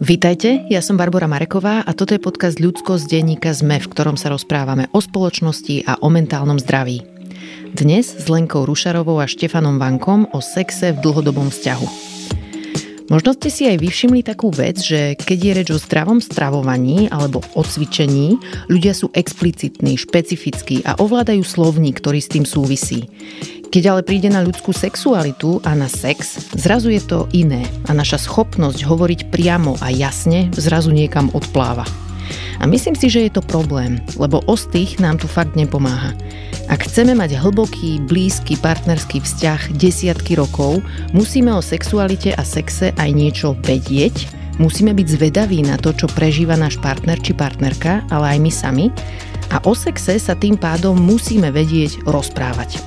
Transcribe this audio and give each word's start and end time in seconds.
Vítajte, 0.00 0.64
ja 0.72 0.80
som 0.80 0.96
Barbara 0.96 1.28
Mareková 1.28 1.84
a 1.84 1.92
toto 1.92 2.16
je 2.16 2.24
podcast 2.24 2.56
Ľudsko 2.56 2.96
z 2.96 3.20
denníka 3.20 3.52
ZME, 3.52 3.84
v 3.84 3.90
ktorom 3.92 4.16
sa 4.16 4.32
rozprávame 4.32 4.88
o 4.96 4.98
spoločnosti 5.04 5.84
a 5.84 6.00
o 6.00 6.08
mentálnom 6.08 6.56
zdraví. 6.56 7.04
Dnes 7.76 8.08
s 8.08 8.24
Lenkou 8.32 8.64
Rušarovou 8.64 9.20
a 9.20 9.28
Štefanom 9.28 9.76
Vankom 9.76 10.24
o 10.32 10.40
sexe 10.40 10.96
v 10.96 11.04
dlhodobom 11.04 11.52
vzťahu. 11.52 12.19
Možno 13.10 13.34
ste 13.34 13.50
si 13.50 13.66
aj 13.66 13.82
vyvšimli 13.82 14.22
takú 14.22 14.54
vec, 14.54 14.78
že 14.78 15.18
keď 15.18 15.38
je 15.42 15.52
reč 15.58 15.68
o 15.74 15.82
zdravom 15.82 16.22
stravovaní 16.22 17.10
alebo 17.10 17.42
o 17.58 17.62
cvičení, 17.66 18.38
ľudia 18.70 18.94
sú 18.94 19.10
explicitní, 19.18 19.98
špecifickí 19.98 20.86
a 20.86 20.94
ovládajú 20.94 21.42
slovník, 21.42 21.98
ktorý 21.98 22.22
s 22.22 22.30
tým 22.30 22.46
súvisí. 22.46 23.10
Keď 23.74 23.82
ale 23.90 24.06
príde 24.06 24.30
na 24.30 24.46
ľudskú 24.46 24.70
sexualitu 24.70 25.58
a 25.66 25.74
na 25.74 25.90
sex, 25.90 26.38
zrazu 26.54 26.94
je 26.94 27.02
to 27.02 27.26
iné 27.34 27.66
a 27.90 27.94
naša 27.98 28.22
schopnosť 28.30 28.86
hovoriť 28.86 29.20
priamo 29.34 29.74
a 29.82 29.90
jasne 29.90 30.46
zrazu 30.54 30.94
niekam 30.94 31.34
odpláva. 31.34 32.09
A 32.60 32.68
myslím 32.68 32.92
si, 32.92 33.08
že 33.08 33.24
je 33.26 33.32
to 33.32 33.42
problém, 33.42 34.04
lebo 34.20 34.44
ostých 34.44 35.00
nám 35.00 35.16
tu 35.16 35.24
fakt 35.24 35.56
nepomáha. 35.56 36.12
Ak 36.68 36.86
chceme 36.86 37.16
mať 37.16 37.40
hlboký, 37.40 38.04
blízky 38.04 38.54
partnerský 38.60 39.24
vzťah 39.24 39.74
desiatky 39.80 40.36
rokov, 40.36 40.84
musíme 41.16 41.50
o 41.56 41.64
sexualite 41.64 42.36
a 42.36 42.44
sexe 42.44 42.92
aj 42.94 43.10
niečo 43.10 43.56
vedieť, 43.64 44.28
musíme 44.60 44.92
byť 44.92 45.06
zvedaví 45.08 45.64
na 45.64 45.80
to, 45.80 45.96
čo 45.96 46.06
prežíva 46.12 46.54
náš 46.54 46.76
partner 46.78 47.16
či 47.18 47.32
partnerka, 47.32 48.04
ale 48.12 48.36
aj 48.36 48.38
my 48.38 48.52
sami, 48.52 48.86
a 49.50 49.58
o 49.66 49.74
sexe 49.74 50.20
sa 50.22 50.38
tým 50.38 50.54
pádom 50.54 50.94
musíme 50.94 51.50
vedieť 51.50 52.06
rozprávať. 52.06 52.78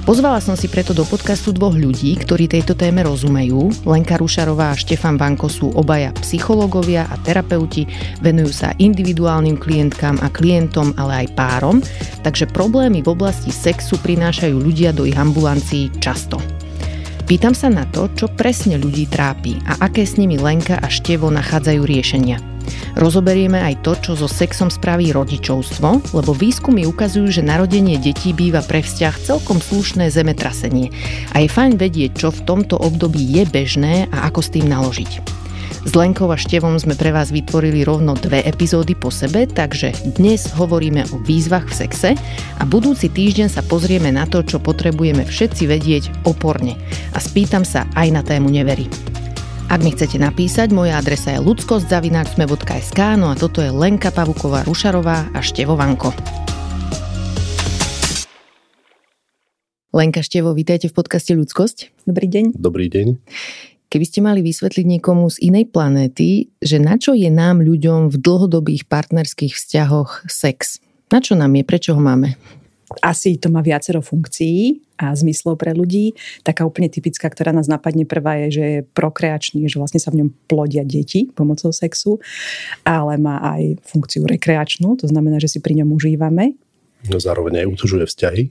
Pozvala 0.00 0.40
som 0.40 0.56
si 0.56 0.66
preto 0.66 0.96
do 0.96 1.04
podcastu 1.04 1.52
dvoch 1.52 1.76
ľudí, 1.76 2.16
ktorí 2.16 2.48
tejto 2.48 2.72
téme 2.72 3.04
rozumejú. 3.04 3.84
Lenka 3.84 4.16
Rušarová 4.16 4.72
a 4.72 4.78
Štefan 4.78 5.20
Banko 5.20 5.46
sú 5.46 5.70
obaja 5.76 6.10
psychológovia 6.24 7.04
a 7.06 7.20
terapeuti, 7.20 7.84
venujú 8.24 8.50
sa 8.50 8.74
individuálnym 8.80 9.60
klientkám 9.60 10.18
a 10.24 10.32
klientom, 10.32 10.96
ale 10.96 11.24
aj 11.28 11.36
párom, 11.36 11.84
takže 12.24 12.48
problémy 12.48 13.04
v 13.04 13.12
oblasti 13.12 13.52
sexu 13.52 14.00
prinášajú 14.00 14.56
ľudia 14.56 14.90
do 14.96 15.04
ich 15.04 15.14
ambulancií 15.14 15.92
často. 16.00 16.59
Pýtam 17.30 17.54
sa 17.54 17.70
na 17.70 17.86
to, 17.86 18.10
čo 18.18 18.26
presne 18.26 18.74
ľudí 18.74 19.06
trápi 19.06 19.62
a 19.62 19.86
aké 19.86 20.02
s 20.02 20.18
nimi 20.18 20.34
Lenka 20.34 20.82
a 20.82 20.90
Števo 20.90 21.30
nachádzajú 21.30 21.86
riešenia. 21.86 22.42
Rozoberieme 22.98 23.54
aj 23.54 23.86
to, 23.86 23.94
čo 24.02 24.12
so 24.18 24.26
sexom 24.26 24.66
spraví 24.66 25.14
rodičovstvo, 25.14 26.10
lebo 26.10 26.34
výskumy 26.34 26.90
ukazujú, 26.90 27.30
že 27.30 27.46
narodenie 27.46 28.02
detí 28.02 28.34
býva 28.34 28.66
pre 28.66 28.82
vzťah 28.82 29.14
celkom 29.22 29.62
slušné 29.62 30.10
zemetrasenie 30.10 30.90
a 31.30 31.38
je 31.38 31.46
fajn 31.46 31.78
vedieť, 31.78 32.18
čo 32.18 32.34
v 32.34 32.42
tomto 32.50 32.74
období 32.82 33.22
je 33.22 33.46
bežné 33.46 34.10
a 34.10 34.26
ako 34.26 34.42
s 34.42 34.50
tým 34.50 34.66
naložiť. 34.66 35.22
S 35.70 35.92
Lenkou 35.96 36.28
a 36.30 36.36
Števom 36.36 36.76
sme 36.76 36.98
pre 36.98 37.14
vás 37.14 37.32
vytvorili 37.32 37.86
rovno 37.86 38.12
dve 38.18 38.44
epizódy 38.44 38.92
po 38.92 39.08
sebe, 39.08 39.48
takže 39.48 39.94
dnes 40.20 40.50
hovoríme 40.52 41.08
o 41.14 41.22
výzvach 41.22 41.70
v 41.70 41.74
sexe 41.86 42.10
a 42.58 42.62
budúci 42.68 43.08
týždeň 43.08 43.48
sa 43.48 43.62
pozrieme 43.64 44.12
na 44.12 44.28
to, 44.28 44.44
čo 44.44 44.60
potrebujeme 44.60 45.24
všetci 45.24 45.64
vedieť 45.64 46.04
oporne. 46.28 46.76
A 47.14 47.18
spýtam 47.18 47.64
sa 47.64 47.88
aj 47.96 48.08
na 48.12 48.22
tému 48.26 48.52
nevery. 48.52 48.90
Ak 49.70 49.86
mi 49.86 49.94
chcete 49.94 50.18
napísať, 50.18 50.74
moja 50.74 50.98
adresa 50.98 51.30
je 51.30 51.46
ludskosť.sme.sk, 51.46 53.00
no 53.14 53.30
a 53.30 53.38
toto 53.38 53.62
je 53.62 53.70
Lenka 53.70 54.10
Pavuková 54.10 54.66
Rušarová 54.66 55.30
a 55.30 55.38
Števo 55.38 55.78
Vanko. 55.78 56.10
Lenka 59.90 60.22
Števo, 60.22 60.54
vítajte 60.54 60.86
v 60.86 60.94
podcaste 60.94 61.34
Ľudskosť. 61.34 62.06
Dobrý 62.06 62.30
deň. 62.30 62.58
Dobrý 62.58 62.86
deň. 62.86 63.18
Keby 63.90 64.06
ste 64.06 64.22
mali 64.22 64.38
vysvetliť 64.38 64.86
niekomu 64.86 65.26
z 65.34 65.50
inej 65.50 65.74
planéty, 65.74 66.54
že 66.62 66.78
na 66.78 66.94
čo 66.94 67.10
je 67.10 67.26
nám 67.26 67.58
ľuďom 67.58 68.14
v 68.14 68.22
dlhodobých 68.22 68.86
partnerských 68.86 69.50
vzťahoch 69.50 70.30
sex? 70.30 70.78
Na 71.10 71.18
čo 71.18 71.34
nám 71.34 71.58
je? 71.58 71.66
Prečo 71.66 71.98
ho 71.98 72.02
máme? 72.02 72.38
Asi 73.02 73.34
to 73.34 73.50
má 73.50 73.66
viacero 73.66 73.98
funkcií 73.98 74.78
a 74.94 75.10
zmyslov 75.10 75.58
pre 75.58 75.74
ľudí. 75.74 76.14
Taká 76.46 76.62
úplne 76.62 76.86
typická, 76.86 77.26
ktorá 77.26 77.50
nás 77.50 77.66
napadne 77.66 78.06
prvá 78.06 78.38
je, 78.46 78.62
že 78.62 78.62
je 78.62 78.80
prokreačný, 78.94 79.66
že 79.66 79.82
vlastne 79.82 79.98
sa 79.98 80.14
v 80.14 80.22
ňom 80.22 80.30
plodia 80.46 80.86
deti 80.86 81.26
pomocou 81.26 81.74
sexu, 81.74 82.22
ale 82.86 83.18
má 83.18 83.42
aj 83.42 83.82
funkciu 83.90 84.22
rekreačnú, 84.22 85.02
to 85.02 85.10
znamená, 85.10 85.42
že 85.42 85.50
si 85.50 85.58
pri 85.58 85.82
ňom 85.82 85.90
užívame. 85.90 86.54
No 87.10 87.18
zároveň 87.18 87.66
aj 87.66 87.74
utužuje 87.74 88.06
vzťahy. 88.06 88.42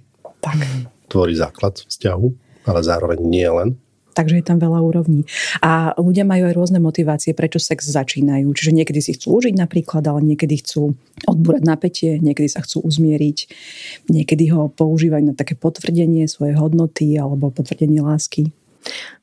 Tak. 0.44 0.60
Tvorí 1.08 1.32
základ 1.32 1.80
vzťahu, 1.88 2.28
ale 2.68 2.80
zároveň 2.84 3.24
nie 3.24 3.48
len 3.48 3.80
takže 4.20 4.44
je 4.44 4.44
tam 4.44 4.60
veľa 4.60 4.84
úrovní. 4.84 5.24
A 5.64 5.96
ľudia 5.96 6.28
majú 6.28 6.52
aj 6.52 6.54
rôzne 6.60 6.84
motivácie, 6.84 7.32
prečo 7.32 7.64
sex 7.64 7.88
začínajú. 7.88 8.52
Čiže 8.52 8.76
niekedy 8.76 9.00
si 9.00 9.16
chcú 9.16 9.40
užiť 9.40 9.56
napríklad, 9.56 10.04
ale 10.04 10.36
niekedy 10.36 10.60
chcú 10.60 11.00
odbúrať 11.24 11.64
napätie, 11.64 12.20
niekedy 12.20 12.52
sa 12.52 12.60
chcú 12.60 12.84
uzmieriť, 12.84 13.38
niekedy 14.12 14.52
ho 14.52 14.68
používajú 14.68 15.32
na 15.32 15.36
také 15.40 15.56
potvrdenie 15.56 16.28
svojej 16.28 16.60
hodnoty 16.60 17.16
alebo 17.16 17.48
potvrdenie 17.48 18.04
lásky. 18.04 18.52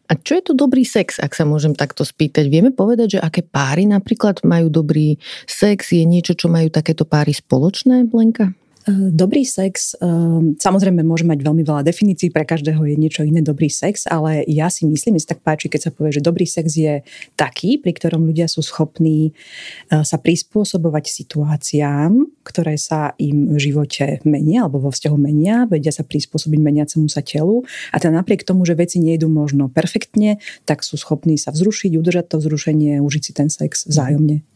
A 0.07 0.15
čo 0.15 0.39
je 0.39 0.43
to 0.49 0.53
dobrý 0.55 0.87
sex, 0.87 1.19
ak 1.19 1.35
sa 1.35 1.43
môžem 1.43 1.75
takto 1.75 2.07
spýtať? 2.07 2.47
Vieme 2.47 2.71
povedať, 2.71 3.19
že 3.19 3.21
aké 3.21 3.43
páry 3.43 3.91
napríklad 3.91 4.47
majú 4.47 4.71
dobrý 4.71 5.19
sex? 5.51 5.91
Je 5.91 6.07
niečo, 6.07 6.39
čo 6.39 6.47
majú 6.47 6.71
takéto 6.71 7.03
páry 7.03 7.35
spoločné, 7.35 8.07
Lenka? 8.15 8.55
Dobrý 8.87 9.43
sex, 9.43 9.99
ehm, 9.99 10.55
samozrejme 10.63 11.03
môže 11.03 11.27
mať 11.27 11.43
veľmi 11.43 11.67
veľa 11.67 11.83
definícií, 11.83 12.31
pre 12.31 12.47
každého 12.47 12.79
je 12.87 12.95
niečo 12.95 13.27
iné 13.27 13.43
dobrý 13.43 13.67
sex, 13.67 14.07
ale 14.07 14.47
ja 14.47 14.71
si 14.71 14.87
myslím, 14.87 15.19
že 15.19 15.35
tak 15.35 15.43
páči, 15.43 15.67
keď 15.67 15.91
sa 15.91 15.91
povie, 15.91 16.15
že 16.15 16.23
dobrý 16.23 16.47
sex 16.47 16.71
je 16.71 17.03
taký, 17.35 17.83
pri 17.83 17.91
ktorom 17.91 18.31
ľudia 18.31 18.47
sú 18.47 18.63
schopní 18.63 19.35
eh, 19.91 20.07
sa 20.07 20.23
prispôsobovať 20.23 21.03
situáciám, 21.03 22.31
ktoré 22.47 22.79
sa 22.79 23.11
im 23.19 23.51
v 23.51 23.59
živote 23.59 24.23
menia 24.23 24.71
alebo 24.71 24.79
vo 24.79 24.95
vzťahu 24.95 25.19
menia, 25.19 25.67
vedia 25.67 25.91
sa 25.91 26.07
prispôsobiť 26.07 26.61
meniacemu 26.63 27.11
sa 27.11 27.27
telu 27.27 27.67
a 27.91 27.99
teda 27.99 28.23
napriek 28.23 28.47
tomu, 28.47 28.63
že 28.63 28.79
veci 28.79 29.03
nejdu 29.03 29.27
možno 29.27 29.67
perfektne, 29.67 30.39
tak 30.63 30.87
sú 30.87 30.95
schopní 30.95 31.35
sa 31.43 31.51
vzrušiť, 31.51 31.91
udržať 31.99 32.31
to 32.31 32.37
vzrušenie, 32.39 33.03
užiť 33.03 33.23
si 33.27 33.33
ten 33.35 33.51
sex 33.51 33.83
vzájomne. 33.91 34.47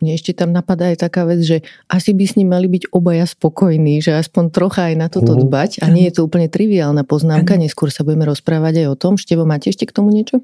Mne 0.00 0.16
ešte 0.16 0.32
tam 0.36 0.52
napadá 0.52 0.92
aj 0.92 1.06
taká 1.06 1.24
vec, 1.28 1.42
že 1.42 1.64
asi 1.86 2.12
by 2.12 2.24
s 2.24 2.36
ním 2.36 2.52
mali 2.52 2.66
byť 2.68 2.92
obaja 2.92 3.26
spokojní, 3.28 4.00
že 4.04 4.16
aspoň 4.16 4.44
trocha 4.52 4.92
aj 4.92 4.94
na 4.96 5.08
toto 5.08 5.34
uh-huh. 5.34 5.44
dbať 5.46 5.82
a 5.82 5.90
nie 5.92 6.08
je 6.08 6.20
to 6.20 6.26
úplne 6.26 6.50
triviálna 6.50 7.02
poznámka, 7.06 7.58
neskôr 7.60 7.92
sa 7.92 8.04
budeme 8.04 8.26
rozprávať 8.28 8.84
aj 8.84 8.86
o 8.92 8.96
tom. 8.96 9.12
Števo, 9.20 9.48
máte 9.48 9.70
ešte 9.72 9.88
k 9.88 9.94
tomu 9.94 10.12
niečo? 10.12 10.42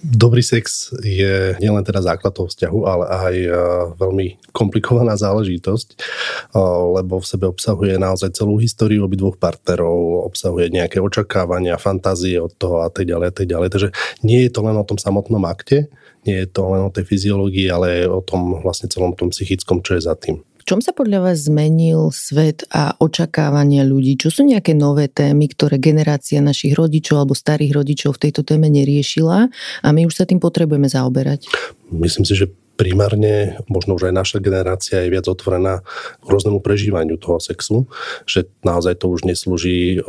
Dobrý 0.00 0.40
sex 0.40 0.96
je 1.04 1.60
nielen 1.60 1.84
teda 1.84 2.00
základ 2.00 2.32
toho 2.32 2.48
vzťahu, 2.48 2.80
ale 2.88 3.04
aj 3.04 3.34
e, 3.36 3.48
veľmi 4.00 4.26
komplikovaná 4.48 5.12
záležitosť, 5.12 5.88
e, 5.92 5.96
lebo 6.96 7.20
v 7.20 7.28
sebe 7.28 7.44
obsahuje 7.44 8.00
naozaj 8.00 8.32
celú 8.32 8.56
históriu 8.56 9.04
obidvoch 9.04 9.36
partnerov, 9.36 10.24
obsahuje 10.24 10.72
nejaké 10.72 11.04
očakávania, 11.04 11.76
fantázie 11.76 12.40
od 12.40 12.48
toho 12.56 12.80
a 12.80 12.88
tak 12.88 13.12
ďalej 13.12 13.26
a 13.28 13.34
tak 13.36 13.46
ďalej. 13.52 13.68
Takže 13.68 13.88
nie 14.24 14.40
je 14.48 14.50
to 14.50 14.64
len 14.64 14.80
o 14.80 14.88
tom 14.88 14.96
samotnom 14.96 15.44
akte, 15.44 15.92
nie 16.28 16.36
je 16.44 16.48
to 16.48 16.62
len 16.68 16.82
o 16.84 16.90
tej 16.92 17.04
fyziológii, 17.08 17.68
ale 17.72 18.04
o 18.04 18.20
tom 18.20 18.60
vlastne 18.60 18.92
celom 18.92 19.16
tom 19.16 19.32
psychickom, 19.32 19.80
čo 19.80 19.96
je 19.96 20.04
za 20.04 20.14
tým. 20.16 20.44
V 20.60 20.68
čom 20.68 20.84
sa 20.84 20.92
podľa 20.92 21.24
vás 21.24 21.48
zmenil 21.48 22.12
svet 22.12 22.68
a 22.68 22.92
očakávania 23.00 23.80
ľudí? 23.80 24.20
Čo 24.20 24.28
sú 24.28 24.42
nejaké 24.44 24.76
nové 24.76 25.08
témy, 25.08 25.48
ktoré 25.48 25.80
generácia 25.80 26.44
našich 26.44 26.76
rodičov 26.76 27.24
alebo 27.24 27.32
starých 27.32 27.80
rodičov 27.80 28.20
v 28.20 28.28
tejto 28.28 28.44
téme 28.44 28.68
neriešila 28.68 29.48
a 29.80 29.88
my 29.88 30.04
už 30.04 30.20
sa 30.20 30.28
tým 30.28 30.36
potrebujeme 30.36 30.84
zaoberať? 30.84 31.48
Myslím 31.88 32.28
si, 32.28 32.36
že 32.36 32.52
primárne, 32.80 33.60
možno 33.68 34.00
už 34.00 34.08
aj 34.08 34.14
naša 34.16 34.38
generácia 34.40 35.04
je 35.04 35.12
viac 35.12 35.28
otvorená 35.28 35.84
k 36.24 36.24
rôznemu 36.24 36.64
prežívaniu 36.64 37.20
toho 37.20 37.36
sexu, 37.36 37.84
že 38.24 38.48
naozaj 38.64 39.04
to 39.04 39.12
už 39.12 39.28
neslúži 39.28 40.00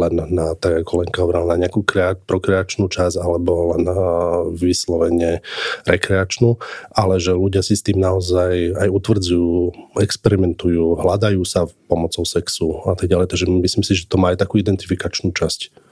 len 0.00 0.24
na, 0.32 0.56
tak 0.56 0.80
ako 0.80 1.04
Lenka 1.04 1.20
hovorila, 1.20 1.52
na 1.52 1.68
nejakú 1.68 1.84
prokreačnú 2.24 2.88
časť 2.88 3.20
alebo 3.20 3.76
len 3.76 3.84
na 3.84 3.98
vyslovene 4.48 5.44
rekreačnú, 5.84 6.56
ale 6.96 7.20
že 7.20 7.36
ľudia 7.36 7.60
si 7.60 7.76
s 7.76 7.84
tým 7.84 8.00
naozaj 8.00 8.80
aj 8.80 8.88
utvrdzujú, 8.88 9.76
experimentujú, 10.00 10.96
hľadajú 10.96 11.44
sa 11.44 11.68
pomocou 11.84 12.24
sexu 12.24 12.80
a 12.88 12.96
tak 12.96 13.12
ďalej. 13.12 13.28
Takže 13.28 13.44
myslím 13.44 13.84
si, 13.84 13.92
že 13.92 14.08
to 14.08 14.16
má 14.16 14.32
aj 14.32 14.40
takú 14.40 14.56
identifikačnú 14.56 15.36
časť. 15.36 15.84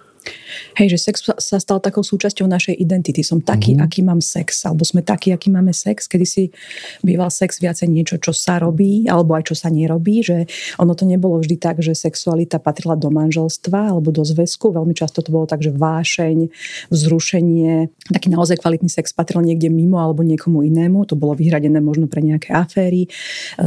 Hej, 0.75 0.97
že 0.97 0.99
sex 1.11 1.15
sa 1.39 1.59
stal 1.63 1.79
takou 1.79 2.03
súčasťou 2.03 2.51
našej 2.51 2.75
identity. 2.75 3.23
Som 3.23 3.43
taký, 3.45 3.77
mm-hmm. 3.79 3.87
aký 3.87 4.01
mám 4.03 4.21
sex, 4.25 4.67
alebo 4.67 4.83
sme 4.83 5.05
takí, 5.07 5.31
aký 5.31 5.51
máme 5.51 5.71
sex. 5.71 6.11
Kedy 6.11 6.27
si 6.27 6.43
býval 7.03 7.31
sex 7.31 7.63
viacej 7.63 7.89
niečo, 7.91 8.17
čo 8.19 8.35
sa 8.35 8.59
robí, 8.59 9.07
alebo 9.07 9.39
aj 9.39 9.53
čo 9.53 9.55
sa 9.55 9.71
nerobí, 9.71 10.23
že 10.25 10.47
ono 10.79 10.95
to 10.99 11.07
nebolo 11.07 11.39
vždy 11.39 11.57
tak, 11.59 11.79
že 11.79 11.95
sexualita 11.95 12.59
patrila 12.59 12.99
do 12.99 13.11
manželstva 13.11 13.95
alebo 13.95 14.11
do 14.11 14.27
zväzku. 14.27 14.75
Veľmi 14.75 14.95
často 14.97 15.23
to 15.23 15.31
bolo 15.31 15.47
tak, 15.47 15.63
že 15.63 15.75
vášeň, 15.75 16.51
vzrušenie, 16.91 17.91
taký 18.11 18.29
naozaj 18.31 18.59
kvalitný 18.59 18.91
sex 18.91 19.15
patril 19.15 19.45
niekde 19.45 19.71
mimo 19.71 20.03
alebo 20.03 20.27
niekomu 20.27 20.63
inému. 20.67 21.07
To 21.11 21.19
bolo 21.19 21.37
vyhradené 21.39 21.79
možno 21.79 22.07
pre 22.11 22.23
nejaké 22.25 22.55
aféry. 22.55 23.07
E, 23.07 23.09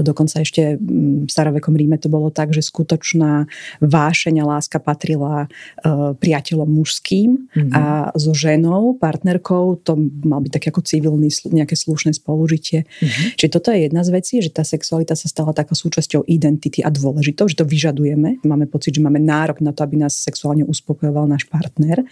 dokonca 0.03 0.43
ešte 0.43 0.79
v 0.79 1.29
starovekom 1.29 1.75
Ríme 1.77 1.99
to 1.99 2.07
bolo 2.07 2.31
tak, 2.33 2.51
že 2.51 2.63
skutočná 2.63 3.45
vášeň 3.83 4.41
a 4.41 4.49
láska 4.57 4.79
patrila 4.81 5.45
uh, 5.47 6.15
priateľ 6.17 6.46
priateľom 6.47 6.69
mužským 6.71 7.29
mm-hmm. 7.51 7.75
a 7.75 8.15
so 8.15 8.31
ženou, 8.31 8.95
partnerkou, 8.95 9.83
to 9.83 9.99
mal 10.23 10.39
byť 10.39 10.51
tak 10.55 10.71
ako 10.71 10.79
civilný, 10.87 11.27
nejaké 11.51 11.75
slušné 11.75 12.15
spolužitie. 12.15 12.87
Mm-hmm. 12.87 13.35
Čiže 13.35 13.51
toto 13.51 13.75
je 13.75 13.91
jedna 13.91 14.07
z 14.07 14.09
vecí, 14.15 14.39
že 14.39 14.55
tá 14.55 14.63
sexualita 14.63 15.19
sa 15.19 15.27
stala 15.27 15.51
takou 15.51 15.75
súčasťou 15.75 16.23
identity 16.31 16.79
a 16.79 16.87
dôležitou, 16.87 17.51
že 17.51 17.59
to 17.59 17.67
vyžadujeme. 17.67 18.39
Máme 18.47 18.71
pocit, 18.71 18.95
že 18.95 19.03
máme 19.03 19.19
nárok 19.19 19.59
na 19.59 19.75
to, 19.75 19.83
aby 19.83 19.99
nás 19.99 20.15
sexuálne 20.15 20.63
uspokojoval 20.63 21.27
náš 21.27 21.43
partner. 21.51 22.07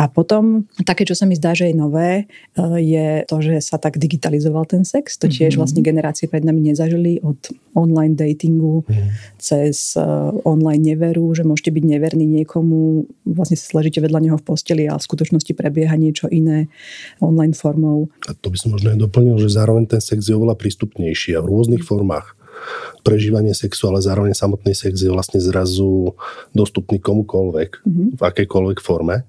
A 0.00 0.08
potom 0.08 0.64
také, 0.88 1.04
čo 1.04 1.12
sa 1.12 1.28
mi 1.28 1.36
zdá, 1.36 1.52
že 1.52 1.68
je 1.68 1.76
nové, 1.76 2.24
e, 2.56 2.80
je 2.80 3.08
to, 3.28 3.36
že 3.44 3.60
sa 3.60 3.76
tak 3.76 4.00
digitalizoval 4.00 4.64
ten 4.64 4.88
sex. 4.88 5.20
To 5.20 5.28
tiež 5.28 5.52
mm-hmm. 5.52 5.60
vlastne 5.60 5.84
generácie 5.84 6.32
pred 6.32 6.40
nami 6.40 6.72
nezažili 6.72 7.20
od 7.20 7.36
online 7.76 8.16
datingu 8.16 8.88
mm-hmm. 8.88 9.36
cez 9.36 10.00
e, 10.00 10.04
online 10.48 10.96
neveru, 10.96 11.28
že 11.36 11.44
môžete 11.44 11.74
byť 11.74 11.84
neverní 11.84 12.30
niekomu, 12.30 13.10
vlastne 13.26 13.49
sa 13.56 13.66
sležíte 13.78 14.02
vedľa 14.02 14.20
neho 14.20 14.36
v 14.36 14.44
posteli 14.44 14.84
a 14.90 14.98
v 14.98 15.06
skutočnosti 15.06 15.52
prebieha 15.54 15.94
niečo 15.94 16.26
iné 16.28 16.68
online 17.22 17.54
formou. 17.54 18.10
A 18.26 18.34
to 18.34 18.50
by 18.50 18.58
som 18.58 18.74
možno 18.74 18.92
aj 18.92 18.98
doplnil, 18.98 19.38
že 19.38 19.52
zároveň 19.52 19.86
ten 19.86 20.02
sex 20.02 20.26
je 20.26 20.34
oveľa 20.36 20.58
prístupnejší 20.58 21.38
a 21.38 21.42
v 21.42 21.50
rôznych 21.50 21.86
formách 21.86 22.38
prežívanie 23.00 23.56
sexu, 23.56 23.88
ale 23.88 24.04
zároveň 24.04 24.36
samotný 24.36 24.76
sex 24.76 25.00
je 25.00 25.08
vlastne 25.08 25.40
zrazu 25.40 26.12
dostupný 26.52 27.00
komukoľvek, 27.00 27.70
mm-hmm. 27.80 28.06
v 28.16 28.22
akejkoľvek 28.22 28.78
forme. 28.84 29.24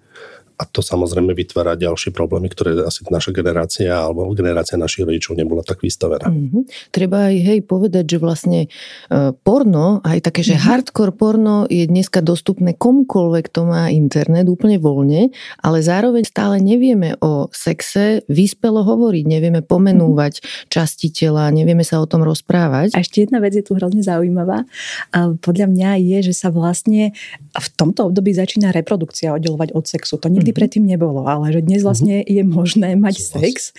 A 0.62 0.70
to 0.70 0.86
samozrejme 0.86 1.34
vytvára 1.34 1.74
ďalšie 1.74 2.14
problémy, 2.14 2.54
ktoré 2.54 2.86
asi 2.86 3.02
naša 3.10 3.34
generácia 3.34 3.90
alebo 3.98 4.30
generácia 4.38 4.78
našich 4.78 5.10
rodičov 5.10 5.34
nebola 5.34 5.66
tak 5.66 5.82
vystavená. 5.82 6.30
Mm-hmm. 6.30 6.94
Treba 6.94 7.34
aj 7.34 7.36
hej 7.42 7.60
povedať, 7.66 8.06
že 8.06 8.18
vlastne 8.22 8.60
e, 9.10 9.34
porno, 9.42 10.06
aj 10.06 10.22
také, 10.22 10.46
že 10.46 10.54
mm-hmm. 10.54 10.70
hardcore 10.70 11.14
porno 11.18 11.66
je 11.66 11.90
dneska 11.90 12.22
dostupné 12.22 12.78
komukoľvek, 12.78 13.50
to 13.50 13.66
má 13.66 13.90
internet 13.90 14.46
úplne 14.46 14.78
voľne, 14.78 15.34
ale 15.66 15.82
zároveň 15.82 16.30
stále 16.30 16.62
nevieme 16.62 17.18
o 17.26 17.50
sexe 17.50 18.22
vyspelo 18.30 18.86
hovoriť, 18.86 19.26
nevieme 19.26 19.66
pomenúvať 19.66 20.34
mm-hmm. 20.38 20.70
časti 20.70 21.10
tela, 21.10 21.50
nevieme 21.50 21.82
sa 21.82 21.98
o 21.98 22.06
tom 22.06 22.22
rozprávať. 22.22 22.94
A 22.94 23.02
ešte 23.02 23.26
jedna 23.26 23.42
vec 23.42 23.58
je 23.58 23.66
tu 23.66 23.74
hrozne 23.74 24.06
zaujímavá. 24.06 24.70
A 25.10 25.34
podľa 25.42 25.74
mňa 25.74 25.90
je, 25.98 26.18
že 26.30 26.34
sa 26.38 26.54
vlastne 26.54 27.18
v 27.58 27.68
tomto 27.74 28.14
období 28.14 28.30
začína 28.38 28.70
reprodukcia 28.70 29.34
oddelovať 29.34 29.74
od 29.74 29.84
sexu. 29.90 30.22
To 30.22 30.30
nikdy 30.30 30.51
nikdy 30.52 30.60
predtým 30.60 30.84
nebolo, 30.84 31.24
ale 31.24 31.56
že 31.56 31.64
dnes 31.64 31.82
vlastne 31.82 32.22
mhm. 32.22 32.28
je 32.28 32.44
možné 32.44 32.90
mať 33.00 33.16
sex 33.24 33.72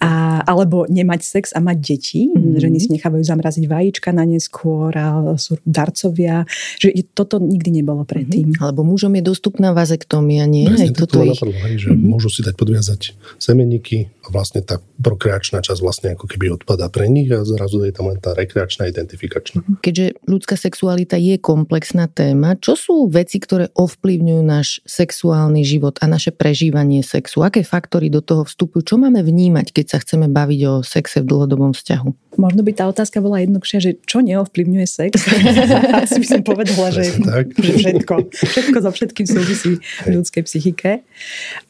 a, 0.00 0.40
alebo 0.48 0.88
nemať 0.88 1.20
sex 1.20 1.44
a 1.52 1.60
mať 1.60 1.76
deti. 1.84 2.32
Mm-hmm. 2.32 2.56
Ženy 2.56 2.78
si 2.80 2.88
nechávajú 2.96 3.20
zamraziť 3.20 3.64
vajíčka 3.68 4.10
na 4.16 4.24
neskôr 4.24 4.88
a 4.96 5.36
sú 5.36 5.60
darcovia. 5.68 6.48
Že 6.80 7.12
toto 7.12 7.36
nikdy 7.36 7.84
nebolo 7.84 8.08
predtým. 8.08 8.56
Mm-hmm. 8.56 8.64
Alebo 8.64 8.80
mužom 8.88 9.12
je 9.20 9.22
dostupná 9.22 9.76
vazektómia, 9.76 10.48
nie? 10.48 10.64
Presne, 10.64 10.88
Aj 10.88 10.96
toto 10.96 11.20
ich... 11.20 11.36
napadlo, 11.36 11.52
že 11.76 11.92
mm-hmm. 11.92 12.08
môžu 12.08 12.28
si 12.32 12.40
dať 12.40 12.54
podviazať 12.56 13.00
semeníky 13.36 14.08
a 14.24 14.32
vlastne 14.32 14.64
tá 14.64 14.80
prokreačná 14.80 15.60
časť 15.60 15.80
vlastne 15.84 16.08
ako 16.16 16.24
keby 16.24 16.56
odpada 16.56 16.88
pre 16.88 17.10
nich 17.12 17.28
a 17.28 17.44
zrazu 17.44 17.84
je 17.84 17.92
tam 17.92 18.08
len 18.08 18.16
tá 18.16 18.32
rekreačná, 18.32 18.88
identifikačná. 18.88 19.60
Mhm. 19.60 19.84
Keďže 19.84 20.06
ľudská 20.24 20.56
sexualita 20.56 21.20
je 21.20 21.36
komplexná 21.36 22.08
téma, 22.08 22.56
čo 22.56 22.78
sú 22.78 23.10
veci, 23.10 23.36
ktoré 23.36 23.68
ovplyvňujú 23.76 24.42
náš 24.44 24.80
sexuálny 24.88 25.66
život 25.66 26.00
a 26.04 26.06
naše 26.06 26.36
prežívanie 26.36 27.00
sexu? 27.00 27.40
Aké 27.40 27.64
faktory 27.64 28.12
do 28.12 28.20
toho 28.20 28.44
vstupujú? 28.44 28.84
Čo 28.84 29.00
máme 29.00 29.24
vnímať, 29.24 29.72
keď 29.72 29.86
sa 29.88 29.98
chceme 30.04 30.28
baviť 30.28 30.60
o 30.68 30.74
sexe 30.84 31.24
v 31.24 31.28
dlhodobom 31.32 31.72
vzťahu? 31.72 32.23
Možno 32.36 32.66
by 32.66 32.72
tá 32.74 32.84
otázka 32.90 33.22
bola 33.22 33.42
jednoduchšia, 33.42 33.78
že 33.80 33.90
čo 34.04 34.20
neovplyvňuje 34.22 34.86
sex? 34.86 35.12
Asi 36.04 36.18
by 36.18 36.26
som 36.26 36.42
povedala, 36.42 36.90
že, 36.90 37.14
že 37.58 37.72
všetko. 37.78 38.14
Všetko 38.32 38.76
so 38.82 38.90
všetkým 38.90 39.26
súvisí 39.26 39.72
v 40.06 40.08
ľudskej 40.20 40.42
psychike. 40.46 41.06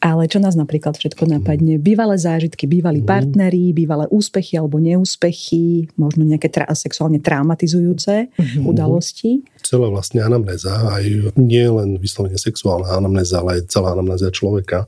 Ale 0.01 0.25
čo 0.25 0.41
nás 0.41 0.57
napríklad 0.57 0.97
všetko 0.97 1.29
napadne? 1.29 1.77
Bývalé 1.77 2.17
zážitky, 2.17 2.65
bývalí 2.65 3.05
mm. 3.05 3.07
partneri, 3.07 3.71
bývalé 3.71 4.09
úspechy 4.09 4.57
alebo 4.57 4.81
neúspechy, 4.81 5.89
možno 5.95 6.25
nejaké 6.25 6.49
tra- 6.49 6.69
sexuálne 6.73 7.21
traumatizujúce 7.21 8.29
mm-hmm. 8.33 8.63
udalosti. 8.65 9.45
Celá 9.65 9.89
vlastne 9.89 10.21
anamnéza, 10.21 10.69
aj 10.93 11.33
nie 11.41 11.65
len 11.65 11.97
vyslovene 11.97 12.37
sexuálna 12.37 12.93
anamnéza, 12.93 13.41
ale 13.41 13.61
aj 13.61 13.73
celá 13.73 13.97
anamnéza 13.97 14.29
človeka. 14.29 14.85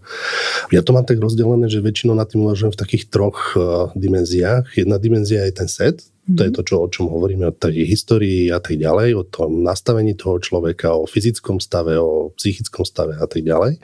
Ja 0.69 0.85
to 0.85 0.93
mám 0.93 1.05
tak 1.07 1.17
rozdelené, 1.17 1.65
že 1.65 1.81
väčšinou 1.81 2.13
nad 2.13 2.29
tým 2.29 2.45
uvažujem 2.45 2.77
v 2.77 2.81
takých 2.81 3.03
troch 3.09 3.57
uh, 3.57 3.89
dimenziách. 3.97 4.77
Jedna 4.77 5.01
dimenzia 5.01 5.45
je 5.49 5.53
ten 5.53 5.66
Said. 5.67 6.01
To 6.27 6.41
je 6.43 6.51
mhm. 6.51 6.55
to, 6.59 6.61
čo, 6.67 6.75
o 6.83 6.91
čom 6.91 7.07
hovoríme, 7.07 7.47
o 7.47 7.55
tej 7.55 7.87
histórii 7.87 8.51
a 8.51 8.59
tak 8.59 8.75
ďalej, 8.75 9.15
o 9.15 9.23
tom 9.23 9.63
nastavení 9.63 10.11
toho 10.11 10.43
človeka, 10.43 10.91
o 10.91 11.07
fyzickom 11.07 11.63
stave, 11.63 11.95
o 11.95 12.35
psychickom 12.35 12.83
stave 12.83 13.15
a 13.15 13.23
tak 13.23 13.47
ďalej, 13.47 13.79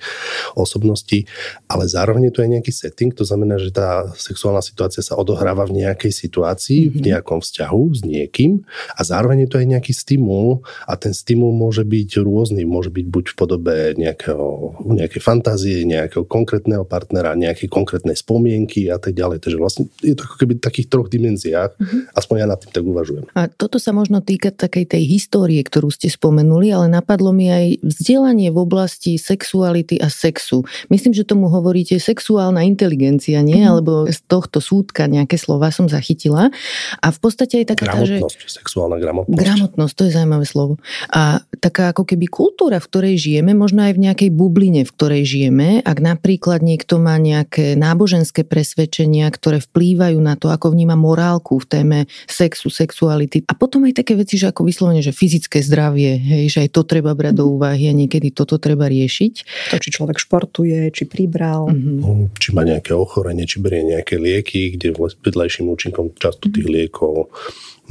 osobnosti, 0.60 1.24
ale 1.72 1.88
zároveň 1.88 2.28
je 2.30 2.34
tu 2.36 2.40
aj 2.44 2.50
nejaký 2.60 2.72
setting, 2.75 3.12
to 3.16 3.24
znamená, 3.24 3.56
že 3.56 3.72
tá 3.72 4.12
sexuálna 4.12 4.60
situácia 4.60 5.00
sa 5.00 5.16
odohráva 5.16 5.63
v 5.63 5.84
nejakej 5.84 6.12
situácii, 6.12 6.88
mm-hmm. 6.88 6.95
v 6.95 7.00
mhm. 7.00 7.06
nejakom 7.16 7.40
vzťahu 7.40 7.81
s 7.95 8.01
niekým 8.04 8.68
a 8.92 9.01
zároveň 9.07 9.48
je 9.48 9.50
to 9.50 9.60
aj 9.63 9.68
nejaký 9.80 9.94
stimul 9.96 10.68
a 10.84 11.00
ten 11.00 11.16
stimul 11.16 11.56
môže 11.56 11.88
byť 11.88 12.19
rôzny, 12.19 12.68
môže 12.68 12.92
byť 12.92 13.06
buď 13.07 13.25
v 13.31 13.36
podobe 13.39 13.75
nejakého, 13.96 14.48
nejakej 14.84 15.22
fantázie, 15.24 15.88
nejakého 15.88 16.28
konkrétneho 16.28 16.84
partnera, 16.84 17.39
nejakej 17.39 17.72
konkrétnej 17.72 18.18
spomienky 18.19 18.92
a 18.92 19.00
tak 19.00 19.16
ďalej. 19.16 19.39
Takže 19.39 19.57
vlastne 19.57 19.84
je 20.04 20.18
to 20.18 20.28
ako 20.28 20.36
keby 20.44 20.60
v 20.60 20.66
takých 20.66 20.88
troch 20.92 21.07
dimenziách, 21.07 21.72
mm-hmm. 21.78 22.01
aspoň 22.18 22.32
aspoň 22.33 22.41
ja 22.41 22.47
nad 22.50 22.59
tým 22.59 22.71
tak 22.74 22.83
uvažujem. 22.83 23.24
A 23.38 23.41
toto 23.45 23.77
sa 23.77 23.94
možno 23.94 24.18
týka 24.25 24.50
takej 24.50 24.97
tej 24.97 25.03
histórie, 25.06 25.62
ktorú 25.62 25.94
ste 25.94 26.09
spomenuli, 26.09 26.74
ale 26.74 26.89
napadlo 26.89 27.30
mi 27.30 27.53
aj 27.53 27.85
vzdelanie 27.85 28.50
v 28.50 28.57
oblasti 28.57 29.21
sexuality 29.21 30.01
a 30.01 30.09
sexu. 30.09 30.65
Myslím, 30.89 31.13
že 31.13 31.30
tomu 31.30 31.53
hovoríte 31.53 32.01
sexuálna 32.01 32.65
inteligencia, 32.65 33.45
nie? 33.45 33.62
Mm. 33.62 33.69
Alebo 33.69 33.94
z 34.09 34.18
tohto 34.25 34.57
súdka 34.57 35.06
nejaké 35.06 35.38
slova 35.38 35.69
som 35.69 35.85
zachytila. 35.85 36.50
A 36.97 37.07
v 37.13 37.19
podstate 37.21 37.62
aj 37.62 37.77
taká 37.77 37.94
gramotnosť, 37.94 38.33
tá, 38.33 38.41
že... 38.41 38.57
sexuálna 38.57 38.97
gramotnosť. 38.97 39.38
Gramotnosť, 39.38 39.94
to 39.94 40.03
je 40.09 40.12
zaujímavé 40.18 40.45
slovo. 40.50 40.74
A 41.13 41.45
taká 41.62 41.94
ako 41.94 42.09
keby 42.09 42.25
kultúra, 42.25 42.81
v 42.81 42.89
ktorej 42.89 43.15
žijeme, 43.21 43.53
možno 43.53 43.86
aj 43.86 43.94
v 43.94 44.09
nejakej 44.09 44.29
bubline, 44.33 44.81
v 44.81 44.91
ktorej 44.91 45.24
žijeme, 45.27 45.86
ak 45.86 45.97
napríklad 46.01 46.65
niekto 46.65 46.97
má 46.97 47.21
nejaké 47.21 47.77
náboženské 47.77 48.41
presvedčenia, 48.41 49.29
ktoré 49.29 49.62
vplývajú 49.62 50.18
na 50.18 50.33
to, 50.33 50.50
ako 50.50 50.74
vníma 50.74 50.97
morálku 50.97 51.62
v 51.62 51.68
téme 51.69 52.00
sexu, 52.28 52.70
sexuality. 52.70 53.44
A 53.48 53.54
potom 53.58 53.84
aj 53.88 54.04
také 54.04 54.14
veci, 54.18 54.40
že 54.40 54.50
ako 54.50 54.68
vyslovene, 54.68 55.04
že 55.04 55.16
fyzické 55.16 55.62
zdravie, 55.64 56.18
hej, 56.20 56.44
že 56.50 56.60
aj 56.68 56.70
to 56.74 56.81
treba 56.84 57.14
brať 57.14 57.40
do 57.40 57.46
mhm. 57.48 57.52
úvahy 57.60 57.84
a 57.90 57.94
niekedy 57.94 58.34
toto 58.34 58.58
treba 58.58 58.88
riešiť. 58.90 59.34
To, 59.72 59.78
či 59.80 59.90
človek 59.94 60.18
športuje, 60.20 60.90
či 60.94 61.06
pribral. 61.10 61.70
Mm-hmm. 61.70 62.38
Či 62.38 62.50
má 62.56 62.64
nejaké 62.66 62.96
ochorenie, 62.96 63.48
či 63.48 63.60
berie 63.60 63.84
nejaké 63.84 64.18
lieky, 64.18 64.78
kde 64.78 64.96
vedľajším 64.98 65.68
účinkom 65.70 66.15
často 66.18 66.50
tých 66.50 66.68
mhm. 66.68 66.74
liekov 66.74 67.32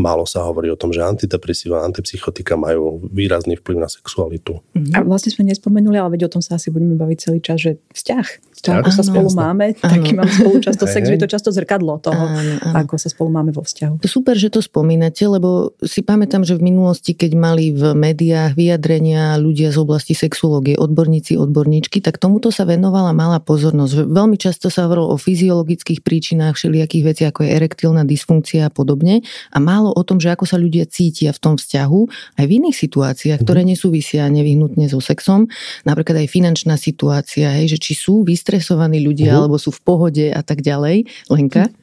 Málo 0.01 0.25
sa 0.25 0.49
hovorí 0.49 0.73
o 0.73 0.79
tom, 0.81 0.89
že 0.89 1.05
antidepresíva 1.05 1.85
a 1.85 1.85
antipsychotika 1.85 2.57
majú 2.57 3.05
výrazný 3.13 3.61
vplyv 3.61 3.77
na 3.77 3.93
sexualitu. 3.93 4.65
A 4.97 5.05
vlastne 5.05 5.29
sme 5.29 5.45
nespomenuli, 5.45 6.01
ale 6.01 6.17
veď 6.17 6.33
o 6.33 6.33
tom 6.33 6.41
sa 6.41 6.57
asi 6.57 6.73
budeme 6.73 6.97
baviť 6.97 7.19
celý 7.21 7.45
čas, 7.45 7.61
že 7.61 7.77
vzťah. 7.93 8.27
vzťah 8.57 8.75
ako 8.81 8.89
sa 8.89 9.05
spolu 9.05 9.29
jasné. 9.29 9.43
máme, 9.45 9.67
áno. 9.77 9.93
taký 9.93 10.11
máme 10.17 10.33
spolu 10.33 10.57
často 10.65 10.89
sex, 10.89 11.05
je 11.13 11.21
to 11.21 11.29
často 11.29 11.53
zrkadlo 11.53 12.01
toho, 12.01 12.25
áno, 12.25 12.57
áno. 12.65 12.73
ako 12.73 12.95
sa 12.97 13.13
spolu 13.13 13.29
máme 13.37 13.53
vo 13.53 13.61
vzťahu. 13.61 14.01
Super, 14.23 14.39
že 14.39 14.55
to 14.55 14.63
spomínate, 14.63 15.27
lebo 15.27 15.75
si 15.83 15.99
pamätám, 15.99 16.47
že 16.47 16.55
v 16.55 16.71
minulosti, 16.71 17.11
keď 17.11 17.35
mali 17.35 17.75
v 17.75 17.91
médiách 17.91 18.55
vyjadrenia 18.55 19.35
ľudia 19.35 19.75
z 19.75 19.83
oblasti 19.83 20.15
sexuológie, 20.15 20.79
odborníci, 20.79 21.35
odborníčky, 21.35 21.99
tak 21.99 22.23
tomuto 22.23 22.55
sa 22.55 22.63
venovala 22.63 23.11
malá 23.11 23.43
pozornosť. 23.43 24.07
Veľmi 24.07 24.39
často 24.39 24.71
sa 24.71 24.87
hovorilo 24.87 25.11
o 25.11 25.19
fyziologických 25.19 26.07
príčinách 26.07 26.55
všelijakých 26.55 27.03
vecí, 27.03 27.23
ako 27.27 27.43
je 27.43 27.51
erektilná 27.51 28.07
dysfunkcia 28.07 28.71
a 28.71 28.71
podobne. 28.71 29.27
A 29.51 29.59
málo 29.59 29.91
o 29.91 30.03
tom, 30.07 30.23
že 30.23 30.31
ako 30.31 30.47
sa 30.47 30.55
ľudia 30.55 30.87
cítia 30.87 31.35
v 31.35 31.43
tom 31.43 31.55
vzťahu, 31.59 32.01
aj 32.39 32.45
v 32.47 32.53
iných 32.63 32.79
situáciách, 32.79 33.43
ktoré 33.43 33.67
mhm. 33.67 33.75
nesúvisia 33.75 34.23
nevyhnutne 34.31 34.87
so 34.87 35.03
sexom, 35.03 35.51
napríklad 35.83 36.23
aj 36.23 36.31
finančná 36.31 36.79
situácia, 36.79 37.51
hej, 37.59 37.75
že 37.75 37.91
či 37.91 37.99
sú 37.99 38.23
vystresovaní 38.23 39.03
ľudia, 39.03 39.35
uh-huh. 39.35 39.51
alebo 39.51 39.59
sú 39.59 39.75
v 39.75 39.83
pohode 39.83 40.31
a 40.31 40.47
tak 40.47 40.63
ďalej. 40.63 41.11
Lenka? 41.27 41.67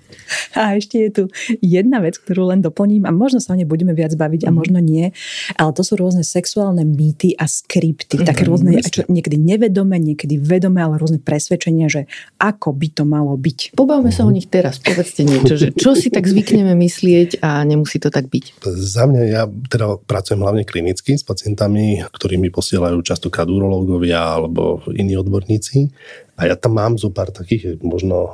A 0.57 0.75
ešte 0.75 0.97
je 0.97 1.09
tu 1.09 1.23
jedna 1.61 2.01
vec, 2.01 2.17
ktorú 2.17 2.49
len 2.49 2.59
doplním 2.59 3.05
a 3.05 3.11
možno 3.13 3.39
sa 3.39 3.53
o 3.53 3.57
nej 3.57 3.67
budeme 3.67 3.93
viac 3.93 4.13
baviť 4.13 4.47
a 4.47 4.51
mhm. 4.51 4.55
možno 4.55 4.79
nie, 4.81 5.11
ale 5.55 5.71
to 5.73 5.81
sú 5.85 5.97
rôzne 5.97 6.25
sexuálne 6.25 6.83
mýty 6.83 7.33
a 7.37 7.45
skripty, 7.45 8.19
mm-hmm, 8.19 8.29
také 8.29 8.43
rôzne, 8.45 8.79
čo 8.83 9.05
niekedy 9.07 9.37
nevedome, 9.37 9.95
niekedy 9.97 10.37
vedome, 10.39 10.81
ale 10.81 10.97
rôzne 10.97 11.21
presvedčenia, 11.21 11.87
že 11.87 12.05
ako 12.41 12.73
by 12.75 12.87
to 12.93 13.03
malo 13.05 13.33
byť. 13.35 13.73
Pobavme 13.77 14.09
sa 14.09 14.25
o 14.25 14.31
nich 14.31 14.49
teraz, 14.49 14.81
povedzte 14.81 15.25
niečo, 15.25 15.55
že 15.55 15.73
čo 15.75 15.93
si 15.93 16.09
tak 16.09 16.25
zvykneme 16.25 16.73
myslieť 16.75 17.41
a 17.43 17.63
nemusí 17.65 18.01
to 18.01 18.09
tak 18.09 18.27
byť. 18.27 18.61
Za 18.65 19.05
mňa, 19.09 19.21
ja 19.29 19.43
teda 19.47 20.01
pracujem 20.03 20.41
hlavne 20.41 20.63
klinicky 20.65 21.15
s 21.15 21.25
pacientami, 21.25 22.03
ktorí 22.09 22.37
mi 22.41 22.49
posielajú 22.49 22.99
častokrát 23.05 23.47
urológovia 23.47 24.39
alebo 24.39 24.81
iní 24.93 25.15
odborníci 25.17 25.91
a 26.39 26.47
ja 26.47 26.55
tam 26.55 26.79
mám 26.79 26.95
zo 26.95 27.11
pár 27.11 27.35
takých, 27.35 27.83
možno 27.83 28.15
o, 28.15 28.29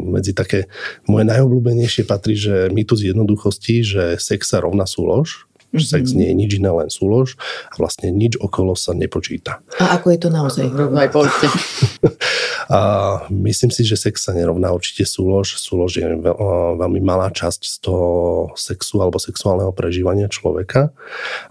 medzi 0.00 0.32
také, 0.32 0.72
moje 1.04 1.28
najobľúbenejšie 1.28 2.08
patrí, 2.08 2.32
že 2.32 2.72
mýtus 2.72 3.04
jednoduchosti, 3.04 3.84
že 3.84 4.02
sex 4.16 4.56
sa 4.56 4.64
rovná 4.64 4.88
súlož 4.88 5.44
Mm-hmm. 5.74 5.90
Sex 5.90 6.14
nie 6.14 6.30
je 6.30 6.38
nič 6.38 6.50
iné, 6.62 6.70
len 6.70 6.86
súlož 6.86 7.34
a 7.66 7.74
vlastne 7.82 8.14
nič 8.14 8.38
okolo 8.38 8.78
sa 8.78 8.94
nepočíta. 8.94 9.58
A 9.82 9.98
ako 9.98 10.14
je 10.14 10.18
to 10.22 10.30
naozaj? 10.30 10.70
Rovno 10.70 11.02
aj 11.02 11.10
a 12.68 12.80
myslím 13.28 13.70
si, 13.70 13.84
že 13.84 14.00
sex 14.00 14.24
sa 14.24 14.32
nerovná 14.32 14.72
určite 14.72 15.04
súlož. 15.04 15.56
Súlož 15.60 16.00
je 16.00 16.06
veľ, 16.06 16.36
veľmi 16.80 17.00
malá 17.04 17.28
časť 17.28 17.60
z 17.60 17.76
toho 17.84 18.08
sexu 18.56 19.00
alebo 19.00 19.20
sexuálneho 19.20 19.72
prežívania 19.74 20.30
človeka 20.30 20.94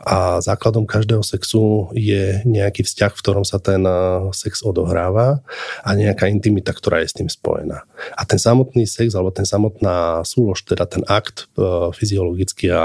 a 0.01 0.41
základom 0.41 0.89
každého 0.89 1.21
sexu 1.21 1.93
je 1.93 2.41
nejaký 2.45 2.85
vzťah, 2.85 3.11
v 3.13 3.21
ktorom 3.21 3.45
sa 3.45 3.61
ten 3.61 3.85
sex 4.33 4.65
odohráva 4.65 5.45
a 5.85 5.89
nejaká 5.93 6.29
intimita, 6.29 6.73
ktorá 6.73 7.01
je 7.05 7.11
s 7.13 7.17
tým 7.17 7.29
spojená. 7.29 7.85
A 8.17 8.21
ten 8.25 8.41
samotný 8.41 8.89
sex 8.89 9.13
alebo 9.13 9.29
ten 9.29 9.45
samotná 9.45 10.25
súlož, 10.25 10.65
teda 10.65 10.89
ten 10.89 11.05
akt 11.05 11.47
e, 11.55 11.93
fyziologický 11.93 12.73
a 12.73 12.83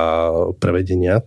prevedenia, 0.60 1.24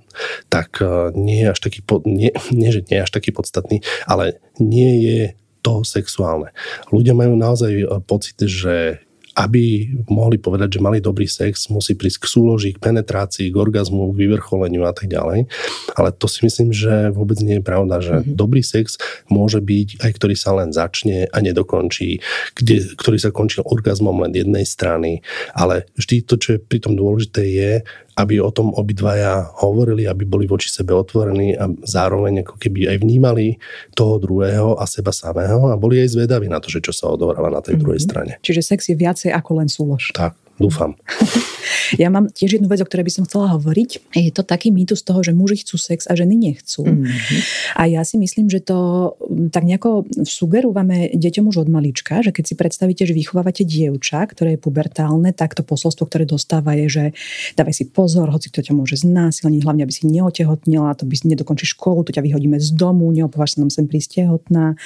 tak 0.47 0.79
e, 0.79 1.11
nie 1.17 1.43
je 1.43 1.47
až 1.51 1.59
taký, 1.59 1.79
nie, 2.05 2.31
nie, 2.53 2.69
že 2.69 2.85
nie 2.87 3.01
je 3.01 3.05
až 3.05 3.11
taký 3.11 3.33
podstatný, 3.33 3.83
ale 4.05 4.39
nie 4.61 4.91
je 5.01 5.21
to 5.61 5.85
sexuálne. 5.85 6.49
Ľudia 6.89 7.13
majú 7.15 7.33
naozaj 7.37 7.71
e, 7.71 7.85
pocit, 8.05 8.37
že 8.43 9.01
aby 9.35 9.87
mohli 10.11 10.35
povedať, 10.35 10.75
že 10.75 10.83
mali 10.83 10.99
dobrý 10.99 11.23
sex, 11.23 11.71
musí 11.71 11.95
prísť 11.95 12.27
k 12.27 12.31
súloži, 12.31 12.69
k 12.75 12.83
penetrácii, 12.83 13.47
k 13.47 13.55
orgazmu, 13.55 14.11
k 14.11 14.27
vyvrcholeniu 14.27 14.83
a 14.83 14.91
tak 14.91 15.07
ďalej. 15.07 15.47
Ale 15.95 16.09
to 16.11 16.27
si 16.27 16.43
myslím, 16.43 16.75
že 16.75 17.15
vôbec 17.15 17.39
nie 17.39 17.59
je 17.59 17.63
pravda, 17.63 18.03
že 18.03 18.15
mm-hmm. 18.19 18.35
dobrý 18.35 18.59
sex 18.59 18.99
môže 19.31 19.63
byť 19.63 20.03
aj 20.03 20.11
ktorý 20.19 20.35
sa 20.35 20.51
len 20.59 20.75
začne 20.75 21.31
a 21.31 21.37
nedokončí, 21.39 22.19
kde, 22.59 22.91
ktorý 22.99 23.17
sa 23.23 23.31
končí 23.31 23.63
orgazmom 23.63 24.19
len 24.27 24.35
jednej 24.35 24.67
strany. 24.67 25.23
Ale 25.55 25.87
vždy 25.95 26.27
to, 26.27 26.35
čo 26.35 26.49
je 26.57 26.59
pri 26.59 26.83
tom 26.83 26.99
dôležité 26.99 27.47
je, 27.47 27.73
aby 28.17 28.43
o 28.43 28.51
tom 28.51 28.75
obidvaja 28.75 29.51
hovorili, 29.63 30.07
aby 30.07 30.27
boli 30.27 30.45
voči 30.47 30.67
sebe 30.67 30.91
otvorení 30.91 31.55
a 31.55 31.71
zároveň 31.87 32.43
ako 32.43 32.55
keby 32.59 32.91
aj 32.91 32.97
vnímali 32.99 33.55
toho 33.95 34.19
druhého 34.19 34.75
a 34.75 34.83
seba 34.87 35.15
samého 35.15 35.71
a 35.71 35.79
boli 35.79 36.03
aj 36.03 36.19
zvedaví 36.19 36.51
na 36.51 36.59
to, 36.59 36.67
že 36.67 36.83
čo 36.83 36.91
sa 36.91 37.11
odohráva 37.11 37.47
na 37.47 37.63
tej 37.63 37.77
mm-hmm. 37.77 37.83
druhej 37.83 38.01
strane. 38.01 38.33
Čiže 38.43 38.61
sex 38.61 38.91
je 38.91 38.95
viacej 38.99 39.29
ako 39.31 39.63
len 39.63 39.69
súlož. 39.71 40.11
Tak. 40.11 40.35
Dúfam. 40.61 40.93
Ja 41.99 42.07
mám 42.07 42.31
tiež 42.31 42.59
jednu 42.59 42.71
vec, 42.71 42.79
o 42.79 42.87
ktorej 42.87 43.07
by 43.07 43.13
som 43.13 43.23
chcela 43.27 43.51
hovoriť. 43.57 44.15
Je 44.15 44.31
to 44.31 44.47
taký 44.47 44.71
mýtus 44.71 45.03
toho, 45.03 45.19
že 45.23 45.35
muži 45.35 45.63
chcú 45.63 45.75
sex 45.75 46.07
a 46.07 46.15
ženy 46.15 46.39
nechcú. 46.39 46.87
Mm-hmm. 46.87 47.39
A 47.75 47.81
ja 47.91 48.01
si 48.07 48.15
myslím, 48.15 48.47
že 48.47 48.63
to 48.63 49.11
mm, 49.19 49.51
tak 49.51 49.67
nejako 49.67 50.07
sugerujeme 50.23 51.11
deťom 51.15 51.51
už 51.51 51.67
od 51.67 51.69
malička, 51.71 52.23
že 52.23 52.31
keď 52.31 52.43
si 52.47 52.55
predstavíte, 52.55 53.03
že 53.03 53.17
vychovávate 53.17 53.67
dievča, 53.67 54.23
ktoré 54.23 54.55
je 54.55 54.63
pubertálne, 54.63 55.35
tak 55.35 55.57
to 55.57 55.67
posolstvo, 55.67 56.07
ktoré 56.07 56.23
dostáva 56.23 56.75
je, 56.79 56.87
že 56.87 57.03
dávaj 57.59 57.75
si 57.75 57.85
pozor, 57.91 58.31
hoci 58.31 58.47
kto 58.51 58.71
ťa 58.71 58.73
môže 58.75 58.95
znásilniť, 59.01 59.61
hlavne 59.63 59.83
aby 59.83 59.93
si 59.93 60.07
neotehotnila, 60.07 60.95
to 60.95 61.03
by 61.03 61.15
si 61.19 61.27
nedokončí 61.27 61.67
školu, 61.67 62.07
to 62.07 62.15
ťa 62.15 62.23
vyhodíme 62.23 62.55
z 62.59 62.71
domu, 62.75 63.11
neopováž 63.11 63.57
sa 63.57 63.63
nám 63.63 63.71
sem 63.73 63.87
prísť 63.87 64.23
tehotná. 64.23 64.79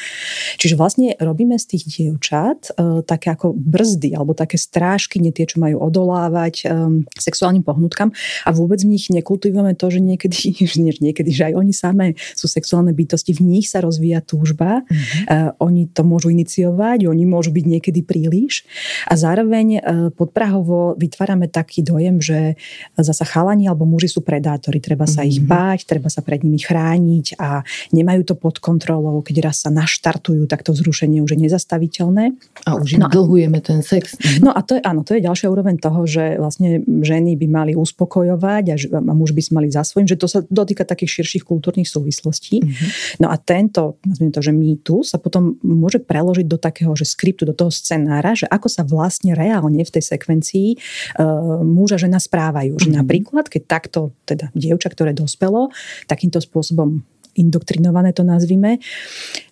Čiže 0.58 0.77
vlastne 0.77 1.13
robíme 1.22 1.58
z 1.62 1.65
tých 1.75 1.84
dievčat 1.86 2.74
e, 2.74 3.01
také 3.05 3.34
ako 3.34 3.53
brzdy 3.53 4.17
alebo 4.17 4.34
také 4.34 4.58
strážky, 4.58 5.22
nie 5.22 5.36
tie, 5.36 5.46
čo 5.46 5.62
majú 5.66 5.82
odolávať 5.82 6.70
um, 6.70 7.02
sexuálnym 7.18 7.66
pohnutkám 7.66 8.14
a 8.46 8.50
vôbec 8.54 8.78
v 8.86 8.94
nich 8.94 9.10
nekultivujeme 9.10 9.74
to, 9.74 9.90
že 9.90 10.00
niekedy, 10.00 10.38
niekedy, 11.06 11.30
že 11.34 11.50
aj 11.50 11.54
oni 11.58 11.74
samé 11.74 12.06
sú 12.38 12.46
sexuálne 12.46 12.94
bytosti, 12.94 13.34
v 13.34 13.42
nich 13.42 13.66
sa 13.72 13.82
rozvíja 13.82 14.22
túžba, 14.22 14.86
mm-hmm. 14.86 15.26
uh, 15.26 15.50
oni 15.58 15.90
to 15.90 16.06
môžu 16.06 16.30
iniciovať, 16.30 17.10
oni 17.10 17.26
môžu 17.26 17.50
byť 17.50 17.66
niekedy 17.66 18.06
príliš 18.06 18.64
a 19.10 19.18
zároveň 19.18 19.68
uh, 19.78 19.82
podprahovo 20.14 20.94
vytvárame 20.96 21.50
taký 21.50 21.82
dojem, 21.82 22.22
že 22.22 22.60
zasa 22.94 23.26
chalani 23.26 23.66
alebo 23.66 23.90
muži 23.90 24.08
sú 24.08 24.22
predátori, 24.22 24.78
treba 24.78 25.10
sa 25.10 25.26
mm-hmm. 25.26 25.32
ich 25.34 25.40
báť, 25.42 25.80
treba 25.90 26.08
sa 26.14 26.22
pred 26.22 26.46
nimi 26.46 26.62
chrániť 26.62 27.40
a 27.42 27.66
nemajú 27.92 28.22
to 28.28 28.36
pod 28.38 28.60
kontrolou, 28.60 29.24
keď 29.26 29.52
raz 29.52 29.66
sa 29.66 29.74
naštartujú, 29.74 30.46
tak 30.46 30.62
to 30.62 30.76
vzrušenie 30.76 31.24
už 31.24 31.38
je 31.38 31.40
nezastaviteľné. 31.50 32.36
A 32.68 32.78
už 32.78 33.00
no, 33.00 33.08
dlhujeme 33.08 33.60
ten 33.64 33.80
sex. 33.82 34.18
No 34.44 34.52
a 34.52 34.60
to 34.62 34.78
je, 34.78 34.82
áno, 34.84 35.02
to 35.02 35.16
je 35.16 35.24
ďalšia 35.24 35.48
úroveň 35.56 35.80
toho, 35.80 36.04
že 36.04 36.36
vlastne 36.36 36.84
ženy 36.84 37.40
by 37.40 37.48
mali 37.48 37.74
uspokojovať 37.80 38.64
a, 38.68 38.76
a 39.00 39.14
muž 39.16 39.32
by 39.32 39.42
si 39.42 39.52
mali 39.56 39.72
za 39.72 39.88
svojím, 39.88 40.12
že 40.12 40.20
to 40.20 40.28
sa 40.28 40.44
dotýka 40.44 40.84
takých 40.84 41.24
širších 41.24 41.48
kultúrnych 41.48 41.88
súvislostí. 41.88 42.60
Mm-hmm. 42.60 42.90
No 43.24 43.32
a 43.32 43.40
tento, 43.40 44.04
nazvime 44.04 44.36
to, 44.36 44.44
že 44.44 44.52
mýtu 44.52 45.08
sa 45.08 45.16
potom 45.16 45.56
môže 45.64 46.04
preložiť 46.04 46.46
do 46.46 46.60
takého, 46.60 46.92
že 47.00 47.08
skriptu, 47.08 47.48
do 47.48 47.56
toho 47.56 47.72
scenára, 47.72 48.36
že 48.36 48.52
ako 48.52 48.68
sa 48.68 48.84
vlastne 48.84 49.32
reálne 49.32 49.80
v 49.80 49.94
tej 49.96 50.04
sekvencii 50.04 50.76
uh, 50.76 51.64
muž 51.64 51.96
a 51.96 52.02
žena 52.02 52.20
správajú. 52.20 52.76
Že 52.76 52.92
mm-hmm. 52.92 53.00
napríklad, 53.00 53.46
keď 53.48 53.62
takto, 53.64 54.12
teda 54.28 54.52
dievča, 54.52 54.92
ktoré 54.92 55.16
dospelo, 55.16 55.72
takýmto 56.12 56.44
spôsobom 56.44 57.08
indoktrinované 57.36 58.16
to 58.16 58.24
nazvime, 58.24 58.80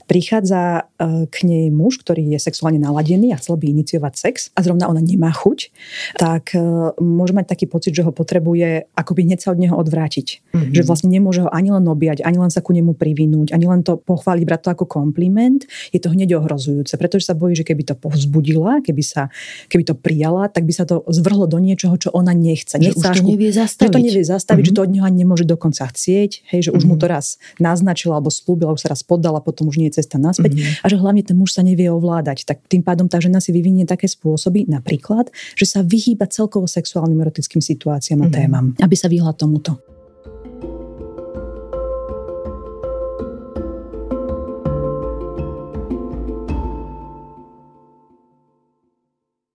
prichádza 0.05 0.87
e, 0.99 1.27
k 1.27 1.35
nej 1.47 1.65
muž, 1.71 1.99
ktorý 2.03 2.35
je 2.35 2.39
sexuálne 2.39 2.79
naladený 2.79 3.31
a 3.31 3.39
chcel 3.39 3.55
by 3.55 3.71
iniciovať 3.71 4.13
sex 4.19 4.35
a 4.53 4.59
zrovna 4.61 4.91
ona 4.91 4.99
nemá 4.99 5.31
chuť, 5.31 5.71
tak 6.19 6.53
e, 6.53 6.93
môže 6.99 7.31
mať 7.31 7.45
taký 7.47 7.65
pocit, 7.71 7.95
že 7.95 8.03
ho 8.03 8.11
potrebuje 8.11 8.91
akoby 8.93 9.21
hneď 9.25 9.39
sa 9.39 9.49
od 9.55 9.59
neho 9.59 9.75
odvrátiť. 9.75 10.43
Mm-hmm. 10.53 10.73
Že 10.75 10.81
vlastne 10.83 11.09
nemôže 11.09 11.47
ho 11.47 11.49
ani 11.49 11.71
len 11.71 11.85
objať, 11.87 12.21
ani 12.27 12.37
len 12.37 12.51
sa 12.51 12.59
ku 12.59 12.75
nemu 12.75 12.93
privinúť, 12.93 13.55
ani 13.55 13.65
len 13.65 13.81
to 13.81 13.95
pochváliť, 13.97 14.43
brať 14.43 14.61
to 14.67 14.69
ako 14.75 14.85
kompliment. 14.85 15.63
Je 15.95 15.99
to 16.03 16.11
hneď 16.11 16.35
ohrozujúce, 16.37 16.99
pretože 16.99 17.31
sa 17.31 17.37
bojí, 17.37 17.55
že 17.55 17.63
keby 17.63 17.87
to 17.87 17.95
povzbudila, 17.95 18.83
keby, 18.83 19.03
sa, 19.05 19.31
keby 19.71 19.87
to 19.87 19.95
prijala, 19.95 20.51
tak 20.51 20.67
by 20.67 20.73
sa 20.75 20.83
to 20.83 21.01
zvrhlo 21.07 21.47
do 21.47 21.57
niečoho, 21.61 21.95
čo 21.95 22.11
ona 22.11 22.35
nechce. 22.35 22.75
Že 22.75 22.99
už 22.99 23.05
to 23.23 23.23
nevie 23.23 23.51
zastaviť. 23.55 23.87
Že 23.87 23.95
to 23.95 24.01
nevie 24.03 24.23
zastaviť, 24.25 24.63
mm-hmm. 24.67 24.75
že 24.75 24.81
to 24.81 24.85
od 24.85 24.91
neho 24.91 25.05
ani 25.05 25.17
nemôže 25.23 25.45
dokonca 25.47 25.87
chcieť, 25.87 26.31
hej, 26.51 26.59
že 26.67 26.71
už 26.73 26.83
mm-hmm. 26.83 26.97
mu 26.97 27.01
to 27.01 27.05
raz 27.07 27.37
naznačila 27.61 28.19
alebo 28.19 28.33
slúbila, 28.33 28.75
už 28.75 28.83
sa 28.83 28.91
raz 28.91 29.05
poddala, 29.05 29.39
potom 29.39 29.69
už 29.69 29.77
nie 29.79 29.92
cesta 29.93 30.17
naspäť 30.17 30.57
mm-hmm. 30.57 30.81
a 30.81 30.85
že 30.89 30.95
hlavne 30.97 31.21
ten 31.21 31.37
muž 31.37 31.53
sa 31.53 31.61
nevie 31.61 31.93
ovládať. 31.93 32.49
Tak 32.49 32.65
tým 32.65 32.81
pádom 32.81 33.05
tá 33.05 33.21
žena 33.21 33.37
si 33.37 33.53
vyvinie 33.53 33.85
také 33.85 34.09
spôsoby, 34.09 34.65
napríklad, 34.65 35.29
že 35.53 35.69
sa 35.69 35.85
vyhýba 35.85 36.25
celkovo 36.25 36.65
sexuálnym 36.65 37.21
erotickým 37.21 37.61
situáciám 37.61 38.25
a 38.25 38.27
mm-hmm. 38.27 38.33
témam, 38.33 38.65
aby 38.81 38.95
sa 38.97 39.05
vyhla 39.05 39.37
tomuto. 39.37 39.92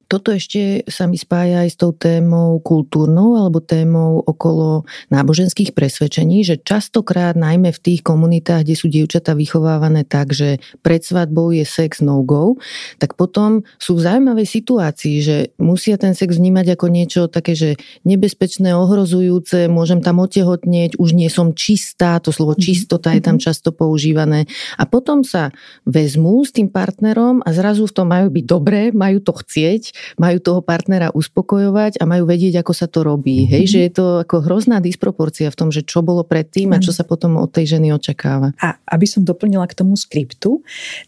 Toto 0.08 0.32
ešte 0.32 0.88
sa 0.88 1.04
mi 1.04 1.20
spája 1.20 1.68
aj 1.68 1.68
s 1.68 1.76
tou 1.76 1.92
témou 1.92 2.56
kultúrnou 2.64 3.36
alebo 3.36 3.60
témou 3.60 4.24
okolo 4.24 4.88
náboženských 5.12 5.76
presvedčení, 5.76 6.48
že 6.48 6.56
častokrát 6.56 7.36
najmä 7.36 7.76
v 7.76 7.82
tých 7.84 8.00
komunitách, 8.00 8.64
kde 8.64 8.74
sú 8.74 8.88
dievčatá 8.88 9.36
vychovávané 9.36 10.08
tak, 10.08 10.32
že 10.32 10.64
pred 10.80 11.04
svadbou 11.04 11.52
je 11.52 11.68
sex 11.68 12.00
no 12.00 12.24
go, 12.24 12.56
tak 12.96 13.20
potom 13.20 13.68
sú 13.76 14.00
v 14.00 14.08
zaujímavej 14.08 14.48
situácii, 14.48 15.16
že 15.20 15.36
musia 15.60 16.00
ten 16.00 16.16
sex 16.16 16.40
vnímať 16.40 16.80
ako 16.80 16.86
niečo 16.88 17.22
také, 17.28 17.52
že 17.52 17.76
nebezpečné, 18.08 18.72
ohrozujúce, 18.72 19.68
môžem 19.68 20.00
tam 20.00 20.24
otehotnieť, 20.24 20.96
už 20.96 21.12
nie 21.12 21.28
som 21.28 21.52
čistá, 21.52 22.16
to 22.16 22.32
slovo 22.32 22.56
mhm. 22.56 22.64
čistota 22.64 23.12
je 23.12 23.20
tam 23.20 23.36
mhm. 23.36 23.44
často 23.44 23.76
používané. 23.76 24.48
A 24.80 24.88
potom 24.88 25.20
sa 25.20 25.52
vezmú 25.84 26.40
s 26.40 26.56
tým 26.56 26.72
partnerom 26.72 27.44
a 27.44 27.52
zrazu 27.52 27.84
v 27.84 27.92
tom 27.92 28.08
majú 28.08 28.32
byť 28.32 28.44
dobré, 28.48 28.88
majú 28.88 29.20
to 29.20 29.36
chcieť 29.36 29.97
majú 30.16 30.38
toho 30.42 30.60
partnera 30.60 31.12
uspokojovať 31.12 32.00
a 32.00 32.04
majú 32.04 32.28
vedieť, 32.28 32.60
ako 32.60 32.72
sa 32.74 32.86
to 32.90 33.04
robí. 33.06 33.44
Mm-hmm. 33.44 33.52
Hej, 33.54 33.64
že 33.68 33.78
je 33.88 33.92
to 33.92 34.06
ako 34.22 34.36
hrozná 34.44 34.78
disproporcia 34.82 35.48
v 35.48 35.58
tom, 35.58 35.68
že 35.70 35.86
čo 35.86 36.02
bolo 36.04 36.26
predtým 36.26 36.74
a 36.74 36.82
čo 36.82 36.92
sa 36.92 37.06
potom 37.06 37.38
od 37.38 37.50
tej 37.50 37.78
ženy 37.78 37.94
očakáva. 37.94 38.52
A 38.60 38.76
aby 38.92 39.06
som 39.08 39.24
doplnila 39.24 39.64
k 39.70 39.78
tomu 39.78 39.96
skriptu, 39.96 40.60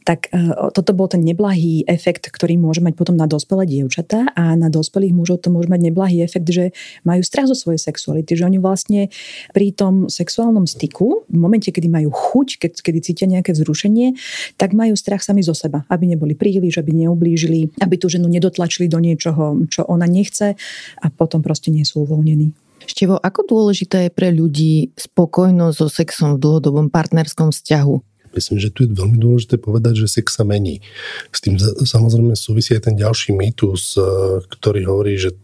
tak 0.06 0.30
uh, 0.32 0.72
toto 0.72 0.94
bol 0.96 1.10
ten 1.10 1.20
neblahý 1.20 1.84
efekt, 1.84 2.30
ktorý 2.30 2.56
môže 2.56 2.80
mať 2.80 2.96
potom 2.96 3.18
na 3.18 3.28
dospelé 3.28 3.66
dievčatá 3.66 4.30
a 4.32 4.56
na 4.56 4.72
dospelých 4.72 5.12
mužov 5.12 5.44
to 5.44 5.52
môže 5.52 5.68
mať 5.68 5.80
neblahý 5.90 6.24
efekt, 6.24 6.48
že 6.48 6.72
majú 7.04 7.20
strach 7.20 7.50
zo 7.50 7.56
svojej 7.56 7.80
sexuality, 7.80 8.32
že 8.38 8.46
oni 8.46 8.58
vlastne 8.62 9.12
pri 9.52 9.74
tom 9.74 10.08
sexuálnom 10.08 10.64
styku, 10.64 11.26
v 11.28 11.38
momente, 11.38 11.68
kedy 11.68 11.88
majú 11.90 12.08
chuť, 12.14 12.48
keď, 12.62 12.72
kedy 12.80 12.98
cítia 13.04 13.26
nejaké 13.28 13.52
vzrušenie, 13.52 14.16
tak 14.56 14.72
majú 14.72 14.94
strach 14.96 15.20
sami 15.20 15.44
zo 15.44 15.52
seba, 15.52 15.84
aby 15.92 16.14
neboli 16.14 16.32
príliš, 16.32 16.80
aby 16.80 17.04
neublížili, 17.04 17.76
aby 17.82 17.94
tú 18.00 18.08
ženu 18.08 18.30
nedotlačili 18.30 18.79
išli 18.80 18.88
do 18.88 18.96
niečoho, 18.96 19.68
čo 19.68 19.84
ona 19.84 20.08
nechce 20.08 20.56
a 20.96 21.06
potom 21.12 21.44
proste 21.44 21.68
nie 21.68 21.84
sú 21.84 22.08
uvoľnení. 22.08 22.56
Števo, 22.88 23.20
ako 23.20 23.44
dôležité 23.44 24.08
je 24.08 24.16
pre 24.16 24.32
ľudí 24.32 24.96
spokojnosť 24.96 25.76
so 25.76 25.88
sexom 25.92 26.40
v 26.40 26.42
dlhodobom 26.48 26.88
partnerskom 26.88 27.52
vzťahu? 27.52 27.94
Myslím, 28.32 28.56
že 28.56 28.72
tu 28.72 28.88
je 28.88 28.96
veľmi 28.96 29.20
dôležité 29.20 29.60
povedať, 29.60 30.06
že 30.06 30.22
sex 30.22 30.40
sa 30.40 30.48
mení. 30.48 30.80
S 31.28 31.44
tým 31.44 31.60
samozrejme 31.60 32.32
súvisí 32.38 32.72
aj 32.72 32.88
ten 32.88 32.96
ďalší 32.96 33.36
mýtus, 33.36 33.98
e, 33.98 34.02
ktorý 34.48 34.86
hovorí, 34.86 35.18
že 35.18 35.34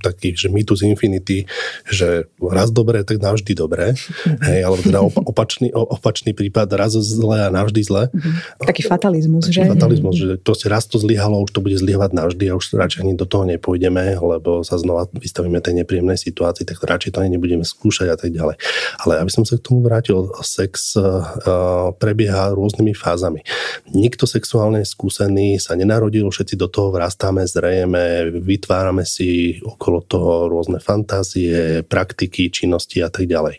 taký, 0.00 0.32
že 0.34 0.48
mýtus 0.48 0.86
infinity, 0.86 1.44
že 1.90 2.30
raz 2.38 2.70
dobré, 2.70 3.02
tak 3.02 3.20
navždy 3.20 3.52
dobré. 3.52 3.92
Mm-hmm. 3.94 4.44
Hej, 4.46 4.60
alebo 4.64 4.80
teda 4.80 5.00
opačný, 5.04 5.68
opačný 5.74 6.32
prípad, 6.32 6.70
raz 6.78 6.94
zlé 6.94 7.46
a 7.46 7.48
navždy 7.50 7.80
zlé. 7.84 8.02
Mm-hmm. 8.10 8.64
Taký 8.64 8.82
fatalizmus, 8.86 9.44
taký 9.50 9.66
že? 9.66 9.72
fatalizmus, 9.74 10.14
že 10.14 10.30
proste 10.40 10.66
raz 10.70 10.86
to 10.86 10.96
zlyhalo, 10.96 11.42
už 11.44 11.52
to 11.52 11.60
bude 11.60 11.76
zlyhovať 11.76 12.10
navždy 12.14 12.44
a 12.50 12.56
už 12.56 12.74
radšej 12.74 13.02
ani 13.04 13.14
do 13.18 13.26
toho 13.26 13.44
nepôjdeme, 13.44 14.16
lebo 14.16 14.62
sa 14.62 14.78
znova 14.78 15.10
vystavíme 15.12 15.58
tej 15.60 15.84
nepríjemnej 15.84 16.16
situácii, 16.16 16.64
tak 16.64 16.80
radšej 16.80 17.14
to 17.14 17.18
ani 17.20 17.36
nebudeme 17.36 17.66
skúšať 17.66 18.08
a 18.08 18.16
tak 18.16 18.30
ďalej. 18.30 18.56
Ale 19.04 19.12
aby 19.20 19.30
som 19.30 19.42
sa 19.42 19.58
k 19.58 19.64
tomu 19.64 19.84
vrátil, 19.84 20.30
sex 20.44 20.94
uh, 20.96 21.92
prebieha 21.98 22.54
rôznymi 22.54 22.94
fázami. 22.94 23.42
Nikto 23.90 24.24
sexuálne 24.24 24.86
skúsený 24.86 25.58
sa 25.58 25.74
nenarodil, 25.74 26.28
všetci 26.30 26.54
do 26.54 26.70
toho 26.70 26.94
vrastáme, 26.94 27.42
zrejeme, 27.44 28.30
vytvárame 28.30 29.02
si 29.02 29.58
okolo 29.64 30.04
toho 30.04 30.52
rôzne 30.52 30.78
fantázie, 30.78 31.80
praktiky, 31.82 32.52
činnosti 32.52 33.00
a 33.00 33.08
tak 33.08 33.24
ďalej. 33.24 33.58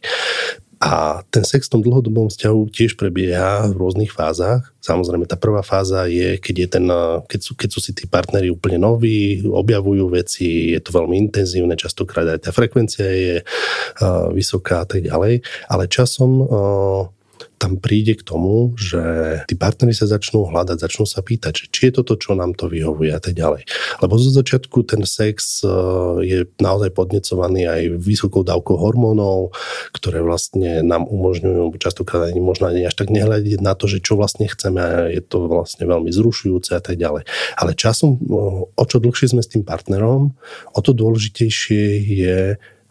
A 0.85 1.23
ten 1.31 1.41
sex 1.47 1.65
v 1.65 1.79
tom 1.79 1.81
dlhodobom 1.81 2.27
vzťahu 2.27 2.69
tiež 2.69 2.99
prebieha 2.99 3.71
v 3.71 3.79
rôznych 3.79 4.11
fázach. 4.11 4.75
Samozrejme, 4.83 5.25
tá 5.25 5.39
prvá 5.39 5.63
fáza 5.65 6.05
je, 6.05 6.35
keď, 6.37 6.55
je 6.61 6.67
ten, 6.67 6.85
keď, 7.25 7.39
sú, 7.41 7.51
keď 7.55 7.69
sú 7.71 7.79
si 7.79 7.91
tí 7.95 8.05
partneri 8.05 8.51
úplne 8.51 8.77
noví, 8.83 9.41
objavujú 9.41 10.11
veci, 10.11 10.75
je 10.75 10.81
to 10.83 10.93
veľmi 10.93 11.15
intenzívne, 11.25 11.79
častokrát 11.79 12.27
aj 12.27 12.39
tá 12.45 12.51
frekvencia 12.51 13.07
je 13.07 13.35
uh, 13.41 14.29
vysoká 14.35 14.83
a 14.83 14.87
tak 14.87 15.07
ďalej. 15.07 15.41
Ale 15.71 15.89
časom 15.89 16.31
uh, 16.43 16.47
tam 17.55 17.79
príde 17.79 18.13
k 18.19 18.23
tomu, 18.23 18.75
že 18.75 19.01
tí 19.47 19.55
partneri 19.55 19.95
sa 19.95 20.05
začnú 20.05 20.45
hľadať, 20.51 20.77
začnú 20.85 21.07
sa 21.07 21.23
pýtať, 21.23 21.53
že 21.55 21.65
či 21.71 21.81
je 21.89 21.97
toto, 21.97 22.19
čo 22.19 22.35
nám 22.35 22.53
to 22.53 22.67
vyhovuje 22.67 23.09
a 23.09 23.17
tak 23.17 23.33
ďalej. 23.33 23.65
Lebo 24.03 24.13
zo 24.19 24.29
začiatku 24.35 24.83
ten 24.83 25.01
sex 25.07 25.63
e, 25.63 25.69
je 26.21 26.39
naozaj 26.59 26.91
podnecovaný 26.93 27.65
aj 27.65 27.81
vysokou 27.97 28.43
dávkou 28.43 28.75
hormónov, 28.75 29.55
ktoré 29.95 30.19
vlastne 30.21 30.83
nám 30.83 31.07
umožňujú 31.07 31.79
častokrát 31.79 32.29
ani 32.29 32.43
možno 32.43 32.69
ani 32.69 32.85
až 32.85 32.95
tak 32.99 33.09
nehľadiť 33.09 33.63
na 33.63 33.73
to, 33.73 33.87
že 33.87 34.03
čo 34.03 34.19
vlastne 34.19 34.45
chceme 34.45 34.79
a 34.79 35.09
je 35.09 35.23
to 35.23 35.47
vlastne 35.47 35.87
veľmi 35.87 36.11
zrušujúce 36.11 36.75
a 36.75 36.81
tak 36.83 36.99
ďalej. 36.99 37.23
Ale 37.55 37.71
časom, 37.73 38.19
o 38.75 38.83
čo 38.85 38.99
dlhšie 38.99 39.31
sme 39.31 39.41
s 39.41 39.51
tým 39.51 39.63
partnerom, 39.63 40.35
o 40.75 40.79
to 40.83 40.91
dôležitejšie 40.91 41.83
je 42.03 42.39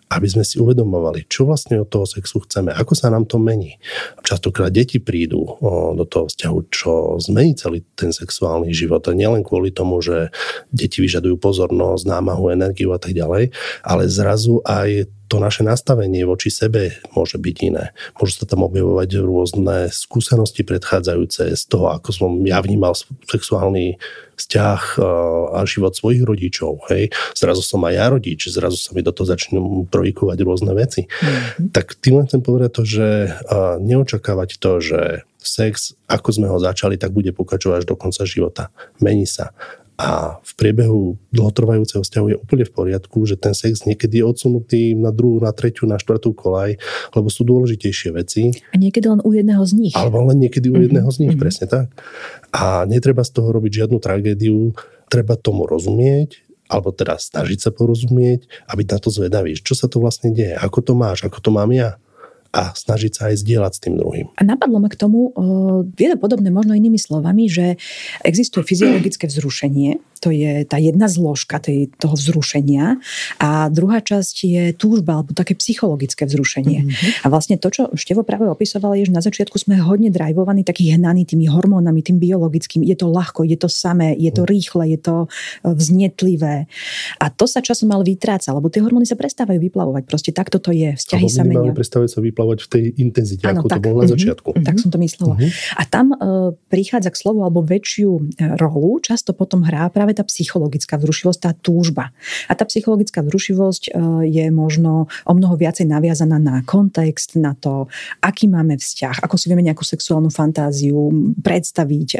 aby 0.08 0.26
sme 0.30 0.44
si 0.46 0.60
uvedomovali, 0.60 1.26
čo 1.26 1.48
vlastne 1.48 1.80
od 1.80 1.88
toho 1.88 2.04
sexu 2.04 2.44
chceme, 2.44 2.70
ako 2.70 2.92
sa 2.92 3.08
nám 3.10 3.24
to 3.24 3.40
mení. 3.40 3.80
Častokrát 4.22 4.70
deti 4.70 5.00
prídu 5.00 5.58
do 5.96 6.04
toho 6.06 6.28
vzťahu, 6.30 6.58
čo 6.70 7.18
zmení 7.18 7.56
celý 7.56 7.82
ten 7.96 8.12
sexuálny 8.14 8.70
život. 8.70 9.02
Nielen 9.10 9.42
kvôli 9.42 9.72
tomu, 9.74 9.98
že 10.04 10.30
deti 10.70 11.02
vyžadujú 11.02 11.40
pozornosť, 11.40 12.04
námahu, 12.06 12.52
energiu 12.52 12.92
a 12.94 13.00
tak 13.00 13.16
ďalej, 13.16 13.50
ale 13.82 14.02
zrazu 14.06 14.60
aj 14.62 15.08
to 15.28 15.40
naše 15.40 15.64
nastavenie 15.64 16.22
voči 16.28 16.52
sebe 16.52 17.00
môže 17.16 17.40
byť 17.40 17.56
iné. 17.64 17.96
Môžu 18.20 18.38
sa 18.38 18.46
tam 18.46 18.66
objavovať 18.68 19.24
rôzne 19.24 19.88
skúsenosti 19.88 20.62
predchádzajúce 20.62 21.56
z 21.56 21.64
toho, 21.64 21.90
ako 21.90 22.10
som 22.12 22.30
ja 22.44 22.60
vnímal 22.60 22.92
sexuálny 23.24 23.96
vzťah 24.34 24.82
a 25.54 25.62
život 25.64 25.94
svojich 25.94 26.26
rodičov. 26.26 26.84
Hej. 26.90 27.14
Zrazu 27.32 27.62
som 27.62 27.80
aj 27.86 27.94
ja 27.94 28.06
rodič, 28.10 28.50
zrazu 28.50 28.76
sa 28.76 28.92
mi 28.92 29.00
do 29.00 29.14
toho 29.14 29.30
začnú 29.30 29.86
projikovať 29.88 30.38
rôzne 30.42 30.72
veci. 30.74 31.06
Mm-hmm. 31.06 31.70
Tak 31.70 31.96
tým 32.02 32.20
len 32.20 32.26
chcem 32.26 32.42
povedať 32.42 32.70
to, 32.74 32.82
že 32.82 33.08
neočakávať 33.80 34.58
to, 34.58 34.72
že 34.82 35.00
sex, 35.44 35.92
ako 36.08 36.28
sme 36.32 36.48
ho 36.48 36.56
začali, 36.56 36.96
tak 36.96 37.12
bude 37.12 37.30
pokračovať 37.36 37.84
až 37.84 37.86
do 37.86 37.96
konca 38.00 38.24
života. 38.24 38.72
Mení 38.98 39.28
sa 39.28 39.52
a 39.94 40.42
v 40.42 40.52
priebehu 40.58 41.14
dlhotrvajúceho 41.30 42.02
vzťahu 42.02 42.26
je 42.34 42.36
úplne 42.38 42.66
v 42.66 42.72
poriadku, 42.74 43.22
že 43.30 43.38
ten 43.38 43.54
sex 43.54 43.86
niekedy 43.86 44.18
je 44.18 44.26
odsunutý 44.26 44.82
na 44.98 45.14
druhú, 45.14 45.38
na 45.38 45.54
tretiu, 45.54 45.86
na 45.86 46.02
štvrtú 46.02 46.34
kolaj, 46.34 46.82
lebo 47.14 47.28
sú 47.30 47.46
dôležitejšie 47.46 48.10
veci. 48.10 48.50
A 48.74 48.76
niekedy 48.76 49.06
len 49.06 49.22
u 49.22 49.30
jedného 49.30 49.62
z 49.62 49.72
nich. 49.78 49.94
Alebo 49.94 50.26
len 50.26 50.42
niekedy 50.42 50.66
u 50.66 50.82
jedného 50.82 51.06
z 51.14 51.16
nich, 51.22 51.38
mm-hmm. 51.38 51.42
presne 51.42 51.66
tak. 51.70 51.94
A 52.50 52.82
netreba 52.90 53.22
z 53.22 53.38
toho 53.38 53.54
robiť 53.54 53.86
žiadnu 53.86 54.02
tragédiu, 54.02 54.74
treba 55.06 55.38
tomu 55.38 55.62
rozumieť, 55.62 56.42
alebo 56.66 56.90
teda 56.90 57.14
snažiť 57.14 57.58
sa 57.62 57.70
porozumieť 57.70 58.50
a 58.66 58.74
byť 58.74 58.86
na 58.90 58.98
to 58.98 59.08
zvedavý, 59.14 59.54
čo 59.54 59.78
sa 59.78 59.86
to 59.86 60.02
vlastne 60.02 60.34
deje, 60.34 60.58
ako 60.58 60.82
to 60.82 60.92
máš, 60.98 61.22
ako 61.22 61.38
to 61.38 61.50
mám 61.54 61.70
ja 61.70 62.02
a 62.54 62.70
snažiť 62.70 63.12
sa 63.12 63.22
aj 63.34 63.42
zdieľať 63.42 63.72
s 63.74 63.80
tým 63.82 63.94
druhým. 63.98 64.30
A 64.38 64.42
napadlo 64.46 64.78
ma 64.78 64.86
k 64.86 64.94
tomu, 64.94 65.34
je 65.98 66.08
to 66.08 66.18
podobné 66.22 66.54
možno 66.54 66.78
inými 66.78 67.02
slovami, 67.02 67.50
že 67.50 67.74
existuje 68.22 68.62
fyziologické 68.62 69.26
vzrušenie, 69.26 69.98
to 70.24 70.32
je 70.32 70.64
tá 70.64 70.80
jedna 70.80 71.04
zložka 71.04 71.60
tej, 71.60 71.92
toho 72.00 72.16
vzrušenia 72.16 72.96
a 73.36 73.68
druhá 73.68 74.00
časť 74.00 74.36
je 74.40 74.64
túžba 74.72 75.20
alebo 75.20 75.36
také 75.36 75.52
psychologické 75.52 76.24
vzrušenie. 76.24 76.80
Mm-hmm. 76.88 77.10
A 77.20 77.26
vlastne 77.28 77.60
to, 77.60 77.68
čo 77.68 77.92
Števo 77.92 78.24
práve 78.24 78.48
opisoval, 78.48 78.96
je, 78.96 79.10
že 79.10 79.12
na 79.12 79.20
začiatku 79.20 79.60
sme 79.60 79.76
hodne 79.84 80.08
drajvovaní, 80.08 80.64
taký 80.64 80.96
hnaní 80.96 81.28
tými 81.28 81.44
hormónami, 81.52 82.00
tým 82.00 82.16
biologickým. 82.16 82.80
Je 82.86 82.96
to 82.96 83.12
ľahko, 83.12 83.44
je 83.44 83.58
to 83.60 83.68
samé, 83.68 84.16
je 84.16 84.32
to 84.32 84.46
mhm. 84.46 84.48
rýchle, 84.48 84.84
je 84.96 84.98
to 85.02 85.16
vznetlivé. 85.60 86.70
A 87.20 87.26
to 87.28 87.44
sa 87.44 87.60
časom 87.60 87.92
ale 87.92 88.08
vytráca, 88.08 88.48
lebo 88.56 88.72
tie 88.72 88.80
hormóny 88.80 89.04
sa 89.04 89.18
prestávajú 89.18 89.60
vyplavovať. 89.60 90.02
Proste 90.08 90.30
takto 90.32 90.56
to 90.56 90.72
je. 90.72 90.96
Vzťahy 90.96 91.28
sa 91.28 91.44
menia. 91.44 91.76
prestávajú 91.76 92.08
sa 92.08 92.20
vyplavovať 92.24 92.43
v 92.52 92.68
tej 92.68 92.84
intenzite, 93.00 93.48
ano, 93.48 93.64
ako 93.64 93.68
tak, 93.72 93.80
to 93.80 93.86
bolo 93.88 93.96
na 93.96 94.04
uh-huh, 94.04 94.14
začiatku. 94.14 94.48
Uh-huh, 94.52 94.66
tak 94.66 94.76
som 94.76 94.90
to 94.92 94.98
myslela. 95.00 95.34
Uh-huh. 95.40 95.50
A 95.80 95.82
tam 95.88 96.12
uh, 96.12 96.52
prichádza 96.68 97.08
k 97.08 97.20
slovu 97.24 97.40
alebo 97.46 97.64
väčšiu 97.64 98.10
e, 98.12 98.22
rolu, 98.60 99.00
často 99.00 99.32
potom 99.32 99.64
hrá 99.64 99.88
práve 99.88 100.12
tá 100.12 100.26
psychologická 100.26 101.00
vzrušivosť, 101.00 101.38
tá 101.40 101.52
túžba. 101.56 102.12
A 102.48 102.52
tá 102.52 102.66
psychologická 102.68 103.24
vzrušivosť 103.24 103.82
e, 103.88 103.90
je 104.28 104.46
možno 104.52 105.06
o 105.24 105.32
mnoho 105.32 105.54
viacej 105.56 105.88
naviazaná 105.88 106.36
na 106.36 106.60
kontext, 106.66 107.38
na 107.38 107.56
to, 107.56 107.86
aký 108.20 108.50
máme 108.50 108.76
vzťah, 108.76 109.24
ako 109.24 109.34
si 109.38 109.48
vieme 109.48 109.64
nejakú 109.64 109.86
sexuálnu 109.86 110.28
fantáziu 110.28 111.10
predstaviť, 111.40 112.08
e, 112.14 112.18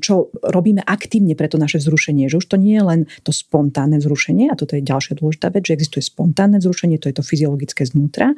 čo 0.00 0.32
robíme 0.40 0.86
aktívne 0.86 1.34
pre 1.34 1.50
to 1.50 1.58
naše 1.58 1.82
vzrušenie. 1.82 2.30
Že 2.30 2.40
už 2.40 2.46
to 2.46 2.56
nie 2.56 2.78
je 2.78 2.84
len 2.84 3.00
to 3.26 3.34
spontánne 3.34 3.98
vzrušenie, 3.98 4.52
a 4.52 4.58
toto 4.58 4.78
je 4.78 4.86
ďalšia 4.86 5.18
dôležitá 5.18 5.50
vec, 5.50 5.66
že 5.66 5.74
existuje 5.76 6.02
spontánne 6.04 6.62
vzrušenie, 6.62 7.02
to 7.02 7.10
je 7.10 7.16
to 7.16 7.24
fyziologické 7.26 7.82
znútra, 7.84 8.32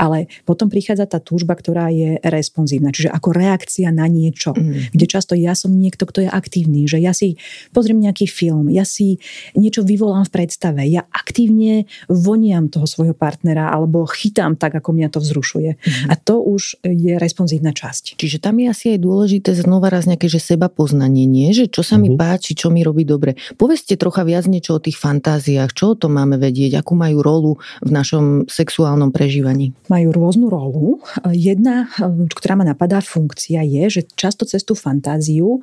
ale 0.00 0.32
potom 0.44 0.72
prichádza 0.72 1.06
tá 1.06 1.18
túžba, 1.18 1.56
ktorá 1.56 1.88
je 1.92 2.18
responsívna, 2.24 2.94
čiže 2.94 3.12
ako 3.12 3.34
reakcia 3.34 3.90
na 3.90 4.06
niečo, 4.06 4.52
mm. 4.54 4.94
kde 4.94 5.06
často 5.06 5.32
ja 5.36 5.52
som 5.56 5.72
niekto, 5.74 6.06
kto 6.06 6.26
je 6.26 6.30
aktívny, 6.30 6.86
že 6.86 6.98
ja 6.98 7.14
si 7.16 7.36
pozriem 7.70 8.00
nejaký 8.00 8.26
film, 8.28 8.68
ja 8.72 8.86
si 8.86 9.20
niečo 9.54 9.82
vyvolám 9.86 10.26
v 10.28 10.34
predstave, 10.34 10.82
ja 10.86 11.04
aktívne 11.10 11.84
voniam 12.08 12.70
toho 12.70 12.86
svojho 12.86 13.14
partnera 13.14 13.70
alebo 13.70 14.06
chytám 14.08 14.56
tak, 14.56 14.76
ako 14.76 14.96
mňa 14.96 15.08
to 15.12 15.18
vzrušuje. 15.22 15.70
Mm. 15.76 16.08
A 16.10 16.14
to 16.18 16.40
už 16.40 16.80
je 16.82 17.16
responsívna 17.16 17.70
časť. 17.70 18.16
Čiže 18.16 18.42
tam 18.42 18.58
je 18.58 18.66
asi 18.70 18.84
aj 18.96 19.00
dôležité 19.00 19.50
znova 19.54 19.92
raz 19.92 20.06
nejaké, 20.08 20.26
že 20.26 20.42
seba 20.42 20.66
poznanie, 20.66 21.28
nie? 21.28 21.52
Že 21.54 21.70
čo 21.70 21.82
sa 21.86 21.96
mm. 21.96 22.00
mi 22.00 22.08
mhm. 22.14 22.18
páči, 22.18 22.52
čo 22.56 22.68
mi 22.72 22.80
robí 22.82 23.04
dobre. 23.04 23.36
Povedzte 23.56 23.94
trocha 24.00 24.26
viac 24.26 24.46
niečo 24.50 24.78
o 24.78 24.82
tých 24.82 24.96
fantáziách, 24.96 25.70
čo 25.74 25.94
o 25.94 25.98
tom 25.98 26.16
máme 26.16 26.40
vedieť, 26.40 26.80
akú 26.80 26.96
majú 26.96 27.20
rolu 27.20 27.52
v 27.84 27.90
našom 27.90 28.46
sexuálnom 28.46 29.10
prežívaní. 29.10 29.72
Majú 29.88 30.08
rôznu 30.30 30.46
rolu. 30.46 31.02
Jedna, 31.34 31.90
ktorá 32.38 32.54
ma 32.54 32.62
napadá, 32.62 33.02
funkcia 33.02 33.66
je, 33.66 33.98
že 33.98 34.02
často 34.14 34.46
cez 34.46 34.62
tú 34.62 34.78
fantáziu 34.78 35.58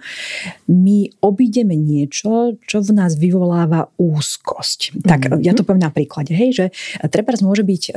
my 0.68 1.08
obídeme 1.24 1.80
niečo, 1.80 2.60
čo 2.68 2.84
v 2.84 2.92
nás 2.92 3.16
vyvoláva 3.16 3.88
úzkosť. 3.96 5.00
Tak 5.08 5.32
mm-hmm. 5.32 5.44
ja 5.48 5.56
to 5.56 5.64
poviem 5.64 5.88
na 5.88 5.94
príklade, 5.96 6.36
hej, 6.36 6.52
že 6.52 6.66
treba 7.08 7.32
môže 7.40 7.64
byť 7.64 7.84
e, 7.88 7.92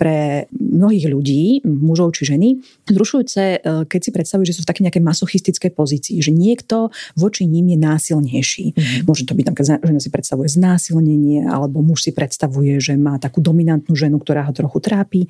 pre 0.00 0.48
mnohých 0.56 1.06
ľudí, 1.12 1.60
mužov 1.68 2.16
či 2.16 2.32
ženy, 2.32 2.48
zrušujúce, 2.88 3.42
e, 3.42 3.58
keď 3.84 4.00
si 4.00 4.10
predstavujú, 4.14 4.46
že 4.48 4.56
sú 4.56 4.64
v 4.64 4.70
také 4.72 4.80
nejakej 4.86 5.04
masochistickej 5.04 5.70
pozícii, 5.76 6.16
že 6.24 6.32
niekto 6.32 6.88
voči 7.18 7.44
ním 7.44 7.76
je 7.76 7.78
násilnejší. 7.82 8.66
Mm-hmm. 8.72 9.04
Môže 9.04 9.28
to 9.28 9.36
byť 9.36 9.44
napríklad, 9.52 9.84
žena 9.84 10.00
si 10.00 10.08
predstavuje 10.08 10.48
znásilnenie, 10.48 11.44
alebo 11.44 11.84
muž 11.84 12.08
si 12.08 12.12
predstavuje, 12.16 12.80
že 12.80 12.96
má 12.96 13.20
takú 13.20 13.42
dominantnú 13.42 13.92
ženu, 13.92 14.16
ktorá 14.22 14.46
ho 14.48 14.54
trochu 14.54 14.78
trápi. 14.78 15.20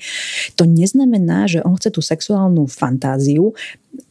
To 0.60 0.65
neznamená, 0.66 1.46
že 1.48 1.62
on 1.62 1.78
chce 1.78 1.94
tú 1.94 2.02
sexuálnu 2.04 2.66
fantáziu 2.66 3.54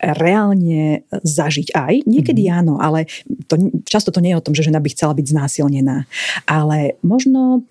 reálne 0.02 1.06
zažiť 1.12 1.76
aj. 1.78 1.94
Niekedy 2.10 2.50
mm-hmm. 2.50 2.60
áno, 2.60 2.74
ale 2.82 3.06
to, 3.46 3.60
často 3.86 4.10
to 4.10 4.24
nie 4.24 4.34
je 4.34 4.40
o 4.40 4.46
tom, 4.46 4.58
že 4.58 4.66
žena 4.66 4.82
by 4.82 4.90
chcela 4.92 5.14
byť 5.14 5.26
znásilnená. 5.30 6.10
Ale 6.50 6.98
možno 7.06 7.64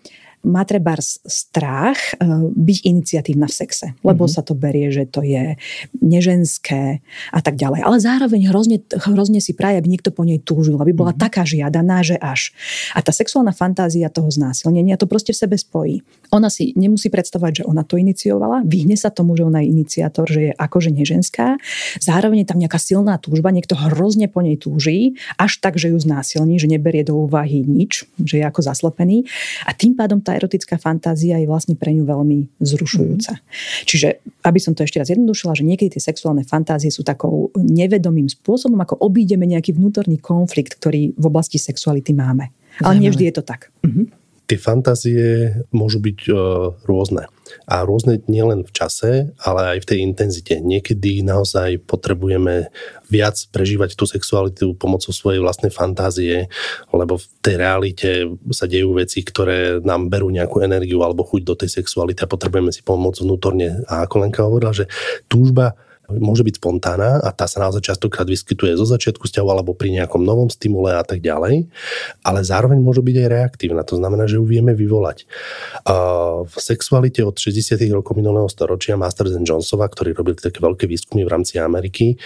má 0.45 0.63
treba 0.69 0.95
strach 1.01 1.99
e, 2.15 2.21
byť 2.53 2.79
iniciatívna 2.85 3.49
v 3.49 3.55
sexe, 3.55 3.87
lebo 4.05 4.29
mm-hmm. 4.29 4.37
sa 4.37 4.47
to 4.47 4.55
berie, 4.55 4.93
že 4.93 5.09
to 5.09 5.25
je 5.25 5.57
neženské 5.99 7.01
a 7.33 7.41
tak 7.41 7.57
ďalej. 7.57 7.81
Ale 7.83 7.97
zároveň 7.99 8.53
hrozne, 8.53 8.79
hrozne 8.93 9.41
si 9.41 9.57
praje, 9.57 9.81
aby 9.81 9.89
niekto 9.89 10.13
po 10.13 10.23
nej 10.23 10.39
túžil, 10.39 10.77
aby 10.77 10.93
bola 10.93 11.17
mm-hmm. 11.17 11.25
taká 11.25 11.43
žiadaná, 11.49 12.05
že 12.05 12.21
až. 12.21 12.53
A 12.93 13.01
tá 13.01 13.11
sexuálna 13.11 13.57
fantázia 13.57 14.13
toho 14.13 14.29
znásilnenia 14.29 15.01
to 15.01 15.09
proste 15.09 15.33
v 15.33 15.41
sebe 15.41 15.57
spojí. 15.57 16.05
Ona 16.31 16.53
si 16.53 16.77
nemusí 16.77 17.09
predstavovať, 17.09 17.65
že 17.65 17.67
ona 17.67 17.83
to 17.83 17.97
iniciovala, 17.97 18.63
vyhne 18.69 18.95
sa 18.95 19.09
tomu, 19.09 19.35
že 19.35 19.49
ona 19.49 19.65
je 19.65 19.73
iniciátor, 19.73 20.29
že 20.29 20.41
je 20.51 20.53
akože 20.53 20.93
neženská. 20.93 21.57
Zároveň 21.99 22.45
je 22.45 22.49
tam 22.53 22.61
nejaká 22.61 22.77
silná 22.77 23.17
túžba, 23.17 23.49
niekto 23.55 23.75
hrozne 23.75 24.29
po 24.29 24.45
nej 24.45 24.61
túží, 24.61 25.17
až 25.41 25.59
tak, 25.59 25.81
že 25.81 25.91
ju 25.91 25.99
znásilní, 25.99 26.61
že 26.61 26.69
neberie 26.69 27.07
do 27.07 27.17
úvahy 27.25 27.65
nič, 27.65 28.05
že 28.21 28.43
je 28.43 28.45
ako 28.45 28.61
zaslepený. 28.61 29.25
A 29.65 29.73
tým 29.73 29.97
pádom 29.97 30.21
tá 30.21 30.34
erotická 30.37 30.77
fantázia 30.77 31.39
je 31.39 31.47
vlastne 31.47 31.79
pre 31.79 31.95
ňu 31.95 32.05
veľmi 32.05 32.61
zrušujúca. 32.61 33.33
Mm. 33.39 33.43
Čiže, 33.87 34.09
aby 34.45 34.59
som 34.59 34.75
to 34.75 34.83
ešte 34.83 35.01
raz 35.01 35.09
jednodušila, 35.11 35.55
že 35.55 35.67
niekedy 35.67 35.99
tie 35.99 36.03
sexuálne 36.03 36.43
fantázie 36.43 36.91
sú 36.91 37.07
takou 37.07 37.55
nevedomým 37.55 38.27
spôsobom, 38.27 38.79
ako 38.83 39.01
obídeme 39.01 39.47
nejaký 39.47 39.75
vnútorný 39.75 40.19
konflikt, 40.19 40.77
ktorý 40.79 41.15
v 41.15 41.25
oblasti 41.25 41.57
sexuality 41.57 42.13
máme. 42.13 42.51
Ale 42.83 42.99
nie 42.99 43.11
vždy 43.11 43.31
je 43.31 43.35
to 43.39 43.45
tak. 43.47 43.71
Mhm 43.87 44.24
tie 44.45 44.59
fantázie 44.61 45.57
môžu 45.73 46.01
byť 46.05 46.19
uh, 46.29 46.37
rôzne. 46.85 47.29
A 47.69 47.85
rôzne 47.85 48.21
nielen 48.29 48.65
v 48.65 48.73
čase, 48.73 49.33
ale 49.41 49.77
aj 49.77 49.79
v 49.85 49.89
tej 49.89 49.99
intenzite. 50.01 50.55
Niekedy 50.61 51.25
naozaj 51.25 51.85
potrebujeme 51.85 52.69
viac 53.09 53.37
prežívať 53.53 53.97
tú 53.97 54.05
sexualitu 54.09 54.77
pomocou 54.77 55.13
svojej 55.13 55.41
vlastnej 55.41 55.73
fantázie, 55.73 56.49
lebo 56.93 57.21
v 57.21 57.27
tej 57.45 57.57
realite 57.57 58.09
sa 58.53 58.65
dejú 58.65 58.97
veci, 58.97 59.21
ktoré 59.25 59.81
nám 59.85 60.09
berú 60.09 60.33
nejakú 60.33 60.65
energiu 60.65 61.05
alebo 61.05 61.25
chuť 61.25 61.43
do 61.45 61.55
tej 61.57 61.71
sexuality 61.81 62.25
a 62.25 62.33
potrebujeme 62.33 62.73
si 62.73 62.81
pomôcť 62.81 63.23
vnútorne. 63.23 63.85
A 63.89 64.09
ako 64.09 64.15
Lenka 64.25 64.45
hovorila, 64.45 64.73
že 64.73 64.89
túžba 65.29 65.77
môže 66.13 66.45
byť 66.45 66.61
spontánna 66.61 67.25
a 67.25 67.33
tá 67.33 67.49
sa 67.49 67.65
naozaj 67.65 67.81
častokrát 67.81 68.29
vyskytuje 68.29 68.77
zo 68.77 68.85
začiatku 68.85 69.25
vzťahu 69.25 69.49
alebo 69.49 69.73
pri 69.73 69.97
nejakom 69.97 70.21
novom 70.21 70.53
stimule 70.53 70.93
a 70.93 71.01
tak 71.01 71.25
ďalej, 71.25 71.73
ale 72.21 72.39
zároveň 72.45 72.77
môže 72.85 73.01
byť 73.01 73.17
aj 73.25 73.29
reaktívna, 73.33 73.81
to 73.89 73.97
znamená, 73.97 74.29
že 74.29 74.37
ju 74.37 74.45
vieme 74.45 74.77
vyvolať. 74.77 75.25
V 76.45 76.57
sexualite 76.61 77.25
od 77.25 77.41
60. 77.41 77.81
rokov 77.89 78.21
minulého 78.21 78.45
storočia 78.53 79.01
Masters 79.01 79.33
and 79.33 79.49
Johnsova, 79.49 79.89
ktorí 79.89 80.13
robili 80.13 80.37
také 80.37 80.61
veľké 80.61 80.85
výskumy 80.85 81.25
v 81.25 81.33
rámci 81.33 81.57
Ameriky, 81.57 82.21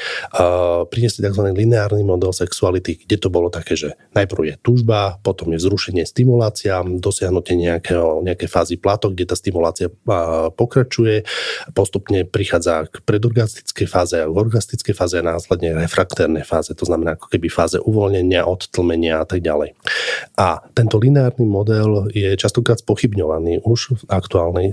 priniesli 0.90 1.22
tzv. 1.22 1.54
lineárny 1.54 2.02
model 2.02 2.34
sexuality, 2.34 2.98
kde 3.06 3.16
to 3.22 3.30
bolo 3.30 3.46
také, 3.46 3.78
že 3.78 3.94
najprv 4.18 4.42
je 4.50 4.54
tužba, 4.58 5.22
potom 5.22 5.54
je 5.54 5.62
vzrušenie, 5.62 6.02
stimulácia, 6.02 6.82
dosiahnutie 6.82 7.54
nejakého, 7.54 8.26
nejaké 8.26 8.50
fázy 8.50 8.74
plato, 8.74 9.14
kde 9.14 9.30
tá 9.30 9.38
stimulácia 9.38 9.86
pokračuje, 10.58 11.22
postupne 11.78 12.26
prichádza 12.26 12.90
k 12.90 13.06
predorgastickým 13.06 13.66
orgastickej 13.68 13.88
fáze 13.92 14.16
a 14.16 14.24
v 14.24 14.36
orgastickej 14.48 14.94
fáze 14.96 15.14
a 15.20 15.22
následne 15.22 15.76
refraktérnej 15.76 16.40
fáze, 16.40 16.72
to 16.72 16.88
znamená 16.88 17.20
ako 17.20 17.28
keby 17.28 17.52
fáze 17.52 17.76
uvoľnenia, 17.76 18.48
odtlmenia 18.48 19.20
a 19.20 19.26
tak 19.28 19.44
ďalej. 19.44 19.76
A 20.40 20.64
tento 20.72 20.96
lineárny 20.96 21.44
model 21.44 22.08
je 22.16 22.32
častokrát 22.40 22.80
spochybňovaný 22.80 23.60
už 23.68 23.92
v 23.92 24.02
aktuálnej 24.08 24.72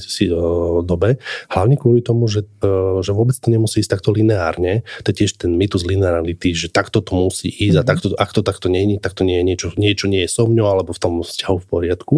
dobe, 0.88 1.20
hlavne 1.52 1.76
kvôli 1.76 2.00
tomu, 2.00 2.32
že, 2.32 2.48
e, 2.64 3.04
že 3.04 3.12
vôbec 3.12 3.36
to 3.36 3.52
nemusí 3.52 3.84
ísť 3.84 4.00
takto 4.00 4.16
lineárne. 4.16 4.88
To 5.04 5.12
je 5.12 5.28
tiež 5.28 5.44
ten 5.44 5.52
mýtus 5.60 5.84
linearity, 5.84 6.56
že 6.56 6.72
takto 6.72 7.04
to 7.04 7.20
musí 7.20 7.52
ísť 7.52 7.76
mm-hmm. 7.76 7.80
a 7.80 7.84
mhm. 7.84 7.90
takto, 7.92 8.08
ak 8.16 8.32
to 8.32 8.42
takto 8.48 8.68
nie 8.72 8.96
je, 8.96 9.04
tak 9.04 9.12
to 9.12 9.28
nie 9.28 9.44
je 9.44 9.44
niečo, 9.44 9.68
niečo 9.76 10.06
nie 10.08 10.24
je 10.24 10.32
so 10.32 10.48
mňou 10.48 10.72
alebo 10.72 10.96
v 10.96 11.02
tom 11.04 11.20
vzťahu 11.20 11.58
v 11.60 11.68
poriadku. 11.68 12.16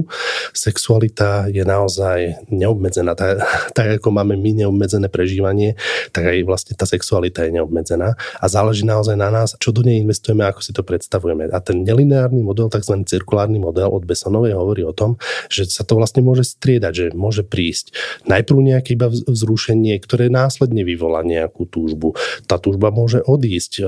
Sexualita 0.54 1.50
je 1.50 1.66
naozaj 1.66 2.48
neobmedzená. 2.54 3.18
Tak, 3.18 3.42
tak 3.74 3.88
ako 3.98 4.13
máme 4.13 4.38
my 4.38 4.62
neobmedzené 4.62 5.10
prežívanie, 5.10 5.74
tak 6.13 6.30
aj 6.30 6.46
vlastne 6.46 6.66
vlastne 6.67 6.84
tá 6.84 6.84
sexualita 6.84 7.47
je 7.47 7.56
neobmedzená 7.56 8.19
a 8.19 8.45
záleží 8.51 8.84
naozaj 8.84 9.15
na 9.15 9.32
nás, 9.32 9.56
čo 9.56 9.71
do 9.71 9.88
nej 9.88 10.03
investujeme, 10.03 10.43
ako 10.43 10.60
si 10.60 10.75
to 10.75 10.84
predstavujeme. 10.84 11.47
A 11.47 11.63
ten 11.63 11.88
nelineárny 11.88 12.43
model, 12.43 12.67
tzv. 12.67 13.08
cirkulárny 13.08 13.56
model 13.56 13.88
od 13.88 14.03
Besonovej 14.03 14.51
hovorí 14.60 14.84
o 14.84 14.91
tom, 14.91 15.15
že 15.47 15.63
sa 15.71 15.88
to 15.88 15.95
vlastne 15.95 16.27
môže 16.27 16.43
striedať, 16.60 16.91
že 16.91 17.06
môže 17.15 17.47
prísť 17.47 17.95
najprv 18.27 18.60
nejaké 18.60 18.99
iba 18.99 19.08
vzrušenie, 19.08 19.95
ktoré 20.03 20.27
následne 20.27 20.84
vyvolá 20.84 21.23
nejakú 21.23 21.63
túžbu. 21.71 22.19
Tá 22.43 22.60
túžba 22.60 22.91
môže 22.91 23.23
odísť, 23.23 23.80
e, 23.80 23.84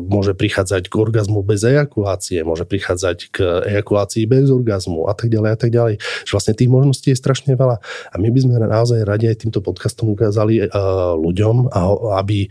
môže 0.00 0.32
prichádzať 0.32 0.88
k 0.88 0.94
orgazmu 0.96 1.44
bez 1.44 1.60
ejakulácie, 1.68 2.40
môže 2.48 2.64
prichádzať 2.64 3.18
k 3.28 3.36
ejakulácii 3.76 4.24
bez 4.24 4.48
orgazmu 4.48 5.04
a 5.10 5.12
tak 5.12 5.28
ďalej 5.28 5.50
a 5.52 5.58
tak 5.58 5.70
ďalej. 5.74 5.94
Že 6.24 6.32
vlastne 6.32 6.54
tých 6.56 6.70
možností 6.72 7.12
je 7.12 7.20
strašne 7.20 7.52
veľa. 7.52 7.76
A 7.82 8.14
my 8.16 8.28
by 8.32 8.38
sme 8.40 8.54
naozaj 8.62 9.04
radi 9.04 9.28
aj 9.28 9.44
týmto 9.44 9.60
podcastom 9.60 10.14
ukázali 10.14 10.64
uh, 10.64 11.18
ľuďom, 11.18 11.68
a, 11.74 11.80
aby 12.22 12.46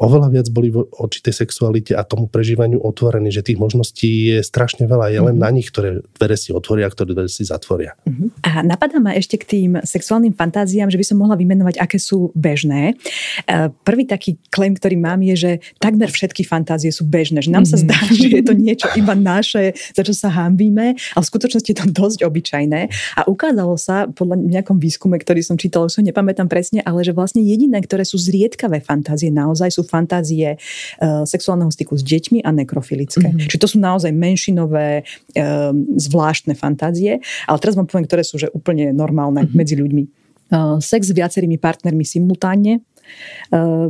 oveľa 0.00 0.28
viac 0.32 0.48
boli 0.48 0.72
v 0.72 0.88
určitej 0.88 1.44
sexualite 1.44 1.92
a 1.92 2.02
tomu 2.08 2.24
prežívaniu 2.24 2.80
otvorení, 2.80 3.28
že 3.28 3.44
tých 3.44 3.60
možností 3.60 4.32
je 4.32 4.40
strašne 4.40 4.88
veľa, 4.88 5.12
je 5.12 5.20
len 5.20 5.36
mm-hmm. 5.36 5.44
na 5.44 5.50
nich, 5.52 5.68
ktoré 5.68 6.00
dvere 6.16 6.36
si 6.40 6.56
otvoria, 6.56 6.88
ktoré 6.88 7.12
dvere 7.12 7.28
si 7.28 7.44
zatvoria. 7.44 7.92
Mm-hmm. 8.08 8.28
A 8.48 8.64
napadá 8.64 8.96
ma 8.96 9.12
ešte 9.12 9.36
k 9.36 9.44
tým 9.44 9.70
sexuálnym 9.84 10.32
fantáziám, 10.32 10.88
že 10.88 10.96
by 10.96 11.04
som 11.04 11.20
mohla 11.20 11.36
vymenovať, 11.36 11.76
aké 11.76 12.00
sú 12.00 12.32
bežné. 12.32 12.96
E, 13.44 13.68
prvý 13.84 14.08
taký 14.08 14.40
claim, 14.48 14.72
ktorý 14.72 14.96
mám, 14.96 15.20
je, 15.20 15.36
že 15.36 15.52
takmer 15.76 16.08
všetky 16.08 16.48
fantázie 16.48 16.88
sú 16.88 17.04
bežné, 17.04 17.44
že 17.44 17.52
nám 17.52 17.68
mm-hmm. 17.68 17.76
sa 17.76 17.76
mhm. 17.76 17.82
zdá, 17.84 17.98
že 18.16 18.26
je 18.32 18.42
to 18.42 18.54
niečo 18.56 18.88
iba 18.96 19.12
naše, 19.12 19.76
za 19.92 20.00
čo 20.00 20.16
sa 20.16 20.32
hambíme, 20.32 20.96
ale 20.96 21.22
v 21.22 21.30
skutočnosti 21.30 21.68
je 21.68 21.76
to 21.76 21.86
dosť 21.92 22.24
obyčajné. 22.24 22.80
A 23.20 23.28
ukázalo 23.28 23.76
sa 23.76 24.08
podľa 24.08 24.40
nejakom 24.40 24.80
výskume, 24.80 25.20
ktorý 25.20 25.44
som 25.44 25.60
čítala, 25.60 25.92
už 25.92 26.00
sa 26.00 26.02
nepamätám 26.02 26.48
presne, 26.48 26.80
ale 26.80 27.04
že 27.04 27.12
vlastne 27.12 27.44
jediné, 27.44 27.84
ktoré 27.84 28.08
sú 28.08 28.16
zriedkavé 28.16 28.80
fantázie 28.80 29.28
naozaj 29.28 29.68
sú 29.76 29.89
fantázie 29.90 30.54
uh, 30.54 31.26
sexuálneho 31.26 31.74
styku 31.74 31.98
s 31.98 32.06
deťmi 32.06 32.46
a 32.46 32.54
nekrofilické. 32.54 33.34
Mm-hmm. 33.34 33.50
Čiže 33.50 33.58
to 33.58 33.68
sú 33.74 33.82
naozaj 33.82 34.14
menšinové, 34.14 35.02
uh, 35.02 35.74
zvláštne 35.98 36.54
fantázie. 36.54 37.18
Ale 37.50 37.58
teraz 37.58 37.74
vám 37.74 37.90
poviem, 37.90 38.06
ktoré 38.06 38.22
sú 38.22 38.38
že 38.38 38.46
úplne 38.54 38.94
normálne 38.94 39.42
mm-hmm. 39.42 39.58
medzi 39.58 39.74
ľuďmi. 39.74 40.04
Uh, 40.50 40.78
sex 40.78 41.10
s 41.10 41.14
viacerými 41.14 41.58
partnermi 41.58 42.06
simultánne, 42.06 42.86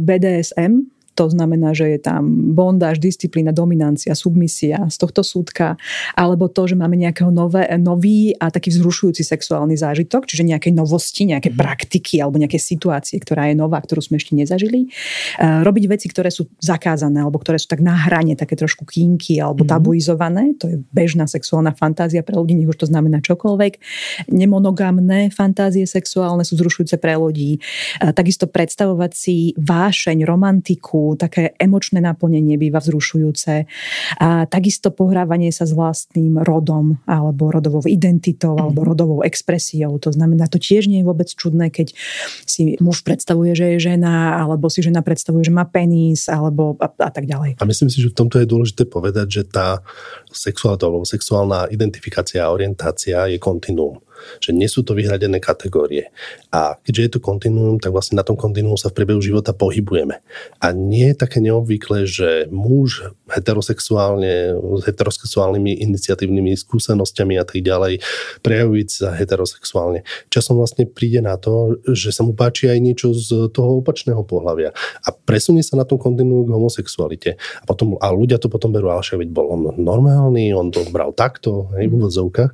BDSM, 0.01 0.89
to 1.21 1.29
znamená, 1.29 1.77
že 1.77 1.85
je 1.85 2.01
tam 2.01 2.57
bondáž, 2.57 2.97
disciplína, 2.97 3.53
dominancia, 3.53 4.17
submisia 4.17 4.89
z 4.89 4.97
tohto 4.97 5.21
súdka, 5.21 5.77
alebo 6.17 6.49
to, 6.49 6.65
že 6.65 6.81
máme 6.81 6.97
nejakého 6.97 7.29
nové, 7.29 7.69
nový 7.77 8.33
a 8.41 8.49
taký 8.49 8.73
vzrušujúci 8.73 9.21
sexuálny 9.21 9.77
zážitok, 9.77 10.25
čiže 10.25 10.49
nejaké 10.49 10.73
novosti, 10.73 11.29
nejaké 11.29 11.53
mm. 11.53 11.61
praktiky 11.61 12.25
alebo 12.25 12.41
nejaké 12.41 12.57
situácie, 12.57 13.21
ktorá 13.21 13.53
je 13.53 13.55
nová, 13.61 13.77
ktorú 13.85 14.01
sme 14.01 14.17
ešte 14.17 14.33
nezažili. 14.33 14.89
Uh, 15.37 15.61
robiť 15.61 15.93
veci, 15.93 16.09
ktoré 16.09 16.33
sú 16.33 16.49
zakázané 16.57 17.21
alebo 17.21 17.37
ktoré 17.37 17.61
sú 17.61 17.69
tak 17.69 17.85
na 17.85 17.93
hrane, 17.93 18.33
také 18.33 18.57
trošku 18.57 18.89
kinky 18.89 19.45
alebo 19.45 19.69
mm. 19.69 19.77
tabuizované, 19.77 20.57
to 20.57 20.73
je 20.73 20.81
bežná 20.89 21.29
sexuálna 21.29 21.77
fantázia 21.77 22.25
pre 22.25 22.41
ľudí, 22.41 22.57
nech 22.57 22.73
už 22.73 22.81
to 22.81 22.89
znamená 22.89 23.21
čokoľvek. 23.21 23.77
Nemonogamné 24.33 25.29
fantázie 25.37 25.85
sexuálne 25.85 26.49
sú 26.49 26.57
zrušujúce 26.57 26.97
pre 26.97 27.21
ľudí. 27.21 27.61
Uh, 28.01 28.17
takisto 28.17 28.49
predstavovať 28.49 29.13
si 29.13 29.53
vášeň, 29.61 30.25
romantiku, 30.25 31.10
také 31.17 31.55
emočné 31.57 32.03
naplnenie 32.03 32.59
býva 32.59 32.83
vzrušujúce. 32.83 33.65
A 34.19 34.45
takisto 34.47 34.91
pohrávanie 34.91 35.55
sa 35.55 35.65
s 35.65 35.73
vlastným 35.73 36.43
rodom 36.43 36.99
alebo 37.07 37.51
rodovou 37.51 37.83
identitou 37.87 38.59
mm. 38.59 38.61
alebo 38.61 38.81
rodovou 38.85 39.19
expresiou. 39.23 39.97
To 40.03 40.11
znamená, 40.11 40.51
to 40.51 40.59
tiež 40.59 40.91
nie 40.91 41.03
je 41.03 41.09
vôbec 41.09 41.29
čudné, 41.31 41.71
keď 41.71 41.95
si 42.45 42.77
muž 42.83 43.07
predstavuje, 43.07 43.55
že 43.55 43.77
je 43.77 43.95
žena, 43.95 44.39
alebo 44.39 44.69
si 44.69 44.83
žena 44.83 45.01
predstavuje, 45.01 45.47
že 45.47 45.55
má 45.55 45.65
penis, 45.65 46.27
alebo 46.27 46.77
a, 46.83 46.91
a 46.91 47.11
tak 47.11 47.27
ďalej. 47.31 47.61
A 47.61 47.65
myslím 47.67 47.89
si, 47.89 48.03
že 48.03 48.11
v 48.11 48.19
tomto 48.19 48.43
je 48.43 48.47
dôležité 48.49 48.85
povedať, 48.87 49.27
že 49.31 49.43
tá 49.47 49.83
sexuálna 50.31 51.03
sexuálna 51.05 51.71
identifikácia 51.71 52.45
a 52.45 52.53
orientácia 52.53 53.27
je 53.31 53.39
kontinuum 53.39 54.03
že 54.39 54.55
nie 54.55 54.69
sú 54.69 54.85
to 54.87 54.97
vyhradené 54.97 55.39
kategórie. 55.41 56.13
A 56.51 56.77
keďže 56.81 57.03
je 57.03 57.11
to 57.17 57.21
kontinuum, 57.21 57.79
tak 57.79 57.95
vlastne 57.95 58.19
na 58.19 58.27
tom 58.27 58.35
kontinuum 58.35 58.77
sa 58.77 58.91
v 58.91 59.01
priebehu 59.01 59.23
života 59.23 59.55
pohybujeme. 59.55 60.23
A 60.59 60.67
nie 60.75 61.13
je 61.13 61.17
také 61.17 61.39
neobvyklé, 61.41 62.05
že 62.05 62.47
muž 62.51 63.13
heterosexuálne, 63.31 64.57
s 64.57 64.83
heterosexuálnymi 64.85 65.81
iniciatívnymi 65.87 66.59
skúsenosťami 66.59 67.35
a 67.39 67.45
tak 67.47 67.63
ďalej, 67.63 68.03
prejavujúci 68.43 69.07
sa 69.07 69.15
heterosexuálne. 69.15 70.03
Časom 70.29 70.59
vlastne 70.59 70.85
príde 70.85 71.23
na 71.23 71.39
to, 71.39 71.79
že 71.87 72.11
sa 72.11 72.27
mu 72.27 72.35
páči 72.35 72.69
aj 72.69 72.79
niečo 72.83 73.15
z 73.15 73.49
toho 73.55 73.81
opačného 73.81 74.21
pohľavia. 74.27 74.75
A 75.07 75.09
presunie 75.15 75.63
sa 75.63 75.79
na 75.79 75.87
tom 75.87 75.97
kontinuum 75.97 76.49
k 76.49 76.55
homosexualite. 76.55 77.31
A, 77.63 77.65
potom, 77.65 77.95
a 78.03 78.11
ľudia 78.11 78.43
to 78.43 78.51
potom 78.51 78.75
berú, 78.75 78.91
ale 78.91 79.03
veď 79.03 79.31
bol 79.31 79.47
on 79.55 79.63
normálny, 79.79 80.51
on 80.51 80.75
to 80.75 80.83
bral 80.91 81.15
takto, 81.15 81.71
hej, 81.79 81.87
v 81.87 81.95
úvodzovkách. 81.95 82.53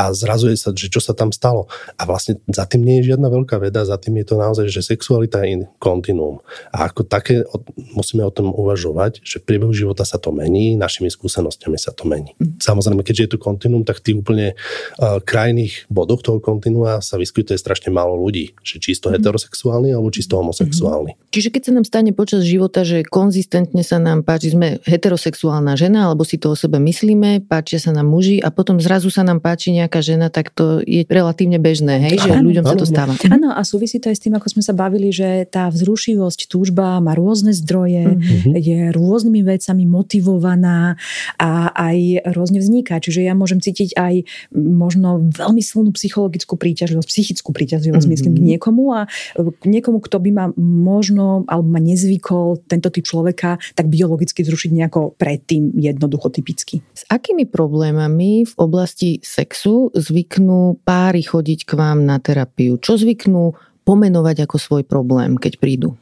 A 0.00 0.02
zrazuje 0.16 0.56
sa, 0.56 0.72
že 0.72 0.88
čo 0.88 1.03
čo 1.04 1.12
sa 1.12 1.20
tam 1.20 1.28
stalo. 1.36 1.68
A 2.00 2.08
vlastne 2.08 2.40
za 2.48 2.64
tým 2.64 2.80
nie 2.80 3.04
je 3.04 3.12
žiadna 3.12 3.28
veľká 3.28 3.60
veda, 3.60 3.84
za 3.84 4.00
tým 4.00 4.16
je 4.24 4.32
to 4.32 4.40
naozaj, 4.40 4.64
že 4.72 4.80
sexualita 4.80 5.44
je 5.44 5.68
kontinuum. 5.76 6.40
A 6.72 6.88
ako 6.88 7.04
také 7.04 7.44
musíme 7.92 8.24
o 8.24 8.32
tom 8.32 8.56
uvažovať, 8.56 9.20
že 9.20 9.44
v 9.44 9.52
priebehu 9.52 9.76
života 9.76 10.08
sa 10.08 10.16
to 10.16 10.32
mení, 10.32 10.80
našimi 10.80 11.12
skúsenostiami 11.12 11.76
sa 11.76 11.92
to 11.92 12.08
mení. 12.08 12.32
Mm. 12.40 12.56
Samozrejme, 12.56 13.04
keďže 13.04 13.22
je 13.28 13.30
tu 13.36 13.38
kontinuum, 13.38 13.84
tak 13.84 14.00
tých 14.00 14.16
úplne 14.16 14.56
uh, 14.56 15.20
krajných 15.20 15.92
bodoch 15.92 16.24
toho 16.24 16.40
kontinua 16.40 17.04
sa 17.04 17.20
vyskytuje 17.20 17.60
strašne 17.60 17.92
málo 17.92 18.16
ľudí, 18.16 18.56
že 18.64 18.80
čisto 18.80 19.12
mm. 19.12 19.20
heterosexuálny 19.20 19.92
alebo 19.92 20.08
čisto 20.08 20.40
homosexuálny. 20.40 21.12
Mm. 21.12 21.20
Čiže 21.28 21.52
keď 21.52 21.62
sa 21.68 21.72
nám 21.76 21.84
stane 21.84 22.10
počas 22.16 22.48
života, 22.48 22.86
že 22.86 23.04
konzistentne 23.04 23.84
sa 23.84 24.00
nám 24.00 24.24
páči, 24.24 24.56
sme 24.56 24.80
heterosexuálna 24.88 25.76
žena, 25.76 26.08
alebo 26.08 26.24
si 26.24 26.40
to 26.40 26.54
o 26.54 26.56
sebe 26.56 26.80
myslíme, 26.80 27.44
páčia 27.44 27.82
sa 27.82 27.92
nám 27.92 28.08
muži 28.08 28.40
a 28.40 28.48
potom 28.54 28.78
zrazu 28.78 29.10
sa 29.10 29.26
nám 29.26 29.42
páči 29.42 29.74
nejaká 29.74 29.98
žena, 29.98 30.30
tak 30.30 30.54
to 30.54 30.78
je 30.94 31.02
relatívne 31.10 31.58
bežné, 31.58 31.98
hej, 31.98 32.22
že 32.22 32.30
ano, 32.30 32.46
ľuďom 32.46 32.64
ano, 32.64 32.70
sa 32.70 32.76
to 32.78 32.86
stáva. 32.86 33.12
Áno, 33.26 33.50
a 33.50 33.60
súvisí 33.66 33.98
to 33.98 34.06
aj 34.12 34.16
s 34.16 34.22
tým, 34.22 34.34
ako 34.38 34.46
sme 34.54 34.62
sa 34.62 34.70
bavili, 34.70 35.10
že 35.10 35.42
tá 35.50 35.66
vzrušivosť, 35.66 36.46
túžba 36.46 37.02
má 37.02 37.18
rôzne 37.18 37.50
zdroje, 37.50 38.14
mm-hmm. 38.14 38.54
je 38.54 38.78
rôznymi 38.94 39.40
vecami 39.42 39.84
motivovaná 39.90 40.94
a 41.40 41.74
aj 41.74 42.30
rôzne 42.30 42.62
vzniká. 42.62 43.02
Čiže 43.02 43.26
ja 43.26 43.34
môžem 43.34 43.58
cítiť 43.58 43.98
aj 43.98 44.14
možno 44.54 45.26
veľmi 45.34 45.62
silnú 45.64 45.90
psychologickú 45.96 46.54
príťažlivosť, 46.54 47.08
psychickú 47.10 47.50
príťažlivosť, 47.50 48.06
mm-hmm. 48.06 48.14
myslím, 48.14 48.32
k 48.38 48.44
niekomu 48.54 48.84
a 48.94 49.00
k 49.34 49.64
niekomu, 49.66 49.98
kto 49.98 50.16
by 50.22 50.30
ma 50.30 50.46
možno 50.58 51.42
alebo 51.50 51.66
ma 51.66 51.80
nezvykol 51.82 52.68
tento 52.70 52.92
typ 52.92 53.02
človeka 53.02 53.58
tak 53.74 53.90
biologicky 53.90 54.44
zrušiť 54.44 54.70
nejako 54.70 55.16
predtým 55.18 55.74
jednoducho 55.74 56.30
typicky. 56.30 56.84
S 56.94 57.02
akými 57.10 57.48
problémami 57.48 58.44
v 58.44 58.54
oblasti 58.60 59.18
sexu 59.24 59.90
zvyknú 59.94 60.83
páry 60.84 61.24
chodiť 61.24 61.64
k 61.64 61.72
vám 61.74 62.04
na 62.04 62.20
terapiu? 62.20 62.76
Čo 62.76 63.00
zvyknú 63.00 63.56
pomenovať 63.88 64.44
ako 64.44 64.56
svoj 64.60 64.82
problém, 64.84 65.40
keď 65.40 65.56
prídu? 65.56 65.96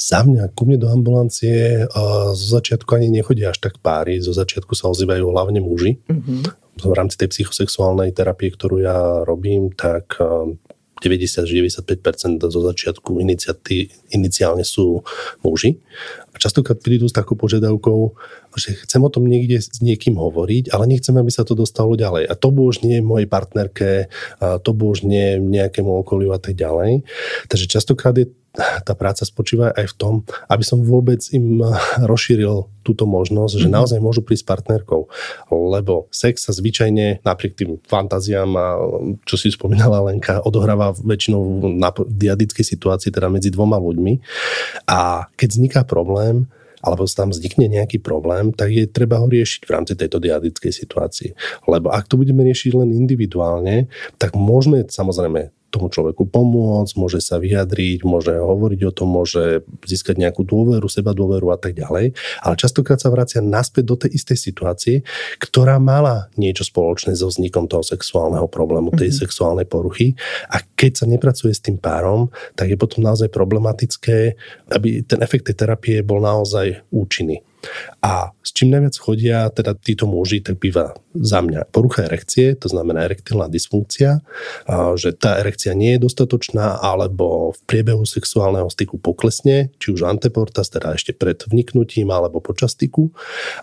Za 0.00 0.24
mňa, 0.24 0.56
ku 0.56 0.64
mne 0.64 0.80
do 0.80 0.88
ambulancie 0.88 1.84
zo 2.32 2.46
začiatku 2.56 2.88
ani 2.96 3.12
nechodia 3.12 3.52
až 3.52 3.60
tak 3.60 3.82
páry, 3.84 4.22
zo 4.22 4.32
začiatku 4.32 4.72
sa 4.72 4.88
ozývajú 4.88 5.28
hlavne 5.28 5.60
muži. 5.60 6.00
Mm-hmm. 6.08 6.40
V 6.80 6.94
rámci 6.96 7.20
tej 7.20 7.28
psychosexuálnej 7.28 8.16
terapie, 8.16 8.48
ktorú 8.48 8.80
ja 8.80 9.20
robím, 9.28 9.68
tak 9.76 10.16
90-95% 11.00 12.44
zo 12.44 12.60
začiatku 12.60 13.18
iniciálne 14.12 14.64
sú 14.64 15.02
muži. 15.40 15.80
A 16.30 16.38
častokrát 16.38 16.78
prídu 16.78 17.10
s 17.10 17.16
takou 17.16 17.34
požiadavkou, 17.34 18.14
že 18.54 18.78
chcem 18.86 19.02
o 19.02 19.10
tom 19.10 19.26
niekde 19.26 19.58
s 19.58 19.82
niekým 19.82 20.14
hovoriť, 20.14 20.70
ale 20.70 20.86
nechcem, 20.86 21.16
aby 21.18 21.32
sa 21.32 21.42
to 21.42 21.58
dostalo 21.58 21.98
ďalej. 21.98 22.30
A 22.30 22.34
to 22.38 22.54
už 22.54 22.86
nie 22.86 23.02
mojej 23.02 23.26
partnerke, 23.26 24.06
a 24.38 24.62
to 24.62 24.70
už 24.70 25.02
nie 25.02 25.42
nejakému 25.42 25.90
okoliu 26.06 26.30
a 26.30 26.38
tak 26.38 26.54
ďalej. 26.54 27.02
Takže 27.50 27.66
častokrát 27.66 28.14
je 28.14 28.30
tá 28.56 28.92
práca 28.98 29.22
spočíva 29.22 29.70
aj 29.78 29.94
v 29.94 29.96
tom, 29.96 30.14
aby 30.50 30.64
som 30.66 30.82
vôbec 30.82 31.22
im 31.30 31.62
rozšíril 32.10 32.66
túto 32.82 33.06
možnosť, 33.06 33.54
že 33.60 33.68
mhm. 33.70 33.74
naozaj 33.74 33.98
môžu 34.02 34.20
prísť 34.26 34.42
s 34.42 34.50
partnerkou. 34.50 35.06
Lebo 35.50 36.10
sex 36.10 36.48
sa 36.48 36.52
zvyčajne 36.52 37.22
napriek 37.22 37.54
tým 37.54 37.78
fantáziám 37.86 38.50
a 38.58 38.66
čo 39.22 39.36
si 39.38 39.54
spomínala 39.54 40.02
Lenka, 40.02 40.42
odohráva 40.42 40.96
väčšinou 40.96 41.70
na 41.78 41.94
diadickej 41.94 42.66
situácii, 42.66 43.14
teda 43.14 43.30
medzi 43.30 43.54
dvoma 43.54 43.78
ľuďmi. 43.78 44.18
A 44.90 45.30
keď 45.38 45.48
vzniká 45.54 45.80
problém, 45.86 46.50
alebo 46.80 47.04
tam 47.04 47.28
vznikne 47.28 47.68
nejaký 47.68 48.00
problém, 48.00 48.56
tak 48.56 48.72
je 48.72 48.88
treba 48.88 49.20
ho 49.20 49.28
riešiť 49.28 49.68
v 49.68 49.72
rámci 49.76 49.92
tejto 49.94 50.16
diadickej 50.16 50.72
situácii. 50.72 51.30
Lebo 51.68 51.92
ak 51.92 52.08
to 52.08 52.16
budeme 52.16 52.40
riešiť 52.40 52.72
len 52.72 52.96
individuálne, 52.96 53.92
tak 54.16 54.32
môžeme 54.32 54.88
samozrejme 54.88 55.52
tomu 55.70 55.88
človeku 55.88 56.26
pomôcť, 56.26 56.98
môže 56.98 57.22
sa 57.22 57.38
vyjadriť, 57.38 58.02
môže 58.02 58.34
hovoriť 58.34 58.80
o 58.90 58.92
tom, 58.92 59.14
môže 59.14 59.62
získať 59.86 60.18
nejakú 60.18 60.42
dôveru, 60.42 60.84
seba 60.90 61.14
dôveru 61.14 61.54
a 61.54 61.58
tak 61.58 61.78
ďalej. 61.78 62.12
Ale 62.42 62.54
častokrát 62.58 62.98
sa 62.98 63.08
vracia 63.08 63.38
naspäť 63.38 63.84
do 63.86 63.96
tej 63.96 64.18
istej 64.18 64.38
situácie, 64.38 64.94
ktorá 65.38 65.78
mala 65.78 66.28
niečo 66.34 66.66
spoločné 66.66 67.14
so 67.14 67.30
vznikom 67.30 67.70
toho 67.70 67.86
sexuálneho 67.86 68.50
problému, 68.50 68.90
tej 68.92 69.14
mm-hmm. 69.14 69.22
sexuálnej 69.22 69.66
poruchy. 69.70 70.18
A 70.50 70.60
keď 70.62 70.92
sa 71.02 71.06
nepracuje 71.06 71.54
s 71.54 71.62
tým 71.62 71.78
párom, 71.78 72.28
tak 72.58 72.68
je 72.68 72.76
potom 72.76 73.06
naozaj 73.06 73.30
problematické, 73.30 74.34
aby 74.74 75.06
ten 75.06 75.22
efekt 75.22 75.46
tej 75.46 75.56
terapie 75.56 76.02
bol 76.02 76.18
naozaj 76.18 76.82
účinný. 76.90 77.40
A 78.00 78.32
s 78.40 78.50
čím 78.56 78.72
najviac 78.72 78.96
chodia 78.96 79.48
teda 79.52 79.76
títo 79.76 80.08
muži, 80.08 80.40
tak 80.40 80.56
býva 80.56 80.96
za 81.12 81.44
mňa 81.44 81.68
porucha 81.68 82.08
erekcie, 82.08 82.56
to 82.56 82.72
znamená 82.72 83.04
erektilná 83.04 83.50
dysfunkcia, 83.52 84.24
že 84.96 85.10
tá 85.12 85.42
erekcia 85.42 85.76
nie 85.76 85.96
je 85.96 86.04
dostatočná, 86.08 86.80
alebo 86.80 87.52
v 87.52 87.60
priebehu 87.68 88.08
sexuálneho 88.08 88.72
styku 88.72 88.96
poklesne, 88.96 89.68
či 89.76 89.92
už 89.92 90.08
anteportas, 90.08 90.72
teda 90.72 90.96
ešte 90.96 91.12
pred 91.12 91.42
vniknutím, 91.44 92.08
alebo 92.08 92.40
počas 92.40 92.72
styku, 92.72 93.12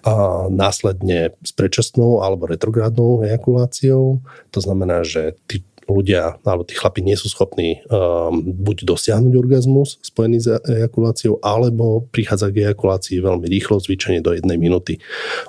a 0.05 0.45
následne 0.51 1.33
s 1.41 1.51
predčasnou 1.55 2.21
alebo 2.21 2.45
retrográdnou 2.45 3.25
ejakuláciou, 3.25 4.21
to 4.53 4.60
znamená, 4.60 5.01
že 5.01 5.33
tí 5.49 5.65
ľudia, 5.88 6.38
alebo 6.43 6.67
tí 6.67 6.76
chlapi 6.76 7.02
nie 7.02 7.15
sú 7.15 7.32
schopní 7.32 7.82
um, 7.88 8.43
buď 8.43 8.84
dosiahnuť 8.84 9.34
orgazmus 9.34 9.97
spojený 10.04 10.38
s 10.43 10.47
ejakuláciou, 10.67 11.39
alebo 11.39 12.06
prichádza 12.12 12.52
k 12.52 12.67
ejakulácii 12.67 13.23
veľmi 13.23 13.47
rýchlo, 13.47 13.80
zvyčajne 13.80 14.19
do 14.19 14.36
jednej 14.36 14.60
minúty 14.60 15.00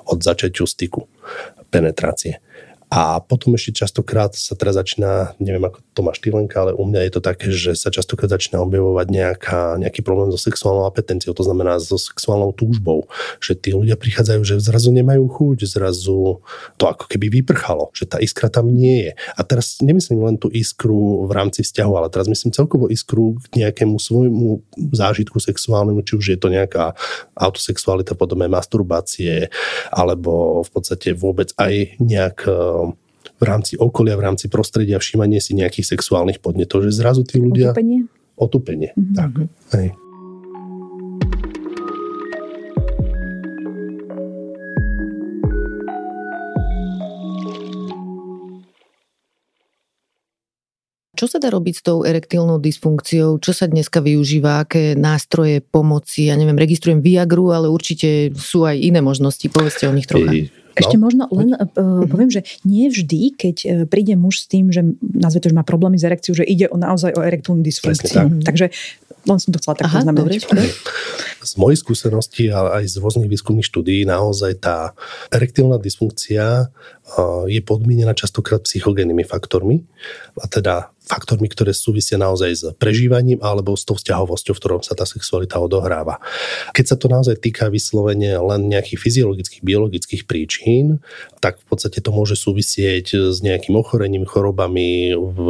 od 0.07 0.23
začiatiu 0.23 0.63
styku 0.63 1.05
penetrácie. 1.69 2.41
A 2.89 3.21
potom 3.21 3.53
ešte 3.53 3.85
častokrát 3.85 4.33
sa 4.33 4.57
teraz 4.57 4.73
začína, 4.73 5.37
neviem 5.37 5.61
ako 5.61 5.85
to 5.93 6.01
máš 6.01 6.17
ty 6.25 6.33
Lenka, 6.33 6.65
ale 6.65 6.73
u 6.73 6.89
mňa 6.89 7.05
je 7.05 7.11
to 7.13 7.21
také, 7.21 7.47
že 7.53 7.77
sa 7.77 7.93
častokrát 7.93 8.33
začína 8.33 8.65
objavovať 8.65 9.07
nejaká, 9.13 9.61
nejaký 9.77 10.01
problém 10.01 10.33
so 10.33 10.41
sexuálnou 10.41 10.89
apetenciou, 10.89 11.37
to 11.37 11.45
znamená 11.45 11.77
so 11.77 12.01
sexuálnou 12.01 12.49
túžbou. 12.57 13.05
Že 13.37 13.53
tí 13.61 13.69
ľudia 13.77 13.93
prichádzajú, 13.93 14.41
že 14.41 14.55
zrazu 14.57 14.89
nemajú 14.89 15.21
chuť, 15.29 15.69
zrazu 15.69 16.41
to 16.81 16.83
ako 16.89 17.05
keby 17.05 17.29
vyprchalo, 17.29 17.93
že 17.93 18.09
tá 18.09 18.17
iskra 18.17 18.49
tam 18.49 18.73
nie 18.73 19.05
je. 19.05 19.11
A 19.37 19.41
teraz 19.45 19.77
nemyslím 19.85 20.25
len 20.25 20.41
tú 20.41 20.49
iskru 20.49 21.29
v 21.29 21.31
rámci 21.37 21.61
vzťahu, 21.61 21.93
ale 21.93 22.09
teraz 22.09 22.25
myslím 22.25 22.49
celkovo 22.49 22.89
iskru 22.89 23.37
k 23.53 23.69
nejakému 23.69 24.01
svojmu 24.01 24.65
zážitku 24.97 25.37
sexuálnemu, 25.37 26.01
či 26.01 26.17
už 26.17 26.25
je 26.33 26.39
to 26.41 26.49
nejaká 26.49 26.97
autosexualita 27.37 28.17
podobné 28.17 28.49
masturbácie, 28.49 29.53
alebo 29.93 30.65
v 30.65 30.69
podstate 30.73 31.13
vôbec 31.13 31.53
aj 31.53 32.01
nejak 32.01 32.49
v 33.39 33.43
rámci 33.47 33.79
okolia, 33.79 34.19
v 34.19 34.23
rámci 34.27 34.51
prostredia, 34.51 34.99
všímanie 34.99 35.39
si 35.39 35.55
nejakých 35.55 35.95
sexuálnych 35.95 36.43
podnetov, 36.43 36.83
že 36.83 36.91
zrazu 36.91 37.23
tí 37.23 37.39
ľudia... 37.39 37.71
Otupenie? 37.71 37.99
Otupenie, 38.35 38.89
mm-hmm. 38.95 39.15
tak. 39.15 39.31
Hej. 39.75 39.87
Čo 51.19 51.27
sa 51.27 51.37
dá 51.43 51.51
robiť 51.51 51.75
s 51.75 51.83
tou 51.83 52.07
erektilnou 52.07 52.63
dysfunkciou? 52.63 53.43
Čo 53.43 53.51
sa 53.51 53.67
dneska 53.67 53.99
využíva? 53.99 54.63
Aké 54.63 54.95
nástroje 54.95 55.59
pomoci? 55.59 56.31
Ja 56.31 56.39
neviem, 56.39 56.55
registrujem 56.55 57.03
Viagru, 57.03 57.51
ale 57.51 57.67
určite 57.67 58.31
sú 58.39 58.63
aj 58.63 58.79
iné 58.79 59.03
možnosti. 59.03 59.43
Povedzte 59.51 59.91
o 59.91 59.91
nich 59.91 60.07
trocha. 60.07 60.31
No. 60.31 60.47
Ešte 60.79 60.95
možno 60.95 61.27
len 61.35 61.59
uh, 61.59 62.07
poviem, 62.07 62.31
že 62.31 62.47
nie 62.63 62.87
vždy, 62.87 63.35
keď 63.35 63.55
uh, 63.59 63.71
príde 63.83 64.15
muž 64.15 64.47
s 64.47 64.47
tým, 64.47 64.71
že 64.71 64.79
nazve 65.03 65.43
to, 65.43 65.51
že 65.51 65.59
má 65.59 65.67
problémy 65.67 65.99
s 65.99 66.07
erekciou, 66.07 66.39
že 66.39 66.47
ide 66.47 66.71
o 66.71 66.79
naozaj 66.79 67.19
o 67.19 67.21
erektívnu 67.25 67.67
dysfunkciu. 67.67 68.39
Tak. 68.39 68.47
Takže 68.47 68.71
len 69.27 69.39
som 69.43 69.51
to 69.51 69.59
chcela 69.59 69.75
tak 69.75 69.91
poznamenať. 69.91 70.47
Z 71.43 71.53
mojej 71.59 71.77
skúsenosti, 71.79 72.47
ale 72.47 72.79
aj 72.79 72.95
z 72.95 72.95
rôznych 73.03 73.27
výskumných 73.27 73.67
štúdií, 73.67 74.07
naozaj 74.07 74.63
tá 74.63 74.95
erektilná 75.35 75.75
dysfunkcia 75.75 76.71
je 77.49 77.61
podmienená 77.63 78.13
častokrát 78.13 78.61
psychogénnymi 78.63 79.25
faktormi, 79.25 79.83
a 80.39 80.45
teda 80.47 80.93
faktormi, 81.09 81.49
ktoré 81.49 81.73
súvisia 81.73 82.21
naozaj 82.21 82.51
s 82.53 82.63
prežívaním 82.77 83.41
alebo 83.41 83.73
s 83.73 83.81
tou 83.81 83.97
vzťahovosťou, 83.97 84.53
v 84.53 84.61
ktorom 84.61 84.81
sa 84.85 84.93
tá 84.93 85.09
sexualita 85.09 85.57
odohráva. 85.57 86.21
Keď 86.77 86.85
sa 86.85 86.95
to 87.01 87.09
naozaj 87.09 87.41
týka 87.41 87.65
vyslovene 87.73 88.37
len 88.37 88.69
nejakých 88.69 89.01
fyziologických, 89.01 89.65
biologických 89.65 90.23
príčin, 90.29 91.01
tak 91.41 91.57
v 91.57 91.65
podstate 91.65 91.97
to 92.05 92.13
môže 92.13 92.37
súvisieť 92.37 93.33
s 93.33 93.41
nejakým 93.41 93.73
ochorením, 93.73 94.29
chorobami, 94.29 95.17
v, 95.17 95.41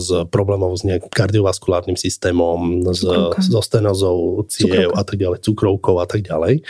s 0.00 0.08
problémov 0.32 0.80
s 0.80 0.88
nejakým 0.88 1.12
kardiovaskulárnym 1.12 2.00
systémom, 2.00 2.80
s, 2.88 3.04
so 3.36 3.60
stenozou 3.60 4.48
ciev 4.48 4.96
a 4.96 5.04
tak 5.04 5.20
ďalej, 5.20 5.44
cukrovkou 5.44 6.00
a 6.00 6.08
tak 6.08 6.24
ďalej. 6.24 6.64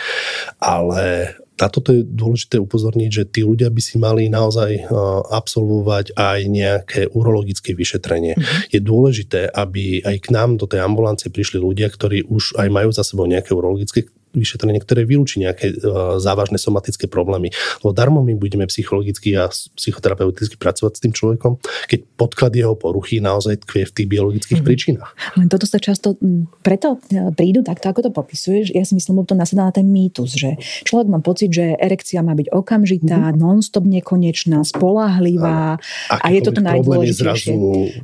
Ale 0.59 1.39
na 1.61 1.69
toto 1.69 1.93
je 1.93 2.03
dôležité 2.03 2.59
upozorniť, 2.59 3.11
že 3.12 3.25
tí 3.29 3.41
ľudia 3.45 3.69
by 3.69 3.83
si 3.85 4.01
mali 4.01 4.27
naozaj 4.27 4.88
absolvovať 5.31 6.17
aj 6.17 6.38
nejaké 6.49 7.01
urologické 7.12 7.77
vyšetrenie. 7.77 8.35
Mm-hmm. 8.35 8.73
Je 8.73 8.81
dôležité, 8.83 9.41
aby 9.53 10.01
aj 10.03 10.17
k 10.27 10.29
nám 10.33 10.57
do 10.59 10.67
tej 10.67 10.83
ambulancie 10.83 11.29
prišli 11.31 11.61
ľudia, 11.61 11.93
ktorí 11.93 12.27
už 12.27 12.57
aj 12.59 12.69
majú 12.73 12.91
za 12.91 13.05
sebou 13.07 13.29
nejaké 13.29 13.53
urologické 13.55 14.09
vyšetrenie, 14.33 14.81
ktoré 14.83 15.07
vylúči 15.07 15.45
nejaké 15.45 15.77
uh, 15.79 16.18
závažné 16.18 16.59
somatické 16.59 17.07
problémy. 17.09 17.53
Lebo 17.81 17.92
darmo 17.95 18.21
my 18.21 18.35
budeme 18.37 18.66
psychologicky 18.68 19.37
a 19.38 19.49
psychoterapeuticky 19.53 20.57
pracovať 20.57 20.92
s 20.99 21.01
tým 21.01 21.12
človekom, 21.14 21.61
keď 21.88 22.01
podklad 22.16 22.53
jeho 22.57 22.75
poruchy 22.75 23.23
naozaj 23.23 23.62
tkvie 23.64 23.88
v 23.88 23.92
tých 23.92 24.09
biologických 24.09 24.61
mm. 24.61 24.66
príčinách. 24.66 25.11
Len 25.38 25.49
toto 25.49 25.68
sa 25.68 25.79
často, 25.79 26.16
preto 26.64 26.99
e, 27.12 27.31
prídu 27.33 27.62
takto, 27.62 27.92
ako 27.92 28.09
to 28.09 28.11
popisuješ, 28.11 28.73
ja 28.73 28.83
si 28.83 28.97
myslím, 28.97 29.23
že 29.23 29.33
to 29.33 29.37
nasadá 29.38 29.62
na 29.68 29.75
ten 29.75 29.87
mýtus, 29.88 30.35
že 30.35 30.57
človek 30.88 31.09
má 31.09 31.18
pocit, 31.21 31.53
že 31.53 31.77
erekcia 31.77 32.25
má 32.25 32.33
byť 32.33 32.49
okamžitá, 32.51 33.33
mm. 33.33 33.37
non-stop 33.38 33.85
nekonečná, 33.85 34.64
spolahlivá 34.64 35.77
a, 36.09 36.14
a 36.16 36.27
je 36.33 36.40
toto 36.40 36.61
najdôležitejšie. 36.64 37.55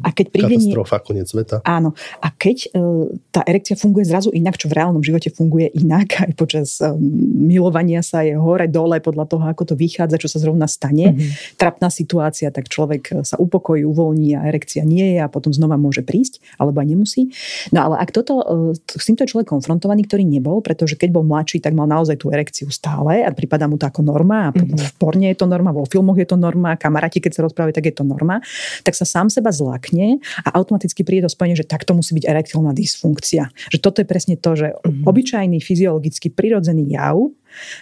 A 0.04 0.08
keď 0.12 0.26
príde 0.30 0.56
katastrofa, 0.58 0.96
koniec 1.02 1.26
sveta. 1.30 1.56
Áno. 1.64 1.94
A 2.22 2.28
keď 2.34 2.70
uh, 2.74 3.08
tá 3.30 3.42
erekcia 3.46 3.78
funguje 3.78 4.04
zrazu 4.06 4.30
inak, 4.34 4.58
čo 4.58 4.66
v 4.68 4.76
reálnom 4.78 5.02
živote 5.02 5.30
funguje 5.32 5.70
inak, 5.74 6.17
aj 6.24 6.32
počas 6.34 6.82
um, 6.82 6.98
milovania 7.46 8.02
sa 8.02 8.26
je 8.26 8.34
hore, 8.34 8.66
dole, 8.66 8.98
podľa 8.98 9.24
toho, 9.30 9.44
ako 9.46 9.72
to 9.72 9.74
vychádza, 9.78 10.18
čo 10.18 10.28
sa 10.30 10.38
zrovna 10.42 10.66
stane, 10.66 11.14
mm-hmm. 11.14 11.58
trapná 11.60 11.88
situácia, 11.92 12.50
tak 12.50 12.66
človek 12.66 13.22
sa 13.22 13.38
upokojí, 13.38 13.86
uvoľní 13.86 14.34
a 14.38 14.46
erekcia 14.50 14.82
nie 14.82 15.16
je 15.16 15.20
a 15.22 15.28
potom 15.30 15.54
znova 15.54 15.78
môže 15.78 16.02
prísť, 16.02 16.42
alebo 16.58 16.82
aj 16.82 16.86
nemusí. 16.88 17.22
No 17.70 17.88
ale 17.88 18.02
ak 18.02 18.10
toto, 18.10 18.42
uh, 18.42 18.72
s 18.74 19.04
týmto 19.04 19.24
je 19.24 19.32
človek 19.32 19.48
konfrontovaný, 19.48 20.04
ktorý 20.06 20.26
nebol, 20.26 20.60
pretože 20.60 20.98
keď 20.98 21.14
bol 21.14 21.24
mladší, 21.24 21.62
tak 21.62 21.74
mal 21.74 21.86
naozaj 21.86 22.20
tú 22.20 22.34
erekciu 22.34 22.68
stále 22.68 23.22
a 23.24 23.30
prípada 23.32 23.70
mu 23.70 23.78
to 23.78 23.86
ako 23.86 24.02
norma 24.02 24.48
a 24.48 24.54
mm-hmm. 24.54 24.74
v 24.74 24.92
porne 24.98 25.26
je 25.30 25.36
to 25.38 25.46
norma, 25.46 25.70
vo 25.70 25.86
filmoch 25.86 26.18
je 26.18 26.28
to 26.28 26.36
norma, 26.36 26.74
kamaráti, 26.74 27.22
keď 27.22 27.32
sa 27.38 27.40
rozprávajú, 27.46 27.74
tak 27.74 27.86
je 27.88 27.94
to 27.94 28.04
norma, 28.04 28.40
tak 28.82 28.94
sa 28.98 29.06
sám 29.06 29.30
seba 29.30 29.54
zlakne 29.54 30.18
a 30.42 30.48
automaticky 30.56 31.02
príde 31.02 31.26
to 31.26 31.32
spojenie, 31.32 31.56
že 31.58 31.66
takto 31.66 31.94
musí 31.94 32.16
byť 32.16 32.24
erektilná 32.26 32.74
dysfunkcia. 32.74 33.50
Že 33.72 33.78
toto 33.78 33.98
je 34.02 34.06
presne 34.06 34.34
to, 34.36 34.54
že 34.54 34.74
mm-hmm. 34.74 35.04
obyčajný 35.06 35.58
fyziologicky 36.08 36.32
prirodzený 36.32 36.96
jav 36.96 37.16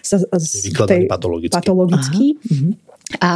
sa 0.03 0.19
z 0.19 0.73
tej, 0.87 1.07
patologicky. 1.07 1.55
patologicky 1.55 2.25
a 3.23 3.31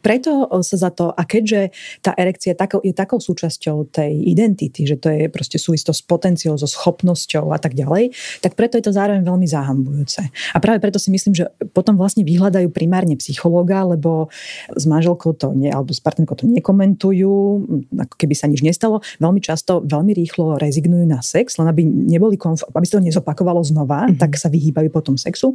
preto 0.00 0.48
sa 0.64 0.88
za 0.88 0.90
to, 0.90 1.12
a 1.12 1.28
keďže 1.28 1.68
tá 2.00 2.16
erekcia 2.16 2.56
je 2.56 2.58
takou, 2.58 2.80
je 2.80 2.96
takou 2.96 3.20
súčasťou 3.20 3.92
tej 3.92 4.08
identity, 4.08 4.88
že 4.88 4.96
to 4.96 5.12
je 5.12 5.28
proste 5.28 5.60
súvisto 5.60 5.92
s 5.92 6.00
potenciou, 6.00 6.56
so 6.56 6.64
schopnosťou 6.64 7.52
a 7.52 7.60
tak 7.60 7.76
ďalej, 7.76 8.16
tak 8.40 8.56
preto 8.56 8.80
je 8.80 8.88
to 8.88 8.96
zároveň 8.96 9.20
veľmi 9.20 9.44
zahambujúce. 9.44 10.24
A 10.56 10.58
práve 10.64 10.80
preto 10.80 10.96
si 10.96 11.12
myslím, 11.12 11.36
že 11.36 11.44
potom 11.76 12.00
vlastne 12.00 12.24
vyhľadajú 12.24 12.72
primárne 12.72 13.12
psychológa, 13.20 13.84
lebo 13.84 14.32
s 14.72 14.88
manželkou 14.88 15.36
to 15.36 15.52
nie, 15.52 15.68
alebo 15.68 15.92
s 15.92 16.00
partnerkou 16.00 16.32
to 16.32 16.48
nekomentujú, 16.48 17.32
ako 17.92 18.14
keby 18.16 18.32
sa 18.32 18.48
nič 18.48 18.64
nestalo. 18.64 19.04
Veľmi 19.20 19.44
často, 19.44 19.84
veľmi 19.84 20.16
rýchlo 20.16 20.56
rezignujú 20.56 21.04
na 21.04 21.20
sex, 21.20 21.60
len 21.60 21.68
aby, 21.68 21.84
neboli 21.84 22.40
konf- 22.40 22.64
aby 22.64 22.86
sa 22.88 22.96
to 22.96 23.04
nezopakovalo 23.04 23.60
znova, 23.60 24.08
mm-hmm. 24.08 24.20
tak 24.24 24.40
sa 24.40 24.48
vyhýbajú 24.48 24.88
potom 24.88 25.20
sexu 25.20 25.52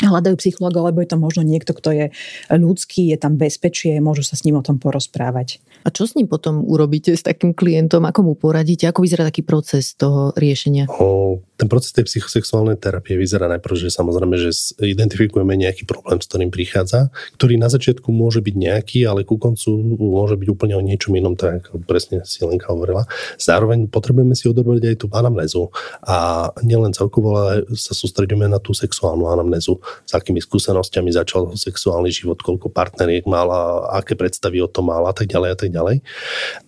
hľadajú 0.00 0.40
psychológa, 0.40 0.80
lebo 0.80 1.04
je 1.04 1.10
to 1.12 1.18
možno 1.20 1.42
niekto, 1.44 1.76
kto 1.76 1.90
je 1.92 2.06
ľudský, 2.48 3.12
je 3.12 3.18
tam 3.20 3.36
bezpečie, 3.36 4.00
môžu 4.00 4.24
sa 4.24 4.38
s 4.38 4.44
ním 4.48 4.56
o 4.56 4.64
tom 4.64 4.80
porozprávať. 4.80 5.60
A 5.84 5.88
čo 5.88 6.04
s 6.04 6.16
ním 6.16 6.28
potom 6.28 6.64
urobíte 6.64 7.12
s 7.16 7.24
takým 7.24 7.56
klientom? 7.56 8.04
Ako 8.04 8.20
mu 8.20 8.32
poradíte? 8.36 8.88
Ako 8.88 9.04
vyzerá 9.04 9.24
taký 9.24 9.40
proces 9.44 9.96
toho 9.96 10.32
riešenia? 10.36 10.88
O, 10.92 11.40
ten 11.56 11.68
proces 11.68 11.92
tej 11.92 12.04
psychosexuálnej 12.04 12.76
terapie 12.76 13.16
vyzerá 13.16 13.48
najprv, 13.48 13.88
že 13.88 13.88
samozrejme, 13.88 14.36
že 14.36 14.52
identifikujeme 14.80 15.56
nejaký 15.56 15.88
problém, 15.88 16.20
s 16.20 16.28
ktorým 16.28 16.52
prichádza, 16.52 17.08
ktorý 17.40 17.56
na 17.56 17.72
začiatku 17.72 18.12
môže 18.12 18.44
byť 18.44 18.54
nejaký, 18.56 19.00
ale 19.08 19.24
ku 19.24 19.40
koncu 19.40 19.72
môže 19.96 20.36
byť 20.36 20.48
úplne 20.52 20.76
o 20.76 20.84
niečom 20.84 21.16
inom, 21.16 21.32
tak 21.36 21.68
ako 21.68 21.80
presne 21.84 22.24
si 22.28 22.44
Lenka 22.44 22.68
hovorila. 22.68 23.08
Zároveň 23.40 23.88
potrebujeme 23.88 24.36
si 24.36 24.48
odrobiť 24.52 24.84
aj 24.84 24.96
tú 25.00 25.06
anamnézu 25.12 25.72
a 26.04 26.48
nielen 26.60 26.92
celkovo, 26.92 27.40
ale 27.40 27.64
sa 27.72 27.96
sústredíme 27.96 28.48
na 28.48 28.60
tú 28.60 28.76
sexuálnu 28.76 29.28
anamnézu 29.32 29.80
s 30.04 30.12
akými 30.12 30.42
skúsenosťami 30.42 31.10
začal 31.14 31.54
sexuálny 31.54 32.10
život, 32.10 32.40
koľko 32.42 32.72
partneriek 32.72 33.24
mal 33.28 33.48
a 33.50 33.62
aké 34.02 34.18
predstavy 34.18 34.60
o 34.60 34.68
tom 34.68 34.90
mal 34.90 35.06
a 35.06 35.14
tak 35.14 35.30
ďalej 35.30 35.50
a 35.52 35.56
tak 35.56 35.70
ďalej. 35.70 35.96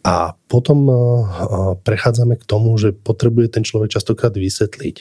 A 0.06 0.36
potom 0.46 0.78
uh, 0.86 0.96
prechádzame 1.80 2.36
k 2.36 2.44
tomu, 2.44 2.76
že 2.76 2.92
potrebuje 2.92 3.56
ten 3.56 3.64
človek 3.64 3.96
častokrát 3.96 4.36
vysvetliť. 4.36 4.96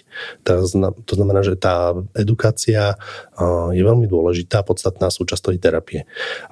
To 0.48 1.14
znamená, 1.14 1.44
že 1.44 1.60
tá 1.60 1.92
edukácia 2.16 2.96
uh, 2.96 3.70
je 3.76 3.84
veľmi 3.84 4.08
dôležitá, 4.08 4.64
podstatná 4.64 5.12
súčasť 5.12 5.52
tej 5.52 5.60
terapie. 5.60 6.02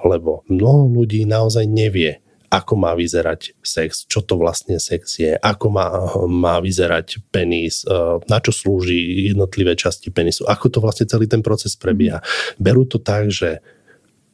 Lebo 0.04 0.44
mnoho 0.52 0.88
ľudí 0.92 1.24
naozaj 1.24 1.64
nevie, 1.64 2.20
ako 2.50 2.74
má 2.74 2.98
vyzerať 2.98 3.54
sex, 3.62 4.10
čo 4.10 4.26
to 4.26 4.34
vlastne 4.34 4.82
sex 4.82 5.22
je, 5.22 5.38
ako 5.38 5.66
má, 5.70 5.86
má 6.26 6.58
vyzerať 6.58 7.22
penis, 7.30 7.86
e, 7.86 7.94
na 8.26 8.38
čo 8.42 8.50
slúži 8.50 9.30
jednotlivé 9.30 9.78
časti 9.78 10.10
penisu, 10.10 10.50
ako 10.50 10.66
to 10.66 10.78
vlastne 10.82 11.06
celý 11.06 11.30
ten 11.30 11.46
proces 11.46 11.78
prebieha. 11.78 12.18
Mhm. 12.18 12.58
Berú 12.58 12.82
to 12.90 12.98
tak, 12.98 13.30
že 13.30 13.62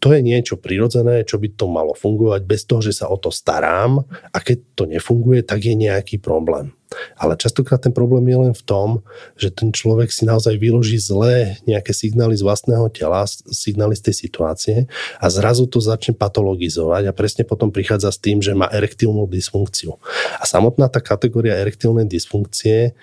to 0.00 0.12
je 0.12 0.20
niečo 0.20 0.61
prirodzené, 0.61 1.24
čo 1.24 1.40
by 1.40 1.48
to 1.57 1.68
malo 1.68 1.96
fungovať 1.96 2.42
bez 2.44 2.68
toho, 2.68 2.85
že 2.85 2.92
sa 2.92 3.09
o 3.09 3.16
to 3.16 3.33
starám 3.33 4.05
a 4.33 4.38
keď 4.40 4.59
to 4.76 4.85
nefunguje, 4.85 5.40
tak 5.40 5.64
je 5.64 5.72
nejaký 5.76 6.20
problém. 6.20 6.76
Ale 7.18 7.35
častokrát 7.35 7.83
ten 7.83 7.90
problém 7.90 8.22
je 8.31 8.38
len 8.49 8.55
v 8.55 8.62
tom, 8.62 8.88
že 9.35 9.51
ten 9.51 9.75
človek 9.75 10.09
si 10.12 10.22
naozaj 10.22 10.55
vyloží 10.57 10.96
zlé 11.03 11.59
nejaké 11.66 11.90
signály 11.90 12.38
z 12.38 12.46
vlastného 12.46 12.87
tela, 12.94 13.27
signály 13.51 13.99
z 13.99 14.11
tej 14.11 14.14
situácie 14.27 14.77
a 15.18 15.27
zrazu 15.27 15.66
to 15.66 15.83
začne 15.83 16.14
patologizovať 16.14 17.11
a 17.11 17.16
presne 17.16 17.42
potom 17.42 17.75
prichádza 17.75 18.14
s 18.14 18.22
tým, 18.22 18.38
že 18.38 18.55
má 18.55 18.70
erektilnú 18.70 19.27
dysfunkciu. 19.27 19.99
A 20.38 20.44
samotná 20.46 20.87
tá 20.87 21.03
kategória 21.03 21.59
erektilnej 21.59 22.07
dysfunkcie 22.07 22.94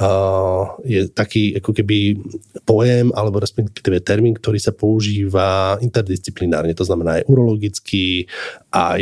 uh, 0.00 0.64
je 0.82 1.08
taký 1.12 1.60
ako 1.60 1.70
keby 1.76 2.16
pojem 2.64 3.12
alebo 3.12 3.38
respektíve 3.38 4.00
termín, 4.00 4.34
ktorý 4.36 4.58
sa 4.58 4.72
používa 4.72 5.76
interdisciplinárne, 5.84 6.72
to 6.72 6.88
znamená 6.88 7.20
aj 7.20 7.24
urologický, 7.28 8.26
aj 8.72 9.00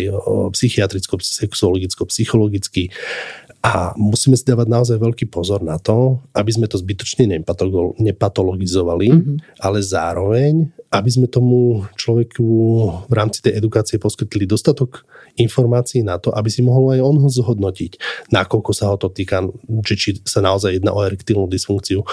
psychiatricko, 0.54 1.18
sexuologicko, 1.22 2.06
psychologický. 2.06 2.90
A 3.64 3.96
musíme 3.96 4.36
si 4.36 4.44
dávať 4.44 4.68
naozaj 4.68 5.00
veľký 5.00 5.32
pozor 5.32 5.64
na 5.64 5.80
to, 5.80 6.20
aby 6.36 6.52
sme 6.52 6.68
to 6.68 6.76
zbytočne 6.76 7.32
nepatologizovali, 7.96 9.08
mm-hmm. 9.08 9.36
ale 9.64 9.80
zároveň, 9.80 10.68
aby 10.94 11.10
sme 11.10 11.26
tomu 11.26 11.82
človeku 11.98 12.46
v 13.10 13.14
rámci 13.14 13.42
tej 13.42 13.58
edukácie 13.58 13.98
poskytli 13.98 14.46
dostatok 14.46 15.02
informácií 15.34 16.06
na 16.06 16.22
to, 16.22 16.30
aby 16.30 16.46
si 16.46 16.62
mohol 16.62 16.94
aj 16.94 17.00
on 17.02 17.16
ho 17.18 17.26
zhodnotiť, 17.26 17.98
nakoľko 18.30 18.70
sa 18.70 18.94
ho 18.94 18.96
to 18.96 19.10
týka, 19.10 19.42
či, 19.82 19.94
či 19.98 20.10
sa 20.22 20.38
naozaj 20.38 20.78
jedná 20.78 20.94
o 20.94 21.02
erektilnú 21.02 21.50
dysfunkciu. 21.50 22.06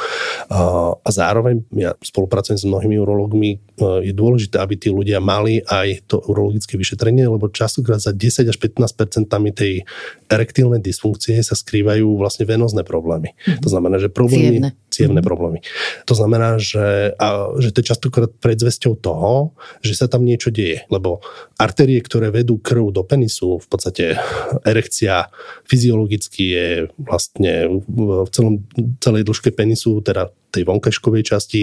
A 0.49 1.09
zároveň 1.09 1.61
ja 1.77 1.93
spolupracujem 2.01 2.57
s 2.57 2.65
mnohými 2.65 2.97
urológmi, 2.97 3.61
je 4.01 4.13
dôležité, 4.13 4.57
aby 4.57 4.73
tí 4.73 4.89
ľudia 4.89 5.21
mali 5.21 5.61
aj 5.69 6.09
to 6.09 6.17
urologické 6.25 6.81
vyšetrenie, 6.81 7.29
lebo 7.29 7.53
častokrát 7.53 8.01
za 8.01 8.09
10 8.09 8.49
až 8.49 8.57
15 8.57 9.53
tej 9.53 9.85
erektilnej 10.25 10.81
dysfunkcie 10.81 11.37
sa 11.45 11.53
skrývajú 11.53 12.17
vlastne 12.17 12.49
venozné 12.49 12.81
problémy. 12.81 13.37
Mm-hmm. 13.37 13.61
To 13.61 13.69
znamená, 13.69 14.01
že 14.01 14.09
problémy... 14.09 14.65
Cievne. 14.65 14.80
Cievne 14.91 15.23
mm-hmm. 15.23 15.29
problémy. 15.31 15.59
To 16.03 16.13
znamená, 16.13 16.59
že, 16.59 17.15
a, 17.15 17.55
že 17.55 17.71
to 17.71 17.79
je 17.79 17.89
častokrát 17.95 18.27
predzvesťou 18.43 18.99
toho, 18.99 19.55
že 19.79 19.95
sa 19.95 20.11
tam 20.11 20.27
niečo 20.27 20.51
deje. 20.51 20.83
Lebo 20.91 21.23
artérie, 21.55 22.03
ktoré 22.03 22.27
vedú 22.27 22.59
krv 22.59 22.91
do 22.91 23.07
penisu, 23.07 23.63
v 23.63 23.67
podstate 23.71 24.19
erekcia 24.67 25.31
fyziologicky 25.63 26.43
je 26.43 26.67
vlastne 26.99 27.81
v 27.87 28.27
celom, 28.35 28.67
celej 28.99 29.23
dĺžke 29.23 29.55
penisu, 29.55 30.03
teda 30.03 30.35
tej 30.51 30.67
vonkajškovej 30.67 31.23
časti 31.23 31.61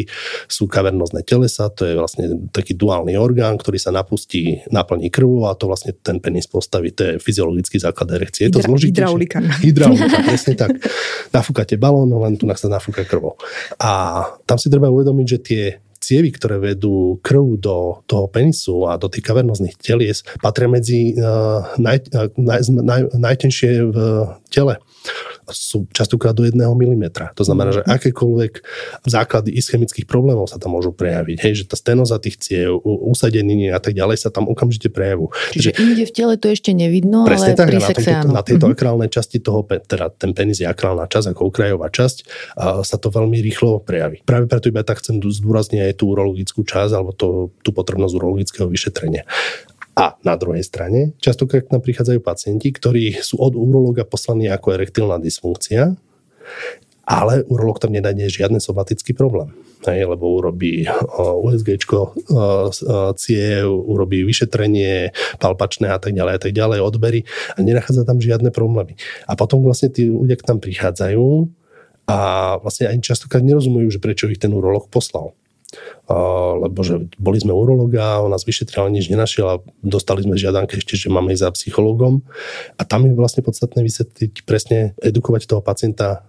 sú 0.49 0.65
kavernozné 0.67 1.23
telesa, 1.29 1.69
to 1.69 1.85
je 1.85 1.95
vlastne 1.95 2.49
taký 2.49 2.73
duálny 2.73 3.15
orgán, 3.21 3.61
ktorý 3.61 3.77
sa 3.77 3.93
napustí, 3.93 4.65
naplní 4.73 5.13
krvu 5.13 5.45
a 5.45 5.55
to 5.55 5.69
vlastne 5.69 5.93
ten 6.01 6.19
penis 6.19 6.49
postaví, 6.49 6.91
to 6.97 7.05
je 7.05 7.13
fyziologický 7.21 7.77
základ 7.77 8.17
erekcie. 8.17 8.49
Je 8.49 8.57
to 8.57 8.65
zložitejšie. 8.65 9.05
Hydraulika. 9.05 9.39
Hydraulika, 9.61 10.19
presne 10.25 10.55
tak. 10.57 10.81
Nafúkate 11.31 11.77
balón, 11.77 12.11
len 12.11 12.41
tu 12.41 12.49
sa 12.49 12.67
nafúka 12.73 13.07
krvou. 13.07 13.39
A 13.79 14.25
tam 14.49 14.59
si 14.59 14.67
treba 14.67 14.91
uvedomiť, 14.91 15.27
že 15.29 15.39
tie 15.39 15.63
cievy, 15.99 16.31
ktoré 16.33 16.57
vedú 16.63 17.19
krv 17.21 17.59
do 17.59 18.01
toho 18.07 18.31
penisu 18.31 18.87
a 18.89 18.97
do 18.97 19.11
tých 19.11 19.27
kavernozných 19.27 19.77
telies, 19.77 20.23
patria 20.39 20.71
medzi 20.71 21.13
uh, 21.19 21.75
naj, 21.77 21.99
uh, 22.15 22.31
naj, 22.39 22.61
naj, 22.71 23.01
najtenšie 23.19 23.71
v 23.93 23.97
tele 24.49 24.81
sú 25.49 25.89
častokrát 25.93 26.37
do 26.37 26.45
jedného 26.45 26.73
milimetra. 26.77 27.33
To 27.37 27.45
znamená, 27.45 27.73
že 27.73 27.83
akékoľvek 27.85 28.53
základy 29.09 29.57
ischemických 29.57 30.05
problémov 30.05 30.51
sa 30.53 30.61
tam 30.61 30.77
môžu 30.77 30.93
prejaviť. 30.93 31.37
Hej, 31.41 31.53
že 31.63 31.65
tá 31.65 31.77
stenoza 31.81 32.21
tých 32.21 32.37
ciev, 32.37 32.81
usadeniny 32.85 33.73
a 33.73 33.81
tak 33.81 33.97
ďalej 33.97 34.21
sa 34.21 34.29
tam 34.29 34.45
okamžite 34.51 34.93
prejavujú. 34.93 35.33
Čiže 35.57 35.69
že, 35.73 35.81
inde 35.81 36.05
v 36.05 36.13
tele 36.13 36.35
to 36.37 36.53
ešte 36.53 36.71
nevidno, 36.77 37.25
ale 37.25 37.57
tak, 37.57 37.73
pri 37.73 37.81
sexe 37.81 38.11
áno. 38.13 38.37
Na 38.37 38.45
tejto 38.45 38.69
uh-huh. 38.69 38.77
akrálnej 38.77 39.09
časti 39.09 39.41
toho, 39.41 39.65
teda 39.65 40.13
ten 40.13 40.37
penis 40.37 40.61
je 40.61 40.69
akrálna 40.69 41.09
časť 41.09 41.33
ako 41.33 41.49
okrajová 41.49 41.89
časť, 41.89 42.17
a 42.61 42.65
sa 42.85 42.97
to 43.01 43.09
veľmi 43.09 43.41
rýchlo 43.41 43.81
prejaví. 43.81 44.21
Práve 44.29 44.45
preto 44.51 44.69
iba 44.69 44.85
tak 44.85 45.01
chcem 45.01 45.21
zdôrazniť 45.21 45.81
aj 45.89 45.95
tú 45.97 46.13
urologickú 46.13 46.61
časť 46.65 46.93
alebo 46.93 47.17
to, 47.17 47.49
tú 47.65 47.73
potrebnosť 47.73 48.13
urologického 48.17 48.69
vyšetrenia. 48.69 49.25
A 49.99 50.15
na 50.23 50.39
druhej 50.39 50.63
strane, 50.63 51.19
častokrát 51.19 51.67
nám 51.75 51.83
prichádzajú 51.83 52.23
pacienti, 52.23 52.71
ktorí 52.71 53.19
sú 53.19 53.43
od 53.43 53.59
urológa 53.59 54.07
poslaní 54.07 54.47
ako 54.47 54.79
erektilná 54.79 55.19
dysfunkcia 55.19 55.99
Ale 57.09 57.41
urolog 57.49 57.81
tam 57.81 57.97
nenájde 57.97 58.29
žiadny 58.29 58.61
somatický 58.61 59.17
problém. 59.17 59.57
Hej, 59.89 60.13
lebo 60.13 60.37
urobí 60.37 60.85
USG, 61.17 61.81
ciev, 63.17 63.67
urobí 63.73 64.29
vyšetrenie, 64.29 65.17
palpačné 65.41 65.89
a 65.89 65.97
tak 65.97 66.13
ďalej 66.13 66.35
a 66.37 66.41
tak 66.45 66.53
ďalej, 66.53 66.79
odbery 66.85 67.25
a 67.57 67.65
nenachádza 67.65 68.05
tam 68.05 68.21
žiadne 68.21 68.53
problémy. 68.53 69.01
A 69.25 69.33
potom 69.41 69.65
vlastne 69.65 69.89
tí 69.89 70.13
ľudia 70.13 70.37
k 70.37 70.53
nám 70.53 70.61
prichádzajú 70.61 71.27
a 72.13 72.19
vlastne 72.61 72.93
ani 72.93 73.01
častokrát 73.01 73.41
nerozumujú, 73.41 73.89
že 73.89 74.05
prečo 74.05 74.29
ich 74.29 74.37
ten 74.37 74.53
urolog 74.53 74.93
poslal 74.93 75.33
lebo 76.59 76.81
že 76.81 77.13
boli 77.21 77.37
sme 77.37 77.53
urologa, 77.53 78.25
on 78.25 78.33
nás 78.33 78.49
vyšetril, 78.49 78.89
nič 78.89 79.13
nenašiel 79.13 79.47
a 79.47 79.61
dostali 79.85 80.25
sme 80.25 80.41
žiadanke 80.41 80.81
ešte, 80.81 80.97
že 80.97 81.13
máme 81.13 81.37
ísť 81.37 81.45
za 81.45 81.51
psychológom. 81.53 82.25
A 82.81 82.83
tam 82.89 83.05
je 83.05 83.13
vlastne 83.13 83.45
podstatné 83.45 83.85
vysvetliť 83.85 84.49
presne, 84.49 84.97
edukovať 85.05 85.45
toho 85.45 85.61
pacienta, 85.61 86.25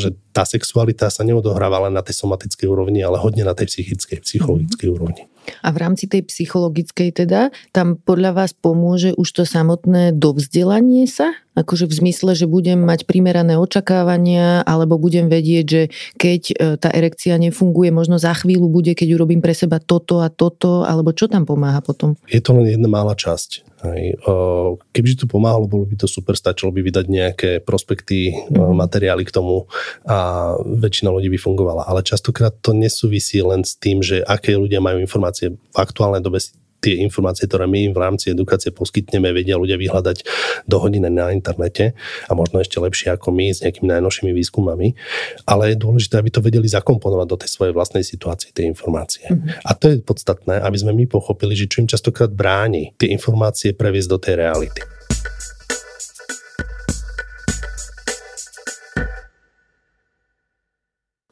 že 0.00 0.16
tá 0.32 0.48
sexualita 0.48 1.12
sa 1.12 1.20
neodohráva 1.28 1.84
len 1.88 1.92
na 1.92 2.00
tej 2.00 2.16
somatickej 2.24 2.64
úrovni, 2.64 3.04
ale 3.04 3.20
hodne 3.20 3.44
na 3.44 3.52
tej 3.52 3.68
psychickej, 3.68 4.24
psychologickej 4.24 4.88
úrovni. 4.88 5.28
A 5.60 5.68
v 5.70 5.80
rámci 5.80 6.10
tej 6.10 6.26
psychologickej 6.26 7.24
teda, 7.24 7.54
tam 7.70 8.00
podľa 8.00 8.34
vás 8.44 8.50
pomôže 8.56 9.12
už 9.14 9.28
to 9.30 9.42
samotné 9.44 10.16
dovzdelanie 10.16 11.06
sa? 11.06 11.34
Akože 11.58 11.90
v 11.90 11.94
zmysle, 12.06 12.38
že 12.38 12.46
budem 12.46 12.78
mať 12.78 13.02
primerané 13.04 13.58
očakávania, 13.58 14.62
alebo 14.62 14.94
budem 14.94 15.26
vedieť, 15.26 15.66
že 15.66 15.82
keď 16.14 16.42
e, 16.48 16.54
tá 16.78 16.88
erekcia 16.94 17.34
nefunguje, 17.34 17.90
možno 17.90 18.14
za 18.14 18.30
chvíľu 18.30 18.70
bude, 18.70 18.94
keď 18.94 19.18
urobím 19.18 19.42
pre 19.42 19.58
seba 19.58 19.82
toto 19.82 20.22
a 20.22 20.30
toto, 20.30 20.86
alebo 20.86 21.10
čo 21.10 21.26
tam 21.26 21.42
pomáha 21.42 21.82
potom? 21.82 22.14
Je 22.30 22.38
to 22.38 22.54
len 22.54 22.70
jedna 22.78 22.86
malá 22.86 23.18
časť. 23.18 23.67
Hej. 23.78 24.18
Kebyže 24.90 25.22
to 25.22 25.26
pomáhalo, 25.30 25.70
bolo 25.70 25.86
by 25.86 25.94
to 25.94 26.10
super, 26.10 26.34
stačilo 26.34 26.74
by 26.74 26.82
vydať 26.82 27.06
nejaké 27.06 27.50
prospekty, 27.62 28.34
mm-hmm. 28.34 28.74
materiály 28.74 29.22
k 29.22 29.34
tomu 29.34 29.70
a 30.02 30.50
väčšina 30.58 31.14
ľudí 31.14 31.30
by 31.30 31.38
fungovala. 31.38 31.86
Ale 31.86 32.02
častokrát 32.02 32.50
to 32.58 32.74
nesúvisí 32.74 33.38
len 33.38 33.62
s 33.62 33.78
tým, 33.78 34.02
že 34.02 34.18
aké 34.26 34.58
ľudia 34.58 34.82
majú 34.82 34.98
informácie. 34.98 35.54
V 35.54 35.76
aktuálnej 35.78 36.22
dobe 36.22 36.42
si 36.42 36.58
tie 36.78 37.02
informácie, 37.02 37.50
ktoré 37.50 37.66
my 37.66 37.90
im 37.90 37.92
v 37.94 38.02
rámci 38.02 38.30
edukácie 38.30 38.70
poskytneme, 38.70 39.34
vedia 39.34 39.58
ľudia 39.58 39.74
vyhľadať 39.78 40.22
do 40.66 40.76
hodiny 40.78 41.10
na 41.10 41.34
internete 41.34 41.98
a 42.26 42.32
možno 42.34 42.62
ešte 42.62 42.78
lepšie 42.78 43.14
ako 43.14 43.34
my 43.34 43.50
s 43.50 43.62
nejakými 43.62 43.90
najnovšími 43.90 44.30
výskumami. 44.30 44.94
Ale 45.46 45.74
je 45.74 45.82
dôležité, 45.82 46.18
aby 46.18 46.30
to 46.30 46.44
vedeli 46.44 46.66
zakomponovať 46.70 47.26
do 47.26 47.36
tej 47.38 47.50
svojej 47.50 47.72
vlastnej 47.74 48.04
situácie, 48.06 48.54
tie 48.54 48.66
informácie. 48.66 49.26
Mm-hmm. 49.26 49.66
A 49.66 49.70
to 49.74 49.90
je 49.90 49.96
podstatné, 50.02 50.62
aby 50.62 50.76
sme 50.78 50.92
my 50.94 51.04
pochopili, 51.10 51.58
že 51.58 51.66
čo 51.66 51.82
im 51.82 51.90
častokrát 51.90 52.30
bráni 52.30 52.94
tie 52.94 53.10
informácie 53.10 53.74
previesť 53.74 54.08
do 54.10 54.18
tej 54.18 54.34
reality. 54.38 54.97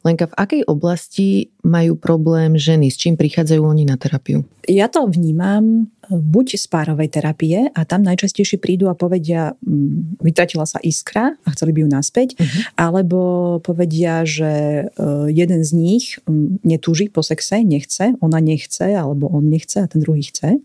Lenka, 0.07 0.31
v 0.31 0.39
akej 0.39 0.63
oblasti 0.71 1.51
majú 1.67 1.99
problém 1.99 2.55
ženy? 2.55 2.95
S 2.95 2.97
čím 3.03 3.19
prichádzajú 3.19 3.59
oni 3.59 3.83
na 3.83 3.99
terapiu? 3.99 4.47
Ja 4.71 4.87
to 4.87 5.03
vnímam 5.11 5.91
e, 6.07 6.15
buď 6.15 6.63
z 6.63 6.67
párovej 6.71 7.11
terapie 7.11 7.67
a 7.75 7.81
tam 7.83 8.07
najčastejšie 8.07 8.63
prídu 8.63 8.87
a 8.87 8.95
povedia, 8.95 9.59
mm, 9.67 10.23
vytratila 10.23 10.63
sa 10.63 10.79
iskra 10.79 11.35
a 11.43 11.49
chceli 11.59 11.75
by 11.75 11.79
ju 11.83 11.89
naspäť, 11.91 12.29
uh-huh. 12.39 12.63
alebo 12.79 13.19
povedia, 13.67 14.23
že 14.23 14.87
e, 14.87 15.03
jeden 15.35 15.67
z 15.67 15.71
nich 15.75 16.23
mm, 16.23 16.63
netúži 16.63 17.11
po 17.11 17.27
sexe, 17.27 17.67
nechce, 17.67 18.15
ona 18.23 18.39
nechce, 18.39 18.87
alebo 18.87 19.27
on 19.27 19.51
nechce 19.51 19.83
a 19.83 19.91
ten 19.91 19.99
druhý 19.99 20.23
chce. 20.23 20.63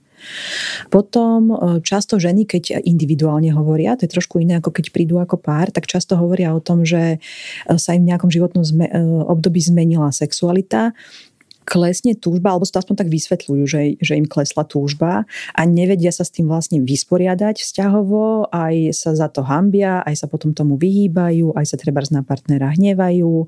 Potom 0.90 1.52
e, 1.52 1.56
často 1.82 2.18
ženy, 2.18 2.46
keď 2.46 2.84
individuálne 2.84 3.52
hovoria, 3.54 3.96
to 3.96 4.06
je 4.06 4.14
trošku 4.14 4.42
iné 4.42 4.60
ako 4.60 4.74
keď 4.74 4.86
prídu 4.94 5.18
ako 5.18 5.38
pár, 5.38 5.70
tak 5.74 5.88
často 5.88 6.18
hovoria 6.18 6.54
o 6.54 6.62
tom, 6.64 6.84
že 6.86 7.18
e, 7.18 7.78
sa 7.78 7.94
im 7.94 8.06
v 8.06 8.10
nejakom 8.14 8.32
životnom 8.32 8.64
e, 8.64 8.88
období 9.28 9.60
zmenila 9.62 10.14
sexualita 10.14 10.94
klesne 11.64 12.18
túžba, 12.18 12.54
alebo 12.54 12.66
to 12.66 12.82
aspoň 12.82 13.06
tak 13.06 13.10
vysvetľujú, 13.10 13.64
že, 13.70 13.82
že 14.02 14.14
im 14.18 14.26
klesla 14.26 14.66
túžba 14.66 15.30
a 15.54 15.62
nevedia 15.64 16.10
sa 16.10 16.26
s 16.26 16.34
tým 16.34 16.50
vlastne 16.50 16.82
vysporiadať 16.82 17.62
vzťahovo, 17.62 18.50
aj 18.50 18.96
sa 18.96 19.14
za 19.14 19.28
to 19.30 19.46
hambia, 19.46 20.02
aj 20.02 20.26
sa 20.26 20.28
potom 20.28 20.52
tomu 20.52 20.76
vyhýbajú, 20.76 21.54
aj 21.54 21.66
sa 21.66 21.78
treba 21.78 22.02
na 22.10 22.26
partnera 22.26 22.74
hnevajú. 22.74 23.46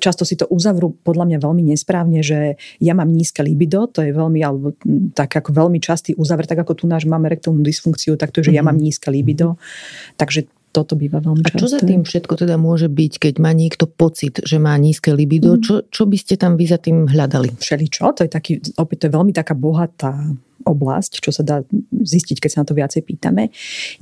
Často 0.00 0.24
si 0.24 0.40
to 0.40 0.48
uzavrú 0.48 0.96
podľa 1.04 1.28
mňa 1.28 1.38
veľmi 1.44 1.62
nesprávne, 1.68 2.24
že 2.24 2.56
ja 2.80 2.96
mám 2.96 3.12
nízke 3.12 3.44
libido, 3.44 3.84
to 3.86 4.00
je 4.00 4.16
veľmi, 4.16 4.40
alebo 4.40 4.72
tak 5.12 5.36
ako 5.36 5.52
veľmi 5.52 5.78
častý 5.84 6.16
uzavr, 6.16 6.48
tak 6.48 6.64
ako 6.64 6.80
tu 6.80 6.84
náš 6.88 7.04
máme 7.04 7.28
rektálnu 7.28 7.60
dysfunkciu, 7.60 8.16
tak 8.16 8.32
to 8.32 8.40
že 8.40 8.50
mm-hmm. 8.50 8.56
ja 8.56 8.62
mám 8.64 8.76
mhm. 8.80 8.84
nízke 8.88 9.08
libido. 9.12 9.60
Takže 10.16 10.59
toto 10.70 10.94
býva 10.94 11.18
veľmi 11.18 11.42
často. 11.42 11.56
A 11.56 11.60
čo 11.60 11.66
za 11.66 11.80
tým 11.82 12.06
všetko 12.06 12.34
teda 12.46 12.54
môže 12.54 12.86
byť, 12.86 13.12
keď 13.18 13.34
má 13.42 13.50
niekto 13.50 13.90
pocit, 13.90 14.38
že 14.42 14.62
má 14.62 14.74
nízke 14.78 15.10
libido? 15.10 15.58
Mm. 15.58 15.62
Čo, 15.62 15.74
čo 15.90 16.02
by 16.06 16.16
ste 16.16 16.34
tam 16.38 16.54
vy 16.54 16.66
za 16.70 16.78
tým 16.78 17.10
hľadali? 17.10 17.58
Všeličo, 17.58 18.06
to 18.14 18.22
je 18.26 18.30
taký, 18.30 18.52
opäť 18.78 18.96
to 18.96 19.04
je 19.10 19.12
veľmi 19.18 19.32
taká 19.34 19.58
bohatá 19.58 20.14
oblasť, 20.64 21.24
čo 21.24 21.30
sa 21.32 21.42
dá 21.42 21.56
zistiť, 21.92 22.40
keď 22.40 22.50
sa 22.50 22.60
na 22.62 22.66
to 22.68 22.74
viacej 22.76 23.02
pýtame. 23.04 23.52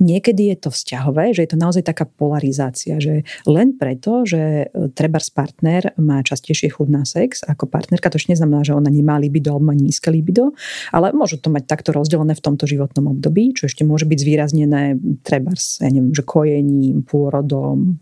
Niekedy 0.03 0.51
je 0.53 0.57
to 0.57 0.69
vzťahové, 0.69 1.31
že 1.31 1.45
je 1.45 1.51
to 1.55 1.57
naozaj 1.59 1.83
taká 1.85 2.03
polarizácia, 2.07 2.99
že 2.99 3.23
len 3.47 3.75
preto, 3.75 4.27
že 4.27 4.67
e, 4.67 4.91
trebárs 4.91 5.31
partner 5.31 5.95
má 5.95 6.19
častejšie 6.23 6.75
chud 6.75 6.91
na 6.91 7.07
sex 7.07 7.43
ako 7.47 7.67
partnerka, 7.69 8.11
to 8.11 8.19
ešte 8.19 8.35
neznamená, 8.35 8.67
že 8.67 8.75
ona 8.75 8.91
nemá 8.91 9.15
libido 9.17 9.55
alebo 9.55 9.71
má 9.71 9.75
nízke 9.75 10.11
libido, 10.11 10.51
ale 10.91 11.15
môžu 11.15 11.39
to 11.39 11.47
mať 11.47 11.67
takto 11.67 11.95
rozdelené 11.95 12.35
v 12.35 12.43
tomto 12.43 12.67
životnom 12.67 13.15
období, 13.15 13.55
čo 13.55 13.67
ešte 13.67 13.87
môže 13.87 14.03
byť 14.05 14.19
zvýraznené 14.19 14.99
trebárs, 15.23 15.79
ja 15.79 15.89
neviem, 15.89 16.11
že 16.11 16.23
kojením, 16.25 17.03
pôrodom, 17.07 17.99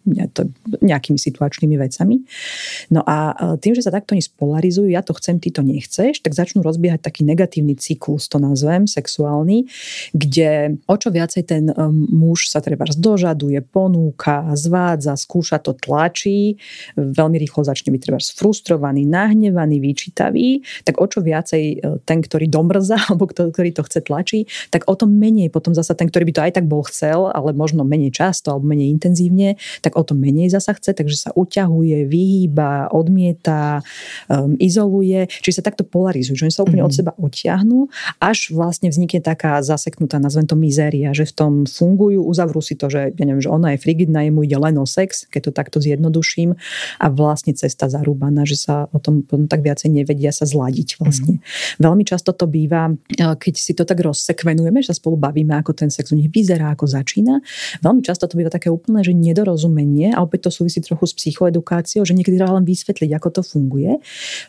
nejakými 0.82 1.20
situačnými 1.20 1.76
vecami. 1.78 2.26
No 2.92 3.06
a 3.06 3.34
e, 3.34 3.62
tým, 3.62 3.78
že 3.78 3.86
sa 3.86 3.94
takto 3.94 4.18
oni 4.18 4.24
spolarizujú, 4.24 4.90
ja 4.90 5.06
to 5.06 5.14
chcem, 5.16 5.38
ty 5.38 5.54
to 5.54 5.62
nechceš, 5.62 6.20
tak 6.24 6.34
začnú 6.34 6.66
rozbiehať 6.66 7.06
taký 7.06 7.22
negatívny 7.28 7.78
cyklus, 7.78 8.28
to 8.28 8.42
nazvem, 8.48 8.88
sexuálny, 8.88 9.68
kde 10.16 10.80
o 10.88 10.96
čo 10.96 11.12
viacej 11.12 11.44
ten 11.44 11.64
um, 11.76 12.08
muž 12.08 12.48
sa 12.48 12.64
treba 12.64 12.88
dožaduje, 12.88 13.60
ponúka, 13.62 14.48
zvádza, 14.56 15.20
skúša 15.20 15.60
to, 15.60 15.76
tlačí, 15.76 16.56
veľmi 16.96 17.38
rýchlo 17.38 17.68
začne 17.68 17.92
byť 17.92 18.02
treba 18.02 18.20
frustrovaný, 18.22 19.04
nahnevaný, 19.04 19.84
vyčítavý, 19.84 20.64
tak 20.88 21.04
o 21.04 21.06
čo 21.06 21.20
viacej 21.20 21.64
e, 21.64 21.76
ten, 22.08 22.20
ktorý 22.24 22.48
domrza, 22.48 22.96
alebo 23.08 23.28
ktorý 23.28 23.70
to 23.76 23.84
chce 23.84 24.06
tlačí, 24.08 24.48
tak 24.72 24.88
o 24.88 24.94
to 24.96 25.06
menej 25.10 25.52
potom 25.52 25.76
zasa 25.76 25.94
ten, 25.98 26.08
ktorý 26.08 26.32
by 26.32 26.34
to 26.34 26.42
aj 26.44 26.52
tak 26.62 26.66
bol 26.66 26.84
chcel, 26.88 27.30
ale 27.34 27.52
možno 27.52 27.84
menej 27.84 28.16
často 28.16 28.54
alebo 28.54 28.72
menej 28.72 28.94
intenzívne, 28.94 29.60
tak 29.84 30.00
o 30.00 30.04
to 30.06 30.16
menej 30.16 30.54
zasa 30.54 30.78
chce, 30.78 30.96
takže 30.96 31.28
sa 31.28 31.30
uťahuje, 31.36 32.08
vyhýba, 32.08 32.94
odmieta, 32.94 33.82
um, 34.32 34.54
izoluje, 34.62 35.28
čiže 35.30 35.60
sa 35.62 35.64
takto 35.66 35.84
polarizujú, 35.84 36.38
že 36.38 36.46
oni 36.48 36.54
sa 36.54 36.64
úplne 36.64 36.86
mm-hmm. 36.86 36.94
od 36.94 36.98
seba 36.98 37.12
odtiahnu, 37.18 37.80
až 38.22 38.37
až 38.38 38.54
vlastne 38.54 38.94
vznikne 38.94 39.18
taká 39.18 39.58
zaseknutá, 39.66 40.22
nazvem 40.22 40.46
to 40.46 40.54
mizéria, 40.54 41.10
že 41.18 41.26
v 41.26 41.34
tom 41.34 41.54
fungujú, 41.66 42.22
uzavrú 42.22 42.62
si 42.62 42.78
to, 42.78 42.86
že, 42.86 43.18
ja 43.18 43.26
neviem, 43.26 43.42
že 43.42 43.50
ona 43.50 43.74
je 43.74 43.82
frigidná, 43.82 44.22
jemu 44.22 44.46
ide 44.46 44.62
len 44.62 44.78
o 44.78 44.86
sex, 44.86 45.26
keď 45.26 45.50
to 45.50 45.52
takto 45.58 45.78
zjednoduším 45.82 46.54
a 47.02 47.06
vlastne 47.10 47.58
cesta 47.58 47.90
zarúbaná, 47.90 48.46
že 48.46 48.62
sa 48.62 48.86
o 48.94 49.02
tom 49.02 49.26
tak 49.50 49.66
viacej 49.66 49.90
nevedia 49.90 50.30
sa 50.30 50.46
zladiť 50.46 51.02
vlastne. 51.02 51.42
Mm. 51.42 51.82
Veľmi 51.82 52.04
často 52.06 52.30
to 52.38 52.46
býva, 52.46 52.94
e, 52.94 53.18
keď 53.18 53.54
si 53.58 53.74
to 53.74 53.82
tak 53.90 53.98
rozsekvenujeme, 54.06 54.86
že 54.86 54.94
sa 54.94 54.96
spolu 55.02 55.18
bavíme, 55.18 55.58
ako 55.58 55.74
ten 55.74 55.90
sex 55.90 56.14
u 56.14 56.16
nich 56.20 56.30
vyzerá, 56.30 56.78
ako 56.78 56.86
začína. 56.86 57.42
Veľmi 57.82 58.06
často 58.06 58.30
to 58.30 58.38
býva 58.38 58.54
také 58.54 58.70
úplné, 58.70 59.02
že 59.02 59.18
nedorozumenie 59.18 60.14
a 60.14 60.22
opäť 60.22 60.52
to 60.52 60.62
súvisí 60.62 60.78
trochu 60.86 61.10
s 61.10 61.18
psychoedukáciou, 61.18 62.06
že 62.06 62.14
niekedy 62.14 62.38
treba 62.38 62.54
len 62.54 62.68
vysvetliť, 62.68 63.10
ako 63.18 63.28
to 63.34 63.42
funguje. 63.42 63.98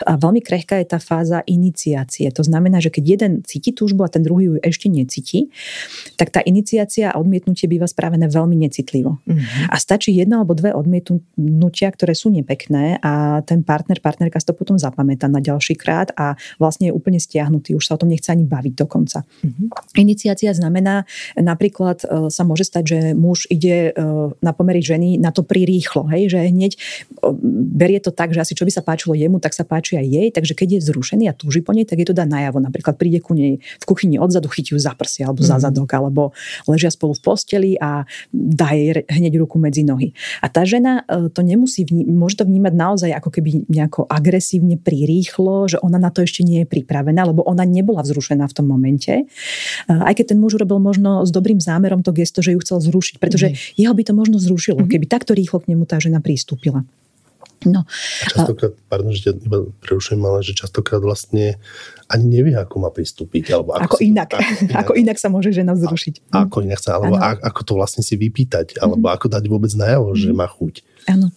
A 0.04 0.20
veľmi 0.20 0.44
krehká 0.44 0.76
je 0.82 0.86
tá 0.92 1.00
fáza 1.00 1.40
iniciácie. 1.48 2.28
To 2.34 2.44
znamená, 2.44 2.82
že 2.82 2.92
keď 2.92 3.04
jeden 3.06 3.32
cíti 3.46 3.77
túžbu 3.78 4.02
a 4.02 4.10
ten 4.10 4.26
druhý 4.26 4.50
ju 4.50 4.54
ešte 4.58 4.90
necíti, 4.90 5.54
tak 6.18 6.34
tá 6.34 6.42
iniciácia 6.42 7.14
a 7.14 7.22
odmietnutie 7.22 7.70
býva 7.70 7.86
spravené 7.86 8.26
veľmi 8.26 8.58
necitlivo. 8.58 9.22
Mm-hmm. 9.22 9.70
A 9.70 9.76
stačí 9.78 10.10
jedno 10.10 10.42
alebo 10.42 10.58
dve 10.58 10.74
odmietnutia, 10.74 11.94
ktoré 11.94 12.18
sú 12.18 12.34
nepekné 12.34 12.98
a 12.98 13.46
ten 13.46 13.62
partner, 13.62 14.02
partnerka 14.02 14.42
si 14.42 14.50
to 14.50 14.58
potom 14.58 14.74
zapamätá 14.74 15.30
na 15.30 15.38
ďalší 15.38 15.78
krát 15.78 16.10
a 16.18 16.34
vlastne 16.58 16.90
je 16.90 16.96
úplne 16.96 17.22
stiahnutý, 17.22 17.78
už 17.78 17.86
sa 17.86 17.94
o 17.94 18.00
tom 18.02 18.10
nechce 18.10 18.34
ani 18.34 18.42
baviť 18.42 18.74
dokonca. 18.74 19.22
Mm-hmm. 19.22 19.66
Iniciácia 20.02 20.50
znamená, 20.50 21.06
napríklad 21.38 22.02
e, 22.02 22.06
sa 22.34 22.42
môže 22.42 22.66
stať, 22.66 22.84
že 22.84 22.98
muž 23.14 23.46
ide 23.46 23.92
e, 23.94 24.02
na 24.42 24.52
pomery 24.56 24.82
ženy 24.82 25.20
na 25.20 25.30
to 25.30 25.46
prirýchlo, 25.46 26.08
hej, 26.10 26.32
že 26.32 26.38
hneď 26.50 26.72
e, 26.74 26.78
berie 27.78 28.00
to 28.02 28.10
tak, 28.10 28.34
že 28.34 28.42
asi 28.42 28.56
čo 28.56 28.64
by 28.64 28.72
sa 28.72 28.82
páčilo 28.82 29.12
jemu, 29.12 29.38
tak 29.38 29.52
sa 29.52 29.62
páči 29.68 30.00
aj 30.00 30.06
jej, 30.08 30.28
takže 30.32 30.56
keď 30.56 30.68
je 30.78 30.80
zrušený 30.88 31.24
a 31.28 31.36
túži 31.36 31.60
po 31.60 31.76
nej, 31.76 31.84
tak 31.84 32.00
je 32.00 32.08
to 32.08 32.16
dá 32.16 32.24
najavo. 32.24 32.58
Napríklad 32.58 32.96
príde 32.96 33.20
ku 33.20 33.36
nej 33.36 33.60
v 33.76 33.84
kuchyni 33.84 34.16
odzadu 34.16 34.48
chytí 34.48 34.72
ju 34.72 34.80
za 34.80 34.96
prsia 34.96 35.28
alebo 35.28 35.44
mm. 35.44 35.48
za 35.48 35.56
mhm. 35.60 35.62
zadok, 35.68 35.90
alebo 35.94 36.22
ležia 36.64 36.88
spolu 36.88 37.12
v 37.14 37.22
posteli 37.22 37.70
a 37.76 38.08
dá 38.32 38.72
jej 38.72 39.04
hneď 39.08 39.40
ruku 39.44 39.60
medzi 39.60 39.84
nohy. 39.84 40.16
A 40.40 40.48
tá 40.48 40.64
žena 40.64 41.04
e, 41.04 41.28
to 41.28 41.44
nemusí, 41.44 41.84
vní- 41.84 42.08
môže 42.08 42.40
to 42.40 42.44
vnímať 42.44 42.74
naozaj 42.74 43.10
ako 43.14 43.28
keby 43.34 43.68
nejako 43.68 44.08
agresívne 44.08 44.80
prirýchlo, 44.80 45.68
že 45.68 45.78
ona 45.80 46.00
na 46.00 46.08
to 46.08 46.24
ešte 46.24 46.42
nie 46.42 46.64
je 46.64 46.66
pripravená, 46.66 47.28
lebo 47.28 47.44
ona 47.44 47.68
nebola 47.68 48.00
vzrušená 48.02 48.48
v 48.48 48.56
tom 48.56 48.66
momente. 48.68 49.12
E, 49.12 49.24
aj 49.88 50.14
keď 50.18 50.34
ten 50.34 50.38
muž 50.40 50.56
urobil 50.60 50.80
možno 50.80 51.24
s 51.24 51.30
dobrým 51.30 51.60
zámerom 51.60 52.00
to 52.00 52.14
gesto, 52.14 52.40
že 52.40 52.54
ju 52.56 52.60
chcel 52.62 52.78
zrušiť, 52.80 53.16
pretože 53.20 53.52
mm. 53.52 53.56
jeho 53.80 53.94
by 53.94 54.02
to 54.04 54.12
možno 54.16 54.36
zrušilo, 54.40 54.80
mm. 54.84 54.88
keby 54.88 55.06
takto 55.10 55.36
rýchlo 55.36 55.60
k 55.60 55.74
nemu 55.74 55.84
tá 55.84 56.00
žena 56.00 56.22
pristúpila. 56.22 56.84
No. 57.66 57.82
Častokrát, 58.22 58.70
pardon, 58.86 59.10
že 59.10 59.30
ťa 59.30 59.32
iba 59.42 59.66
prerušujem, 59.82 60.22
ale 60.22 60.46
že 60.46 60.54
častokrát 60.54 61.02
vlastne 61.02 61.58
ani 62.08 62.24
nevie, 62.24 62.56
ako 62.56 62.76
má 62.80 62.90
pristúpiť. 62.90 63.52
Alebo 63.52 63.76
ako, 63.76 63.84
ako, 63.84 63.96
inak. 64.00 64.28
To, 64.32 64.36
ako, 64.40 64.52
inak. 64.64 64.76
ako 64.80 64.92
inak 64.96 65.18
sa 65.20 65.28
môže 65.28 65.50
žena 65.52 65.76
vzrušiť. 65.76 66.32
A, 66.32 66.48
ako 66.48 66.64
inak 66.64 66.80
sa, 66.80 66.96
alebo 66.96 67.20
a, 67.20 67.36
ako 67.36 67.60
to 67.64 67.72
vlastne 67.76 68.00
si 68.00 68.16
vypýtať, 68.16 68.80
alebo 68.80 69.04
mm-hmm. 69.04 69.16
ako 69.20 69.26
dať 69.28 69.44
vôbec 69.46 69.72
najavo, 69.76 70.12
mm-hmm. 70.12 70.22
že 70.24 70.30
mhm. 70.32 70.36
má 70.36 70.46
chuť. 70.48 70.74
Áno. 71.08 71.28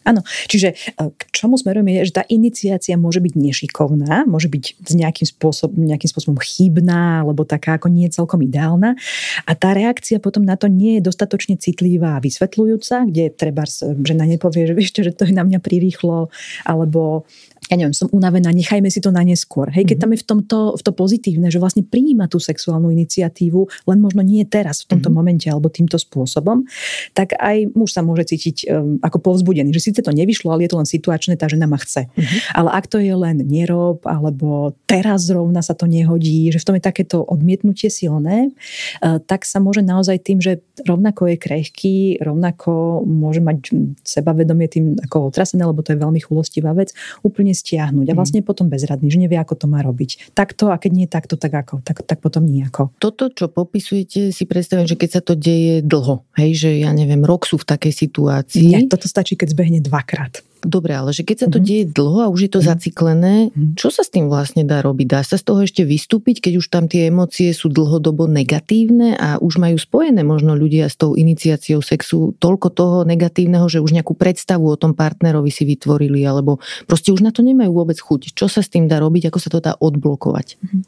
Áno, 0.00 0.24
čiže 0.48 0.72
e, 0.72 1.12
k 1.12 1.22
čomu 1.28 1.60
smerujem 1.60 1.84
je, 1.92 2.08
že 2.08 2.16
tá 2.16 2.24
iniciácia 2.24 2.96
môže 2.96 3.20
byť 3.20 3.34
nešikovná, 3.36 4.24
môže 4.24 4.48
byť 4.48 4.64
z 4.80 4.94
nejakým, 4.96 5.28
spôsob, 5.28 5.76
nejakým 5.76 6.08
spôsobom 6.08 6.40
chybná, 6.40 7.20
alebo 7.20 7.44
taká 7.44 7.76
ako 7.76 7.92
nie 7.92 8.08
celkom 8.08 8.40
ideálna. 8.40 8.96
A 9.44 9.52
tá 9.52 9.76
reakcia 9.76 10.16
potom 10.16 10.40
na 10.40 10.56
to 10.56 10.72
nie 10.72 10.96
je 10.98 11.04
dostatočne 11.04 11.60
citlivá 11.60 12.16
a 12.16 12.24
vysvetľujúca, 12.24 13.12
kde 13.12 13.28
treba 13.28 13.68
žena 14.00 14.24
nepovie, 14.24 14.64
že 14.64 14.72
vieš 14.72 15.04
že 15.04 15.12
to 15.12 15.28
je 15.28 15.36
na 15.36 15.44
mňa 15.44 15.60
prirýchlo, 15.60 16.32
alebo 16.64 17.28
ja 17.70 17.78
neviem, 17.78 17.94
som 17.94 18.10
unavená, 18.10 18.50
nechajme 18.50 18.90
si 18.90 18.98
to 18.98 19.14
na 19.14 19.22
neskôr. 19.22 19.70
Hej, 19.70 19.86
keď 19.86 20.02
mm-hmm. 20.02 20.02
tam 20.02 20.10
je 20.10 20.18
v 20.18 20.26
tomto 20.26 20.58
v 20.74 20.82
to 20.82 20.90
pozitívne, 20.90 21.48
že 21.54 21.62
vlastne 21.62 21.86
prijíma 21.86 22.26
tú 22.26 22.42
sexuálnu 22.42 22.90
iniciatívu, 22.90 23.86
len 23.86 23.98
možno 24.02 24.26
nie 24.26 24.42
teraz, 24.42 24.82
v 24.82 24.98
tomto 24.98 25.06
mm-hmm. 25.06 25.14
momente 25.14 25.46
alebo 25.46 25.70
týmto 25.70 25.94
spôsobom, 25.94 26.66
tak 27.14 27.38
aj 27.38 27.70
muž 27.78 27.94
sa 27.94 28.02
môže 28.02 28.34
cítiť 28.34 28.56
um, 28.66 28.98
ako 28.98 29.22
povzbudený, 29.22 29.70
že 29.70 29.86
síce 29.86 30.02
to 30.02 30.10
nevyšlo, 30.10 30.50
ale 30.50 30.66
je 30.66 30.74
to 30.74 30.80
len 30.82 30.88
situačné, 30.90 31.38
tá 31.38 31.46
žena 31.46 31.70
ma 31.70 31.78
chce. 31.78 32.10
Mm-hmm. 32.10 32.58
Ale 32.58 32.68
ak 32.74 32.90
to 32.90 32.98
je 32.98 33.14
len 33.14 33.38
nerob, 33.46 34.02
alebo 34.02 34.74
teraz 34.90 35.30
zrovna 35.30 35.62
sa 35.62 35.78
to 35.78 35.86
nehodí, 35.86 36.50
že 36.50 36.58
v 36.58 36.66
tom 36.66 36.74
je 36.74 36.82
takéto 36.82 37.22
odmietnutie 37.22 37.86
silné, 37.86 38.50
uh, 38.50 39.22
tak 39.22 39.46
sa 39.46 39.62
môže 39.62 39.86
naozaj 39.86 40.18
tým, 40.26 40.42
že 40.42 40.58
rovnako 40.82 41.30
je 41.30 41.36
krehký, 41.38 41.98
rovnako 42.18 43.06
môže 43.06 43.38
mať 43.38 43.70
sebavedomie 44.02 44.66
tým 44.66 44.98
ako 45.06 45.30
otrasené, 45.30 45.62
lebo 45.62 45.86
to 45.86 45.94
je 45.94 46.02
veľmi 46.02 46.18
chulostivá 46.18 46.74
vec, 46.74 46.90
úplne 47.22 47.54
stiahnuť 47.60 48.06
a 48.08 48.14
mhm. 48.14 48.18
vlastne 48.18 48.40
potom 48.40 48.72
bezradný, 48.72 49.12
že 49.12 49.20
nevie, 49.20 49.36
ako 49.36 49.54
to 49.54 49.66
má 49.68 49.84
robiť. 49.84 50.32
Takto 50.32 50.72
a 50.72 50.80
keď 50.80 50.92
nie 50.96 51.06
takto, 51.06 51.36
tak 51.36 51.52
ako? 51.52 51.84
Tak, 51.84 52.08
tak 52.08 52.18
potom 52.24 52.48
nejako. 52.48 52.90
Toto, 52.96 53.28
čo 53.28 53.52
popisujete, 53.52 54.32
si 54.32 54.44
predstavím, 54.48 54.88
že 54.88 54.96
keď 54.96 55.10
sa 55.10 55.22
to 55.22 55.36
deje 55.36 55.84
dlho, 55.84 56.24
hej, 56.40 56.56
že 56.56 56.70
ja 56.80 56.90
neviem, 56.96 57.20
rok 57.22 57.44
sú 57.44 57.60
v 57.60 57.68
takej 57.68 57.92
situácii. 57.92 58.66
Nie, 58.66 58.88
toto 58.88 59.06
stačí, 59.06 59.36
keď 59.36 59.52
zbehne 59.52 59.80
dvakrát. 59.84 60.40
Dobre, 60.60 60.92
ale 60.92 61.16
že 61.16 61.24
keď 61.24 61.36
sa 61.36 61.48
to 61.48 61.56
mm-hmm. 61.56 61.68
deje 61.68 61.84
dlho 61.88 62.18
a 62.20 62.28
už 62.28 62.40
je 62.44 62.50
to 62.52 62.60
mm-hmm. 62.60 62.72
zaciklené, 62.76 63.34
mm-hmm. 63.48 63.72
čo 63.80 63.88
sa 63.88 64.04
s 64.04 64.12
tým 64.12 64.28
vlastne 64.28 64.68
dá 64.68 64.84
robiť? 64.84 65.06
Dá 65.08 65.20
sa 65.24 65.40
z 65.40 65.44
toho 65.48 65.64
ešte 65.64 65.88
vystúpiť, 65.88 66.44
keď 66.44 66.60
už 66.60 66.66
tam 66.68 66.84
tie 66.84 67.08
emócie 67.08 67.48
sú 67.56 67.72
dlhodobo 67.72 68.28
negatívne 68.28 69.16
a 69.16 69.40
už 69.40 69.56
majú 69.56 69.80
spojené 69.80 70.20
možno 70.20 70.52
ľudia 70.52 70.92
s 70.92 71.00
tou 71.00 71.16
iniciáciou 71.16 71.80
sexu 71.80 72.36
toľko 72.36 72.68
toho 72.76 72.96
negatívneho, 73.08 73.64
že 73.72 73.80
už 73.80 73.96
nejakú 73.96 74.12
predstavu 74.12 74.68
o 74.68 74.76
tom 74.76 74.92
partnerovi 74.92 75.48
si 75.48 75.64
vytvorili, 75.64 76.20
alebo 76.28 76.60
proste 76.84 77.08
už 77.08 77.24
na 77.24 77.32
to 77.32 77.40
nemajú 77.40 77.72
vôbec 77.72 77.96
chuť. 77.96 78.36
Čo 78.36 78.52
sa 78.52 78.60
s 78.60 78.68
tým 78.68 78.84
dá 78.84 79.00
robiť, 79.00 79.32
ako 79.32 79.38
sa 79.40 79.48
to 79.48 79.64
dá 79.64 79.72
odblokovať? 79.80 80.60
Mm-hmm. 80.60 80.82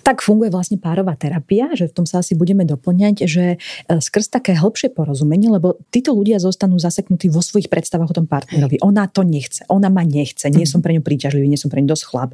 Tak 0.00 0.24
funguje 0.24 0.48
vlastne 0.48 0.80
párová 0.80 1.12
terapia, 1.12 1.68
že 1.76 1.92
v 1.92 1.92
tom 1.92 2.06
sa 2.08 2.24
asi 2.24 2.32
budeme 2.32 2.64
doplňať, 2.64 3.28
že 3.28 3.44
e, 3.54 4.00
skrz 4.00 4.32
také 4.32 4.56
hĺbšie 4.56 4.96
porozumenie, 4.96 5.52
lebo 5.52 5.76
títo 5.92 6.16
ľudia 6.16 6.40
zostanú 6.40 6.80
zaseknutí 6.80 7.28
vo 7.28 7.44
svojich 7.44 7.68
predstavách 7.68 8.16
o 8.16 8.16
tom 8.24 8.26
partnerovi 8.26 8.77
ona 8.80 9.10
to 9.10 9.22
nechce, 9.26 9.64
ona 9.68 9.88
ma 9.88 10.02
nechce, 10.06 10.48
nie 10.50 10.64
som 10.64 10.80
pre 10.84 10.94
ňu 10.94 11.02
príťažlivý, 11.02 11.46
nie 11.48 11.60
som 11.60 11.70
pre 11.70 11.82
ňu 11.82 11.88
dosť 11.90 12.04
chlap. 12.06 12.30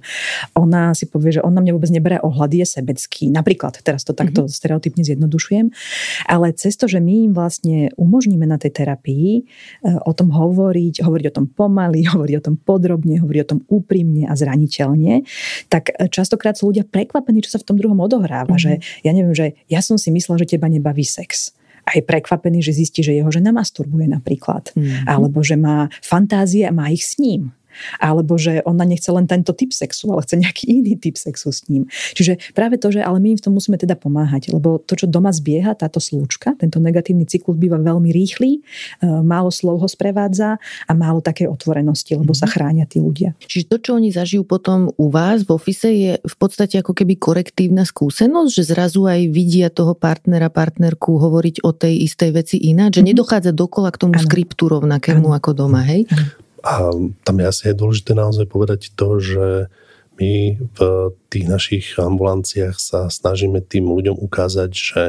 Ona 0.57 0.92
si 0.92 1.09
povie, 1.09 1.38
že 1.38 1.45
on 1.45 1.53
na 1.55 1.61
mňa 1.64 1.72
vôbec 1.74 1.90
neberie 1.90 2.18
ohľady, 2.20 2.64
je 2.64 2.66
sebecký. 2.80 3.30
Napríklad, 3.30 3.80
teraz 3.80 4.05
to 4.05 4.12
takto 4.16 4.45
mm-hmm. 4.45 4.57
stereotypne 4.57 5.03
zjednodušujem, 5.05 5.66
ale 6.28 6.47
cez 6.55 6.76
to, 6.78 6.86
že 6.86 7.03
my 7.03 7.30
im 7.30 7.32
vlastne 7.32 7.90
umožníme 7.99 8.45
na 8.45 8.57
tej 8.61 8.84
terapii 8.84 9.30
e, 9.38 9.42
o 10.05 10.12
tom 10.12 10.30
hovoriť, 10.30 11.03
hovoriť 11.03 11.26
o 11.30 11.34
tom 11.34 11.47
pomaly, 11.51 12.07
hovoriť 12.14 12.34
o 12.40 12.45
tom 12.45 12.57
podrobne, 12.61 13.20
hovoriť 13.20 13.42
o 13.45 13.51
tom 13.57 13.61
úprimne 13.68 14.28
a 14.28 14.34
zraniteľne, 14.36 15.26
tak 15.68 15.92
e, 15.95 16.09
častokrát 16.09 16.55
sú 16.55 16.70
ľudia 16.70 16.86
prekvapení, 16.86 17.42
čo 17.42 17.57
sa 17.57 17.61
v 17.61 17.66
tom 17.72 17.76
druhom 17.76 17.99
odohráva. 17.99 18.55
Mm-hmm. 18.55 18.80
Že 18.80 19.03
ja 19.03 19.11
neviem, 19.12 19.34
že 19.34 19.47
ja 19.66 19.80
som 19.82 19.97
si 19.97 20.12
myslela, 20.14 20.40
že 20.42 20.57
teba 20.57 20.70
nebaví 20.70 21.03
sex 21.05 21.57
a 21.85 21.91
je 21.95 22.03
prekvapený, 22.03 22.64
že 22.64 22.72
zistí, 22.72 23.05
že 23.05 23.12
jeho 23.12 23.28
žena 23.28 23.53
masturbuje 23.53 24.09
napríklad. 24.09 24.72
Mm-hmm. 24.72 25.05
Alebo 25.05 25.45
že 25.45 25.61
má 25.61 25.93
fantázie 26.01 26.64
a 26.64 26.72
má 26.72 26.89
ich 26.89 27.05
s 27.05 27.20
ním 27.20 27.53
alebo 27.98 28.36
že 28.38 28.60
ona 28.64 28.84
nechce 28.84 29.10
len 29.10 29.26
tento 29.26 29.52
typ 29.52 29.70
sexu, 29.74 30.10
ale 30.12 30.22
chce 30.24 30.36
nejaký 30.40 30.64
iný 30.70 30.94
typ 30.98 31.16
sexu 31.18 31.50
s 31.50 31.66
ním. 31.70 31.86
Čiže 32.14 32.54
práve 32.54 32.78
to, 32.80 32.90
že 32.90 33.00
ale 33.02 33.18
my 33.20 33.34
im 33.34 33.38
v 33.38 33.44
tom 33.44 33.54
musíme 33.56 33.76
teda 33.80 33.98
pomáhať, 33.98 34.52
lebo 34.52 34.80
to, 34.82 34.94
čo 34.98 35.06
doma 35.10 35.30
zbieha, 35.30 35.76
táto 35.76 35.98
slúčka, 35.98 36.54
tento 36.58 36.78
negatívny 36.78 37.24
cyklus 37.24 37.58
býva 37.58 37.80
veľmi 37.80 38.10
rýchly, 38.10 38.58
e, 38.58 39.06
málo 39.06 39.50
slov 39.50 39.82
ho 39.82 39.88
sprevádza 39.88 40.56
a 40.60 40.92
málo 40.92 41.20
také 41.24 41.46
otvorenosti, 41.50 42.14
lebo 42.18 42.32
sa 42.32 42.46
mhm. 42.46 42.52
chránia 42.52 42.84
tí 42.86 42.98
ľudia. 43.02 43.36
Čiže 43.44 43.64
to, 43.70 43.76
čo 43.80 43.90
oni 43.96 44.10
zažijú 44.14 44.42
potom 44.46 44.92
u 44.94 45.06
vás 45.10 45.42
v 45.42 45.50
ofise, 45.54 45.90
je 45.90 46.12
v 46.20 46.36
podstate 46.36 46.80
ako 46.80 46.92
keby 46.92 47.16
korektívna 47.18 47.86
skúsenosť, 47.86 48.50
že 48.50 48.62
zrazu 48.68 49.06
aj 49.06 49.30
vidia 49.30 49.68
toho 49.70 49.96
partnera, 49.96 50.50
partnerku 50.50 51.16
hovoriť 51.16 51.64
o 51.64 51.70
tej 51.72 52.04
istej 52.06 52.30
veci 52.34 52.56
ináč, 52.60 52.98
že 52.98 53.02
mm-hmm. 53.02 53.10
nedochádza 53.14 53.52
dokola 53.54 53.90
k 53.94 54.00
tomu 54.00 54.16
ano. 54.18 54.24
skriptu 54.24 54.64
rovnakému 54.68 55.28
ano. 55.30 55.36
ako 55.38 55.50
doma, 55.54 55.82
hej? 55.86 56.06
Ano. 56.10 56.43
A 56.64 56.88
tam 57.28 57.36
je 57.38 57.44
asi 57.44 57.62
je 57.68 57.76
dôležité 57.76 58.16
naozaj 58.16 58.48
povedať 58.48 58.96
to, 58.96 59.20
že 59.20 59.46
my 60.16 60.56
v 60.58 60.78
tých 61.28 61.46
našich 61.50 61.86
ambulanciách 61.98 62.76
sa 62.78 63.10
snažíme 63.10 63.60
tým 63.60 63.90
ľuďom 63.90 64.16
ukázať, 64.16 64.70
že 64.70 65.02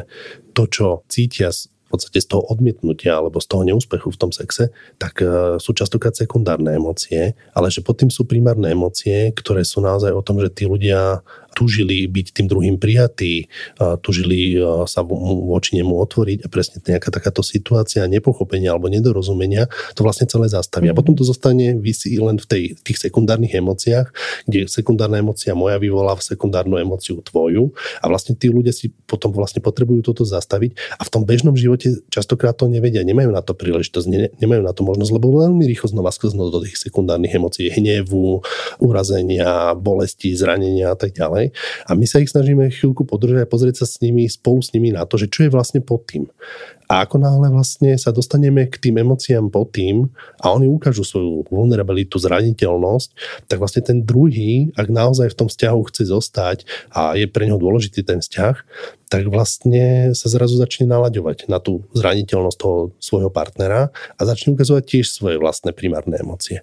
to, 0.57 0.63
čo 0.65 0.87
cítia 1.07 1.53
v 1.85 1.89
podstate 1.93 2.17
z 2.17 2.27
toho 2.33 2.41
odmietnutia 2.49 3.21
alebo 3.21 3.37
z 3.37 3.45
toho 3.45 3.61
neúspechu 3.61 4.09
v 4.09 4.17
tom 4.17 4.33
sexe, 4.33 4.73
tak 4.97 5.21
e, 5.21 5.61
sú 5.61 5.77
častokrát 5.77 6.17
sekundárne 6.17 6.73
emócie, 6.73 7.37
ale 7.53 7.69
že 7.69 7.85
pod 7.85 8.01
tým 8.01 8.09
sú 8.09 8.25
primárne 8.25 8.73
emócie, 8.73 9.29
ktoré 9.37 9.61
sú 9.61 9.85
naozaj 9.85 10.09
o 10.09 10.25
tom, 10.25 10.41
že 10.41 10.49
tí 10.49 10.65
ľudia 10.65 11.21
tužili 11.55 12.05
byť 12.11 12.27
tým 12.35 12.47
druhým 12.51 12.75
prijatí, 12.75 13.47
tužili 14.03 14.59
sa 14.85 15.01
voči 15.07 15.79
nemu 15.79 15.95
otvoriť 15.95 16.43
a 16.43 16.47
presne 16.51 16.83
nejaká 16.83 17.09
takáto 17.09 17.39
situácia 17.39 18.03
nepochopenia 18.05 18.75
alebo 18.75 18.91
nedorozumenia 18.91 19.71
to 19.95 20.03
vlastne 20.03 20.27
celé 20.27 20.51
zastaví. 20.51 20.91
A 20.91 20.93
mhm. 20.93 20.99
potom 20.99 21.15
to 21.15 21.23
zostane 21.23 21.79
vysí 21.79 22.19
len 22.19 22.35
v 22.35 22.45
tej, 22.45 22.63
tých 22.83 22.99
sekundárnych 22.99 23.55
emóciách, 23.55 24.11
kde 24.45 24.67
sekundárna 24.67 25.23
emócia 25.23 25.55
moja 25.55 25.79
vyvolá 25.79 26.19
v 26.19 26.27
sekundárnu 26.27 26.75
emóciu 26.75 27.23
tvoju 27.23 27.71
a 28.03 28.05
vlastne 28.11 28.35
tí 28.35 28.51
ľudia 28.51 28.75
si 28.75 28.91
potom 29.07 29.31
vlastne 29.31 29.63
potrebujú 29.63 30.11
toto 30.11 30.27
zastaviť 30.27 30.99
a 30.99 31.01
v 31.07 31.09
tom 31.09 31.23
bežnom 31.23 31.55
živote 31.55 32.03
častokrát 32.11 32.57
to 32.57 32.67
nevedia, 32.67 33.05
nemajú 33.07 33.31
na 33.31 33.39
to 33.39 33.55
príležitosť, 33.55 34.07
ne, 34.11 34.27
nemajú 34.41 34.61
na 34.65 34.73
to 34.75 34.83
možnosť, 34.83 35.11
lebo 35.15 35.39
veľmi 35.39 35.63
rýchlo 35.69 35.95
znova 35.95 36.11
sklznú 36.11 36.51
do 36.51 36.65
tých 36.65 36.75
sekundárnych 36.81 37.37
emócií, 37.37 37.71
hnevu, 37.71 38.43
urazenia, 38.81 39.77
bolesti, 39.77 40.33
zranenia 40.33 40.91
a 40.91 40.97
tak 40.97 41.13
ďalej 41.15 41.44
ďalej. 41.45 41.85
A 41.85 41.91
my 41.93 42.05
sa 42.05 42.21
ich 42.21 42.31
snažíme 42.31 42.63
chvíľku 42.71 43.05
podržať 43.05 43.45
a 43.45 43.51
pozrieť 43.51 43.75
sa 43.83 43.85
s 43.85 44.01
nimi, 44.01 44.25
spolu 44.25 44.61
s 44.61 44.73
nimi 44.73 44.89
na 44.93 45.05
to, 45.05 45.17
že 45.17 45.29
čo 45.29 45.45
je 45.45 45.53
vlastne 45.53 45.81
pod 45.81 46.05
tým. 46.09 46.29
A 46.85 47.01
ako 47.01 47.17
náhle 47.17 47.49
vlastne 47.49 47.97
sa 47.97 48.13
dostaneme 48.13 48.69
k 48.69 48.77
tým 48.77 49.01
emóciám 49.01 49.49
pod 49.49 49.73
tým 49.73 50.05
a 50.37 50.53
oni 50.53 50.69
ukážu 50.69 51.01
svoju 51.01 51.49
vulnerabilitu, 51.49 52.21
zraniteľnosť, 52.21 53.09
tak 53.49 53.57
vlastne 53.57 53.81
ten 53.81 54.05
druhý, 54.05 54.69
ak 54.77 54.93
naozaj 54.93 55.33
v 55.33 55.37
tom 55.37 55.49
vzťahu 55.49 55.79
chce 55.89 56.13
zostať 56.13 56.57
a 56.93 57.17
je 57.17 57.25
pre 57.25 57.49
neho 57.49 57.57
dôležitý 57.57 58.05
ten 58.05 58.21
vzťah, 58.21 58.55
tak 59.09 59.25
vlastne 59.33 60.13
sa 60.13 60.27
zrazu 60.29 60.61
začne 60.61 60.85
nalaďovať 60.85 61.49
na 61.49 61.57
tú 61.57 61.81
zraniteľnosť 61.97 62.57
toho 62.61 62.93
svojho 63.01 63.33
partnera 63.33 63.89
a 63.89 64.21
začne 64.21 64.53
ukazovať 64.53 64.85
tiež 64.85 65.09
svoje 65.09 65.41
vlastné 65.41 65.73
primárne 65.73 66.21
emócie. 66.21 66.61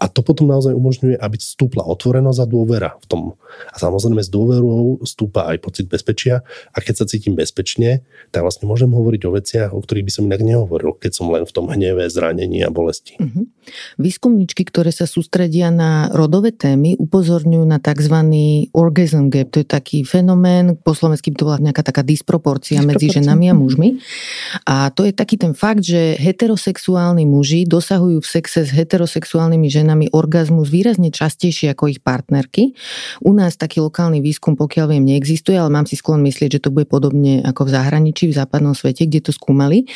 A 0.00 0.08
to 0.08 0.24
potom 0.24 0.48
naozaj 0.48 0.72
umožňuje, 0.72 1.20
aby 1.20 1.36
stúpla 1.36 1.84
otvorenosť 1.84 2.40
a 2.40 2.46
dôvera 2.48 2.90
v 2.98 3.06
tom. 3.06 3.22
A 3.68 3.76
samozrejme 3.76 4.24
s 4.24 4.32
dôverou 4.32 4.96
stúpa 5.04 5.52
aj 5.52 5.60
pocit 5.60 5.86
bezpečia 5.92 6.40
a 6.72 6.78
keď 6.80 7.04
sa 7.04 7.04
cítim 7.04 7.36
bezpečne, 7.36 8.00
tak 8.32 8.40
vlastne 8.40 8.64
môžem 8.64 8.88
hovoriť 8.88 9.22
o 9.28 9.34
veciach, 9.36 9.70
o 9.76 9.84
ktorých 9.84 10.06
by 10.08 10.12
som 10.12 10.24
inak 10.24 10.40
nehovoril, 10.40 10.96
keď 10.96 11.12
som 11.12 11.28
len 11.28 11.44
v 11.44 11.52
tom 11.52 11.68
hneve, 11.68 12.08
zranení 12.08 12.64
a 12.64 12.72
bolesti. 12.72 13.20
Uh-huh. 13.20 13.44
Výskumničky, 14.00 14.64
ktoré 14.64 14.88
sa 14.88 15.04
sústredia 15.04 15.68
na 15.68 16.08
rodové 16.16 16.56
témy, 16.56 16.96
upozorňujú 16.96 17.64
na 17.68 17.76
tzv. 17.76 18.16
orgasm 18.72 19.28
gap. 19.28 19.52
To 19.52 19.60
je 19.60 19.68
taký 19.68 20.02
fenomén, 20.08 20.80
po 20.80 20.96
slovensky 20.96 21.28
by 21.28 21.36
to 21.36 21.44
bola 21.44 21.58
nejaká 21.60 21.84
taká 21.84 22.00
disproporcia, 22.00 22.40
disproporcia 22.40 22.80
medzi 22.80 23.12
ženami 23.12 23.46
a 23.50 23.54
mužmi. 23.54 23.88
A 24.64 24.88
to 24.94 25.04
je 25.04 25.12
taký 25.12 25.36
ten 25.36 25.52
fakt, 25.52 25.84
že 25.84 26.16
heterosexuálni 26.16 27.26
muži 27.28 27.66
dosahujú 27.66 28.22
v 28.22 28.28
sexe 28.28 28.64
s 28.64 28.70
heterosexuálnymi 28.70 29.68
ženami 29.68 29.89
orgazmus 30.12 30.70
výrazne 30.70 31.10
častejšie 31.10 31.74
ako 31.74 31.90
ich 31.90 32.00
partnerky. 32.04 32.76
U 33.24 33.34
nás 33.34 33.58
taký 33.58 33.82
lokálny 33.82 34.22
výskum, 34.22 34.54
pokiaľ 34.54 34.94
viem, 34.94 35.04
neexistuje, 35.06 35.56
ale 35.56 35.72
mám 35.72 35.88
si 35.88 35.98
sklon 35.98 36.22
myslieť, 36.22 36.60
že 36.60 36.62
to 36.62 36.70
bude 36.70 36.86
podobne 36.86 37.42
ako 37.42 37.66
v 37.66 37.70
zahraničí, 37.74 38.30
v 38.30 38.36
západnom 38.36 38.76
svete, 38.76 39.08
kde 39.08 39.26
to 39.26 39.32
skúmali. 39.32 39.88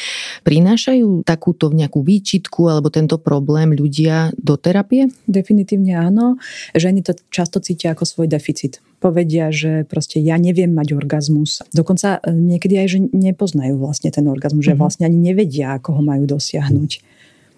Prinášajú 0.42 1.22
takúto 1.28 1.70
nejakú 1.70 2.00
výčitku 2.00 2.66
alebo 2.66 2.88
tento 2.90 3.20
problém 3.20 3.76
ľudia 3.76 4.34
do 4.40 4.56
terapie? 4.56 5.12
Definitívne 5.28 5.94
áno. 5.94 6.40
Ženy 6.72 7.04
to 7.04 7.12
často 7.28 7.60
cítia 7.60 7.92
ako 7.92 8.08
svoj 8.08 8.26
deficit 8.26 8.80
povedia, 9.04 9.52
že 9.52 9.84
proste 9.84 10.16
ja 10.24 10.40
neviem 10.40 10.72
mať 10.72 10.96
orgazmus. 10.96 11.60
Dokonca 11.76 12.24
e, 12.24 12.32
niekedy 12.32 12.80
aj, 12.80 12.88
že 12.88 12.98
nepoznajú 13.12 13.76
vlastne 13.76 14.08
ten 14.08 14.24
orgazmus, 14.24 14.64
mm-hmm. 14.64 14.72
že 14.72 14.78
mhm. 14.78 14.80
vlastne 14.80 15.04
ani 15.04 15.18
nevedia, 15.20 15.76
ako 15.76 16.00
ho 16.00 16.02
majú 16.02 16.24
dosiahnuť. 16.24 17.13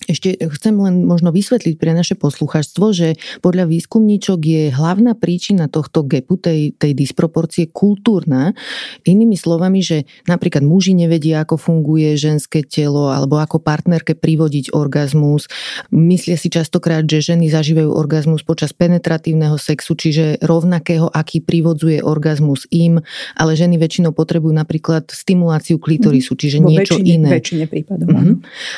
Ešte 0.06 0.38
chcem 0.38 0.74
len 0.78 1.02
možno 1.02 1.34
vysvetliť 1.34 1.74
pre 1.76 1.90
naše 1.90 2.14
posluchačstvo, 2.14 2.94
že 2.94 3.18
podľa 3.42 3.66
výskumníčok 3.66 4.38
je 4.38 4.62
hlavná 4.70 5.18
príčina 5.18 5.66
tohto 5.66 6.06
gepu, 6.06 6.38
tej, 6.38 6.78
tej 6.78 6.94
disproporcie 6.94 7.66
kultúrna. 7.66 8.54
Inými 9.02 9.34
slovami, 9.34 9.82
že 9.82 10.06
napríklad 10.30 10.62
muži 10.62 10.94
nevedia, 10.94 11.42
ako 11.42 11.58
funguje 11.58 12.14
ženské 12.14 12.62
telo 12.62 13.10
alebo 13.10 13.42
ako 13.42 13.58
partnerke 13.58 14.14
privodiť 14.14 14.70
orgazmus. 14.70 15.50
Myslia 15.90 16.38
si 16.38 16.48
častokrát, 16.54 17.02
že 17.02 17.34
ženy 17.34 17.50
zažívajú 17.50 17.90
orgazmus 17.90 18.46
počas 18.46 18.70
penetratívneho 18.70 19.58
sexu, 19.58 19.98
čiže 19.98 20.38
rovnakého, 20.46 21.10
aký 21.10 21.42
privodzuje 21.42 21.98
orgazmus 22.00 22.70
im, 22.70 23.02
ale 23.34 23.58
ženy 23.58 23.74
väčšinou 23.82 24.14
potrebujú 24.14 24.54
napríklad 24.54 25.10
stimuláciu 25.10 25.82
klitorisu, 25.82 26.38
čiže 26.38 26.62
Vo 26.62 26.70
niečo 26.70 26.94
väčšine, 26.94 27.10
iné. 27.10 27.30
väčšine 27.34 27.64
prípadov. 27.66 28.08
Mm-hmm. 28.14 28.36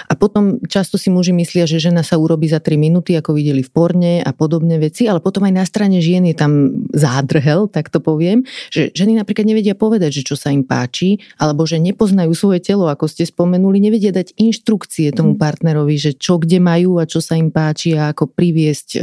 A 0.09 0.13
potom 0.17 0.59
často 0.65 0.97
si 0.97 1.13
muži 1.19 1.35
myslia, 1.35 1.67
že 1.67 1.83
žena 1.83 2.07
sa 2.07 2.15
urobí 2.15 2.47
za 2.47 2.63
3 2.63 2.79
minúty, 2.79 3.19
ako 3.19 3.35
videli 3.35 3.67
v 3.67 3.71
porne 3.75 4.23
a 4.23 4.31
podobné 4.31 4.79
veci, 4.79 5.11
ale 5.11 5.19
potom 5.19 5.43
aj 5.51 5.55
na 5.59 5.65
strane 5.67 5.99
žien 5.99 6.23
je 6.31 6.39
tam 6.39 6.87
zádrhel, 6.95 7.67
tak 7.67 7.91
to 7.91 7.99
poviem, 7.99 8.47
že 8.71 8.95
ženy 8.95 9.19
napríklad 9.19 9.51
nevedia 9.51 9.75
povedať, 9.75 10.23
že 10.23 10.23
čo 10.23 10.39
sa 10.39 10.55
im 10.55 10.63
páči, 10.63 11.19
alebo 11.43 11.67
že 11.67 11.83
nepoznajú 11.83 12.31
svoje 12.39 12.63
telo, 12.63 12.87
ako 12.87 13.11
ste 13.11 13.27
spomenuli, 13.27 13.83
nevedia 13.83 14.15
dať 14.15 14.39
inštrukcie 14.39 15.11
tomu 15.11 15.35
mhm. 15.35 15.41
partnerovi, 15.43 15.99
že 15.99 16.15
čo 16.15 16.39
kde 16.39 16.63
majú 16.63 17.03
a 17.03 17.09
čo 17.09 17.19
sa 17.19 17.35
im 17.35 17.51
páči 17.51 17.99
a 17.99 18.15
ako 18.15 18.31
priviesť 18.31 18.89
e, 18.95 18.99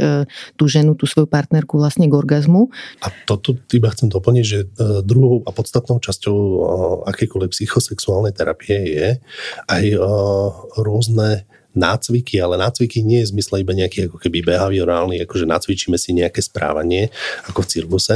tú 0.56 0.64
ženu, 0.70 0.96
tú 0.96 1.04
svoju 1.04 1.28
partnerku 1.28 1.76
vlastne 1.76 2.08
k 2.08 2.14
orgazmu. 2.14 2.72
A 3.04 3.12
toto 3.28 3.58
iba 3.74 3.92
chcem 3.92 4.08
doplniť, 4.08 4.44
že 4.46 4.58
e, 4.64 4.66
druhou 5.04 5.44
a 5.44 5.50
podstatnou 5.52 6.00
časťou 6.00 6.36
e, 6.38 6.56
akékoľvek 7.12 7.50
psychosexuálnej 7.52 8.32
terapie 8.32 8.78
je 8.86 9.08
aj 9.66 9.84
rôzne 10.78 11.48
nácviky, 11.76 12.40
ale 12.40 12.56
nácviky 12.56 13.04
nie 13.04 13.22
je 13.22 13.30
zmysle 13.30 13.62
iba 13.62 13.76
nejaký 13.76 14.08
ako 14.10 14.16
keby 14.18 14.42
behaviorálny, 14.42 15.22
akože 15.22 15.44
nacvičíme 15.44 16.00
si 16.00 16.16
nejaké 16.16 16.40
správanie 16.40 17.12
ako 17.46 17.62
v 17.62 17.70
cirkuse, 17.70 18.14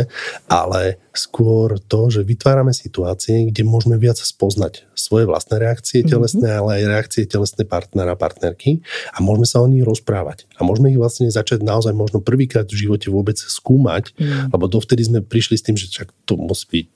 ale 0.49 0.99
skôr 1.11 1.77
to, 1.91 2.09
že 2.09 2.23
vytvárame 2.23 2.71
situácie, 2.71 3.51
kde 3.51 3.67
môžeme 3.67 3.99
viac 3.99 4.17
spoznať 4.17 4.87
svoje 4.95 5.27
vlastné 5.27 5.59
reakcie 5.59 6.01
mhm. 6.05 6.09
telesné, 6.09 6.49
mm-hmm. 6.49 6.61
ale 6.65 6.71
aj 6.81 6.85
reakcie 6.87 7.23
telesné 7.27 7.63
partnera, 7.67 8.15
partnerky 8.15 8.81
a 9.13 9.19
môžeme 9.21 9.47
sa 9.49 9.61
o 9.61 9.69
nich 9.69 9.85
rozprávať. 9.85 10.49
A 10.57 10.65
môžeme 10.65 10.93
ich 10.93 11.01
vlastne 11.01 11.29
začať 11.29 11.65
naozaj 11.65 11.93
možno 11.97 12.21
prvýkrát 12.21 12.69
v 12.69 12.89
živote 12.89 13.09
vôbec 13.09 13.37
skúmať, 13.37 14.13
mm. 14.15 14.53
lebo 14.53 14.65
dovtedy 14.69 15.03
sme 15.05 15.21
prišli 15.25 15.57
s 15.57 15.65
tým, 15.65 15.77
že 15.77 15.91
čak 15.91 16.13
to 16.29 16.37
musí 16.37 16.67
byť 16.71 16.95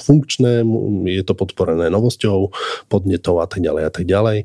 funkčné, 0.00 0.64
je 1.08 1.22
to 1.22 1.34
podporené 1.36 1.92
novosťou, 1.92 2.50
podnetou 2.88 3.38
a 3.38 3.46
tak 3.46 3.62
ďalej 3.62 3.82
a 3.86 3.92
tak 3.92 4.04
ďalej. 4.08 4.38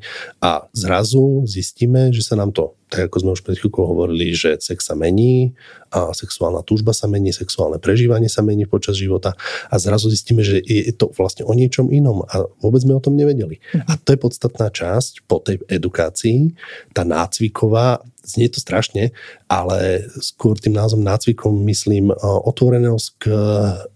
A 0.44 0.68
zrazu 0.76 1.44
zistíme, 1.50 2.14
že 2.14 2.22
sa 2.22 2.38
nám 2.38 2.54
to, 2.54 2.78
tak 2.86 3.10
ako 3.10 3.16
sme 3.18 3.30
už 3.34 3.42
pred 3.42 3.58
chvíľkou 3.58 3.82
hovorili, 3.82 4.30
že 4.30 4.54
sex 4.62 4.86
sa 4.86 4.94
mení, 4.94 5.50
a 5.90 6.14
sexuálna 6.14 6.62
túžba 6.62 6.94
sa 6.94 7.10
mení, 7.10 7.34
sexuálne 7.34 7.82
prežívanie 7.82 8.30
sa 8.30 8.46
mení 8.46 8.70
počas 8.70 8.94
života 8.94 9.34
a 9.66 9.74
zrazu 9.82 10.06
zistíme, 10.06 10.46
že 10.46 10.62
je 10.62 10.94
to 10.94 11.10
vlastne 11.10 11.42
o 11.42 11.52
niečom 11.52 11.90
inom 11.90 12.22
a 12.30 12.46
vôbec 12.62 12.86
sme 12.86 12.94
o 12.94 13.02
tom 13.02 13.18
nevedeli. 13.18 13.58
A 13.90 13.98
to 13.98 14.14
je 14.14 14.22
podstatná 14.22 14.70
časť 14.70 15.26
po 15.26 15.42
tej 15.42 15.58
edukácii, 15.66 16.54
tá 16.94 17.02
nácviková, 17.02 18.06
znie 18.22 18.46
to 18.46 18.62
strašne, 18.62 19.10
ale 19.50 20.06
skôr 20.22 20.54
tým 20.54 20.78
názvom 20.78 21.02
nácvikom 21.02 21.50
myslím 21.66 22.14
otvorenosť 22.22 23.06
k 23.18 23.24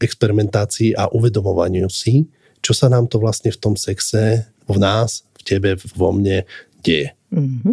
experimentácii 0.03 0.99
a 0.99 1.07
uvedomovaniu 1.15 1.87
si, 1.87 2.27
čo 2.65 2.73
sa 2.73 2.89
nám 2.89 3.07
to 3.07 3.21
vlastne 3.21 3.53
v 3.53 3.61
tom 3.61 3.77
sexe 3.77 4.49
v 4.65 4.77
nás, 4.81 5.29
v 5.37 5.43
tebe, 5.45 5.71
vo 5.93 6.09
mne 6.17 6.49
deje. 6.85 7.15
Mm-hmm. 7.33 7.73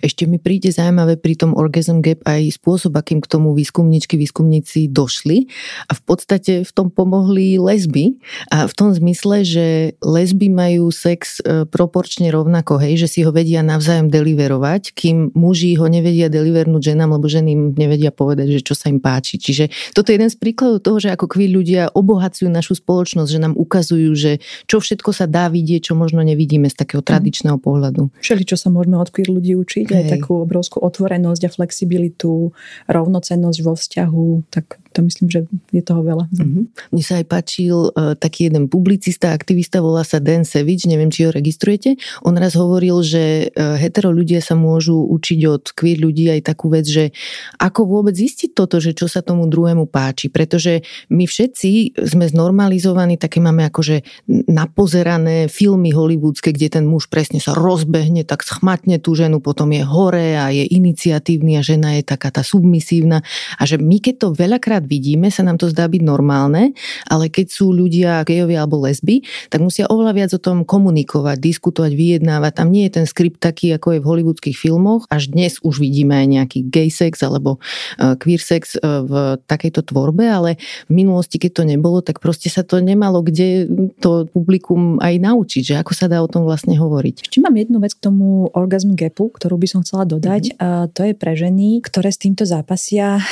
Ešte 0.00 0.28
mi 0.28 0.38
príde 0.38 0.70
zaujímavé 0.70 1.18
pri 1.18 1.34
tom 1.38 1.56
Orgasm 1.56 2.00
Gap 2.04 2.22
aj 2.28 2.60
spôsob, 2.60 2.94
akým 2.94 3.20
k 3.20 3.30
tomu 3.30 3.52
výskumničky, 3.52 4.14
výskumníci 4.16 4.88
došli 4.90 5.50
a 5.88 5.92
v 5.96 6.02
podstate 6.04 6.62
v 6.62 6.72
tom 6.72 6.88
pomohli 6.88 7.58
lesby 7.58 8.16
a 8.52 8.68
v 8.70 8.74
tom 8.76 8.94
zmysle, 8.94 9.42
že 9.42 9.66
lesby 10.00 10.52
majú 10.52 10.92
sex 10.92 11.40
e, 11.42 11.66
proporčne 11.66 12.30
rovnako, 12.30 12.78
hej, 12.78 13.06
že 13.06 13.08
si 13.10 13.20
ho 13.26 13.34
vedia 13.34 13.64
navzájom 13.64 14.12
deliverovať, 14.12 14.94
kým 14.94 15.34
muži 15.34 15.74
ho 15.80 15.88
nevedia 15.88 16.30
delivernúť 16.30 16.94
ženám, 16.94 17.18
lebo 17.18 17.26
ženy 17.26 17.50
im 17.54 17.62
nevedia 17.74 18.14
povedať, 18.14 18.60
že 18.60 18.60
čo 18.62 18.74
sa 18.76 18.92
im 18.92 19.00
páči. 19.02 19.40
Čiže 19.40 19.94
toto 19.96 20.12
je 20.12 20.20
jeden 20.20 20.30
z 20.30 20.38
príkladov 20.38 20.84
toho, 20.84 20.98
že 21.02 21.10
ako 21.10 21.26
kví 21.26 21.50
ľudia 21.50 21.90
obohacujú 21.92 22.48
našu 22.50 22.78
spoločnosť, 22.78 23.30
že 23.30 23.42
nám 23.42 23.54
ukazujú, 23.56 24.10
že 24.14 24.32
čo 24.70 24.78
všetko 24.78 25.10
sa 25.10 25.26
dá 25.26 25.50
vidieť, 25.50 25.90
čo 25.90 25.94
možno 25.98 26.22
nevidíme 26.22 26.70
z 26.70 26.76
takého 26.78 27.02
tradičného 27.02 27.58
pohľadu. 27.58 28.12
Všeli, 28.20 28.44
čo 28.46 28.54
sa 28.54 28.68
môžeme 28.70 28.98
od 29.00 29.10
ľudí 29.10 29.53
učiť, 29.56 29.86
Hej. 29.90 29.96
aj 29.96 30.04
takú 30.20 30.44
obrovskú 30.44 30.82
otvorenosť 30.84 31.42
a 31.46 31.50
flexibilitu, 31.50 32.52
rovnocennosť 32.90 33.58
vo 33.64 33.74
vzťahu, 33.74 34.28
tak 34.52 34.83
to 34.94 35.02
myslím, 35.02 35.26
že 35.26 35.40
je 35.74 35.82
toho 35.82 36.06
veľa. 36.06 36.30
Mm-hmm. 36.30 36.64
Mne 36.94 37.02
sa 37.02 37.18
aj 37.18 37.26
páčil 37.26 37.90
uh, 37.90 38.14
taký 38.14 38.46
jeden 38.46 38.70
publicista, 38.70 39.34
aktivista, 39.34 39.82
volá 39.82 40.06
sa 40.06 40.22
Dan 40.22 40.46
Sevič, 40.46 40.86
neviem, 40.86 41.10
či 41.10 41.26
ho 41.26 41.34
registrujete. 41.34 41.98
On 42.22 42.32
raz 42.38 42.54
hovoril, 42.54 43.02
že 43.02 43.50
uh, 43.50 43.74
hetero 43.74 44.14
ľudia 44.14 44.38
sa 44.38 44.54
môžu 44.54 44.94
učiť 44.94 45.40
od 45.50 45.64
queer 45.74 45.98
ľudí 45.98 46.30
aj 46.30 46.46
takú 46.46 46.70
vec, 46.70 46.86
že 46.86 47.10
ako 47.58 47.90
vôbec 47.90 48.14
zistiť 48.14 48.54
toto, 48.54 48.78
že 48.78 48.94
čo 48.94 49.10
sa 49.10 49.26
tomu 49.26 49.50
druhému 49.50 49.90
páči. 49.90 50.30
Pretože 50.30 50.86
my 51.10 51.26
všetci 51.26 51.98
sme 52.06 52.30
znormalizovaní, 52.30 53.18
také 53.18 53.42
máme 53.42 53.66
akože 53.66 54.06
napozerané 54.46 55.50
filmy 55.50 55.90
hollywoodske, 55.90 56.54
kde 56.54 56.78
ten 56.78 56.84
muž 56.86 57.10
presne 57.10 57.42
sa 57.42 57.50
rozbehne, 57.56 58.22
tak 58.22 58.46
schmatne 58.46 59.02
tú 59.02 59.18
ženu, 59.18 59.42
potom 59.42 59.74
je 59.74 59.82
hore 59.82 60.38
a 60.38 60.54
je 60.54 60.62
iniciatívny 60.70 61.58
a 61.58 61.66
žena 61.66 61.98
je 61.98 62.06
taká 62.06 62.30
tá 62.30 62.46
submisívna. 62.46 63.26
A 63.58 63.66
že 63.66 63.80
my 63.80 63.98
keď 63.98 64.14
to 64.20 64.28
veľakrát 64.36 64.83
častokrát 64.84 64.86
vidíme, 64.86 65.32
sa 65.32 65.42
nám 65.42 65.56
to 65.58 65.72
zdá 65.72 65.88
byť 65.88 66.02
normálne, 66.04 66.76
ale 67.08 67.28
keď 67.32 67.46
sú 67.50 67.72
ľudia 67.72 68.22
gejovia 68.24 68.62
alebo 68.62 68.84
lesby, 68.84 69.24
tak 69.48 69.64
musia 69.64 69.88
oveľa 69.88 70.12
viac 70.14 70.30
o 70.36 70.40
tom 70.40 70.64
komunikovať, 70.64 71.40
diskutovať, 71.40 71.92
vyjednávať. 71.96 72.52
Tam 72.60 72.68
nie 72.70 72.86
je 72.86 73.00
ten 73.00 73.06
skript 73.08 73.40
taký, 73.40 73.72
ako 73.74 73.96
je 73.96 74.00
v 74.00 74.08
hollywoodských 74.08 74.56
filmoch. 74.56 75.08
Až 75.08 75.32
dnes 75.32 75.58
už 75.64 75.80
vidíme 75.80 76.14
aj 76.14 76.26
nejaký 76.26 76.58
gay 76.68 76.88
sex 76.92 77.24
alebo 77.24 77.58
e, 77.98 78.16
queer 78.20 78.40
sex 78.40 78.76
e, 78.76 78.80
v 78.82 79.40
takejto 79.48 79.90
tvorbe, 79.90 80.28
ale 80.28 80.60
v 80.88 80.92
minulosti, 80.92 81.40
keď 81.40 81.50
to 81.50 81.64
nebolo, 81.64 82.04
tak 82.04 82.20
proste 82.20 82.52
sa 82.52 82.62
to 82.62 82.78
nemalo 82.78 83.24
kde 83.24 83.68
to 84.04 84.28
publikum 84.30 85.00
aj 85.00 85.16
naučiť, 85.16 85.62
že 85.62 85.74
ako 85.80 85.92
sa 85.96 86.06
dá 86.10 86.20
o 86.20 86.28
tom 86.28 86.44
vlastne 86.44 86.76
hovoriť. 86.76 87.24
Ešte 87.24 87.40
mám 87.40 87.56
jednu 87.56 87.80
vec 87.80 87.96
k 87.96 88.04
tomu 88.04 88.52
orgasm 88.52 88.92
gapu, 88.92 89.32
ktorú 89.32 89.56
by 89.56 89.68
som 89.70 89.80
chcela 89.82 90.04
dodať. 90.04 90.54
Mm-hmm. 90.54 90.62
A 90.62 90.68
to 90.92 91.06
je 91.08 91.14
pre 91.16 91.32
ženy, 91.32 91.80
ktoré 91.80 92.12
s 92.12 92.20
týmto 92.20 92.44
zápasia, 92.44 93.18
e, 93.18 93.22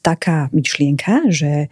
taká 0.00 0.48
myšlienka, 0.54 1.28
že 1.34 1.68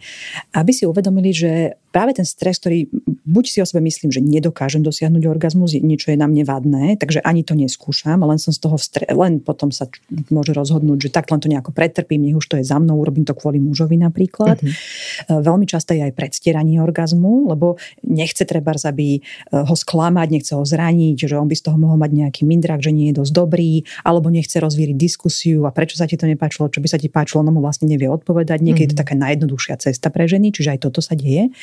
aby 0.53 0.71
si 0.75 0.83
uvedomili, 0.83 1.31
že 1.31 1.79
práve 1.93 2.17
ten 2.17 2.25
stres, 2.25 2.57
ktorý 2.57 2.89
buď 3.23 3.45
si 3.45 3.57
o 3.61 3.65
sebe 3.69 3.85
myslím, 3.85 4.09
že 4.09 4.17
nedokážem 4.17 4.81
dosiahnuť 4.81 5.23
orgazmus, 5.29 5.77
niečo 5.77 6.09
je 6.09 6.17
na 6.17 6.25
mne 6.25 6.41
vadné, 6.41 6.97
takže 6.97 7.21
ani 7.21 7.45
to 7.45 7.53
neskúšam, 7.53 8.25
len 8.25 8.41
som 8.41 8.49
z 8.49 8.59
toho 8.59 8.81
stre- 8.81 9.05
len 9.13 9.37
potom 9.37 9.69
sa 9.69 9.85
môže 10.33 10.57
rozhodnúť, 10.57 11.07
že 11.07 11.09
tak 11.13 11.29
len 11.29 11.37
to 11.37 11.45
nejako 11.45 11.69
pretrpím, 11.69 12.25
nech 12.25 12.33
už 12.33 12.49
to 12.49 12.55
je 12.57 12.65
za 12.65 12.81
mnou, 12.81 12.97
urobím 12.97 13.29
to 13.29 13.37
kvôli 13.37 13.61
mužovi 13.61 14.01
napríklad. 14.01 14.57
Mm-hmm. 14.57 15.45
Veľmi 15.45 15.69
často 15.69 15.93
je 15.93 16.01
aj 16.01 16.17
predstieranie 16.17 16.81
orgazmu, 16.81 17.53
lebo 17.53 17.77
nechce 18.01 18.41
treba, 18.49 18.73
aby 18.73 19.19
e, 19.19 19.21
ho 19.53 19.75
sklamať, 19.77 20.27
nechce 20.33 20.57
ho 20.57 20.65
zraniť, 20.65 21.29
že 21.29 21.37
on 21.37 21.45
by 21.45 21.53
z 21.53 21.63
toho 21.69 21.77
mohol 21.77 22.01
mať 22.01 22.09
nejaký 22.09 22.41
mindrak, 22.41 22.81
že 22.81 22.89
nie 22.89 23.13
je 23.13 23.21
dosť 23.21 23.31
dobrý, 23.37 23.85
alebo 24.01 24.33
nechce 24.33 24.57
rozvíriť 24.57 24.97
diskusiu 24.97 25.69
a 25.69 25.71
prečo 25.75 25.93
sa 25.93 26.09
ti 26.09 26.17
to 26.17 26.25
nepáčilo, 26.25 26.73
čo 26.73 26.81
by 26.81 26.89
sa 26.89 26.97
ti 26.97 27.05
páčilo, 27.05 27.45
ono 27.45 27.53
mu 27.53 27.61
vlastne 27.61 27.85
nevie 27.85 28.09
odpovedať. 28.09 28.65
Niekedy 28.65 28.73
mm-hmm. 28.73 28.81
je 28.81 28.89
to 28.89 28.97
mhm. 28.97 29.01
taká 29.05 29.13
najjednoduchšia 29.13 29.75
cesta 29.77 30.07
pre 30.09 30.25
ženy, 30.25 30.49
čiže 30.49 30.73
aj 30.73 30.79
toto 30.89 31.05
sa 31.05 31.13
deje. 31.13 31.53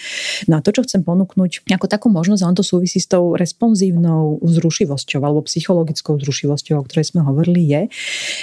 No 0.49 0.59
a 0.59 0.64
to, 0.64 0.75
čo 0.75 0.85
chcem 0.87 1.03
ponúknuť 1.05 1.68
ako 1.71 1.87
takú 1.87 2.09
možnosť, 2.12 2.43
on 2.45 2.57
to 2.57 2.64
súvisí 2.64 2.99
s 2.99 3.09
tou 3.09 3.35
responsívnou 3.39 4.43
zrušivosťou 4.43 5.21
alebo 5.23 5.47
psychologickou 5.47 6.18
zrušivosťou, 6.21 6.81
o 6.81 6.87
ktorej 6.87 7.14
sme 7.14 7.21
hovorili, 7.25 7.62
je, 7.64 7.83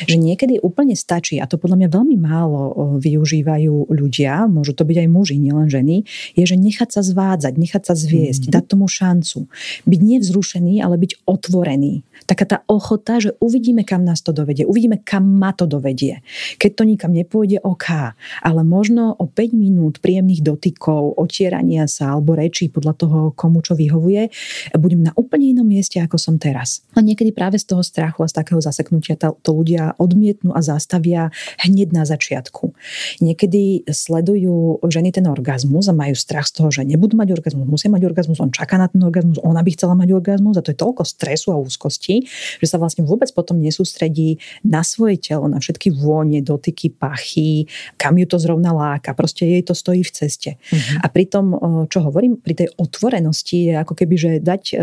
že 0.07 0.17
niekedy 0.17 0.61
úplne 0.63 0.95
stačí, 0.97 1.37
a 1.37 1.45
to 1.45 1.59
podľa 1.59 1.85
mňa 1.85 1.89
veľmi 1.91 2.17
málo 2.17 2.61
využívajú 2.97 3.91
ľudia, 3.91 4.47
môžu 4.47 4.73
to 4.73 4.87
byť 4.87 4.97
aj 5.03 5.09
muži, 5.11 5.35
nielen 5.37 5.67
ženy, 5.67 6.07
je, 6.33 6.43
že 6.47 6.55
nechať 6.55 6.89
sa 6.95 7.01
zvádzať, 7.03 7.53
nechať 7.53 7.83
sa 7.83 7.93
zviesť, 7.93 8.47
mm-hmm. 8.47 8.55
dať 8.55 8.63
tomu 8.65 8.87
šancu. 8.87 9.45
Byť 9.85 9.99
nevzrušený, 10.01 10.79
ale 10.81 10.95
byť 10.97 11.27
otvorený. 11.27 12.07
Taká 12.25 12.45
tá 12.47 12.57
ochota, 12.71 13.19
že 13.21 13.35
uvidíme, 13.43 13.83
kam 13.83 14.07
nás 14.07 14.23
to 14.23 14.31
dovedie, 14.31 14.63
uvidíme, 14.63 15.03
kam 15.03 15.37
ma 15.37 15.51
to 15.53 15.67
dovedie. 15.67 16.23
Keď 16.57 16.71
to 16.73 16.83
nikam 16.87 17.11
nepôjde, 17.13 17.61
OK, 17.61 18.15
ale 18.41 18.61
možno 18.63 19.13
o 19.19 19.27
5 19.27 19.53
minút 19.53 19.99
príjemných 19.99 20.41
dotykov, 20.41 21.19
otierania 21.19 21.66
správania 21.67 21.83
sa 21.91 22.15
alebo 22.15 22.39
rečí 22.39 22.71
podľa 22.71 22.93
toho, 22.95 23.19
komu 23.35 23.59
čo 23.59 23.75
vyhovuje, 23.75 24.31
budem 24.79 25.03
na 25.03 25.11
úplne 25.19 25.51
inom 25.51 25.67
mieste, 25.67 25.99
ako 25.99 26.15
som 26.15 26.39
teraz. 26.39 26.87
A 26.95 27.03
niekedy 27.03 27.35
práve 27.35 27.59
z 27.59 27.67
toho 27.67 27.83
strachu 27.83 28.23
a 28.23 28.31
z 28.31 28.39
takého 28.39 28.63
zaseknutia 28.63 29.19
to, 29.19 29.35
to 29.43 29.51
ľudia 29.51 29.99
odmietnú 29.99 30.55
a 30.55 30.63
zastavia 30.63 31.27
hneď 31.59 31.91
na 31.91 32.07
začiatku. 32.07 32.71
Niekedy 33.19 33.83
sledujú 33.91 34.79
ženy 34.87 35.11
ten 35.11 35.27
orgazmus 35.27 35.91
a 35.91 35.93
majú 35.93 36.15
strach 36.15 36.47
z 36.47 36.63
toho, 36.63 36.69
že 36.71 36.87
nebudú 36.87 37.19
mať 37.19 37.35
orgazmus, 37.35 37.67
musia 37.67 37.91
mať 37.91 38.07
orgazmus, 38.07 38.39
on 38.39 38.53
čaká 38.53 38.79
na 38.79 38.87
ten 38.87 39.03
orgazmus, 39.03 39.43
ona 39.43 39.59
by 39.59 39.69
chcela 39.75 39.93
mať 39.99 40.09
orgazmus 40.15 40.55
a 40.55 40.63
to 40.63 40.71
je 40.71 40.79
toľko 40.79 41.03
stresu 41.03 41.51
a 41.51 41.59
úzkosti, 41.59 42.23
že 42.63 42.67
sa 42.67 42.79
vlastne 42.79 43.03
vôbec 43.03 43.27
potom 43.35 43.59
nesústredí 43.59 44.39
na 44.63 44.87
svoje 44.87 45.19
telo, 45.19 45.51
na 45.51 45.59
všetky 45.59 45.91
vône, 45.91 46.39
dotyky, 46.39 46.93
pachy, 46.93 47.67
kam 47.99 48.15
ju 48.15 48.25
to 48.29 48.37
zrovna 48.39 48.71
láka. 48.71 49.11
Proste 49.17 49.49
jej 49.49 49.63
to 49.65 49.73
stojí 49.73 50.05
v 50.05 50.11
ceste. 50.13 50.51
Uh-huh. 50.55 51.01
A 51.01 51.07
pritom, 51.09 51.56
čo 51.89 51.99
hovorím, 52.05 52.39
pri 52.39 52.53
tej 52.53 52.67
otvorenosti 52.77 53.71
je 53.71 53.73
ako 53.75 53.93
keby, 53.97 54.15
že 54.15 54.31
dať 54.39 54.63
e, 54.71 54.75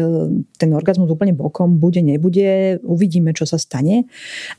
ten 0.58 0.70
orgazmus 0.74 1.10
úplne 1.10 1.32
bokom, 1.32 1.78
bude, 1.78 2.02
nebude, 2.02 2.78
uvidíme, 2.82 3.32
čo 3.32 3.46
sa 3.46 3.56
stane. 3.56 4.06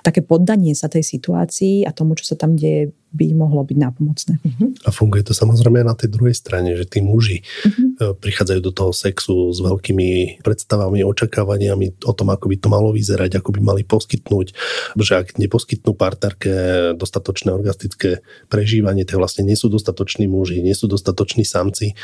Také 0.01 0.23
poddanie 0.23 0.73
sa 0.73 0.87
tej 0.87 1.03
situácii 1.03 1.85
a 1.85 1.91
tomu, 1.91 2.15
čo 2.15 2.25
sa 2.27 2.35
tam 2.39 2.55
deje, 2.57 2.95
by 3.15 3.31
mohlo 3.31 3.63
byť 3.63 3.77
nápomocné. 3.79 4.33
Uh-huh. 4.43 4.75
A 4.83 4.91
funguje 4.91 5.23
to 5.23 5.31
samozrejme 5.31 5.81
aj 5.81 5.87
na 5.87 5.95
tej 5.95 6.11
druhej 6.11 6.35
strane, 6.35 6.75
že 6.75 6.83
tí 6.83 6.99
muži 6.99 7.41
uh-huh. 7.41 8.19
prichádzajú 8.19 8.59
do 8.59 8.75
toho 8.75 8.91
sexu 8.91 9.55
s 9.55 9.63
veľkými 9.63 10.43
predstavami, 10.43 11.07
očakávaniami 11.07 12.03
o 12.03 12.11
tom, 12.11 12.27
ako 12.35 12.51
by 12.51 12.55
to 12.59 12.67
malo 12.67 12.91
vyzerať, 12.91 13.39
ako 13.39 13.55
by 13.55 13.61
mali 13.63 13.81
poskytnúť, 13.87 14.47
že 14.99 15.13
ak 15.15 15.39
neposkytnú 15.39 15.95
partnerke 15.95 16.51
dostatočné 16.99 17.55
orgastické 17.55 18.19
prežívanie, 18.51 19.07
tak 19.07 19.15
vlastne 19.15 19.47
nie 19.47 19.55
sú 19.55 19.71
dostatoční 19.71 20.27
muži, 20.27 20.59
nie 20.59 20.75
sú 20.75 20.91
dostatoční 20.91 21.47
samci, 21.47 21.95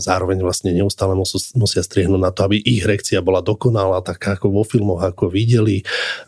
zároveň 0.00 0.40
vlastne 0.40 0.72
neustále 0.72 1.12
musia 1.58 1.82
striehnúť 1.84 2.20
na 2.22 2.32
to, 2.32 2.48
aby 2.48 2.56
ich 2.56 2.86
reakcia 2.86 3.20
bola 3.20 3.44
dokonalá, 3.44 4.00
taká 4.00 4.38
ako 4.38 4.54
vo 4.54 4.62
filmoch, 4.64 5.02
ako 5.02 5.28
videli. 5.28 5.82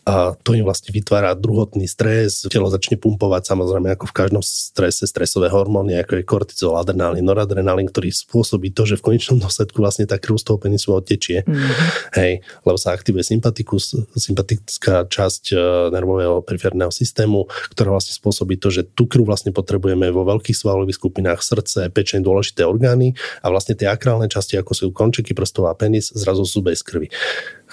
A 0.04 0.34
to 0.36 0.52
im 0.52 0.66
vlastne 0.66 0.92
vytvára 0.92 1.32
druhotný 1.38 1.88
stres, 1.88 2.44
telo 2.50 2.68
začne 2.68 2.98
pumpovať 2.98 3.48
samozrejme 3.48 3.94
ako 3.94 4.01
v 4.02 4.12
každom 4.12 4.42
strese 4.42 5.06
stresové 5.06 5.48
hormóny, 5.48 5.98
ako 6.02 6.18
je 6.18 6.24
kortizol, 6.26 6.74
adrenalín, 6.78 7.24
noradrenalín, 7.26 7.88
ktorý 7.88 8.10
spôsobí 8.10 8.74
to, 8.74 8.84
že 8.84 8.98
v 8.98 9.14
konečnom 9.14 9.38
dôsledku 9.38 9.78
vlastne 9.78 10.04
tá 10.04 10.18
krv 10.18 10.38
z 10.38 10.44
toho 10.46 10.58
penisu 10.58 10.94
odtečie. 10.94 11.46
Mm-hmm. 11.46 12.18
Hej, 12.18 12.32
lebo 12.66 12.78
sa 12.78 12.92
aktivuje 12.92 13.22
sympatikus, 13.22 13.96
sympatická 14.18 15.06
časť 15.06 15.44
e, 15.52 15.56
nervového 15.94 16.42
periférneho 16.42 16.90
systému, 16.90 17.46
ktorá 17.72 17.94
vlastne 17.94 18.14
spôsobí 18.14 18.58
to, 18.58 18.68
že 18.68 18.82
tú 18.92 19.06
krv 19.06 19.24
vlastne 19.24 19.54
potrebujeme 19.54 20.10
vo 20.10 20.26
veľkých 20.26 20.56
svalových 20.58 20.98
skupinách 20.98 21.40
srdce, 21.40 21.88
pečeň, 21.90 22.20
dôležité 22.22 22.66
orgány 22.66 23.14
a 23.40 23.48
vlastne 23.48 23.78
tie 23.78 23.88
akrálne 23.88 24.26
časti, 24.26 24.58
ako 24.58 24.72
sú 24.74 24.84
končeky 24.90 25.32
prstov 25.32 25.70
a 25.70 25.74
penis, 25.74 26.10
zrazu 26.12 26.44
sú 26.44 26.60
bez 26.60 26.82
krvi 26.82 27.08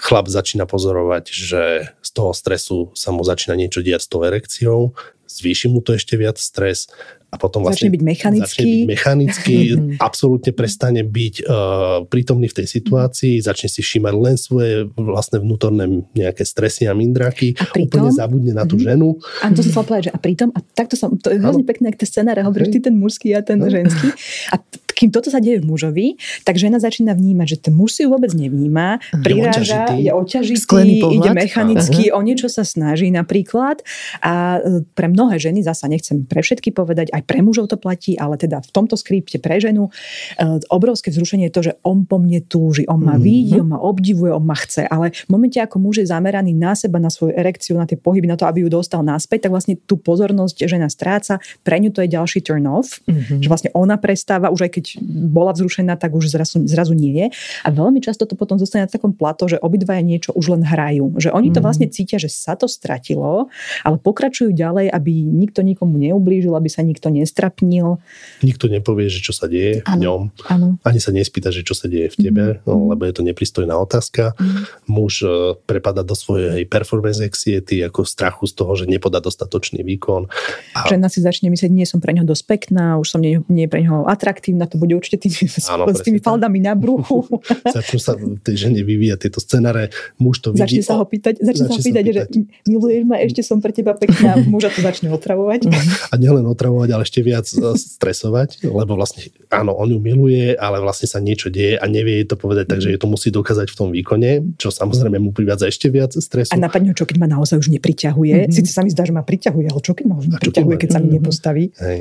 chlap 0.00 0.26
začína 0.32 0.64
pozorovať, 0.64 1.24
že 1.28 1.62
z 2.00 2.10
toho 2.16 2.32
stresu 2.32 2.88
sa 2.96 3.12
mu 3.12 3.20
začína 3.20 3.52
niečo 3.52 3.84
diať 3.84 4.08
s 4.08 4.08
tou 4.08 4.24
erekciou, 4.24 4.96
zvýši 5.30 5.70
mu 5.70 5.78
to 5.78 5.94
ešte 5.94 6.18
viac 6.18 6.36
stres 6.42 6.90
a 7.30 7.38
potom 7.38 7.62
vlastne 7.62 7.86
začne 7.86 7.94
byť 7.94 8.02
mechanický, 8.02 8.42
začne 8.42 8.64
byť 8.66 8.88
mechanický 8.90 9.56
absolútne 10.02 10.50
prestane 10.50 11.06
byť 11.06 11.34
uh, 11.46 12.02
prítomný 12.10 12.50
v 12.50 12.56
tej 12.58 12.66
situácii, 12.66 13.38
začne 13.38 13.70
si 13.70 13.80
všímať 13.86 14.14
len 14.18 14.34
svoje 14.34 14.90
vlastné 14.98 15.38
vnútorné 15.38 16.10
nejaké 16.18 16.42
stresy 16.42 16.90
a 16.90 16.92
mindráky, 16.92 17.54
a 17.54 17.70
pritom, 17.70 18.02
úplne 18.02 18.10
zabudne 18.10 18.50
na 18.50 18.66
tú 18.66 18.74
mm-hmm. 18.74 18.90
ženu. 18.98 19.08
A 19.46 19.54
to 19.54 19.62
som 19.62 19.70
chcela 19.70 19.86
povedať, 19.86 20.04
že 20.10 20.12
a 20.12 20.18
pritom, 20.18 20.48
a 20.50 20.60
takto 20.74 20.98
som, 20.98 21.14
to 21.14 21.30
je 21.30 21.38
hrozne 21.38 21.62
pekné, 21.62 21.94
ak 21.94 22.02
tie 22.02 22.08
scenáre 22.10 22.42
hovoríš, 22.42 22.74
ty 22.74 22.78
ten 22.82 22.98
mužský 22.98 23.30
a 23.38 23.46
ten 23.46 23.62
ženský. 23.62 24.10
A 24.50 24.58
kým 25.00 25.08
toto 25.08 25.32
sa 25.32 25.40
deje 25.40 25.64
v 25.64 25.66
mužovi, 25.72 26.20
tak 26.44 26.60
žena 26.60 26.76
začína 26.76 27.16
vnímať, 27.16 27.46
že 27.48 27.56
ten 27.56 27.72
muž 27.72 27.96
si 27.96 28.04
ju 28.04 28.12
vôbec 28.12 28.36
nevníma, 28.36 29.00
priráža, 29.24 29.96
je 29.96 30.12
oťažitý, 30.12 31.08
ide 31.16 31.32
mechanicky, 31.32 32.12
Aha. 32.12 32.16
o 32.16 32.20
niečo 32.20 32.52
sa 32.52 32.68
snaží 32.68 33.08
napríklad. 33.08 33.80
A 34.20 34.60
e, 34.60 34.84
pre 34.92 35.08
mnohé 35.08 35.40
ženy, 35.40 35.64
zasa 35.64 35.88
nechcem 35.88 36.28
pre 36.28 36.44
všetky 36.44 36.76
povedať, 36.76 37.16
aj 37.16 37.24
pre 37.24 37.40
mužov 37.40 37.72
to 37.72 37.80
platí, 37.80 38.12
ale 38.20 38.36
teda 38.36 38.60
v 38.60 38.70
tomto 38.76 39.00
skripte 39.00 39.40
pre 39.40 39.56
ženu, 39.56 39.88
e, 40.36 40.60
obrovské 40.68 41.08
vzrušenie 41.08 41.48
je 41.48 41.54
to, 41.56 41.62
že 41.64 41.72
on 41.80 42.04
po 42.04 42.20
mne 42.20 42.44
túži, 42.44 42.84
on 42.84 43.00
ma 43.00 43.16
mm-hmm. 43.16 43.24
vidí, 43.24 43.56
on 43.56 43.72
ma 43.72 43.80
obdivuje, 43.80 44.36
on 44.36 44.44
ma 44.44 44.58
chce, 44.60 44.84
ale 44.84 45.16
v 45.16 45.30
momente, 45.32 45.56
ako 45.56 45.80
muž 45.80 46.04
je 46.04 46.12
zameraný 46.12 46.52
na 46.52 46.76
seba, 46.76 47.00
na 47.00 47.08
svoju 47.08 47.32
erekciu, 47.32 47.80
na 47.80 47.88
tie 47.88 47.96
pohyby, 47.96 48.28
na 48.28 48.36
to, 48.36 48.44
aby 48.44 48.60
ju 48.60 48.68
dostal 48.68 49.00
naspäť, 49.00 49.48
tak 49.48 49.56
vlastne 49.56 49.80
tú 49.80 49.96
pozornosť 49.96 50.68
žena 50.68 50.92
stráca, 50.92 51.40
pre 51.64 51.80
ňu 51.80 51.88
to 51.88 52.04
je 52.04 52.12
ďalší 52.12 52.44
turn 52.44 52.68
off, 52.68 53.00
mm-hmm. 53.08 53.40
že 53.40 53.48
vlastne 53.48 53.70
ona 53.72 53.96
prestáva, 53.96 54.52
už 54.52 54.68
aj 54.68 54.72
keď 54.76 54.84
bola 55.04 55.54
vzrušená, 55.54 55.94
tak 56.00 56.16
už 56.16 56.32
zrazu, 56.32 56.64
zrazu 56.66 56.96
nie 56.96 57.12
je. 57.14 57.26
A 57.62 57.68
veľmi 57.70 58.02
často 58.02 58.26
to 58.26 58.34
potom 58.34 58.58
zostane 58.58 58.86
na 58.86 58.90
takom 58.90 59.14
plato, 59.14 59.46
že 59.46 59.60
obidvaja 59.60 60.02
niečo 60.02 60.34
už 60.34 60.56
len 60.56 60.62
hrajú. 60.66 61.20
Že 61.20 61.30
oni 61.36 61.54
to 61.54 61.60
mhm. 61.60 61.64
vlastne 61.66 61.86
cítia, 61.92 62.16
že 62.16 62.32
sa 62.32 62.56
to 62.56 62.66
stratilo, 62.66 63.52
ale 63.86 63.96
pokračujú 64.00 64.50
ďalej, 64.56 64.90
aby 64.90 65.12
nikto 65.28 65.60
nikomu 65.60 66.00
neublížil, 66.00 66.56
aby 66.56 66.66
sa 66.72 66.80
nikto 66.82 67.12
nestrapnil. 67.12 68.00
Nikto 68.42 68.66
nepovie, 68.72 69.12
že 69.12 69.20
čo 69.20 69.36
sa 69.36 69.46
deje 69.46 69.84
ano, 69.84 69.92
v 69.92 69.96
ňom. 70.02 70.20
Ano. 70.48 70.66
Ani 70.82 70.98
sa 70.98 71.12
nespýta, 71.12 71.52
že 71.52 71.62
čo 71.62 71.76
sa 71.76 71.86
deje 71.86 72.10
v 72.10 72.16
tebe, 72.16 72.44
mm. 72.58 72.64
no, 72.64 72.90
lebo 72.90 73.04
je 73.04 73.14
to 73.14 73.22
nepristojná 73.22 73.76
otázka. 73.76 74.32
Mm. 74.40 74.62
Muž 74.88 75.22
uh, 75.22 75.54
prepada 75.68 76.00
do 76.00 76.16
svojej 76.16 76.64
performance 76.64 77.20
anxiety 77.20 77.84
ako 77.84 78.08
strachu 78.08 78.48
z 78.48 78.54
toho, 78.56 78.72
že 78.74 78.88
nepodá 78.88 79.20
dostatočný 79.20 79.84
výkon. 79.84 80.26
A... 80.72 80.88
Žena 80.88 81.12
si 81.12 81.20
začne 81.20 81.52
myslieť, 81.52 81.68
nie 81.68 81.84
som 81.84 82.00
pre 82.00 82.16
neho 82.16 82.24
dosť 82.24 82.44
pekná, 82.48 82.96
už 82.96 83.12
som 83.12 83.20
nie, 83.20 83.44
nie 83.52 83.68
pre 83.68 83.84
neho 83.84 84.08
atraktívna, 84.08 84.64
to 84.64 84.79
bude 84.80 84.96
určite 84.96 85.20
tými, 85.20 85.36
Áno, 85.76 85.84
s 85.92 86.00
tými 86.00 86.24
faldami 86.24 86.64
na 86.64 86.72
bruchu. 86.72 87.28
Začnú 87.76 88.00
sa 88.00 88.16
tej 88.40 88.56
žene 88.56 88.80
vyvíjať 88.80 89.28
tieto 89.28 89.38
scenáre, 89.44 89.92
muž 90.16 90.40
to 90.40 90.56
vidí. 90.56 90.80
Začne 90.80 90.82
sa 90.82 90.94
ho 90.96 91.04
pýtať, 91.04 91.44
začne, 91.44 91.68
začne 91.68 91.68
sa 91.68 91.72
ho 91.76 91.78
pýtať, 91.78 92.04
pýtať, 92.08 92.14
že 92.16 92.22
miluješ 92.64 93.02
ma, 93.04 93.16
ešte 93.20 93.40
som 93.44 93.60
pre 93.60 93.76
teba 93.76 93.92
pekná, 93.92 94.40
muža 94.52 94.72
to 94.72 94.80
začne 94.80 95.12
otravovať. 95.12 95.68
A 96.08 96.14
nielen 96.16 96.48
otravovať, 96.48 96.88
ale 96.96 97.02
ešte 97.04 97.20
viac 97.20 97.44
e, 97.52 97.76
stresovať, 97.76 98.64
lebo 98.64 98.96
vlastne, 98.96 99.28
áno, 99.52 99.76
on 99.76 99.92
ju 99.92 99.98
miluje, 100.00 100.56
ale 100.56 100.80
vlastne 100.80 101.04
sa 101.04 101.20
niečo 101.20 101.52
deje 101.52 101.76
a 101.76 101.84
nevie 101.84 102.24
jej 102.24 102.26
to 102.26 102.40
povedať, 102.40 102.72
takže 102.72 102.88
je 102.88 102.98
to 102.98 103.06
musí 103.10 103.28
dokázať 103.28 103.68
v 103.68 103.76
tom 103.76 103.88
výkone, 103.92 104.56
čo 104.56 104.72
samozrejme 104.72 105.20
mu 105.20 105.36
privádza 105.36 105.68
ešte 105.68 105.92
viac 105.92 106.16
stresu. 106.16 106.54
A 106.54 106.56
napadne 106.56 106.92
ho, 106.92 106.96
čo 106.96 107.04
keď 107.04 107.16
ma 107.20 107.28
naozaj 107.28 107.60
už 107.60 107.68
nepriťahuje. 107.76 108.48
Mm-hmm. 108.48 108.54
Sice 108.54 108.70
sa 108.72 108.80
mi 108.80 108.90
zdá, 108.94 109.04
že 109.04 109.12
ma 109.12 109.26
priťahuje, 109.26 109.66
ale 109.68 109.80
čo 109.82 109.92
keď 109.92 110.04
ma 110.08 110.16
už 110.16 110.26
nepriťahuje, 110.38 110.76
keď, 110.78 110.82
keď 110.86 110.88
sa 110.88 111.00
mi 111.02 111.08
nepostaví. 111.18 111.64
Hej. 111.76 111.98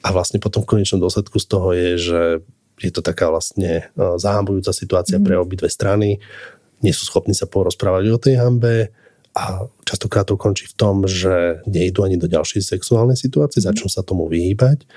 A 0.00 0.08
vlastne 0.10 0.40
potom 0.40 0.64
v 0.64 0.76
konečnom 0.76 1.00
dôsledku 1.00 1.36
z 1.36 1.46
toho 1.46 1.68
je, 1.76 1.88
že 2.00 2.09
je 2.80 2.90
to 2.90 3.04
taká 3.04 3.28
vlastne 3.28 3.84
e, 3.84 4.16
zahambujúca 4.16 4.72
situácia 4.72 5.20
mm. 5.20 5.24
pre 5.24 5.34
obidve 5.36 5.68
strany. 5.68 6.16
Nie 6.80 6.96
sú 6.96 7.04
schopní 7.04 7.36
sa 7.36 7.44
porozprávať 7.44 8.04
o 8.08 8.18
tej 8.18 8.40
hambe 8.40 8.88
a 9.36 9.68
častokrát 9.84 10.26
to 10.26 10.40
končí 10.40 10.66
v 10.66 10.74
tom, 10.74 11.04
že 11.04 11.60
nejdú 11.68 12.02
ani 12.02 12.16
do 12.16 12.26
ďalšej 12.26 12.64
sexuálnej 12.64 13.20
situácie, 13.20 13.60
mm. 13.60 13.66
začnú 13.68 13.88
sa 13.92 14.00
tomu 14.00 14.26
vyhýbať, 14.32 14.88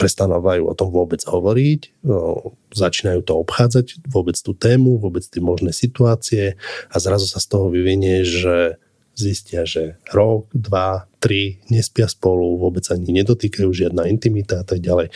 prestávajú 0.00 0.64
o 0.64 0.74
tom 0.74 0.88
vôbec 0.88 1.20
hovoriť, 1.20 2.08
začínajú 2.72 3.20
to 3.20 3.36
obchádzať, 3.44 4.08
vôbec 4.08 4.32
tú 4.40 4.56
tému, 4.56 4.96
vôbec 4.96 5.20
tie 5.20 5.44
možné 5.44 5.76
situácie 5.76 6.56
a 6.88 6.96
zrazu 6.96 7.28
sa 7.28 7.36
z 7.36 7.46
toho 7.52 7.68
vyvinie, 7.68 8.24
že 8.24 8.80
zistia, 9.12 9.68
že 9.68 10.00
rok, 10.08 10.48
dva, 10.56 11.09
tri 11.20 11.60
nespia 11.68 12.08
spolu, 12.08 12.56
vôbec 12.56 12.82
ani 12.88 13.22
nedotýkajú 13.22 13.68
žiadna 13.68 14.08
intimita 14.08 14.60
a 14.60 14.66
tak 14.66 14.80
ďalej. 14.80 15.12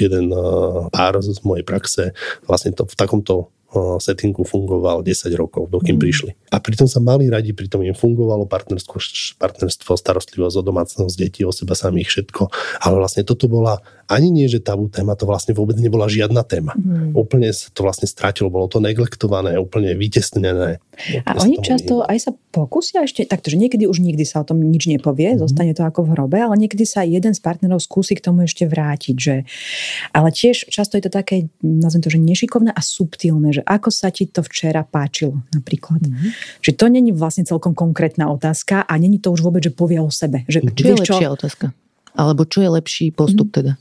Jeden 0.00 0.32
uh, 0.32 0.88
pár 0.90 1.20
z 1.20 1.38
mojej 1.44 1.62
praxe 1.62 2.16
vlastne 2.48 2.74
to 2.74 2.88
v 2.88 2.96
takomto 2.96 3.54
settingu 3.98 4.46
fungoval 4.46 5.02
10 5.02 5.34
rokov, 5.34 5.66
dokým 5.70 5.98
mm. 5.98 6.02
prišli. 6.02 6.30
A 6.54 6.62
pritom 6.62 6.86
sa 6.86 7.02
mali 7.02 7.26
radi, 7.26 7.50
pritom 7.50 7.82
im 7.82 7.96
fungovalo 7.96 8.46
partnerstvo, 8.46 8.96
partnerstvo 9.38 9.92
starostlivosť 9.98 10.56
o 10.60 10.62
domácnosť, 10.62 11.14
deti, 11.18 11.42
o 11.42 11.50
seba 11.50 11.74
samých, 11.74 12.08
všetko. 12.10 12.42
Ale 12.86 12.94
vlastne 13.02 13.26
toto 13.26 13.50
bola 13.50 13.82
ani 14.08 14.28
nie, 14.30 14.46
že 14.50 14.60
tabú 14.60 14.88
téma, 14.92 15.16
to 15.16 15.24
vlastne 15.24 15.56
vôbec 15.56 15.76
nebola 15.80 16.10
žiadna 16.10 16.44
téma. 16.44 16.76
Mm. 16.76 17.16
Úplne 17.16 17.48
sa 17.52 17.72
to 17.72 17.84
vlastne 17.84 18.08
strátilo, 18.08 18.52
bolo 18.52 18.68
to 18.68 18.78
neglektované, 18.80 19.56
úplne 19.56 19.96
vytesnené. 19.96 20.78
A 21.26 21.30
oni 21.42 21.58
často 21.58 22.06
aj 22.06 22.18
sa 22.18 22.30
pokusia 22.54 23.02
ešte, 23.02 23.26
takto, 23.26 23.50
že 23.50 23.58
niekedy 23.58 23.88
už 23.88 23.98
nikdy 23.98 24.22
sa 24.22 24.42
o 24.42 24.48
tom 24.48 24.62
nič 24.62 24.86
nepovie, 24.86 25.34
mm. 25.34 25.42
zostane 25.42 25.72
to 25.74 25.82
ako 25.82 26.06
v 26.06 26.12
hrobe, 26.14 26.38
ale 26.38 26.54
niekedy 26.54 26.86
sa 26.86 27.02
jeden 27.02 27.34
z 27.34 27.40
partnerov 27.42 27.82
skúsi 27.82 28.14
k 28.14 28.24
tomu 28.24 28.46
ešte 28.46 28.68
vrátiť. 28.68 29.16
Že... 29.16 29.34
Ale 30.14 30.28
tiež 30.30 30.70
často 30.70 30.96
je 30.96 31.04
to 31.08 31.12
také, 31.12 31.50
nazvem 31.60 32.02
to, 32.04 32.10
že 32.12 32.20
nešikovné 32.20 32.70
a 32.70 32.80
subtilné, 32.80 33.50
že 33.54 33.62
ako 33.66 33.88
sa 33.90 34.08
ti 34.14 34.30
to 34.30 34.40
včera 34.46 34.86
páčilo 34.86 35.42
napríklad. 35.50 36.02
Mm-hmm. 36.04 36.30
Že 36.62 36.72
to 36.74 36.86
není 36.90 37.10
vlastne 37.10 37.44
celkom 37.44 37.74
konkrétna 37.74 38.30
otázka 38.30 38.86
a 38.86 38.92
není 38.96 39.18
to 39.18 39.34
už 39.34 39.42
vôbec, 39.42 39.64
že 39.64 39.74
povie 39.74 39.98
o 39.98 40.10
sebe. 40.10 40.46
Že, 40.46 40.70
čo 40.74 40.84
je 40.86 40.94
lepšia 41.00 41.28
otázka? 41.30 41.66
Alebo 42.14 42.46
čo 42.46 42.62
je 42.62 42.70
lepší 42.70 43.10
postup 43.10 43.50
mm. 43.50 43.54
teda? 43.54 43.72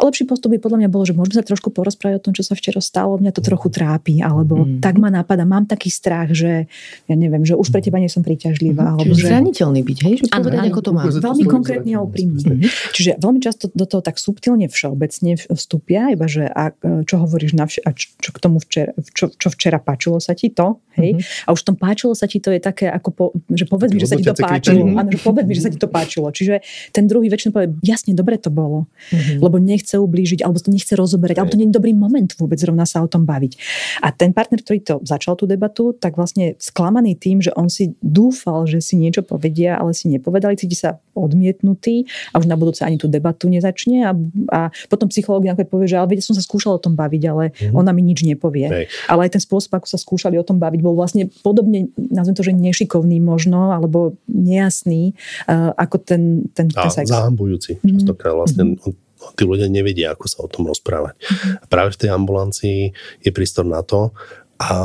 Lepší 0.00 0.24
postup 0.26 0.50
by 0.54 0.58
podľa 0.58 0.78
mňa 0.84 0.90
bolo, 0.90 1.04
že 1.06 1.14
môžeme 1.14 1.36
sa 1.38 1.44
trošku 1.44 1.70
porozprávať 1.70 2.18
o 2.18 2.24
tom, 2.24 2.32
čo 2.32 2.42
sa 2.42 2.54
včera 2.58 2.80
stalo, 2.82 3.18
mňa 3.20 3.32
to 3.34 3.42
trochu 3.44 3.68
trápi, 3.70 4.24
alebo 4.24 4.64
mm. 4.64 4.80
tak 4.82 4.98
ma 4.98 5.12
napadá, 5.12 5.46
mám 5.46 5.68
taký 5.68 5.92
strach, 5.92 6.32
že 6.32 6.66
ja 7.06 7.14
neviem, 7.14 7.44
že 7.46 7.54
už 7.54 7.70
pre 7.70 7.84
teba 7.84 8.00
nie 8.00 8.10
som 8.10 8.24
príťažlivá. 8.24 8.94
Mm. 8.94 8.96
Alebo 8.98 9.14
že... 9.14 9.26
zraniteľný 9.28 9.80
byť, 9.84 9.98
hej? 10.06 10.14
Že 10.20 10.24
povedať, 10.30 10.58
ako 10.70 10.80
to 10.80 10.90
má. 10.94 11.02
Veľmi 11.06 11.44
konkrétne 11.46 11.92
a 11.94 12.00
úprimne. 12.02 12.64
Mm. 12.64 12.70
Čiže 12.96 13.10
veľmi 13.20 13.40
často 13.42 13.70
do 13.70 13.84
toho 13.86 14.00
tak 14.00 14.18
subtilne 14.18 14.66
všeobecne 14.66 15.38
vstúpia, 15.38 16.10
iba 16.10 16.26
že 16.26 16.48
a, 16.48 16.72
čo 17.04 17.20
hovoríš 17.20 17.52
na 17.54 17.68
vš- 17.68 17.84
a 17.84 17.90
čo 17.94 18.30
k 18.32 18.38
tomu 18.40 18.58
včera, 18.58 18.90
čo, 19.12 19.30
čo 19.30 19.48
včera 19.52 19.78
páčilo 19.78 20.18
sa 20.18 20.32
ti 20.34 20.50
to, 20.50 20.80
hej? 20.98 21.18
Mm. 21.18 21.22
A 21.46 21.48
už 21.52 21.60
v 21.62 21.66
tom 21.72 21.76
páčilo 21.76 22.12
sa 22.16 22.26
ti 22.26 22.38
to 22.40 22.50
je 22.50 22.60
také, 22.62 22.88
ako 22.90 23.08
po, 23.12 23.24
že 23.52 23.66
povedz 23.68 23.90
mi, 23.92 24.00
že 24.00 24.08
sa 24.10 24.16
ti 24.18 24.24
to 24.24 24.34
páčilo. 24.34 24.84
Áno, 24.94 25.10
že 25.10 25.20
povedz 25.20 25.46
mi, 25.46 25.54
že 25.54 25.62
sa 25.66 25.70
ti 25.70 25.78
to 25.78 25.88
páčilo. 25.90 26.30
Čiže 26.30 26.64
ten 26.94 27.04
druhý 27.10 27.28
väčšinou 27.28 27.52
povie, 27.52 27.68
jasne, 27.84 28.16
dobre 28.16 28.40
to 28.40 28.48
bolo. 28.48 28.86
Mm-hmm. 29.10 29.38
Lebo 29.42 29.56
nechce 29.84 30.00
ublížiť, 30.00 30.40
alebo 30.40 30.56
to 30.56 30.72
nechce 30.72 30.96
rozoberať, 30.96 31.36
alebo 31.36 31.52
to 31.52 31.60
nie 31.60 31.68
je 31.68 31.76
dobrý 31.76 31.92
moment 31.92 32.32
vôbec 32.40 32.56
zrovna 32.56 32.88
sa 32.88 33.04
o 33.04 33.08
tom 33.10 33.28
baviť. 33.28 33.52
A 34.00 34.08
ten 34.16 34.32
partner, 34.32 34.64
ktorý 34.64 34.80
to 34.80 34.94
začal 35.04 35.36
tú 35.36 35.44
debatu, 35.44 35.92
tak 35.92 36.16
vlastne 36.16 36.56
sklamaný 36.56 37.20
tým, 37.20 37.44
že 37.44 37.52
on 37.52 37.68
si 37.68 37.92
dúfal, 38.00 38.64
že 38.64 38.80
si 38.80 38.96
niečo 38.96 39.20
povedia, 39.20 39.76
ale 39.76 39.92
si 39.92 40.08
nepovedali, 40.08 40.56
cíti 40.56 40.72
sa 40.72 40.96
odmietnutý 41.12 42.08
a 42.32 42.40
už 42.40 42.48
na 42.48 42.56
budúce 42.56 42.80
ani 42.80 42.96
tú 42.96 43.06
debatu 43.06 43.52
nezačne 43.52 44.08
a, 44.08 44.12
a 44.50 44.60
potom 44.88 45.12
psychológ 45.12 45.44
napríklad 45.44 45.68
povie, 45.68 45.86
že 45.92 46.00
ale 46.00 46.16
vedia, 46.16 46.24
som 46.24 46.34
sa 46.34 46.40
skúšal 46.40 46.80
o 46.80 46.80
tom 46.80 46.96
baviť, 46.96 47.22
ale 47.28 47.44
mm-hmm. 47.52 47.76
ona 47.76 47.92
mi 47.92 48.00
nič 48.00 48.24
nepovie. 48.24 48.66
Hej. 48.66 48.84
Ale 49.06 49.28
aj 49.28 49.36
ten 49.36 49.42
spôsob, 49.44 49.76
ako 49.76 49.86
sa 49.86 50.00
skúšali 50.00 50.40
o 50.40 50.44
tom 50.46 50.56
baviť, 50.56 50.80
bol 50.80 50.96
vlastne 50.96 51.28
podobne, 51.44 51.92
nazvem 51.98 52.34
to, 52.34 52.42
že 52.42 52.56
nešikovný 52.56 53.20
možno, 53.20 53.70
alebo 53.70 54.16
nejasný, 54.26 55.12
uh, 55.46 55.76
ako 55.76 55.96
ten, 56.00 56.22
ten, 56.56 56.72
ten 56.72 56.90
sex. 56.90 57.12
zahambujúci. 57.12 57.78
Mm-hmm. 57.78 58.00
Častokrát 58.00 58.34
vlastne 58.34 58.74
mm-hmm 58.74 59.03
tí 59.32 59.42
ľudia 59.48 59.72
nevedia, 59.72 60.12
ako 60.12 60.26
sa 60.28 60.38
o 60.44 60.48
tom 60.50 60.68
rozprávať. 60.68 61.16
Mm-hmm. 61.16 61.52
A 61.62 61.64
práve 61.66 61.96
v 61.96 62.00
tej 62.04 62.10
ambulancii 62.12 62.80
je 63.24 63.30
prístor 63.32 63.64
na 63.64 63.80
to 63.80 64.12
a 64.60 64.76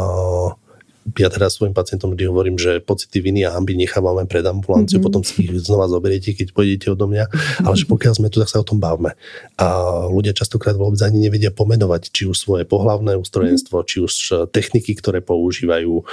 ja 1.18 1.32
teda 1.32 1.50
svojim 1.50 1.74
pacientom 1.74 2.14
vždy 2.14 2.30
hovorím, 2.30 2.58
že 2.60 2.84
pocity 2.84 3.24
viny 3.24 3.42
a 3.48 3.56
hamby 3.56 3.74
nechávame 3.74 4.30
pred 4.30 4.46
ambulanciou, 4.46 5.02
mm-hmm. 5.02 5.06
potom 5.10 5.22
si 5.26 5.42
ich 5.42 5.66
znova 5.66 5.90
zoberiete, 5.90 6.38
keď 6.38 6.54
pôjdete 6.54 6.94
odo 6.94 7.10
mňa, 7.10 7.26
mm-hmm. 7.26 7.66
ale 7.66 7.76
že 7.80 7.90
pokiaľ 7.90 8.14
sme 8.14 8.30
tu, 8.30 8.38
tak 8.38 8.52
sa 8.52 8.62
o 8.62 8.68
tom 8.68 8.78
bavme. 8.78 9.18
A 9.58 9.68
ľudia 10.12 10.38
častokrát 10.38 10.78
vôbec 10.78 11.00
ani 11.02 11.26
nevedia 11.26 11.50
pomenovať, 11.50 12.14
či 12.14 12.30
už 12.30 12.38
svoje 12.38 12.64
pohlavné 12.68 13.18
ústrojenstvo, 13.18 13.82
mm-hmm. 13.82 13.90
či 13.90 13.98
už 14.04 14.14
e, 14.14 14.34
techniky, 14.52 14.94
ktoré 14.94 15.24
používajú, 15.24 15.94
e, 15.98 16.04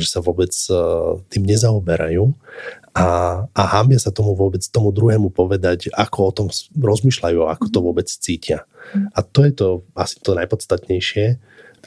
že 0.00 0.08
sa 0.08 0.24
vôbec 0.24 0.54
e, 0.70 0.72
tým 1.28 1.44
nezaoberajú 1.44 2.32
a, 2.92 3.40
a 3.48 3.62
hambia 3.72 3.96
sa 3.96 4.12
tomu 4.12 4.36
vôbec 4.36 4.60
tomu 4.68 4.92
druhému 4.92 5.32
povedať, 5.32 5.88
ako 5.96 6.18
o 6.28 6.32
tom 6.32 6.48
rozmýšľajú, 6.76 7.40
ako 7.48 7.66
to 7.72 7.78
vôbec 7.80 8.08
cítia. 8.08 8.68
Mhm. 8.92 9.06
A 9.16 9.18
to 9.24 9.40
je 9.48 9.52
to 9.56 9.68
asi 9.96 10.20
to 10.20 10.36
najpodstatnejšie, 10.36 11.40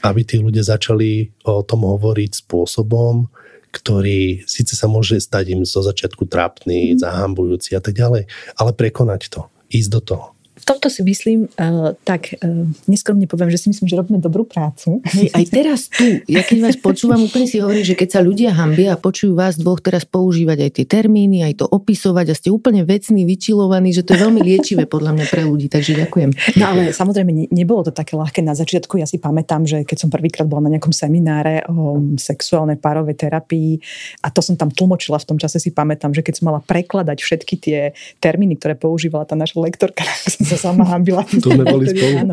aby 0.04 0.20
tí 0.26 0.36
ľudia 0.36 0.66
začali 0.66 1.32
o 1.48 1.64
tom 1.64 1.88
hovoriť 1.88 2.44
spôsobom, 2.44 3.32
ktorý 3.72 4.44
síce 4.44 4.76
sa 4.76 4.88
môže 4.88 5.16
stať 5.20 5.56
im 5.56 5.62
zo 5.64 5.80
začiatku 5.84 6.28
trápny, 6.28 6.96
mm. 6.96 7.04
zahambujúci 7.04 7.76
a 7.76 7.80
tak 7.80 7.96
ďalej, 7.96 8.28
ale 8.56 8.70
prekonať 8.72 9.28
to, 9.28 9.40
ísť 9.68 9.90
do 9.92 10.00
toho 10.00 10.35
tomto 10.66 10.90
si 10.90 11.06
myslím, 11.06 11.46
uh, 11.46 11.94
tak 12.02 12.34
uh, 12.42 12.66
neskromne 12.90 13.30
poviem, 13.30 13.54
že 13.54 13.62
si 13.62 13.70
myslím, 13.70 13.86
že 13.86 13.94
robíme 13.94 14.18
dobrú 14.18 14.42
prácu. 14.42 14.98
Hej, 15.06 15.30
aj 15.30 15.44
teraz 15.54 15.80
tu, 15.86 16.02
ja 16.26 16.42
keď 16.42 16.58
vás 16.66 16.76
počúvam, 16.82 17.22
úplne 17.22 17.46
si 17.46 17.62
hovorím, 17.62 17.86
že 17.86 17.94
keď 17.94 18.18
sa 18.18 18.20
ľudia 18.20 18.50
hambia 18.50 18.98
a 18.98 19.00
počujú 19.00 19.38
vás 19.38 19.54
dvoch 19.54 19.78
teraz 19.78 20.02
používať 20.02 20.66
aj 20.66 20.70
tie 20.82 20.86
termíny, 20.90 21.46
aj 21.46 21.62
to 21.62 21.66
opisovať 21.70 22.26
a 22.26 22.34
ste 22.34 22.50
úplne 22.50 22.82
vecní, 22.82 23.22
vyčilovaní, 23.22 23.94
že 23.94 24.02
to 24.02 24.18
je 24.18 24.26
veľmi 24.26 24.42
liečivé 24.42 24.90
podľa 24.90 25.14
mňa 25.14 25.26
pre 25.30 25.46
ľudí, 25.46 25.70
takže 25.70 26.02
ďakujem. 26.02 26.58
No 26.58 26.64
ale 26.74 26.90
samozrejme 26.90 27.30
ne, 27.30 27.46
nebolo 27.54 27.86
to 27.86 27.94
také 27.94 28.18
ľahké 28.18 28.42
na 28.42 28.58
začiatku. 28.58 28.98
Ja 28.98 29.06
si 29.06 29.22
pamätám, 29.22 29.70
že 29.70 29.86
keď 29.86 30.02
som 30.02 30.10
prvýkrát 30.10 30.50
bola 30.50 30.66
na 30.66 30.74
nejakom 30.74 30.90
semináre 30.90 31.62
o 31.70 32.02
sexuálnej 32.18 32.82
párovej 32.82 33.14
terapii 33.14 33.78
a 34.26 34.34
to 34.34 34.42
som 34.42 34.58
tam 34.58 34.74
tlmočila 34.74 35.22
v 35.22 35.28
tom 35.30 35.38
čase 35.38 35.62
si 35.62 35.70
pamätám, 35.70 36.10
že 36.10 36.26
keď 36.26 36.42
som 36.42 36.50
mala 36.50 36.58
prekladať 36.58 37.22
všetky 37.22 37.54
tie 37.62 37.78
termíny, 38.18 38.58
ktoré 38.58 38.74
používala 38.74 39.22
tá 39.22 39.38
naša 39.38 39.62
lektorka, 39.62 40.02
sa 40.55 40.55
sama 40.56 40.84
hambila. 40.88 41.22
Tu 41.28 41.44
sme 41.44 41.64
boli 41.64 41.86
spolu. 41.92 42.32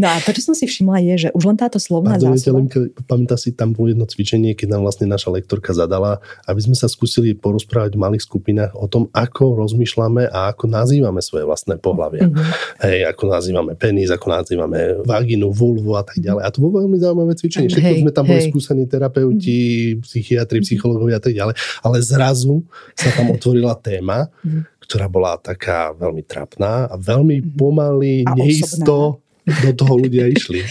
No 0.00 0.06
a 0.08 0.16
to, 0.24 0.32
čo 0.32 0.50
som 0.50 0.54
si 0.56 0.64
všimla, 0.64 0.98
je, 1.12 1.14
že 1.26 1.28
už 1.36 1.44
len 1.44 1.56
táto 1.60 1.76
slovná 1.76 2.16
zásoba... 2.16 2.64
Pamätá 3.04 3.36
si, 3.36 3.52
tam 3.52 3.76
bolo 3.76 3.92
jedno 3.92 4.08
cvičenie, 4.08 4.56
keď 4.56 4.76
nám 4.76 4.82
vlastne 4.88 5.06
naša 5.06 5.30
lektorka 5.30 5.76
zadala, 5.76 6.24
aby 6.48 6.60
sme 6.64 6.74
sa 6.74 6.88
skúsili 6.88 7.36
porozprávať 7.36 7.94
v 7.94 8.00
malých 8.00 8.24
skupinách 8.24 8.72
o 8.74 8.88
tom, 8.88 9.12
ako 9.12 9.60
rozmýšľame 9.60 10.30
a 10.30 10.50
ako 10.54 10.64
nazývame 10.70 11.20
svoje 11.20 11.44
vlastné 11.44 11.76
pohľavia. 11.78 12.26
Mm-hmm. 12.26 12.48
Hej, 12.86 12.98
ako 13.12 13.22
nazývame 13.28 13.72
penis, 13.76 14.08
ako 14.08 14.26
nazývame 14.32 15.04
vaginu, 15.04 15.52
vulvu 15.52 15.94
a 15.98 16.02
tak 16.06 16.18
ďalej. 16.18 16.42
A 16.42 16.48
to 16.48 16.64
bolo 16.64 16.84
veľmi 16.84 16.96
zaujímavé 16.96 17.32
cvičenie. 17.36 17.68
Všetko 17.68 17.94
sme 18.06 18.12
tam 18.14 18.24
hej. 18.26 18.30
boli 18.30 18.40
skúsení 18.48 18.84
terapeuti, 18.88 19.60
mm-hmm. 19.60 20.04
psychiatri, 20.06 20.58
psychológovia 20.64 21.18
a 21.18 21.22
tak 21.22 21.34
ďalej. 21.36 21.54
Ale 21.84 21.96
zrazu 22.00 22.64
sa 22.96 23.12
tam 23.12 23.34
otvorila 23.34 23.76
téma, 23.76 24.30
mm-hmm 24.42 24.69
ktorá 24.90 25.06
bola 25.06 25.38
taká 25.38 25.94
veľmi 25.94 26.26
trapná 26.26 26.90
a 26.90 26.98
veľmi 26.98 27.38
mhm. 27.38 27.46
pomaly, 27.54 28.26
a 28.26 28.34
neisto 28.34 29.22
do 29.66 29.72
toho 29.74 29.94
ľudia 30.00 30.26
išli. 30.30 30.62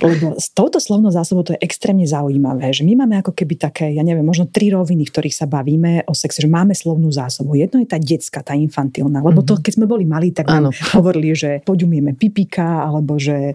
Lebo 0.00 0.38
s 0.38 0.50
touto 0.54 0.78
slovnou 0.78 1.10
zásobou 1.12 1.42
to 1.42 1.54
je 1.56 1.60
extrémne 1.62 2.04
zaujímavé, 2.06 2.70
že 2.70 2.86
my 2.86 3.04
máme 3.04 3.20
ako 3.20 3.34
keby 3.34 3.54
také, 3.58 3.92
ja 3.92 4.02
neviem, 4.02 4.24
možno 4.24 4.48
tri 4.48 4.70
roviny, 4.70 5.06
v 5.06 5.12
ktorých 5.12 5.36
sa 5.36 5.46
bavíme 5.50 6.06
o 6.06 6.14
sexe, 6.14 6.44
že 6.44 6.50
máme 6.50 6.72
slovnú 6.72 7.10
zásobu. 7.10 7.58
Jedno 7.58 7.82
je 7.82 7.88
tá 7.88 7.98
detská, 7.98 8.40
tá 8.40 8.54
infantilná, 8.56 9.20
lebo 9.20 9.42
to, 9.42 9.58
mhm. 9.58 9.62
keď 9.62 9.72
sme 9.76 9.86
boli 9.86 10.04
malí, 10.06 10.30
tak 10.30 10.48
nám 10.48 10.72
hovorili, 10.98 11.34
že 11.34 11.62
poďumieme 11.66 12.14
pipika, 12.16 12.86
alebo 12.86 13.16
že 13.16 13.54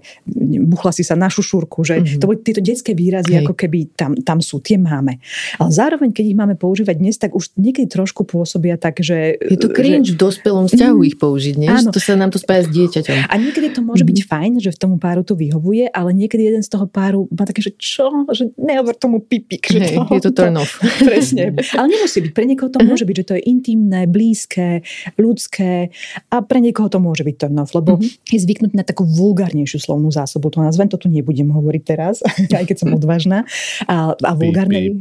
buchla 0.66 0.92
si 0.96 1.04
sa 1.06 1.14
na 1.14 1.28
šušurku, 1.32 1.84
že 1.86 2.02
mm-hmm. 2.02 2.22
to, 2.22 2.26
tieto 2.42 2.62
detské 2.64 2.92
výrazy 2.98 3.38
Hej. 3.38 3.46
ako 3.46 3.54
keby 3.54 3.94
tam, 3.94 4.18
tam 4.18 4.40
sú, 4.40 4.60
tie 4.60 4.80
máme. 4.80 5.22
Ale 5.62 5.70
zároveň, 5.70 6.12
keď 6.12 6.26
ich 6.32 6.38
máme 6.38 6.56
používať 6.56 6.96
dnes, 6.98 7.16
tak 7.20 7.38
už 7.38 7.54
niekedy 7.60 7.88
trošku 7.92 8.26
pôsobia 8.26 8.80
tak, 8.80 9.00
že... 9.04 9.38
Je 9.40 9.60
to 9.60 9.70
cringe 9.72 10.12
že, 10.12 10.16
v 10.16 10.18
dospelom 10.18 10.66
vzťahu 10.72 11.00
mm, 11.00 11.08
ich 11.08 11.16
použiť, 11.20 11.56
nie? 11.60 11.70
Áno. 11.70 11.92
To 11.94 12.00
sa 12.02 12.18
nám 12.18 12.34
to 12.34 12.40
spája 12.42 12.68
s 12.68 12.70
dieťaťom. 12.72 13.30
A 13.30 13.34
niekedy 13.38 13.72
to 13.72 13.82
môže 13.86 14.04
mm-hmm. 14.04 14.26
byť 14.26 14.30
fajn, 14.30 14.52
že 14.66 14.74
v 14.74 14.80
tomu 14.82 14.96
páru 14.98 15.22
to 15.22 15.38
vyhovuje, 15.38 15.86
ale 15.94 16.10
niekedy 16.18 16.50
jeden 16.50 16.66
z 16.66 16.70
toho 16.74 16.90
páru 16.90 17.30
má 17.30 17.46
také, 17.46 17.62
že 17.62 17.78
čo? 17.78 18.10
Že 18.26 18.58
nehovor 18.58 18.98
tomu 18.98 19.22
pipik. 19.22 19.70
Že 19.70 19.80
hey, 19.80 19.98
to, 20.02 20.14
je 20.18 20.24
to 20.26 20.34
turn 20.34 20.58
off. 20.58 20.82
Presne. 21.10 21.54
Ale 21.78 21.88
nemusí 21.94 22.26
byť. 22.26 22.32
Pre 22.34 22.46
niekoho 22.50 22.70
to 22.74 22.82
uh-huh. 22.82 22.90
môže 22.90 23.06
byť, 23.06 23.16
že 23.22 23.26
to 23.30 23.34
je 23.38 23.44
intimné, 23.46 24.10
blízke, 24.10 24.82
ľudské 25.22 25.94
a 26.34 26.42
pre 26.42 26.58
niekoho 26.58 26.90
to 26.90 26.98
môže 26.98 27.22
byť 27.22 27.36
turn 27.38 27.58
off, 27.62 27.78
lebo 27.78 28.02
uh-huh. 28.02 28.34
je 28.34 28.40
zvyknutý 28.42 28.74
na 28.74 28.86
takú 28.88 29.06
vulgárnejšiu 29.06 29.86
slovnú 29.86 30.10
zásobu. 30.10 30.50
To 30.50 30.66
nazvem, 30.66 30.90
to 30.90 30.98
tu 30.98 31.08
nebudem 31.12 31.54
hovoriť 31.54 31.84
teraz, 31.86 32.26
aj 32.60 32.66
keď 32.66 32.78
som 32.82 32.90
odvážna. 32.98 33.46
A, 33.86 34.18
a 34.18 34.32
vulgárne... 34.34 34.98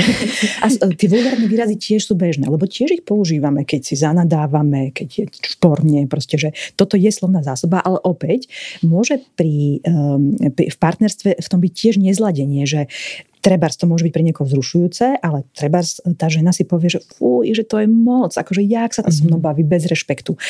a 0.64 0.66
tie 0.98 1.08
vulgárne 1.08 1.46
výrazy 1.46 1.78
tiež 1.78 2.10
sú 2.10 2.18
bežné, 2.18 2.50
lebo 2.50 2.66
tiež 2.66 2.98
ich 2.98 3.04
používame, 3.06 3.62
keď 3.62 3.80
si 3.86 3.94
zanadávame, 3.94 4.90
keď 4.90 5.08
je 5.14 5.24
šporne, 5.54 6.08
proste, 6.10 6.40
že 6.40 6.48
toto 6.74 6.98
je 6.98 7.10
slovná 7.12 7.44
zásoba, 7.44 7.84
ale 7.84 8.00
opäť 8.02 8.48
môže 8.94 9.18
pri, 9.34 9.82
um, 9.82 10.38
v 10.54 10.76
partnerstve 10.78 11.42
v 11.42 11.48
tom 11.50 11.58
byť 11.58 11.72
tiež 11.74 11.94
nezladenie, 11.98 12.62
že 12.62 12.86
Treba 13.44 13.68
to 13.68 13.84
môže 13.84 14.08
byť 14.08 14.12
pre 14.16 14.24
niekoho 14.24 14.48
vzrušujúce, 14.48 15.20
ale 15.20 15.44
treba 15.52 15.84
tá 16.16 16.32
žena 16.32 16.56
si 16.56 16.64
povie, 16.64 16.96
že 16.96 17.04
fú, 17.04 17.44
že 17.44 17.60
to 17.60 17.76
je 17.76 17.84
moc, 17.84 18.32
akože 18.32 18.64
jak 18.64 18.96
sa 18.96 19.04
to 19.04 19.12
so 19.12 19.28
mnou 19.28 19.36
mhm. 19.36 19.44
baví 19.44 19.62
bez 19.68 19.84
rešpektu. 19.84 20.40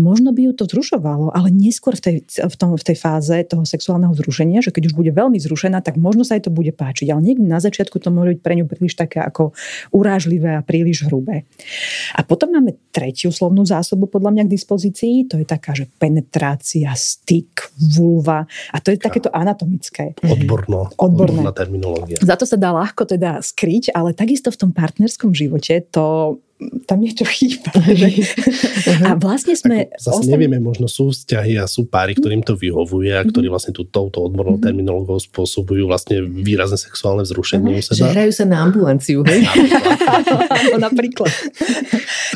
Možno 0.00 0.32
by 0.32 0.48
ju 0.48 0.52
to 0.56 0.64
vzrušovalo, 0.64 1.28
ale 1.36 1.52
neskôr 1.52 1.92
v 1.92 2.02
tej, 2.02 2.16
v, 2.24 2.56
tom, 2.56 2.72
v 2.72 2.84
tej 2.84 2.96
fáze 2.96 3.36
toho 3.44 3.68
sexuálneho 3.68 4.16
vzrušenia, 4.16 4.64
že 4.64 4.72
keď 4.72 4.88
už 4.88 4.94
bude 4.96 5.12
veľmi 5.12 5.36
vzrušená, 5.36 5.84
tak 5.84 6.00
možno 6.00 6.24
sa 6.24 6.40
jej 6.40 6.48
to 6.48 6.52
bude 6.54 6.72
páčiť. 6.72 7.12
Ale 7.12 7.20
niekde 7.20 7.44
na 7.44 7.60
začiatku 7.60 8.00
to 8.00 8.08
môže 8.08 8.38
byť 8.38 8.40
pre 8.40 8.54
ňu 8.56 8.64
príliš 8.64 8.96
také 8.96 9.20
ako 9.20 9.52
urážlivé 9.92 10.56
a 10.56 10.64
príliš 10.64 11.04
hrubé. 11.04 11.44
A 12.16 12.24
potom 12.24 12.56
máme 12.56 12.80
tretiu 12.88 13.28
slovnú 13.28 13.68
zásobu 13.68 14.08
podľa 14.08 14.32
mňa 14.32 14.42
k 14.48 14.54
dispozícii, 14.56 15.14
to 15.28 15.36
je 15.36 15.44
taká, 15.44 15.76
že 15.76 15.84
penetrácia, 16.00 16.88
styk, 16.96 17.76
vulva 17.76 18.48
a 18.72 18.76
to 18.80 18.94
je 18.94 18.98
takéto 18.98 19.28
anatomické. 19.28 20.16
Odborno, 20.24 20.88
odborné. 20.96 21.44
odborná 21.44 21.52
terminológia. 21.52 22.16
To 22.38 22.46
sa 22.46 22.54
dá 22.54 22.70
ľahko 22.70 23.02
teda 23.04 23.42
skryť, 23.42 23.90
ale 23.92 24.14
takisto 24.14 24.54
v 24.54 24.60
tom 24.62 24.70
partnerskom 24.70 25.34
živote 25.34 25.82
to 25.90 26.38
tam 26.90 26.98
niečo 26.98 27.22
chýba. 27.22 27.70
a 29.06 29.14
vlastne 29.14 29.54
sme... 29.54 29.86
Ako, 29.94 30.10
zase 30.10 30.20
ostam... 30.26 30.34
nevieme, 30.34 30.58
možno 30.58 30.90
sú 30.90 31.14
vzťahy 31.14 31.54
a 31.54 31.70
sú 31.70 31.86
páry, 31.86 32.18
ktorým 32.18 32.42
to 32.42 32.58
vyhovuje 32.58 33.14
a 33.14 33.22
ktorí 33.22 33.46
mhm. 33.46 33.52
vlastne 33.54 33.72
tú, 33.72 33.86
touto 33.86 34.26
odbornou 34.26 34.58
mhm. 34.58 34.64
terminológiou 34.66 35.22
spôsobujú 35.22 35.86
vlastne 35.86 36.18
výrazné 36.26 36.74
sexuálne 36.74 37.22
vzrušenie 37.22 37.78
uh-huh. 37.78 37.82
u 37.82 37.86
seba. 37.86 38.10
Že 38.10 38.14
hrajú 38.14 38.32
sa 38.34 38.44
na 38.50 38.58
ambulanciu, 38.66 39.22
hej? 39.22 39.46
Napríklad. 40.86 41.30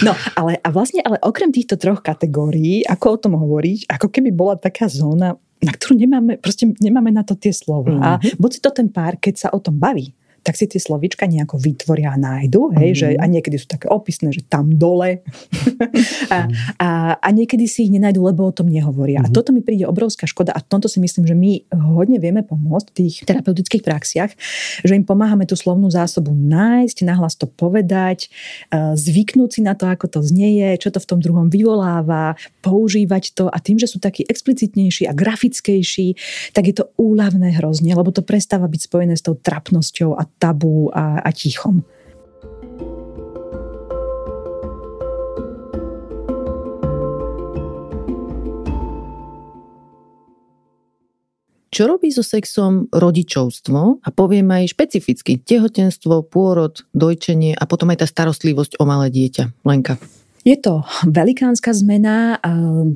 No, 0.07 0.15
ale 0.39 0.63
a 0.63 0.69
vlastne, 0.71 1.03
ale 1.03 1.19
okrem 1.19 1.51
týchto 1.51 1.75
troch 1.75 1.99
kategórií, 1.99 2.87
ako 2.87 3.07
o 3.11 3.19
tom 3.19 3.35
hovoriť, 3.35 3.91
ako 3.91 4.07
keby 4.07 4.31
bola 4.31 4.55
taká 4.55 4.87
zóna, 4.87 5.35
na 5.63 5.73
ktorú 5.73 5.95
nemáme, 5.95 6.33
proste 6.43 6.67
nemáme 6.83 7.15
na 7.15 7.23
to 7.23 7.39
tie 7.39 7.55
slova. 7.55 7.95
Uh-huh. 7.95 8.03
A 8.03 8.11
buď 8.19 8.53
to 8.59 8.71
ten 8.75 8.91
pár, 8.91 9.17
keď 9.23 9.35
sa 9.47 9.49
o 9.55 9.59
tom 9.63 9.79
baví, 9.79 10.11
tak 10.43 10.59
si 10.59 10.67
tie 10.67 10.83
slovička 10.83 11.31
nejako 11.31 11.59
vytvoria 11.59 12.15
a 12.15 12.19
nájdu, 12.19 12.75
hej, 12.75 12.91
mm-hmm. 12.93 12.99
že, 12.99 13.09
a 13.17 13.25
niekedy 13.31 13.57
sú 13.57 13.67
také 13.71 13.87
opisné, 13.87 14.35
že 14.35 14.43
tam 14.43 14.75
dole. 14.75 15.23
a, 16.35 16.39
a, 16.83 16.89
a 17.23 17.29
niekedy 17.31 17.71
si 17.71 17.87
ich 17.87 17.93
nenajdu, 17.95 18.27
lebo 18.27 18.51
o 18.51 18.53
tom 18.53 18.67
nehovoria. 18.67 19.23
Mm-hmm. 19.23 19.33
A 19.33 19.35
toto 19.35 19.55
mi 19.55 19.63
príde 19.63 19.87
obrovská 19.87 20.27
škoda 20.27 20.51
a 20.51 20.59
v 20.59 20.67
tomto 20.67 20.91
si 20.91 20.99
myslím, 20.99 21.25
že 21.25 21.39
my 21.39 21.71
hodne 21.95 22.19
vieme 22.19 22.43
pomôcť 22.43 22.87
v 22.91 22.97
tých 22.99 23.15
terapeutických 23.23 23.87
praxiach, 23.87 24.31
že 24.83 24.93
im 24.93 25.07
pomáhame 25.07 25.47
tú 25.47 25.55
slovnú 25.55 25.87
zásobu 25.89 26.35
nájsť, 26.35 27.07
nahlas 27.07 27.39
to 27.39 27.47
povedať, 27.47 28.27
e, 28.75 28.99
zvyknúť 28.99 29.51
si 29.55 29.61
na 29.63 29.79
to, 29.79 29.87
ako 29.87 30.11
to 30.11 30.21
znieje, 30.27 30.83
čo 30.83 30.91
to 30.91 30.99
v 30.99 31.09
tom 31.09 31.19
druhom 31.23 31.47
vyvoláva, 31.47 32.35
používať 32.67 33.39
to 33.39 33.45
a 33.47 33.59
tým, 33.63 33.79
že 33.79 33.87
sú 33.87 34.03
takí 34.03 34.27
explicitnejší 34.27 35.07
a 35.07 35.15
grafickejší, 35.15 36.19
tak 36.51 36.67
je 36.67 36.75
to 36.83 36.91
úľavné 36.99 37.55
hrozne, 37.63 37.95
lebo 37.95 38.11
to 38.11 38.27
prestáva 38.27 38.67
byť 38.67 38.81
spojené 38.91 39.15
s 39.15 39.23
tou 39.23 39.39
trapnosťou 39.39 40.19
a 40.19 40.32
tabu 40.39 40.89
a, 40.95 41.21
a 41.21 41.31
tichom. 41.33 41.83
Čo 51.73 51.89
robí 51.89 52.13
so 52.13 52.21
sexom 52.21 52.93
rodičovstvo 52.93 54.05
a 54.05 54.09
poviem 54.13 54.45
aj 54.53 54.77
špecificky 54.77 55.41
tehotenstvo, 55.41 56.21
pôrod, 56.29 56.85
dojčenie 56.93 57.57
a 57.57 57.65
potom 57.65 57.89
aj 57.97 58.05
tá 58.05 58.07
starostlivosť 58.07 58.77
o 58.77 58.85
malé 58.85 59.09
dieťa. 59.09 59.65
Lenka. 59.65 59.97
Je 60.43 60.59
to 60.59 60.83
velikánska 61.07 61.71
zmena 61.71 62.35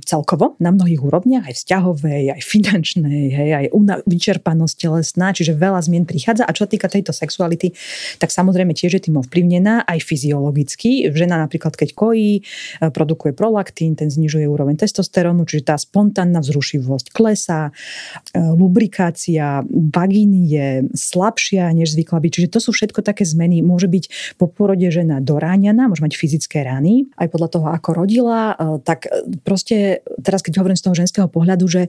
celkovo 0.03 0.59
na 0.59 0.75
mnohých 0.75 0.99
úrovniach, 0.99 1.47
aj 1.47 1.55
vzťahovej, 1.63 2.35
aj 2.35 2.43
finančnej, 2.43 3.31
hej, 3.31 3.51
aj 3.55 3.67
vyčerpanosť 4.03 4.75
telesná, 4.75 5.31
čiže 5.31 5.55
veľa 5.55 5.79
zmien 5.79 6.11
prichádza. 6.11 6.43
A 6.43 6.51
čo 6.51 6.67
sa 6.67 6.71
týka 6.75 6.91
tejto 6.91 7.15
sexuality, 7.15 7.71
tak 8.19 8.35
samozrejme 8.35 8.75
tiež 8.75 8.99
je 8.99 9.03
tým 9.07 9.23
ovplyvnená 9.23 9.87
aj 9.87 9.99
fyziologicky. 10.03 11.07
Žena 11.15 11.39
napríklad, 11.39 11.79
keď 11.79 11.95
kojí, 11.95 12.43
e, 12.43 12.91
produkuje 12.91 13.31
prolaktín, 13.31 13.95
ten 13.95 14.11
znižuje 14.11 14.51
úroveň 14.51 14.83
testosterónu, 14.83 15.47
čiže 15.47 15.71
tá 15.71 15.79
spontánna 15.79 16.43
vzrušivosť 16.43 17.15
klesá, 17.15 17.71
e, 17.71 18.43
lubrikácia 18.43 19.63
vagíny 19.71 20.41
je 20.51 20.69
slabšia, 20.99 21.71
než 21.71 21.95
zvykla 21.95 22.19
byť. 22.19 22.31
Čiže 22.43 22.49
to 22.51 22.59
sú 22.59 22.75
všetko 22.75 23.07
také 23.07 23.23
zmeny. 23.23 23.63
Môže 23.63 23.87
byť 23.87 24.35
po 24.35 24.51
porode 24.51 24.91
žena 24.91 25.23
doráňaná, 25.23 25.87
môže 25.87 26.03
mať 26.03 26.19
fyzické 26.19 26.67
rany, 26.67 27.07
aj 27.15 27.36
podľa 27.37 27.53
toho, 27.53 27.67
ako 27.69 27.91
rodila, 27.93 28.57
e, 28.57 28.81
tak 28.81 29.05
e, 29.05 29.29
proste 29.45 30.01
teraz, 30.25 30.41
keď 30.41 30.65
hovorím 30.65 30.81
z 30.81 30.85
toho 30.89 30.97
ženského 30.97 31.29
pohľadu, 31.29 31.69
že 31.69 31.83
e, 31.85 31.89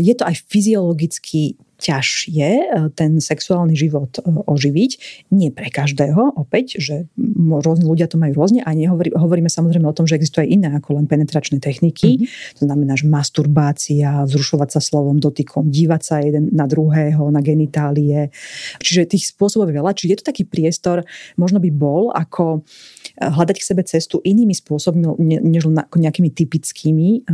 je 0.00 0.14
to 0.16 0.24
aj 0.24 0.40
fyziologicky 0.48 1.60
ťažšie 1.78 2.46
e, 2.50 2.64
ten 2.98 3.22
sexuálny 3.22 3.78
život 3.78 4.18
e, 4.18 4.26
oživiť. 4.26 4.90
Nie 5.30 5.54
pre 5.54 5.70
každého, 5.70 6.34
opäť, 6.34 6.82
že 6.82 7.06
rôzni 7.38 7.86
ľudia 7.86 8.10
to 8.10 8.18
majú 8.18 8.34
rôzne 8.34 8.66
a 8.66 8.74
nehovorí, 8.74 9.14
hovoríme 9.14 9.46
samozrejme 9.46 9.86
o 9.86 9.94
tom, 9.94 10.10
že 10.10 10.18
existuje 10.18 10.50
aj 10.50 10.50
iné 10.50 10.68
ako 10.74 10.98
len 10.98 11.06
penetračné 11.06 11.62
techniky. 11.62 12.18
Mm-hmm. 12.18 12.58
To 12.58 12.62
znamená, 12.66 12.92
že 12.98 13.06
masturbácia, 13.06 14.26
vzrušovať 14.26 14.68
sa 14.74 14.80
slovom, 14.82 15.22
dotykom, 15.22 15.70
dívať 15.70 16.02
sa 16.02 16.18
jeden 16.18 16.50
na 16.50 16.66
druhého, 16.66 17.30
na 17.30 17.38
genitálie. 17.38 18.34
Čiže 18.82 19.14
tých 19.14 19.30
spôsobov 19.30 19.70
je 19.70 19.78
veľa. 19.78 19.94
Čiže 19.94 20.10
je 20.10 20.18
to 20.18 20.28
taký 20.34 20.42
priestor, 20.50 21.06
možno 21.38 21.62
by 21.62 21.70
bol, 21.70 22.10
ako 22.10 22.58
e, 22.58 23.22
hľadať 23.22 23.56
k 23.62 23.68
sebe 23.70 23.82
cestu 23.86 24.18
inými 24.26 24.52
spôsobmi, 24.52 25.14
než 25.46 25.70
nejakými 25.94 26.34
typickými 26.34 27.30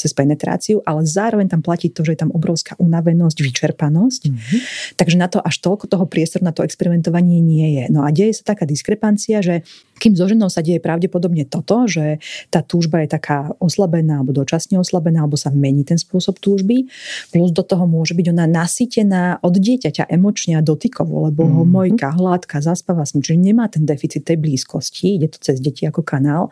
cez 0.00 0.12
penetráciu, 0.16 0.80
ale 0.88 1.04
zároveň 1.04 1.52
tam 1.52 1.60
platí 1.60 1.92
to, 1.92 2.06
že 2.06 2.16
je 2.16 2.20
tam 2.24 2.32
obrovská 2.32 2.78
unavenosť, 2.80 3.36
vyčerpanosť 3.42 3.81
vyčerpanosť. 3.82 4.22
Mm-hmm. 4.30 4.60
Takže 4.94 5.16
na 5.18 5.26
to 5.26 5.42
až 5.42 5.58
toľko 5.58 5.90
toho 5.90 6.04
priestoru 6.06 6.46
na 6.46 6.54
to 6.54 6.62
experimentovanie 6.62 7.42
nie 7.42 7.82
je. 7.82 7.84
No 7.90 8.06
a 8.06 8.14
deje 8.14 8.38
sa 8.38 8.54
taká 8.54 8.62
diskrepancia, 8.62 9.42
že 9.42 9.66
kým 10.02 10.18
so 10.18 10.26
ženou 10.26 10.50
sa 10.50 10.66
deje 10.66 10.82
pravdepodobne 10.82 11.46
toto, 11.46 11.86
že 11.86 12.18
tá 12.50 12.58
túžba 12.58 13.06
je 13.06 13.14
taká 13.14 13.54
oslabená 13.62 14.18
alebo 14.18 14.34
dočasne 14.34 14.82
oslabená, 14.82 15.22
alebo 15.22 15.38
sa 15.38 15.54
mení 15.54 15.86
ten 15.86 15.94
spôsob 15.94 16.42
túžby, 16.42 16.90
plus 17.30 17.54
do 17.54 17.62
toho 17.62 17.86
môže 17.86 18.18
byť 18.18 18.26
ona 18.34 18.50
nasytená 18.50 19.38
od 19.46 19.54
dieťaťa 19.54 20.10
emočne 20.10 20.58
a 20.58 20.62
dotykovo, 20.62 21.30
lebo 21.30 21.46
mm-hmm. 21.46 21.54
ho 21.54 21.62
mhm. 21.62 21.70
mojka, 21.70 22.08
hladka, 22.18 22.58
zaspáva 22.58 23.06
s 23.06 23.14
ním, 23.14 23.22
čiže 23.22 23.38
nemá 23.38 23.70
ten 23.70 23.86
deficit 23.86 24.26
tej 24.26 24.42
blízkosti, 24.42 25.22
ide 25.22 25.30
to 25.30 25.38
cez 25.38 25.62
deti 25.62 25.86
ako 25.86 26.02
kanál, 26.02 26.50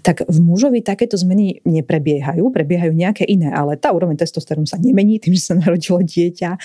tak 0.00 0.24
v 0.24 0.38
mužovi 0.40 0.80
takéto 0.80 1.20
zmeny 1.20 1.60
neprebiehajú, 1.68 2.48
prebiehajú 2.48 2.96
nejaké 2.96 3.28
iné, 3.28 3.52
ale 3.52 3.76
tá 3.76 3.92
úroveň 3.92 4.16
testosterónu 4.16 4.64
sa 4.64 4.80
nemení 4.80 5.20
tým, 5.20 5.36
že 5.36 5.52
sa 5.52 5.54
narodilo 5.60 6.00
dieťa. 6.00 6.56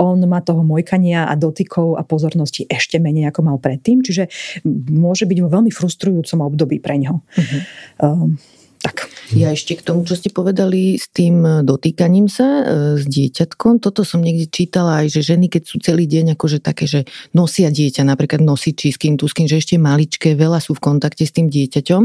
On 0.00 0.18
má 0.24 0.40
toho 0.40 0.62
mojkania 0.64 1.28
a 1.28 1.34
dotykov 1.36 1.98
a 1.98 2.02
pozornosti 2.02 2.64
ešte 2.66 2.98
menej, 2.98 3.30
ako 3.30 3.40
mal 3.44 3.56
predtým, 3.60 4.00
čiže 4.00 4.28
môže 4.90 5.28
byť 5.28 5.38
vo 5.44 5.48
veľmi 5.48 5.70
frustrujúcom 5.70 6.40
období 6.44 6.78
pre 6.80 6.96
ňo. 7.00 7.14
Uh-huh. 7.20 7.60
Um, 8.00 8.38
tak. 8.84 9.08
Ja 9.32 9.56
ešte 9.56 9.80
k 9.80 9.82
tomu, 9.82 10.04
čo 10.04 10.12
ste 10.12 10.28
povedali 10.28 11.00
s 11.00 11.08
tým 11.08 11.40
e, 11.40 11.52
dotýkaním 11.64 12.28
sa 12.28 12.60
e, 12.60 12.62
s 13.00 13.08
dieťatkom, 13.08 13.80
toto 13.80 14.04
som 14.04 14.20
niekde 14.20 14.52
čítala 14.52 15.00
aj, 15.00 15.16
že 15.16 15.20
ženy, 15.24 15.48
keď 15.48 15.62
sú 15.64 15.80
celý 15.80 16.04
deň 16.04 16.36
akože 16.36 16.60
také, 16.60 16.84
že 16.84 17.08
nosia 17.32 17.72
dieťa, 17.72 18.04
napríklad 18.04 18.44
nosiči 18.44 18.92
s 18.92 19.00
kým 19.00 19.16
tu, 19.16 19.24
s 19.24 19.32
kým, 19.32 19.48
že 19.48 19.56
ešte 19.56 19.80
maličké, 19.80 20.36
veľa 20.36 20.60
sú 20.60 20.76
v 20.76 20.84
kontakte 20.84 21.24
s 21.24 21.32
tým 21.32 21.48
dieťaťom. 21.48 22.02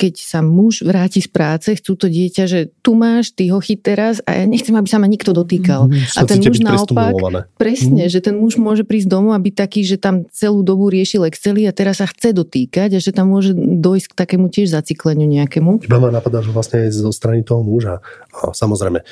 Keď 0.00 0.14
sa 0.16 0.40
muž 0.40 0.80
vráti 0.80 1.20
z 1.20 1.28
práce, 1.28 1.68
chcú 1.76 2.00
to 2.00 2.08
dieťa, 2.08 2.44
že 2.48 2.72
tu 2.80 2.96
máš, 2.96 3.36
ty 3.36 3.52
ho 3.52 3.60
chyť 3.60 3.80
teraz 3.84 4.24
a 4.24 4.40
ja 4.40 4.44
nechcem, 4.48 4.72
aby 4.72 4.88
sa 4.88 4.96
ma 4.96 5.04
nikto 5.04 5.36
dotýkal. 5.36 5.92
Mm, 5.92 6.16
a 6.16 6.20
ten 6.24 6.40
muž 6.40 6.58
naopak, 6.64 7.14
presne, 7.60 8.08
mm. 8.08 8.10
že 8.10 8.24
ten 8.24 8.40
muž 8.40 8.56
môže 8.56 8.88
prísť 8.88 9.12
domov 9.12 9.36
a 9.36 9.44
byť 9.44 9.54
taký, 9.60 9.84
že 9.84 10.00
tam 10.00 10.24
celú 10.32 10.64
dobu 10.64 10.88
riešil 10.88 11.28
Excely 11.28 11.68
a 11.68 11.76
teraz 11.76 12.00
sa 12.00 12.08
chce 12.08 12.32
dotýkať 12.32 12.96
a 12.96 12.98
že 12.98 13.12
tam 13.12 13.28
môže 13.28 13.52
dojsť 13.52 14.06
k 14.08 14.14
takému 14.16 14.48
tiež 14.48 14.72
zacikleniu 14.72 15.28
nejakému. 15.28 15.84
Iba 15.84 16.00
ma 16.00 16.21
napadá, 16.22 16.38
že 16.38 16.54
vlastne 16.54 16.86
aj 16.86 16.94
zo 16.94 17.10
strany 17.10 17.42
toho 17.42 17.66
muža. 17.66 17.98
A 18.30 18.54
samozrejme, 18.54 19.02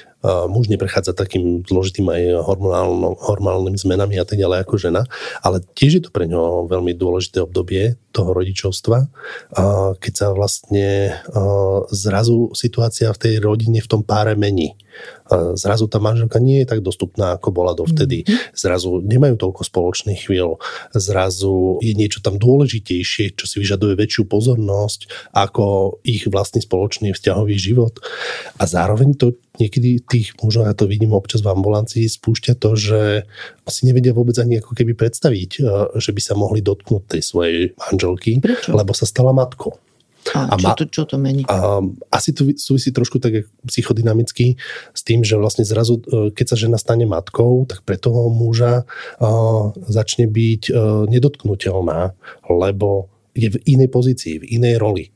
muž 0.47 0.71
neprechádza 0.71 1.11
takým 1.11 1.67
zložitým 1.67 2.07
aj 2.07 2.47
hormonálnymi 3.19 3.75
zmenami 3.75 4.23
a 4.23 4.25
tak 4.25 4.39
ďalej 4.39 4.63
ako 4.63 4.79
žena, 4.79 5.03
ale 5.43 5.59
tiež 5.75 5.99
je 5.99 6.03
to 6.07 6.15
pre 6.15 6.31
ňo 6.31 6.71
veľmi 6.71 6.95
dôležité 6.95 7.43
obdobie 7.43 7.99
toho 8.15 8.31
rodičovstva, 8.31 9.11
keď 9.99 10.13
sa 10.15 10.31
vlastne 10.31 11.19
zrazu 11.91 12.55
situácia 12.55 13.11
v 13.11 13.19
tej 13.19 13.35
rodine 13.43 13.83
v 13.83 13.91
tom 13.91 14.07
páre 14.07 14.39
mení 14.39 14.79
zrazu 15.55 15.87
tá 15.87 16.03
manželka 16.03 16.43
nie 16.43 16.63
je 16.63 16.71
tak 16.71 16.81
dostupná, 16.83 17.39
ako 17.39 17.49
bola 17.55 17.73
dovtedy. 17.73 18.27
Mm-hmm. 18.27 18.57
Zrazu 18.57 19.03
nemajú 19.05 19.35
toľko 19.39 19.63
spoločných 19.67 20.27
chvíľ. 20.27 20.59
Zrazu 20.95 21.79
je 21.81 21.93
niečo 21.95 22.21
tam 22.21 22.37
dôležitejšie, 22.37 23.39
čo 23.39 23.45
si 23.47 23.57
vyžaduje 23.63 23.95
väčšiu 23.95 24.27
pozornosť 24.27 25.33
ako 25.35 25.99
ich 26.03 26.27
vlastný 26.27 26.65
spoločný 26.65 27.15
vzťahový 27.15 27.57
život. 27.57 27.99
A 28.59 28.67
zároveň 28.67 29.15
to 29.17 29.39
niekedy 29.61 30.01
tých 30.01 30.33
mužov, 30.41 30.67
ja 30.67 30.75
to 30.75 30.89
vidím 30.89 31.13
občas 31.13 31.45
v 31.45 31.53
ambulancii, 31.53 32.09
spúšťa 32.09 32.57
to, 32.57 32.71
že 32.79 33.01
si 33.69 33.87
nevedia 33.87 34.17
vôbec 34.17 34.35
ani 34.41 34.59
ako 34.59 34.73
keby 34.73 34.97
predstaviť, 34.97 35.51
že 36.01 36.11
by 36.11 36.21
sa 36.23 36.35
mohli 36.35 36.65
dotknúť 36.65 37.19
tej 37.19 37.23
svojej 37.23 37.59
manželky, 37.77 38.41
Prečo? 38.41 38.73
lebo 38.73 38.97
sa 38.97 39.05
stala 39.05 39.31
matkou. 39.37 39.77
A, 40.37 40.53
a 40.53 40.57
čo, 40.57 40.71
to, 40.77 40.85
čo 40.87 41.03
to 41.09 41.17
mení? 41.17 41.43
A, 41.49 41.81
asi 42.13 42.31
to 42.37 42.47
súvisí 42.55 42.93
trošku 42.93 43.19
tak 43.19 43.49
psychodynamicky 43.67 44.61
s 44.95 45.01
tým, 45.03 45.25
že 45.25 45.41
vlastne 45.41 45.65
zrazu, 45.67 45.99
e, 46.07 46.31
keď 46.31 46.47
sa 46.55 46.57
žena 46.57 46.79
stane 46.79 47.09
matkou, 47.09 47.67
tak 47.67 47.83
pre 47.83 47.97
toho 47.97 48.31
muža 48.31 48.85
a, 48.85 49.31
začne 49.89 50.29
byť 50.31 50.63
a, 50.71 50.73
e, 50.73 50.83
nedotknutelná, 51.11 52.15
lebo 52.47 53.11
je 53.35 53.49
v 53.51 53.59
inej 53.67 53.89
pozícii, 53.91 54.43
v 54.43 54.49
inej 54.61 54.77
roli. 54.79 55.07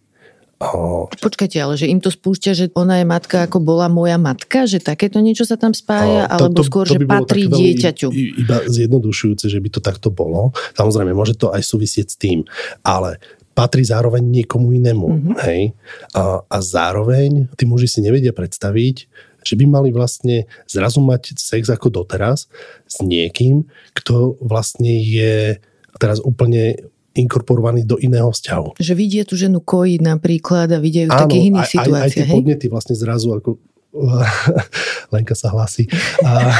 A... 0.62 0.70
Počkajte, 1.10 1.58
ale 1.58 1.74
že 1.74 1.90
im 1.90 1.98
to 1.98 2.08
spúšťa, 2.08 2.50
že 2.54 2.64
ona 2.78 3.02
je 3.02 3.06
matka 3.06 3.44
ako 3.44 3.58
bola 3.58 3.90
moja 3.90 4.16
matka, 4.16 4.64
že 4.70 4.78
takéto 4.78 5.18
niečo 5.18 5.42
sa 5.42 5.58
tam 5.58 5.74
spája, 5.74 6.30
a 6.30 6.38
to, 6.38 6.48
alebo 6.48 6.62
to, 6.62 6.64
skôr, 6.64 6.86
to 6.86 6.96
že 6.96 6.98
patrí 7.04 7.50
dieťaťu. 7.50 8.08
Iba 8.14 8.64
zjednodušujúce, 8.70 9.50
že 9.50 9.58
by 9.58 9.68
to 9.68 9.80
takto 9.82 10.08
bolo. 10.14 10.54
Samozrejme, 10.78 11.10
môže 11.12 11.34
to 11.34 11.50
aj 11.50 11.60
súvisieť 11.60 12.06
s 12.06 12.16
tým, 12.16 12.46
ale 12.86 13.18
patrí 13.54 13.86
zároveň 13.86 14.20
niekomu 14.20 14.74
inému. 14.74 15.08
Mm-hmm. 15.08 15.36
Hej? 15.46 15.72
A, 16.12 16.42
a 16.42 16.56
zároveň 16.58 17.46
tí 17.54 17.64
muži 17.64 17.86
si 17.86 17.98
nevedia 18.02 18.34
predstaviť, 18.34 18.96
že 19.44 19.54
by 19.54 19.64
mali 19.68 19.94
vlastne 19.94 20.50
zrazu 20.66 20.98
mať 20.98 21.38
sex 21.38 21.70
ako 21.70 22.02
doteraz 22.02 22.50
s 22.88 22.96
niekým, 23.04 23.64
kto 23.94 24.40
vlastne 24.42 24.90
je 24.98 25.60
teraz 26.02 26.18
úplne 26.18 26.74
inkorporovaný 27.14 27.86
do 27.86 27.94
iného 28.02 28.26
vzťahu. 28.34 28.74
Že 28.74 28.94
vidie 28.98 29.22
tú 29.22 29.38
ženu 29.38 29.62
kojiť 29.62 30.00
napríklad 30.02 30.66
a 30.74 30.82
vidia 30.82 31.06
ju 31.06 31.14
v 31.14 31.20
takých 31.22 31.46
iných 31.54 31.68
situáciách. 31.70 32.10
Aj, 32.10 32.10
aj 32.10 32.18
tie 32.18 32.26
podnety 32.26 32.66
vlastne 32.66 32.98
zrazu 32.98 33.30
ako 33.30 33.62
Lenka 35.14 35.38
sa 35.38 35.54
hlási. 35.54 35.86
A, 36.26 36.50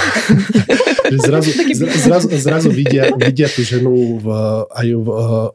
zrazu, 1.27 1.51
zrazu, 1.99 2.29
zrazu 2.31 2.69
vidia, 2.71 3.11
vidia 3.19 3.51
tú 3.51 3.67
ženu 3.67 4.23
v, 4.23 4.27
aj 4.71 4.89
v, 4.95 5.09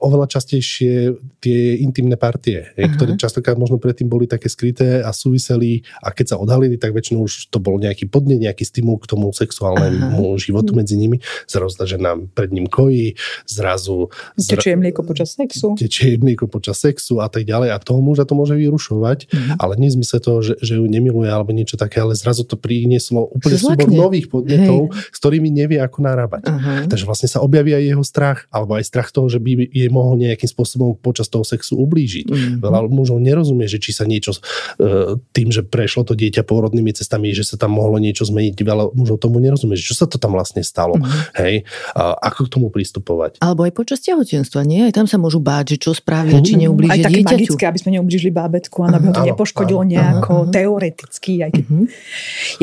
oveľa 0.03 0.27
častejšie 0.27 1.15
tie 1.39 1.79
intimné 1.79 2.19
partie, 2.19 2.69
uh-huh. 2.75 2.91
ktoré 2.95 3.11
častokrát 3.15 3.55
možno 3.55 3.79
predtým 3.79 4.11
boli 4.11 4.27
také 4.27 4.51
skryté 4.51 5.01
a 5.01 5.15
súviseli 5.15 5.87
a 6.03 6.11
keď 6.11 6.35
sa 6.35 6.39
odhalili, 6.39 6.75
tak 6.75 6.91
väčšinou 6.91 7.25
už 7.25 7.49
to 7.49 7.57
bol 7.63 7.79
nejaký 7.79 8.11
podne, 8.11 8.35
nejaký 8.35 8.67
stimul 8.67 8.99
k 8.99 9.09
tomu 9.09 9.31
sexuálnemu 9.31 10.19
uh-huh. 10.19 10.41
životu 10.41 10.75
medzi 10.75 10.99
nimi. 10.99 11.23
Zrazu 11.47 11.73
tá 11.79 11.85
žena 11.87 12.19
pred 12.35 12.51
ním 12.51 12.67
kojí, 12.67 13.15
zrazu... 13.47 14.11
Zra... 14.35 14.59
Tečie 14.59 14.75
mlieko 14.75 15.01
počas 15.07 15.33
sexu. 15.33 15.73
Tečie 15.79 16.19
mlieko 16.19 16.51
počas 16.51 16.81
sexu 16.81 17.23
a 17.23 17.31
tak 17.31 17.47
ďalej 17.47 17.71
a 17.73 17.77
toho 17.79 18.03
muža 18.03 18.27
to 18.27 18.35
môže 18.35 18.53
vyrušovať, 18.59 19.19
uh-huh. 19.31 19.55
ale 19.63 19.79
nie 19.79 19.89
v 19.89 20.03
zmysle 20.03 20.19
toho, 20.21 20.39
že, 20.43 20.53
že 20.59 20.77
ju 20.77 20.85
nemiluje 20.85 21.29
alebo 21.31 21.55
niečo 21.55 21.68
také, 21.75 21.99
ale 21.99 22.15
zrazu 22.15 22.47
to 22.47 22.55
prinieslo 22.55 23.27
úplne 23.29 23.57
súbor 23.59 23.89
nových 23.91 24.31
podnetov, 24.31 24.89
Hej. 24.89 25.11
s 25.13 25.17
ktorými 25.19 25.49
nevie 25.51 25.77
ako 25.83 25.99
narábať. 26.05 26.47
Uh-huh. 26.47 26.87
Takže 26.87 27.05
vlastne 27.05 27.29
sa 27.29 27.43
objaví 27.43 27.75
aj 27.75 27.83
jeho 27.83 28.03
strach, 28.05 28.47
alebo 28.49 28.79
aj 28.79 28.87
strach 28.87 29.09
toho, 29.11 29.27
že 29.27 29.41
by 29.41 29.69
jej 29.69 29.89
mohol 29.91 30.15
nejakým 30.17 30.47
spôsobom 30.47 30.95
počas 30.97 31.27
toho 31.27 31.43
sexu 31.43 31.75
ublížiť. 31.77 32.25
Uh-huh. 32.29 32.63
Veľa 32.63 32.87
mužov 32.87 33.19
nerozumie, 33.19 33.67
že 33.67 33.81
či 33.83 33.91
sa 33.91 34.07
niečo 34.07 34.37
uh, 34.37 35.19
tým, 35.35 35.51
že 35.51 35.65
prešlo 35.65 36.07
to 36.07 36.15
dieťa 36.15 36.47
pôrodnými 36.47 36.95
cestami, 36.95 37.35
že 37.35 37.43
sa 37.43 37.59
tam 37.59 37.75
mohlo 37.75 37.99
niečo 37.99 38.23
zmeniť. 38.23 38.53
Veľa 38.55 38.95
mužov 38.95 39.19
tomu 39.19 39.43
nerozumie, 39.43 39.75
že 39.75 39.91
čo 39.91 39.95
sa 39.97 40.05
to 40.07 40.21
tam 40.21 40.37
vlastne 40.37 40.63
stalo. 40.63 40.95
Uh-huh. 40.95 41.21
Hej, 41.35 41.67
uh, 41.97 42.15
ako 42.21 42.45
k 42.45 42.49
tomu 42.53 42.67
pristupovať. 42.69 43.41
Alebo 43.41 43.65
aj 43.65 43.73
počas 43.73 43.99
tehotenstva, 44.05 44.61
nie? 44.63 44.85
Aj 44.85 44.93
tam 44.93 45.09
sa 45.09 45.17
môžu 45.17 45.41
báť, 45.41 45.75
že 45.75 45.89
čo 45.89 45.91
spravia, 45.97 46.37
uh-huh. 46.37 46.45
či 46.45 46.53
neublížia 46.61 46.93
Aj 46.93 46.99
také 47.09 47.21
dieťaťu. 47.25 47.35
magické, 47.35 47.63
aby 47.65 47.79
sme 47.81 47.91
neublížili 47.97 48.31
bábetku, 48.31 48.77
aby 48.85 48.93
uh-huh. 48.93 49.07
ho 49.09 49.17
to 49.17 49.23
nepoškodilo 49.25 49.81
nejako 49.83 50.33
uh-huh. 50.45 50.53
teoreticky. 50.53 51.33
Aj 51.41 51.49
keď... 51.49 51.58
uh-huh. 51.61 51.85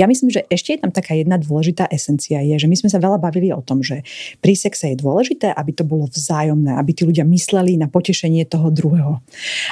Ja 0.00 0.04
myslím, 0.08 0.32
že 0.32 0.44
ešte 0.48 0.76
je 0.76 0.82
tam 0.82 0.92
taká 0.92 1.16
jedna 1.16 1.36
dôležitá 1.36 1.88
esencia, 1.88 2.40
je, 2.42 2.56
že 2.56 2.68
my 2.68 2.76
sme 2.76 2.88
sa 2.92 3.00
veľa 3.00 3.20
bavili 3.20 3.52
o 3.52 3.60
tom, 3.60 3.80
že 3.80 4.04
pri 4.40 4.54
sexe 4.56 4.92
je 4.92 4.96
dôležité, 5.00 5.52
aby 5.52 5.72
to 5.72 5.84
bolo 5.84 6.08
vzájomné, 6.08 6.76
aby 6.76 6.92
tí 6.92 7.02
ľudia 7.04 7.24
mysleli 7.28 7.78
na 7.80 7.88
potešenie 7.88 8.44
toho 8.48 8.68
druhého. 8.72 9.20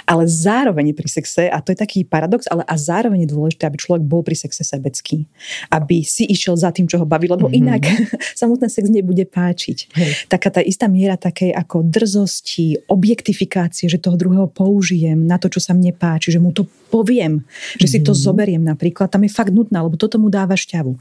Ale 0.09 0.25
zároveň 0.29 0.97
pri 0.97 1.09
sexe, 1.09 1.49
a 1.49 1.59
to 1.61 1.73
je 1.73 1.79
taký 1.79 2.05
paradox, 2.05 2.47
ale 2.49 2.65
a 2.65 2.75
zároveň 2.77 3.25
je 3.25 3.35
dôležité, 3.35 3.67
aby 3.69 3.79
človek 3.81 4.05
bol 4.05 4.25
pri 4.25 4.37
sexe 4.37 4.65
sebecký. 4.65 5.25
Aby 5.69 6.05
si 6.05 6.25
išiel 6.29 6.57
za 6.57 6.73
tým, 6.75 6.89
čo 6.89 7.01
ho 7.01 7.07
baví, 7.07 7.29
lebo 7.29 7.49
mm-hmm. 7.49 7.61
inak 7.61 7.83
samotný 8.41 8.69
sex 8.69 8.89
nebude 8.89 9.25
páčiť. 9.29 9.79
Hej. 9.97 10.11
Taká 10.29 10.49
tá 10.49 10.61
istá 10.65 10.87
miera 10.91 11.17
takej 11.17 11.53
ako 11.55 11.85
drzosti, 11.87 12.89
objektifikácie, 12.89 13.87
že 13.89 14.01
toho 14.01 14.19
druhého 14.19 14.49
použijem 14.51 15.25
na 15.25 15.37
to, 15.41 15.49
čo 15.49 15.61
sa 15.61 15.73
mne 15.73 15.93
páči, 15.95 16.35
že 16.35 16.43
mu 16.43 16.51
to 16.51 16.67
poviem, 16.93 17.43
že 17.81 17.87
si 17.87 17.99
to 18.01 18.13
mm-hmm. 18.13 18.27
zoberiem 18.27 18.63
napríklad, 18.63 19.11
tam 19.11 19.27
je 19.27 19.33
fakt 19.33 19.51
nutná, 19.51 19.83
lebo 19.85 19.99
toto 19.99 20.17
mu 20.21 20.31
dáva 20.31 20.55
šťavu. 20.55 20.93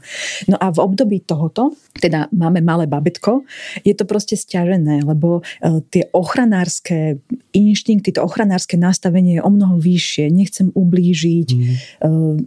No 0.50 0.56
a 0.58 0.66
v 0.72 0.78
období 0.82 1.22
tohoto, 1.22 1.74
teda 1.96 2.28
máme 2.34 2.60
malé 2.60 2.84
babetko, 2.90 3.46
je 3.86 3.94
to 3.94 4.04
proste 4.08 4.34
stiažené, 4.34 5.06
lebo 5.06 5.40
uh, 5.40 5.80
tie 5.88 6.08
ochranárske 6.10 7.22
inštinkty, 7.54 8.16
to 8.16 8.20
ochranárske 8.24 8.74
nastavenie 8.74 9.38
je 9.38 9.42
o 9.42 9.50
mnoho 9.50 9.78
vyššie. 9.78 10.28
Nechcem 10.30 10.74
ublížiť, 10.74 11.48
mm. 11.54 11.74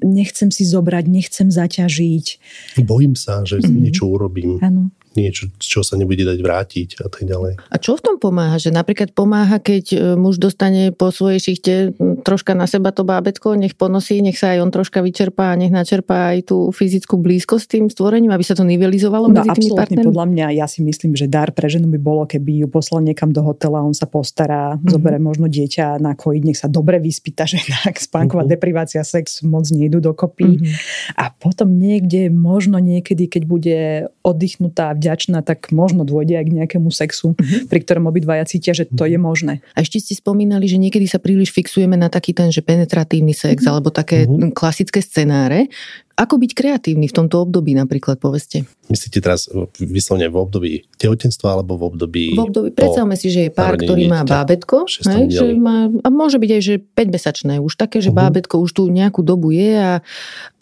nechcem 0.04 0.50
si 0.52 0.68
zobrať, 0.68 1.06
nechcem 1.08 1.48
zaťažiť. 1.48 2.26
Bojím 2.84 3.16
sa, 3.16 3.48
že 3.48 3.64
mm. 3.64 3.72
niečo 3.72 4.12
urobím. 4.12 4.60
Áno 4.60 4.92
niečo, 5.18 5.50
čo 5.58 5.82
sa 5.82 5.98
nebude 5.98 6.22
dať 6.22 6.38
vrátiť 6.38 6.90
a 7.02 7.10
tak 7.10 7.26
ďalej. 7.26 7.58
A 7.58 7.76
čo 7.82 7.98
v 7.98 8.02
tom 8.06 8.16
pomáha? 8.22 8.62
Že 8.62 8.78
napríklad 8.78 9.18
pomáha, 9.18 9.58
keď 9.58 9.86
e, 9.92 9.98
muž 10.14 10.38
dostane 10.38 10.94
po 10.94 11.10
svojej 11.10 11.42
šichte 11.42 11.74
troška 12.22 12.54
na 12.54 12.70
seba 12.70 12.94
to 12.94 13.02
bábetko, 13.02 13.58
nech 13.58 13.74
ponosí, 13.74 14.22
nech 14.22 14.38
sa 14.38 14.54
aj 14.54 14.62
on 14.62 14.72
troška 14.72 15.02
vyčerpá 15.02 15.54
a 15.54 15.60
nech 15.60 15.74
načerpá 15.74 16.38
aj 16.38 16.54
tú 16.54 16.70
fyzickú 16.70 17.18
blízkosť 17.18 17.64
s 17.66 17.70
tým 17.74 17.86
stvorením, 17.90 18.30
aby 18.30 18.46
sa 18.46 18.54
to 18.54 18.62
nivelizovalo 18.62 19.32
no, 19.32 19.42
medzi 19.42 19.50
tými 19.58 19.74
partnermi? 19.74 20.06
podľa 20.14 20.26
mňa, 20.30 20.48
ja 20.62 20.66
si 20.70 20.86
myslím, 20.86 21.18
že 21.18 21.26
dar 21.26 21.50
pre 21.56 21.66
ženu 21.66 21.90
by 21.90 22.00
bolo, 22.00 22.24
keby 22.30 22.64
ju 22.64 22.68
poslal 22.70 23.02
niekam 23.02 23.34
do 23.34 23.42
hotela, 23.42 23.82
on 23.82 23.98
sa 23.98 24.06
postará, 24.06 24.76
mm-hmm. 24.76 24.92
zoberie 24.94 25.20
možno 25.24 25.50
dieťa 25.50 25.98
na 25.98 26.14
kojiť, 26.14 26.44
nech 26.46 26.60
sa 26.60 26.70
dobre 26.70 27.02
vyspíta, 27.02 27.50
že 27.50 27.58
inak 27.64 27.98
spánková 28.08 28.46
mm-hmm. 28.46 28.54
deprivácia, 28.54 29.02
sex 29.02 29.42
moc 29.42 29.66
nejdu 29.72 30.04
dokopy. 30.04 30.60
Mm-hmm. 30.60 30.74
A 31.18 31.34
potom 31.34 31.74
niekde, 31.74 32.30
možno 32.30 32.78
niekedy, 32.78 33.32
keď 33.32 33.44
bude 33.48 33.78
oddychnutá, 34.22 34.92
vďačná, 34.92 35.07
tak 35.46 35.72
možno 35.72 36.04
dôjde 36.04 36.36
aj 36.40 36.46
k 36.48 36.56
nejakému 36.64 36.90
sexu, 36.92 37.34
mm-hmm. 37.34 37.72
pri 37.72 37.80
ktorom 37.86 38.10
obidvaja 38.10 38.44
cítia, 38.44 38.76
že 38.76 38.90
to 38.90 39.08
je 39.08 39.16
možné. 39.16 39.64
A 39.78 39.86
ešte 39.86 40.04
ste 40.04 40.14
spomínali, 40.18 40.68
že 40.68 40.82
niekedy 40.82 41.08
sa 41.08 41.22
príliš 41.22 41.56
fixujeme 41.56 41.96
na 41.96 42.12
taký 42.12 42.36
ten, 42.36 42.52
že 42.52 42.66
penetratívny 42.66 43.32
sex, 43.32 43.64
mm-hmm. 43.64 43.72
alebo 43.72 43.90
také 43.94 44.26
mm-hmm. 44.26 44.52
klasické 44.52 45.00
scenáre. 45.00 45.70
Ako 46.18 46.42
byť 46.42 46.52
kreatívny 46.58 47.06
v 47.06 47.14
tomto 47.14 47.46
období 47.46 47.78
napríklad, 47.78 48.18
poveste? 48.18 48.66
Myslíte 48.90 49.22
teraz 49.22 49.46
vyslovne 49.78 50.26
v 50.34 50.36
období 50.42 50.72
tehotenstva 50.98 51.54
alebo 51.54 51.78
v 51.78 51.84
období... 51.94 52.24
V 52.34 52.42
období, 52.42 52.74
predstavme 52.74 53.14
si, 53.14 53.30
že 53.30 53.48
je 53.48 53.52
pár, 53.54 53.78
ktorý 53.78 54.10
má 54.10 54.26
bábetko, 54.26 54.90
hej, 54.90 55.30
že 55.30 55.46
má, 55.54 55.86
a 55.86 56.08
môže 56.10 56.42
byť 56.42 56.50
aj, 56.58 56.62
že 56.66 56.74
5-mesačné, 56.82 57.54
už 57.62 57.78
také, 57.78 58.02
že 58.02 58.10
uh-huh. 58.10 58.34
bábetko 58.34 58.58
už 58.58 58.74
tu 58.74 58.90
nejakú 58.90 59.22
dobu 59.22 59.54
je 59.54 59.78
a 59.78 59.92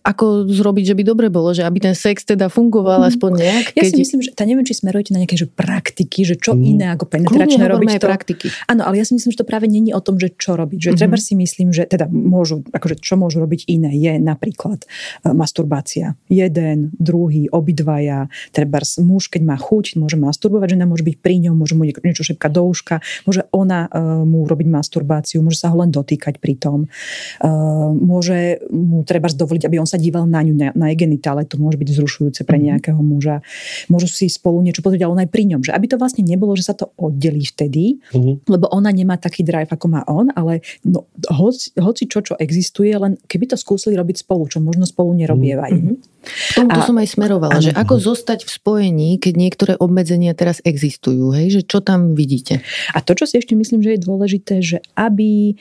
ako 0.05 0.45
zrobiť, 0.45 0.93
že 0.93 0.95
by 1.01 1.03
dobre 1.03 1.27
bolo, 1.33 1.49
že 1.49 1.65
aby 1.65 1.81
ten 1.81 1.97
sex 1.97 2.21
teda 2.21 2.45
fungoval 2.45 3.01
mm. 3.01 3.09
aspoň 3.09 3.31
nejak. 3.41 3.65
Ja 3.73 3.83
si 3.89 3.97
myslím, 3.97 4.21
že 4.21 4.37
tá 4.37 4.45
neviem, 4.45 4.61
či 4.61 4.77
smerujete 4.77 5.17
na 5.17 5.25
nejaké 5.25 5.33
že 5.33 5.49
praktiky, 5.49 6.21
že 6.21 6.37
čo 6.37 6.53
mm. 6.53 6.61
iné 6.61 6.85
ako 6.93 7.09
penetračné 7.09 7.65
robiť. 7.65 7.97
To. 7.97 8.05
praktiky. 8.05 8.47
Áno, 8.69 8.85
ale 8.85 9.01
ja 9.01 9.05
si 9.09 9.17
myslím, 9.17 9.33
že 9.33 9.41
to 9.41 9.49
práve 9.49 9.65
není 9.65 9.97
o 9.97 10.01
tom, 10.05 10.21
že 10.21 10.29
čo 10.37 10.53
robiť. 10.53 10.77
Že 10.77 10.89
mm-hmm. 10.93 11.01
treba 11.01 11.17
si 11.17 11.33
myslím, 11.33 11.73
že 11.73 11.89
teda 11.89 12.05
môžu, 12.05 12.61
akože 12.69 13.01
čo 13.01 13.17
môžu 13.17 13.41
robiť 13.41 13.65
iné 13.65 13.97
je 13.97 14.21
napríklad 14.21 14.85
uh, 14.85 15.33
masturbácia. 15.45 16.17
Jeden, 16.25 16.89
druhý, 16.97 17.45
obidvaja. 17.53 18.25
Treba 18.49 18.81
muž, 19.05 19.29
keď 19.29 19.41
má 19.45 19.57
chuť, 19.61 20.01
môže 20.01 20.17
masturbovať, 20.17 20.73
žena 20.73 20.89
môže 20.89 21.05
byť 21.05 21.15
pri 21.21 21.35
ňom, 21.45 21.53
môže 21.53 21.77
mu 21.77 21.85
niečo 21.85 22.25
šepkať 22.25 22.51
do 22.51 22.65
uška, 22.65 23.05
môže 23.29 23.45
ona 23.53 23.85
uh, 23.85 24.25
mu 24.25 24.49
robiť 24.49 24.65
masturbáciu, 24.65 25.45
môže 25.45 25.61
sa 25.61 25.69
ho 25.69 25.77
len 25.77 25.93
dotýkať 25.93 26.41
pri 26.41 26.57
tom. 26.57 26.89
Uh, 27.37 27.93
môže 27.93 28.65
mu 28.73 29.05
treba 29.05 29.29
dovoliť, 29.29 29.69
aby 29.69 29.77
on 29.77 29.85
sa 29.85 30.01
díval 30.01 30.25
na 30.25 30.41
ňu, 30.41 30.53
na, 30.57 30.73
na 30.73 30.89
jej 30.89 31.05
genitále, 31.05 31.45
to 31.45 31.61
môže 31.61 31.77
byť 31.77 31.89
vzrušujúce 31.93 32.41
pre 32.47 32.57
mhm. 32.57 32.63
nejakého 32.73 33.01
muža. 33.05 33.45
Môžu 33.91 34.09
si 34.09 34.25
spolu 34.31 34.65
niečo 34.65 34.81
pozrieť, 34.81 35.05
ale 35.05 35.13
on 35.13 35.23
aj 35.23 35.29
pri 35.29 35.43
ňom. 35.53 35.61
Že 35.61 35.75
aby 35.77 35.85
to 35.91 36.01
vlastne 36.01 36.25
nebolo, 36.25 36.57
že 36.57 36.65
sa 36.65 36.73
to 36.73 36.89
oddelí 36.95 37.45
vtedy, 37.45 37.99
uh-huh. 38.15 38.41
lebo 38.47 38.71
ona 38.71 38.89
nemá 38.89 39.19
taký 39.19 39.43
drive, 39.43 39.69
ako 39.69 39.85
má 39.91 40.01
on, 40.07 40.31
ale 40.33 40.63
no, 40.87 41.05
hoci, 41.29 41.75
hoci 41.75 42.07
čo, 42.07 42.23
čo 42.23 42.33
existuje, 42.39 42.95
len 42.95 43.19
keby 43.27 43.51
to 43.51 43.57
skúsili 43.59 43.99
robiť 43.99 44.23
spolu, 44.23 44.47
čo 44.47 44.63
možno 44.63 44.87
spolu 44.87 45.11
nerobievajú. 45.35 45.79
Uh-huh. 45.83 46.13
K 46.25 46.57
tomu 46.57 46.81
som 46.81 46.97
aj 46.97 47.13
smerovala, 47.13 47.61
ano. 47.61 47.65
že 47.69 47.71
ako 47.77 48.01
zostať 48.01 48.49
v 48.49 48.51
spojení, 48.51 49.09
keď 49.21 49.33
niektoré 49.37 49.73
obmedzenia 49.77 50.33
teraz 50.33 50.57
existujú, 50.65 51.29
hej, 51.37 51.53
že 51.53 51.61
čo 51.61 51.85
tam 51.85 52.17
vidíte? 52.17 52.65
A 52.97 53.05
to, 53.05 53.13
čo 53.13 53.29
si 53.29 53.37
ešte 53.37 53.53
myslím, 53.53 53.85
že 53.85 53.93
je 53.93 54.05
dôležité, 54.09 54.55
že 54.65 54.81
aby 54.97 55.53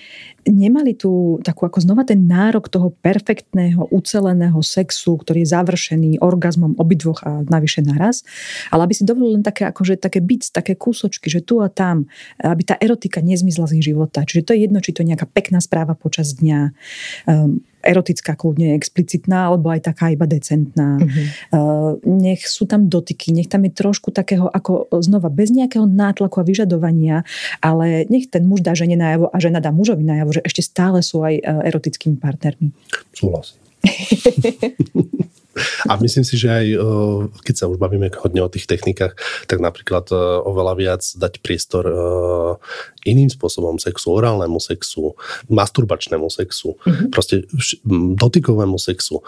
nemali 0.49 0.92
tu 0.97 1.40
takú 1.40 1.64
ako 1.64 1.80
znova 1.80 2.05
ten 2.05 2.28
nárok 2.28 2.68
toho 2.68 2.92
perfektného, 2.92 3.88
uceleného 3.90 4.61
sexu, 4.61 5.16
ktorý 5.16 5.45
je 5.45 5.53
završený 5.53 6.11
orgazmom 6.20 6.76
obidvoch 6.76 7.24
a 7.24 7.45
navyše 7.49 7.80
naraz, 7.84 8.22
ale 8.68 8.88
aby 8.88 8.95
si 8.95 9.09
dovolili 9.09 9.40
len 9.40 9.45
také, 9.45 9.64
akože, 9.68 10.01
také 10.01 10.20
byc, 10.20 10.53
také 10.53 10.76
kúsočky, 10.76 11.32
že 11.32 11.40
tu 11.40 11.64
a 11.64 11.68
tam, 11.72 12.09
aby 12.40 12.62
tá 12.64 12.74
erotika 12.80 13.24
nezmizla 13.24 13.68
z 13.68 13.80
ich 13.80 13.84
života. 13.92 14.24
Čiže 14.24 14.45
to 14.45 14.53
je 14.53 14.61
jedno, 14.68 14.78
či 14.84 14.92
to 14.92 15.01
je 15.05 15.11
nejaká 15.12 15.26
pekná 15.28 15.59
správa 15.61 15.97
počas 15.97 16.36
dňa, 16.36 16.72
um, 17.28 17.64
erotická, 17.84 18.32
kľudne 18.34 18.72
explicitná, 18.72 19.53
alebo 19.53 19.68
aj 19.68 19.92
taká 19.92 20.09
iba 20.09 20.24
decentná. 20.24 20.97
Uh, 21.53 22.01
nech 22.09 22.49
sú 22.49 22.64
tam 22.64 22.88
dotyky, 22.88 23.30
nech 23.36 23.53
tam 23.53 23.68
je 23.68 23.76
trošku 23.76 24.09
takého, 24.11 24.49
ako 24.49 24.88
znova, 25.05 25.28
bez 25.28 25.53
nejakého 25.53 25.84
nátlaku 25.84 26.40
a 26.40 26.49
vyžadovania, 26.49 27.28
ale 27.61 28.09
nech 28.09 28.32
ten 28.32 28.49
muž 28.49 28.64
dá 28.64 28.72
žene 28.72 28.97
najavo 28.97 29.28
a 29.28 29.36
žena 29.36 29.61
dá 29.61 29.68
mužovi 29.68 30.01
najavo, 30.01 30.32
že 30.35 30.41
ešte 30.43 30.62
stále 30.62 30.99
sú 31.01 31.22
aj 31.22 31.39
e, 31.39 31.43
erotickými 31.70 32.18
partnermi. 32.18 32.74
Súhlasím. 33.14 33.59
A 35.87 35.95
myslím 36.03 36.26
si, 36.26 36.35
že 36.35 36.51
aj 36.51 36.66
e, 36.66 36.78
keď 37.47 37.55
sa 37.55 37.70
už 37.70 37.78
bavíme 37.78 38.11
hodne 38.18 38.43
o 38.43 38.51
tých 38.51 38.66
technikách, 38.66 39.14
tak 39.47 39.62
napríklad 39.62 40.11
e, 40.11 40.18
oveľa 40.43 40.74
viac 40.74 41.03
dať 41.14 41.39
priestor 41.47 41.87
iným 43.07 43.30
spôsobom 43.30 43.78
sexu, 43.78 44.11
orálnemu 44.18 44.59
sexu, 44.59 45.14
masturbačnému 45.47 46.26
sexu, 46.26 46.74
mm-hmm. 46.74 47.09
proste 47.14 47.47
dotykovému 48.18 48.80
sexu. 48.82 49.22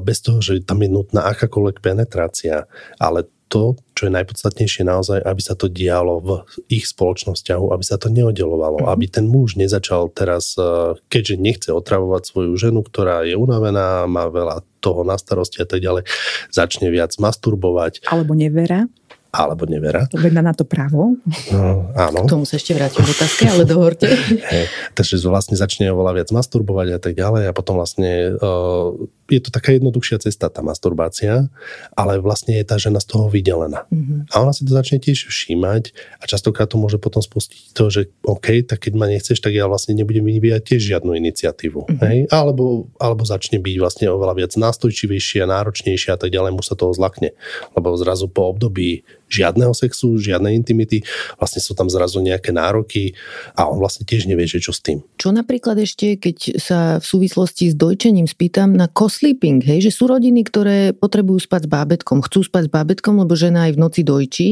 Bez 0.00 0.24
toho, 0.24 0.40
že 0.40 0.64
tam 0.64 0.80
je 0.80 0.88
nutná 0.88 1.28
akákoľvek 1.36 1.84
penetrácia, 1.84 2.64
ale 2.96 3.28
to, 3.48 3.76
čo 3.98 4.06
je 4.06 4.14
najpodstatnejšie 4.14 4.86
naozaj, 4.86 5.18
aby 5.26 5.42
sa 5.42 5.58
to 5.58 5.66
dialo 5.66 6.22
v 6.22 6.30
ich 6.70 6.86
spoločnosťahu, 6.86 7.74
aby 7.74 7.82
sa 7.82 7.98
to 7.98 8.14
neoddelovalo, 8.14 8.86
mm-hmm. 8.86 8.94
aby 8.94 9.04
ten 9.10 9.26
muž 9.26 9.58
nezačal 9.58 10.14
teraz, 10.14 10.54
eh, 10.54 10.94
keďže 11.10 11.34
nechce 11.42 11.70
otravovať 11.74 12.22
svoju 12.30 12.54
ženu, 12.54 12.86
ktorá 12.86 13.26
je 13.26 13.34
unavená, 13.34 14.06
má 14.06 14.30
veľa 14.30 14.62
toho 14.78 15.02
na 15.02 15.18
starosti 15.18 15.58
a 15.58 15.66
tak 15.66 15.82
ďalej, 15.82 16.06
začne 16.54 16.94
viac 16.94 17.10
masturbovať. 17.18 18.06
Alebo 18.06 18.38
nevera 18.38 18.86
alebo 19.28 19.68
nevera. 19.68 20.08
Veď 20.08 20.40
na 20.40 20.56
to 20.56 20.64
právo. 20.64 21.20
No, 21.52 21.92
áno. 21.92 22.24
K 22.24 22.32
tomu 22.32 22.48
sa 22.48 22.56
ešte 22.56 22.72
vrátim 22.72 23.04
v 23.04 23.12
otázke, 23.12 23.44
ale 23.44 23.68
dohorte. 23.68 24.08
Hey, 24.48 24.64
takže 24.96 25.20
vlastne 25.28 25.60
začne 25.60 25.92
oveľa 25.92 26.22
viac 26.22 26.28
masturbovať 26.32 26.88
a 26.96 26.98
tak 27.02 27.12
ďalej 27.18 27.50
a 27.50 27.52
potom 27.52 27.76
vlastne 27.76 28.32
uh, 28.38 28.96
je 29.28 29.40
to 29.44 29.52
taká 29.52 29.76
jednoduchšia 29.76 30.24
cesta, 30.24 30.48
tá 30.48 30.64
masturbácia, 30.64 31.52
ale 31.92 32.16
vlastne 32.16 32.56
je 32.56 32.64
tá 32.64 32.80
žena 32.80 32.96
z 32.96 33.12
toho 33.12 33.28
vydelená. 33.28 33.84
Mm-hmm. 33.92 34.32
A 34.32 34.34
ona 34.40 34.56
si 34.56 34.64
to 34.64 34.72
začne 34.72 34.96
tiež 34.96 35.28
všímať 35.28 35.92
a 36.22 36.24
častokrát 36.24 36.64
to 36.72 36.80
môže 36.80 36.96
potom 36.96 37.20
spustiť 37.20 37.76
to, 37.76 37.84
že 37.92 38.08
OK, 38.24 38.64
tak 38.64 38.88
keď 38.88 38.92
ma 38.96 39.04
nechceš, 39.04 39.36
tak 39.44 39.52
ja 39.52 39.68
vlastne 39.68 39.92
nebudem 39.92 40.24
vyvíjať 40.24 40.62
tiež 40.64 40.82
žiadnu 40.96 41.12
iniciatívu. 41.20 41.80
Mm-hmm. 41.84 42.00
Hej? 42.08 42.18
Alebo, 42.32 42.88
alebo 42.96 43.22
začne 43.28 43.60
byť 43.60 43.76
vlastne 43.76 44.06
oveľa 44.08 44.34
viac 44.40 44.52
nástojčivejšia, 44.56 45.44
náročnejšia 45.44 46.16
a 46.16 46.18
tak 46.18 46.32
ďalej, 46.32 46.56
mu 46.56 46.64
sa 46.64 46.72
toho 46.72 46.96
zlakne. 46.96 47.36
Lebo 47.76 47.92
zrazu 48.00 48.32
po 48.32 48.48
období 48.48 49.04
žiadneho 49.28 49.72
sexu, 49.76 50.16
žiadnej 50.18 50.56
intimity, 50.56 51.04
vlastne 51.36 51.60
sú 51.62 51.76
tam 51.76 51.86
zrazu 51.86 52.18
nejaké 52.20 52.50
nároky 52.50 53.14
a 53.54 53.68
on 53.68 53.78
vlastne 53.78 54.08
tiež 54.08 54.26
nevie, 54.26 54.48
že 54.48 54.58
čo 54.58 54.72
s 54.74 54.80
tým. 54.82 55.04
Čo 55.20 55.30
napríklad 55.30 55.78
ešte, 55.78 56.16
keď 56.16 56.58
sa 56.58 56.80
v 56.98 57.04
súvislosti 57.04 57.70
s 57.70 57.74
dojčením 57.76 58.26
spýtam 58.26 58.74
na 58.74 58.88
co-sleeping, 58.88 59.62
hej, 59.62 59.88
že 59.88 59.92
sú 59.94 60.08
rodiny, 60.08 60.42
ktoré 60.48 60.96
potrebujú 60.96 61.44
spať 61.44 61.68
s 61.68 61.70
bábetkom, 61.70 62.24
chcú 62.24 62.44
spať 62.44 62.66
s 62.66 62.70
bábetkom, 62.72 63.20
lebo 63.20 63.36
žena 63.36 63.68
aj 63.68 63.76
v 63.76 63.80
noci 63.80 64.00
dojčí, 64.02 64.50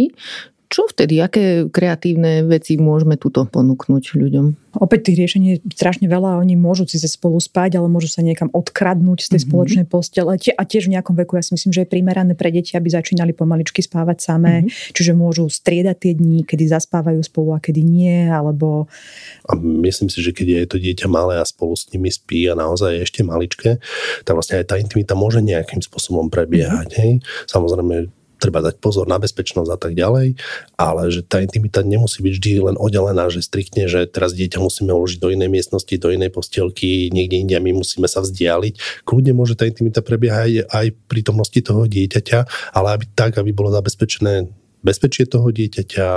čo 0.67 0.91
vtedy? 0.91 1.23
Aké 1.23 1.71
kreatívne 1.71 2.43
veci 2.43 2.75
môžeme 2.75 3.15
tuto 3.15 3.47
ponúknuť 3.47 4.19
ľuďom? 4.19 4.47
Opäť 4.77 5.09
tých 5.09 5.19
riešení 5.25 5.47
je 5.57 5.59
strašne 5.73 6.05
veľa. 6.05 6.37
Oni 6.37 6.53
môžu 6.53 6.85
si 6.85 7.01
sa 7.01 7.09
spolu 7.09 7.41
spať, 7.41 7.81
ale 7.81 7.89
môžu 7.89 8.13
sa 8.13 8.21
niekam 8.21 8.53
odkradnúť 8.53 9.25
z 9.25 9.29
tej 9.31 9.41
mm-hmm. 9.41 9.49
spoločnej 9.49 9.87
postele. 9.89 10.37
A 10.37 10.63
tiež 10.69 10.91
v 10.91 10.99
nejakom 10.99 11.17
veku, 11.17 11.41
ja 11.41 11.43
si 11.47 11.57
myslím, 11.57 11.73
že 11.73 11.83
je 11.87 11.89
primerané 11.89 12.37
pre 12.37 12.53
deti, 12.53 12.77
aby 12.77 12.93
začínali 12.93 13.33
pomaličky 13.33 13.81
spávať 13.81 14.27
samé. 14.27 14.67
Mm-hmm. 14.67 14.93
Čiže 14.93 15.13
môžu 15.17 15.49
striedať 15.49 15.97
tie 15.97 16.13
dni, 16.13 16.45
kedy 16.45 16.69
zaspávajú 16.69 17.25
spolu 17.25 17.57
a 17.57 17.63
kedy 17.63 17.81
nie, 17.81 18.29
alebo... 18.29 18.91
A 19.49 19.57
myslím 19.57 20.13
si, 20.13 20.21
že 20.21 20.37
keď 20.37 20.47
je 20.47 20.63
to 20.69 20.77
dieťa 20.77 21.09
malé 21.09 21.41
a 21.41 21.49
spolu 21.49 21.73
s 21.73 21.89
nimi 21.95 22.13
spí 22.13 22.45
a 22.51 22.59
naozaj 22.59 23.01
je 23.01 23.05
ešte 23.07 23.21
maličké, 23.25 23.81
tak 24.29 24.35
vlastne 24.37 24.61
aj 24.61 24.67
tá 24.69 24.77
intimita 24.77 25.17
môže 25.17 25.41
nejakým 25.41 25.81
spôsobom 25.81 26.29
prebiehať. 26.29 26.93
Mm-hmm. 26.93 27.01
Hej? 27.01 27.13
Samozrejme, 27.49 28.13
treba 28.37 28.61
dať 28.61 28.79
pozor 28.79 29.09
na 29.09 29.17
bezpečnosť 29.17 29.71
a 29.73 29.79
tak 29.81 29.93
ďalej, 29.97 30.37
ale 30.77 31.03
že 31.09 31.25
tá 31.25 31.41
intimita 31.41 31.81
nemusí 31.81 32.21
byť 32.21 32.33
vždy 32.37 32.51
len 32.73 32.77
oddelená, 32.77 33.29
že 33.33 33.41
striktne, 33.45 33.89
že 33.89 34.05
teraz 34.07 34.37
dieťa 34.37 34.61
musíme 34.61 34.93
uložiť 34.93 35.19
do 35.19 35.33
inej 35.33 35.49
miestnosti, 35.49 35.95
do 35.97 36.13
inej 36.13 36.31
postielky, 36.33 37.09
niekde 37.11 37.41
inde 37.41 37.57
my 37.57 37.81
musíme 37.81 38.07
sa 38.07 38.21
vzdialiť. 38.21 39.05
Kľudne 39.09 39.33
môže 39.33 39.57
tá 39.57 39.65
intimita 39.65 40.05
prebiehať 40.05 40.69
aj 40.69 40.87
pri 41.09 41.21
tomnosti 41.25 41.61
toho 41.65 41.89
dieťaťa, 41.89 42.73
ale 42.77 42.89
aby 42.97 43.05
tak, 43.17 43.41
aby 43.41 43.51
bolo 43.57 43.73
zabezpečené 43.73 44.49
bezpečie 44.85 45.27
toho 45.27 45.51
dieťaťa 45.51 46.09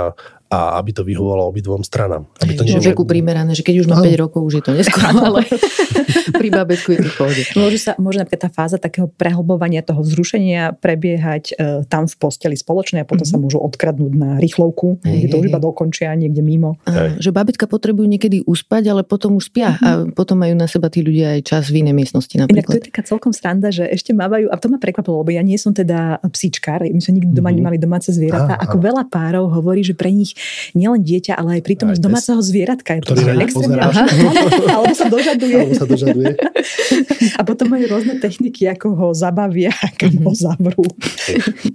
a 0.50 0.82
aby 0.82 0.90
to 0.90 1.06
vyhovovalo 1.06 1.46
obidvom 1.46 1.86
stranám. 1.86 2.26
Aby 2.42 2.58
to 2.58 2.66
nie... 2.66 2.82
veku 2.82 3.06
primerané, 3.06 3.54
že 3.54 3.62
keď 3.62 3.86
už 3.86 3.86
má 3.86 4.02
5 4.02 4.18
rokov, 4.18 4.40
už 4.50 4.54
je 4.58 4.64
to 4.66 4.72
neskoro, 4.74 5.06
ale 5.14 5.46
pri 6.40 6.48
babetku 6.50 6.90
je 6.90 7.06
to 7.06 7.08
v 7.08 7.14
pohode. 7.14 7.42
Môže, 7.54 7.78
sa, 7.78 7.94
môže 8.02 8.18
napríklad 8.18 8.42
tá 8.42 8.50
fáza 8.50 8.74
takého 8.74 9.06
prehlbovania 9.06 9.86
toho 9.86 10.02
vzrušenia 10.02 10.74
prebiehať 10.82 11.54
e, 11.54 11.86
tam 11.86 12.10
v 12.10 12.14
posteli 12.18 12.58
spoločne 12.58 13.02
a 13.02 13.06
potom 13.06 13.22
mm-hmm. 13.22 13.38
sa 13.38 13.46
môžu 13.46 13.62
odkradnúť 13.62 14.12
na 14.18 14.42
rýchlovku, 14.42 14.98
hey, 15.06 15.22
niekde 15.22 15.28
to 15.30 15.36
už 15.38 15.46
iba 15.54 15.62
dokončia, 15.62 16.18
niekde 16.18 16.42
mimo. 16.42 16.82
A, 16.82 17.14
že 17.22 17.30
babetka 17.30 17.70
potrebujú 17.70 18.10
niekedy 18.10 18.42
uspať, 18.42 18.90
ale 18.90 19.06
potom 19.06 19.38
už 19.38 19.54
spia 19.54 19.78
mm-hmm. 19.78 19.86
a 19.86 19.90
potom 20.10 20.34
majú 20.34 20.58
na 20.58 20.66
seba 20.66 20.90
tí 20.90 21.06
ľudia 21.06 21.38
aj 21.38 21.40
čas 21.46 21.70
v 21.70 21.86
inej 21.86 21.94
miestnosti 21.94 22.34
napríklad. 22.34 22.74
Inak 22.74 22.82
to 22.82 22.82
je 22.82 22.88
taká 22.90 23.02
celkom 23.06 23.30
sranda, 23.30 23.70
že 23.70 23.86
ešte 23.86 24.10
mávajú, 24.10 24.50
a 24.50 24.58
to 24.58 24.66
ma 24.66 24.82
prekvapilo, 24.82 25.22
lebo 25.22 25.30
ja 25.30 25.46
nie 25.46 25.54
som 25.62 25.70
teda 25.70 26.18
psíčkar, 26.26 26.82
my 26.90 26.98
sme 26.98 27.22
nikdy 27.22 27.30
doma 27.30 27.54
mm-hmm. 27.54 27.58
nemali 27.62 27.76
domáce 27.78 28.10
zvieratá, 28.10 28.58
ako 28.58 28.82
veľa 28.82 29.06
párov 29.06 29.46
hovorí, 29.46 29.86
že 29.86 29.94
pre 29.94 30.10
nich 30.10 30.39
nielen 30.74 31.02
dieťa, 31.02 31.36
ale 31.36 31.60
aj 31.60 31.62
prítomnosť 31.66 32.00
domáceho 32.00 32.40
zvieratka 32.40 32.96
je 32.96 33.00
ktorý 33.04 33.20
extrémne 33.42 33.82
alebo 34.74 34.94
sa 34.94 35.06
dožaduje. 35.08 35.56
Alebo 35.56 35.74
sa 35.74 35.86
dožaduje. 35.86 36.32
A 37.38 37.40
potom 37.44 37.72
majú 37.72 37.84
rôzne 37.88 38.18
techniky, 38.20 38.68
ako 38.68 38.86
ho 38.96 39.08
zabavia, 39.16 39.72
ako 39.88 40.04
ho 40.24 40.32
zavrú. 40.34 40.84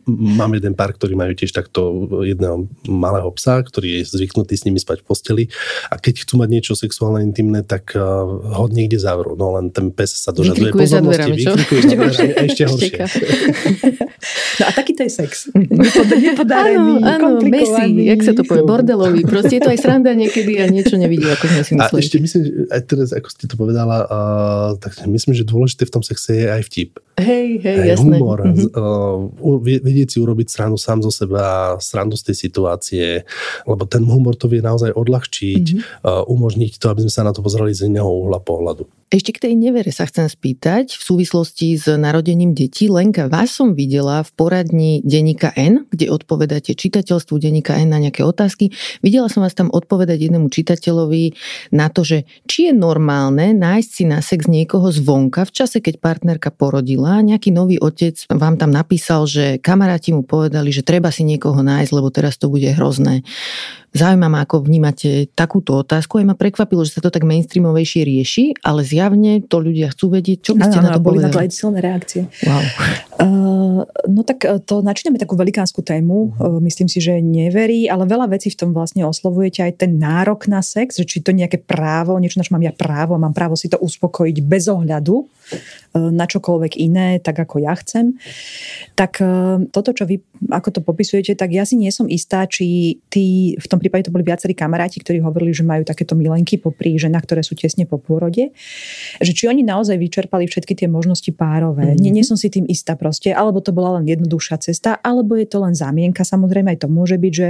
Mám 0.07 0.57
jeden 0.57 0.73
pár, 0.77 0.93
ktorí 0.93 1.17
majú 1.17 1.33
tiež 1.33 1.51
takto 1.51 2.09
jedného 2.23 2.69
malého 2.87 3.29
psa, 3.35 3.61
ktorý 3.61 4.01
je 4.01 4.09
zvyknutý 4.15 4.53
s 4.55 4.63
nimi 4.67 4.79
spať 4.79 5.01
v 5.01 5.05
posteli 5.05 5.43
a 5.89 5.97
keď 5.99 6.25
chcú 6.25 6.41
mať 6.41 6.49
niečo 6.49 6.73
sexuálne 6.77 7.23
intimné, 7.25 7.65
tak 7.65 7.93
uh, 7.97 8.25
ho 8.29 8.65
niekde 8.69 9.01
zavrú. 9.01 9.33
No 9.35 9.57
len 9.57 9.69
ten 9.73 9.89
pes 9.91 10.15
sa 10.15 10.31
dožaduje 10.31 10.71
vykrikuje 10.71 10.87
pozornosti. 10.87 11.31
Vykrikuje 11.45 11.81
za 11.81 11.89
dverami, 11.91 12.33
ešte 12.47 12.63
horšie. 12.69 12.97
No 14.55 14.63
a 14.65 14.71
takýto 14.71 15.01
je 15.03 15.11
sex. 15.11 15.31
Nepodarený, 15.55 17.03
áno, 17.03 17.41
áno, 17.41 17.47
messy, 17.47 18.07
jak 18.07 18.19
sa 18.23 18.31
to 18.31 18.43
povie, 18.47 18.54
bordel 18.63 18.95
modelový. 18.95 19.21
Proste 19.27 19.59
je 19.59 19.61
to 19.61 19.71
aj 19.71 19.79
sranda 19.81 20.11
niekedy 20.15 20.61
a 20.61 20.65
niečo 20.71 20.95
nevidí, 20.95 21.27
ako 21.27 21.45
sme 21.51 21.61
si 21.63 21.71
mysleli. 21.75 21.99
A 21.99 22.03
ešte 22.03 22.17
myslím, 22.23 22.41
že 22.45 22.51
aj 22.71 22.81
teraz, 22.87 23.09
ako 23.11 23.27
ste 23.27 23.45
to 23.45 23.55
povedala, 23.59 23.97
uh, 24.07 24.69
tak 24.79 25.03
myslím, 25.05 25.33
že 25.35 25.43
dôležité 25.43 25.83
v 25.85 25.91
tom 25.91 26.03
sexe 26.03 26.31
je 26.31 26.47
aj 26.47 26.61
vtip. 26.71 26.91
Hej, 27.15 27.63
hej, 27.63 27.77
aj 27.79 27.87
jasné. 27.95 28.17
humor. 28.19 28.39
Mm-hmm. 28.43 28.69
Uh, 28.75 29.79
vedieť 29.79 30.07
si 30.15 30.17
urobiť 30.19 30.47
srandu 30.51 30.75
sám 30.75 30.99
zo 31.03 31.11
seba, 31.11 31.75
srandu 31.79 32.19
z 32.19 32.31
tej 32.31 32.35
situácie, 32.35 33.07
lebo 33.63 33.83
ten 33.87 34.03
humor 34.03 34.35
to 34.35 34.51
vie 34.51 34.59
naozaj 34.59 34.91
odľahčiť, 34.91 35.65
mm-hmm. 35.75 36.03
uh, 36.03 36.23
umožniť 36.27 36.79
to, 36.79 36.85
aby 36.91 37.07
sme 37.07 37.13
sa 37.13 37.23
na 37.23 37.31
to 37.31 37.39
pozreli 37.39 37.71
z 37.71 37.87
iného 37.87 38.07
uhla 38.07 38.39
pohľadu. 38.43 38.87
Ešte 39.15 39.37
k 39.37 39.47
tej 39.47 39.53
nevere 39.53 39.93
sa 39.93 40.09
chcem 40.09 40.27
spýtať 40.27 40.97
v 40.97 41.03
súvislosti 41.05 41.77
s 41.77 41.87
narodením 41.87 42.57
detí. 42.57 42.89
Lenka, 42.89 43.29
vás 43.29 43.53
som 43.53 43.77
videla 43.77 44.25
v 44.25 44.31
poradni 44.33 44.91
Denika 45.05 45.53
N, 45.55 45.87
kde 45.87 46.09
odpovedáte 46.11 46.73
čitateľstvu 46.75 47.37
Denika 47.37 47.77
N 47.79 47.95
na 47.95 48.01
nejaké 48.01 48.25
otázky. 48.25 48.44
Videla 49.01 49.31
som 49.31 49.41
vás 49.41 49.57
tam 49.57 49.73
odpovedať 49.73 50.29
jednému 50.29 50.53
čitateľovi 50.53 51.33
na 51.73 51.89
to, 51.89 52.05
že 52.05 52.17
či 52.45 52.69
je 52.69 52.73
normálne 52.75 53.57
nájsť 53.57 53.89
si 53.89 54.03
na 54.05 54.21
sex 54.21 54.45
niekoho 54.45 54.93
zvonka 54.93 55.47
v 55.47 55.51
čase, 55.51 55.81
keď 55.81 55.97
partnerka 55.97 56.53
porodila. 56.53 57.23
Nejaký 57.25 57.49
nový 57.49 57.81
otec 57.81 58.13
vám 58.29 58.61
tam 58.61 58.69
napísal, 58.69 59.25
že 59.25 59.57
kamaráti 59.57 60.13
mu 60.13 60.21
povedali, 60.21 60.69
že 60.69 60.85
treba 60.85 61.09
si 61.09 61.25
niekoho 61.25 61.59
nájsť, 61.65 61.91
lebo 61.95 62.13
teraz 62.13 62.37
to 62.37 62.51
bude 62.51 62.67
hrozné. 62.75 63.25
Zaujíma 63.95 64.27
ma, 64.27 64.43
ako 64.43 64.67
vnímate 64.67 65.31
takúto 65.31 65.79
otázku. 65.79 66.19
Aj 66.19 66.27
ma 66.27 66.35
prekvapilo, 66.35 66.83
že 66.83 66.99
sa 66.99 67.01
to 67.01 67.07
tak 67.07 67.23
mainstreamovejšie 67.23 68.03
rieši, 68.03 68.45
ale 68.59 68.83
zjavne 68.83 69.39
to 69.39 69.63
ľudia 69.63 69.95
chcú 69.95 70.19
vedieť. 70.19 70.51
Čo 70.51 70.59
by 70.59 70.63
ste 70.67 70.77
ano, 70.83 70.87
na 70.91 70.91
to 70.91 70.99
boli 70.99 71.23
povedali? 71.23 71.31
na 71.31 71.35
to 71.39 71.43
aj 71.47 71.49
silné 71.55 71.79
reakcie. 71.79 72.21
Wow. 72.43 72.63
Uh, 73.15 73.44
no 74.07 74.21
tak 74.23 74.47
e, 74.47 74.63
to 74.63 74.79
načíname 74.79 75.19
takú 75.19 75.35
velikánsku 75.35 75.83
tému. 75.83 76.35
Uh, 76.39 76.57
myslím 76.63 76.87
si, 76.87 77.03
že 77.03 77.19
neverí, 77.19 77.91
ale 77.91 78.07
veľa 78.07 78.31
vecí 78.31 78.47
v 78.53 78.59
tom 78.63 78.69
vlastne 78.71 79.03
oslovujete 79.03 79.65
aj 79.65 79.83
ten 79.83 79.99
nárok 79.99 80.47
na 80.47 80.63
sex, 80.63 80.95
že 80.95 81.03
či 81.03 81.19
to 81.19 81.35
nejaké 81.35 81.59
právo, 81.59 82.15
niečo, 82.17 82.39
na 82.39 82.45
čo 82.47 82.55
mám 82.55 82.63
ja 82.63 82.71
právo, 82.71 83.19
mám 83.19 83.35
právo 83.35 83.59
si 83.59 83.67
to 83.67 83.75
uspokojiť 83.81 84.37
bez 84.45 84.71
ohľadu 84.71 85.27
na 85.93 86.25
čokoľvek 86.25 86.73
iné, 86.81 87.21
tak 87.21 87.37
ako 87.37 87.61
ja 87.61 87.77
chcem. 87.77 88.17
Tak 88.97 89.21
toto, 89.69 89.89
čo 89.93 90.09
vy, 90.09 90.19
ako 90.49 90.69
to 90.75 90.81
popisujete, 90.81 91.37
tak 91.37 91.53
ja 91.53 91.63
si 91.63 91.77
nie 91.79 91.93
som 91.93 92.09
istá, 92.09 92.43
či 92.49 92.97
tí 93.07 93.53
v 93.55 93.67
tom 93.69 93.77
prípade 93.77 94.09
to 94.09 94.13
boli 94.13 94.25
viacerí 94.25 94.57
kamaráti, 94.57 94.99
ktorí 94.99 95.21
hovorili, 95.21 95.53
že 95.53 95.63
majú 95.63 95.85
takéto 95.85 96.17
milenky 96.17 96.57
popri 96.57 96.97
ženách, 96.97 97.29
ktoré 97.29 97.41
sú 97.45 97.53
tesne 97.55 97.85
po 97.85 98.01
pôrode, 98.01 98.51
že 99.21 99.31
či 99.31 99.47
oni 99.47 99.61
naozaj 99.61 99.95
vyčerpali 99.95 100.49
všetky 100.49 100.73
tie 100.73 100.87
možnosti 100.89 101.29
párové. 101.31 101.93
Mm-hmm. 101.93 102.01
Nie, 102.01 102.11
nie 102.11 102.25
som 102.25 102.35
si 102.35 102.49
tým 102.49 102.65
istá 102.67 102.97
proste, 102.97 103.31
alebo 103.31 103.61
to 103.65 103.73
bola 103.73 103.97
len 103.97 104.05
jednoduchšia 104.05 104.61
cesta, 104.61 105.01
alebo 105.01 105.33
je 105.33 105.49
to 105.49 105.57
len 105.57 105.73
zámienka. 105.73 106.21
Samozrejme 106.21 106.77
aj 106.77 106.85
to 106.85 106.87
môže 106.87 107.17
byť, 107.17 107.33
že 107.33 107.47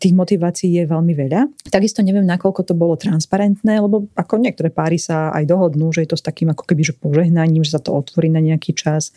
tých 0.00 0.16
motivácií 0.16 0.72
je 0.80 0.84
veľmi 0.88 1.12
veľa. 1.12 1.68
Takisto 1.68 2.00
neviem, 2.00 2.24
nakoľko 2.24 2.64
to 2.64 2.74
bolo 2.74 2.96
transparentné, 2.96 3.76
lebo 3.76 4.08
ako 4.16 4.40
niektoré 4.40 4.72
páry 4.72 4.96
sa 4.96 5.28
aj 5.36 5.44
dohodnú, 5.44 5.92
že 5.92 6.08
je 6.08 6.10
to 6.10 6.16
s 6.16 6.24
takým 6.24 6.48
ako 6.56 6.64
keby 6.64 6.82
že 6.82 6.96
požehnaním, 6.96 7.60
že 7.60 7.76
sa 7.76 7.80
to 7.84 7.92
otvorí 7.92 8.32
na 8.32 8.40
nejaký 8.40 8.72
čas. 8.72 9.12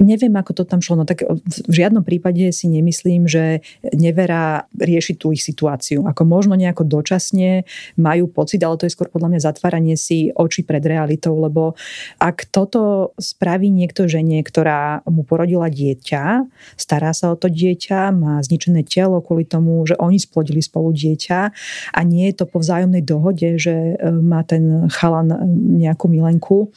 Neviem, 0.00 0.32
ako 0.40 0.62
to 0.62 0.62
tam 0.64 0.80
šlo. 0.80 1.02
No 1.02 1.04
tak 1.04 1.28
v 1.46 1.74
žiadnom 1.74 2.00
prípade 2.00 2.48
si 2.56 2.72
nemyslím, 2.72 3.28
že 3.28 3.60
nevera 3.92 4.64
rieši 4.72 5.20
tú 5.20 5.36
ich 5.36 5.44
situáciu. 5.44 6.08
Ako 6.08 6.24
možno 6.24 6.56
nejako 6.56 6.88
dočasne 6.88 7.68
majú 8.00 8.30
pocit, 8.32 8.64
ale 8.64 8.80
to 8.80 8.88
je 8.88 8.94
skôr 8.94 9.12
podľa 9.12 9.36
mňa 9.36 9.40
zatváranie 9.44 9.96
si 9.98 10.32
očí 10.32 10.62
pred 10.62 10.80
realitou, 10.80 11.36
lebo 11.36 11.76
ak 12.22 12.48
toto 12.48 13.12
spraví 13.18 13.68
niekto 13.68 14.06
žene, 14.06 14.40
ktorá 14.40 15.02
mu 15.10 15.26
porodila 15.26 15.65
dieťa, 15.68 16.46
stará 16.74 17.10
sa 17.12 17.32
o 17.32 17.36
to 17.36 17.46
dieťa, 17.50 18.10
má 18.14 18.40
zničené 18.42 18.86
telo 18.86 19.20
kvôli 19.20 19.44
tomu, 19.44 19.84
že 19.86 19.98
oni 19.98 20.18
splodili 20.18 20.62
spolu 20.62 20.92
dieťa. 20.94 21.40
A 21.92 22.00
nie 22.06 22.30
je 22.30 22.42
to 22.42 22.44
po 22.48 22.62
vzájomnej 22.62 23.02
dohode, 23.02 23.58
že 23.60 23.94
e, 23.94 23.94
má 24.10 24.42
ten 24.42 24.88
chalan 24.90 25.30
nejakú 25.78 26.06
milenku, 26.10 26.70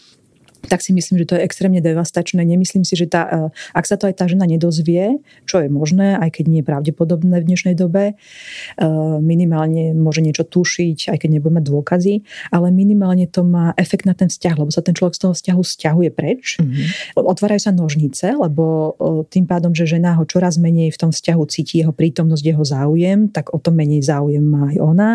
tak 0.68 0.84
si 0.84 0.92
myslím, 0.92 1.24
že 1.24 1.26
to 1.30 1.36
je 1.40 1.46
extrémne 1.46 1.80
devastačné. 1.80 2.44
Nemyslím 2.44 2.84
si, 2.84 3.00
že 3.00 3.08
tá, 3.08 3.24
e, 3.28 3.40
ak 3.72 3.86
sa 3.88 3.96
to 3.96 4.12
aj 4.12 4.20
tá 4.20 4.26
žena 4.28 4.44
nedozvie, 4.44 5.24
čo 5.48 5.64
je 5.64 5.70
možné, 5.72 6.20
aj 6.20 6.40
keď 6.40 6.46
nie 6.52 6.60
je 6.60 6.68
pravdepodobné 6.68 7.40
v 7.40 7.48
dnešnej 7.48 7.76
dobe, 7.80 8.14
e, 8.14 8.86
minimálne 9.24 9.96
môže 9.96 10.20
niečo 10.20 10.44
tušiť, 10.44 11.16
aj 11.16 11.18
keď 11.24 11.30
nebude 11.40 11.56
mať 11.56 11.66
dôkazy, 11.70 12.14
ale 12.52 12.68
minimálne 12.76 13.30
to 13.30 13.48
má 13.48 13.72
efekt 13.80 14.04
na 14.04 14.18
ten 14.18 14.28
vzťah, 14.28 14.56
lebo 14.60 14.72
sa 14.74 14.84
ten 14.84 14.98
človek 14.98 15.16
z 15.16 15.22
toho 15.24 15.34
vzťahu 15.34 15.62
stiahuje 15.64 16.10
preč. 16.12 16.60
Mm-hmm. 16.60 17.16
Otvárajú 17.20 17.62
sa 17.64 17.72
nožnice, 17.72 18.36
lebo 18.36 18.96
tým 19.30 19.46
pádom, 19.46 19.72
že 19.72 19.86
žena 19.88 20.18
ho 20.18 20.24
čoraz 20.26 20.58
menej 20.58 20.92
v 20.92 20.98
tom 20.98 21.12
vzťahu 21.14 21.44
cíti 21.48 21.80
jeho 21.80 21.94
prítomnosť, 21.94 22.44
jeho 22.44 22.64
záujem, 22.66 23.30
tak 23.30 23.54
o 23.54 23.60
to 23.62 23.70
menej 23.70 24.02
záujem 24.04 24.44
má 24.44 24.74
aj 24.74 24.78
ona. 24.82 25.10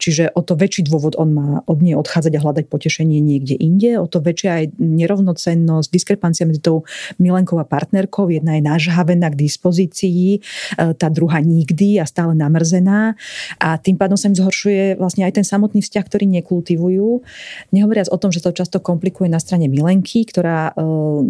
Čiže 0.00 0.32
o 0.34 0.40
to 0.42 0.56
väčší 0.56 0.88
dôvod 0.88 1.14
on 1.20 1.30
má 1.34 1.48
od 1.68 1.78
nej 1.84 1.94
odchádzať 1.94 2.32
a 2.38 2.42
hľadať 2.42 2.64
potešenie 2.66 3.18
niekde 3.20 3.54
inde, 3.58 4.00
o 4.00 4.06
to 4.08 4.22
väčšia 4.22 4.50
aj 4.50 4.64
nerovnocennosť, 4.96 5.88
diskrepancia 5.92 6.48
medzi 6.48 6.62
tou 6.62 6.84
milenkou 7.20 7.60
a 7.60 7.66
partnerkou. 7.66 8.28
Jedna 8.32 8.56
je 8.56 8.62
nažhavená 8.64 9.28
k 9.32 9.40
dispozícii, 9.40 10.38
e, 10.38 10.92
tá 10.96 11.08
druhá 11.12 11.40
nikdy 11.44 12.00
a 12.00 12.04
stále 12.08 12.32
namrzená. 12.32 13.14
A 13.60 13.76
tým 13.76 14.00
pádom 14.00 14.16
sa 14.16 14.32
im 14.32 14.36
zhoršuje 14.36 14.96
vlastne 14.96 15.24
aj 15.28 15.40
ten 15.40 15.46
samotný 15.46 15.84
vzťah, 15.84 16.04
ktorý 16.04 16.24
nekultivujú. 16.40 17.22
Nehovoriac 17.74 18.08
o 18.08 18.18
tom, 18.20 18.32
že 18.32 18.40
to 18.40 18.54
často 18.54 18.80
komplikuje 18.80 19.28
na 19.28 19.38
strane 19.42 19.68
milenky, 19.68 20.24
ktorá 20.24 20.72
e, 20.72 20.82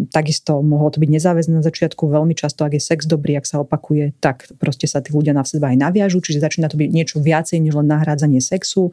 takisto 0.09 0.61
mohlo 0.63 0.91
to 0.93 1.01
byť 1.03 1.09
nezáväzné 1.09 1.59
na 1.59 1.63
začiatku. 1.65 2.07
Veľmi 2.07 2.33
často, 2.37 2.63
ak 2.63 2.75
je 2.75 2.81
sex 2.83 3.05
dobrý, 3.09 3.35
ak 3.39 3.45
sa 3.45 3.61
opakuje, 3.61 4.15
tak 4.19 4.47
proste 4.61 4.87
sa 4.87 5.03
tí 5.03 5.11
ľudia 5.11 5.35
na 5.35 5.43
seba 5.43 5.71
aj 5.71 5.77
naviažu, 5.79 6.21
čiže 6.21 6.43
začína 6.43 6.69
to 6.69 6.77
byť 6.77 6.89
niečo 6.89 7.17
viacej 7.19 7.59
než 7.63 7.73
len 7.75 7.87
nahrádzanie 7.89 8.39
sexu. 8.43 8.91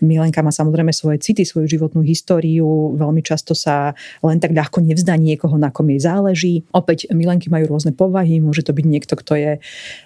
Milenka 0.00 0.40
má 0.40 0.52
samozrejme 0.54 0.92
svoje 0.94 1.20
city, 1.20 1.44
svoju 1.44 1.66
životnú 1.68 2.00
históriu, 2.04 2.96
veľmi 2.96 3.20
často 3.20 3.52
sa 3.52 3.92
len 4.22 4.38
tak 4.38 4.52
ľahko 4.52 4.82
nevzdá 4.84 5.16
niekoho, 5.16 5.56
na 5.56 5.72
kom 5.72 5.88
jej 5.92 6.00
záleží. 6.00 6.66
Opäť 6.72 7.10
milenky 7.12 7.48
majú 7.48 7.70
rôzne 7.70 7.94
povahy, 7.94 8.38
môže 8.42 8.64
to 8.66 8.72
byť 8.72 8.86
niekto, 8.86 9.14
kto 9.16 9.32
je 9.36 9.50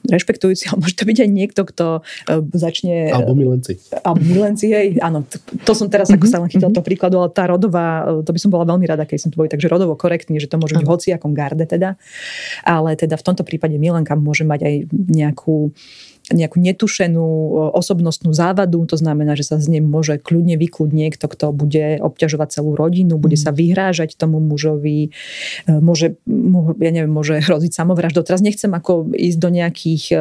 rešpektujúci, 0.08 0.66
ale 0.70 0.84
môže 0.84 0.96
to 0.96 1.04
byť 1.04 1.18
aj 1.24 1.30
niekto, 1.30 1.60
kto 1.66 1.86
e, 2.28 2.32
začne... 2.54 3.10
Alebo 3.14 3.34
milenci. 3.36 3.78
Alebo 4.02 4.22
milenci, 4.22 4.66
hej, 4.70 4.98
áno. 5.00 5.24
To 5.64 5.72
som 5.72 5.90
teraz 5.90 6.10
ako 6.10 6.26
sa 6.26 6.38
len 6.40 6.50
chytil 6.50 6.70
mm-hmm. 6.70 6.82
to 6.82 6.86
príkladu, 6.86 7.16
ale 7.20 7.30
tá 7.32 7.48
rodová, 7.48 8.06
e, 8.06 8.26
to 8.26 8.30
by 8.30 8.40
som 8.40 8.50
bola 8.50 8.64
veľmi 8.68 8.84
rada, 8.86 9.06
keď 9.06 9.18
som 9.18 9.30
to 9.30 9.38
boli 9.40 9.50
takže 9.50 9.70
rodovo 9.70 9.94
korektný, 9.98 10.38
že 10.38 10.50
to 10.50 10.60
môže 10.60 10.76
byť 10.76 10.86
hoci 10.86 11.08
akom 11.14 11.32
garde 11.32 11.64
teda. 11.64 11.96
Ale 12.62 12.94
teda 12.94 13.18
v 13.18 13.24
tomto 13.24 13.42
prípade 13.42 13.76
milenka 13.76 14.14
môže 14.18 14.46
mať 14.46 14.60
aj 14.64 14.74
nejakú 14.92 15.74
nejakú 16.32 16.56
netušenú 16.56 17.26
osobnostnú 17.76 18.32
závadu, 18.32 18.88
to 18.88 18.96
znamená, 18.96 19.36
že 19.36 19.44
sa 19.44 19.60
z 19.60 19.76
nej 19.76 19.82
môže 19.84 20.16
kľudne 20.16 20.56
vyklúť 20.56 20.90
niekto, 20.96 21.28
kto 21.28 21.52
bude 21.52 22.00
obťažovať 22.00 22.48
celú 22.60 22.72
rodinu, 22.72 23.20
bude 23.20 23.36
sa 23.36 23.52
mhm. 23.52 23.56
vyhrážať 23.60 24.16
tomu 24.16 24.40
mužovi, 24.40 25.12
e, 25.68 25.70
môže, 25.84 26.16
ja 26.80 26.90
neviem, 26.94 27.12
môže 27.12 27.36
hroziť 27.44 27.72
samovraždou. 27.76 28.24
Teraz 28.24 28.40
nechcem 28.40 28.72
ako 28.72 29.12
ísť 29.12 29.38
do 29.38 29.50
nejakých 29.52 30.04
e, 30.12 30.16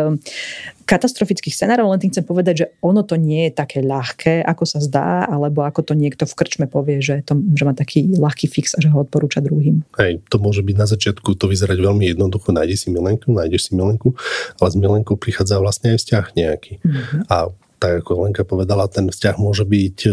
katastrofických 0.84 1.56
scenárov, 1.56 1.90
len 1.90 2.00
tým 2.00 2.12
chcem 2.12 2.26
povedať, 2.28 2.56
že 2.56 2.68
ono 2.84 3.02
to 3.02 3.16
nie 3.16 3.50
je 3.50 3.52
také 3.56 3.80
ľahké, 3.80 4.44
ako 4.44 4.64
sa 4.68 4.80
zdá, 4.84 5.26
alebo 5.26 5.64
ako 5.64 5.82
to 5.82 5.94
niekto 5.96 6.28
v 6.28 6.34
krčme 6.36 6.66
povie, 6.68 7.00
že, 7.00 7.24
to, 7.24 7.40
že 7.56 7.64
má 7.64 7.74
taký 7.74 8.12
ľahký 8.14 8.52
fix 8.52 8.76
a 8.76 8.84
že 8.84 8.92
ho 8.92 9.02
odporúča 9.02 9.40
druhým. 9.40 9.82
Hej, 9.98 10.22
to 10.28 10.38
môže 10.38 10.62
byť 10.62 10.76
na 10.76 10.88
začiatku 10.88 11.36
to 11.40 11.46
vyzerať 11.48 11.80
veľmi 11.80 12.12
jednoducho, 12.12 12.52
nájde 12.52 12.76
si 12.76 12.88
milenku, 12.92 13.32
nájdeš 13.32 13.70
si 13.70 13.72
milenku, 13.74 14.14
ale 14.60 14.70
s 14.70 14.78
milenkou 14.78 15.16
prichádza 15.16 15.58
vlastne 15.58 15.96
aj 15.96 16.00
vzťah 16.04 16.26
nejaký. 16.36 16.74
Mm-hmm. 16.84 17.22
A 17.32 17.50
tak 17.84 18.00
ako 18.00 18.24
Lenka 18.24 18.48
povedala, 18.48 18.88
ten 18.88 19.12
vzťah 19.12 19.36
môže 19.36 19.68
byť 19.68 19.98
e, 20.08 20.12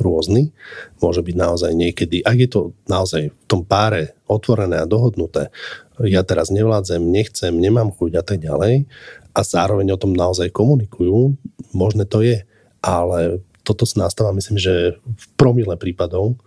rôzny, 0.00 0.56
môže 1.04 1.20
byť 1.20 1.36
naozaj 1.36 1.76
niekedy, 1.76 2.24
ak 2.24 2.36
je 2.40 2.48
to 2.48 2.60
naozaj 2.88 3.28
v 3.28 3.44
tom 3.44 3.60
páre 3.60 4.16
otvorené 4.24 4.80
a 4.80 4.88
dohodnuté, 4.88 5.52
ja 6.00 6.24
teraz 6.24 6.48
nevládzem, 6.48 7.04
nechcem, 7.04 7.52
nemám 7.52 7.92
chuť 7.92 8.12
a 8.16 8.24
tak 8.24 8.40
ďalej, 8.40 8.88
a 9.36 9.40
zároveň 9.44 9.92
o 9.92 10.00
tom 10.00 10.16
naozaj 10.16 10.48
komunikujú, 10.48 11.36
možné 11.76 12.08
to 12.08 12.24
je, 12.24 12.40
ale 12.80 13.44
toto 13.60 13.84
nastáva, 14.00 14.32
myslím, 14.32 14.56
že 14.56 14.96
v 14.96 15.24
promile 15.36 15.76
prípadov, 15.76 16.40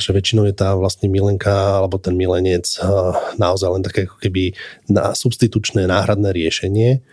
že 0.00 0.16
väčšinou 0.16 0.48
je 0.48 0.56
tá 0.56 0.72
vlastne 0.72 1.12
milenka 1.12 1.52
alebo 1.52 2.00
ten 2.00 2.16
milenec 2.16 2.64
naozaj 3.36 3.68
len 3.68 3.84
také 3.84 4.08
ako 4.08 4.16
keby 4.18 4.56
na 4.88 5.12
substitučné 5.12 5.84
náhradné 5.84 6.32
riešenie, 6.32 7.04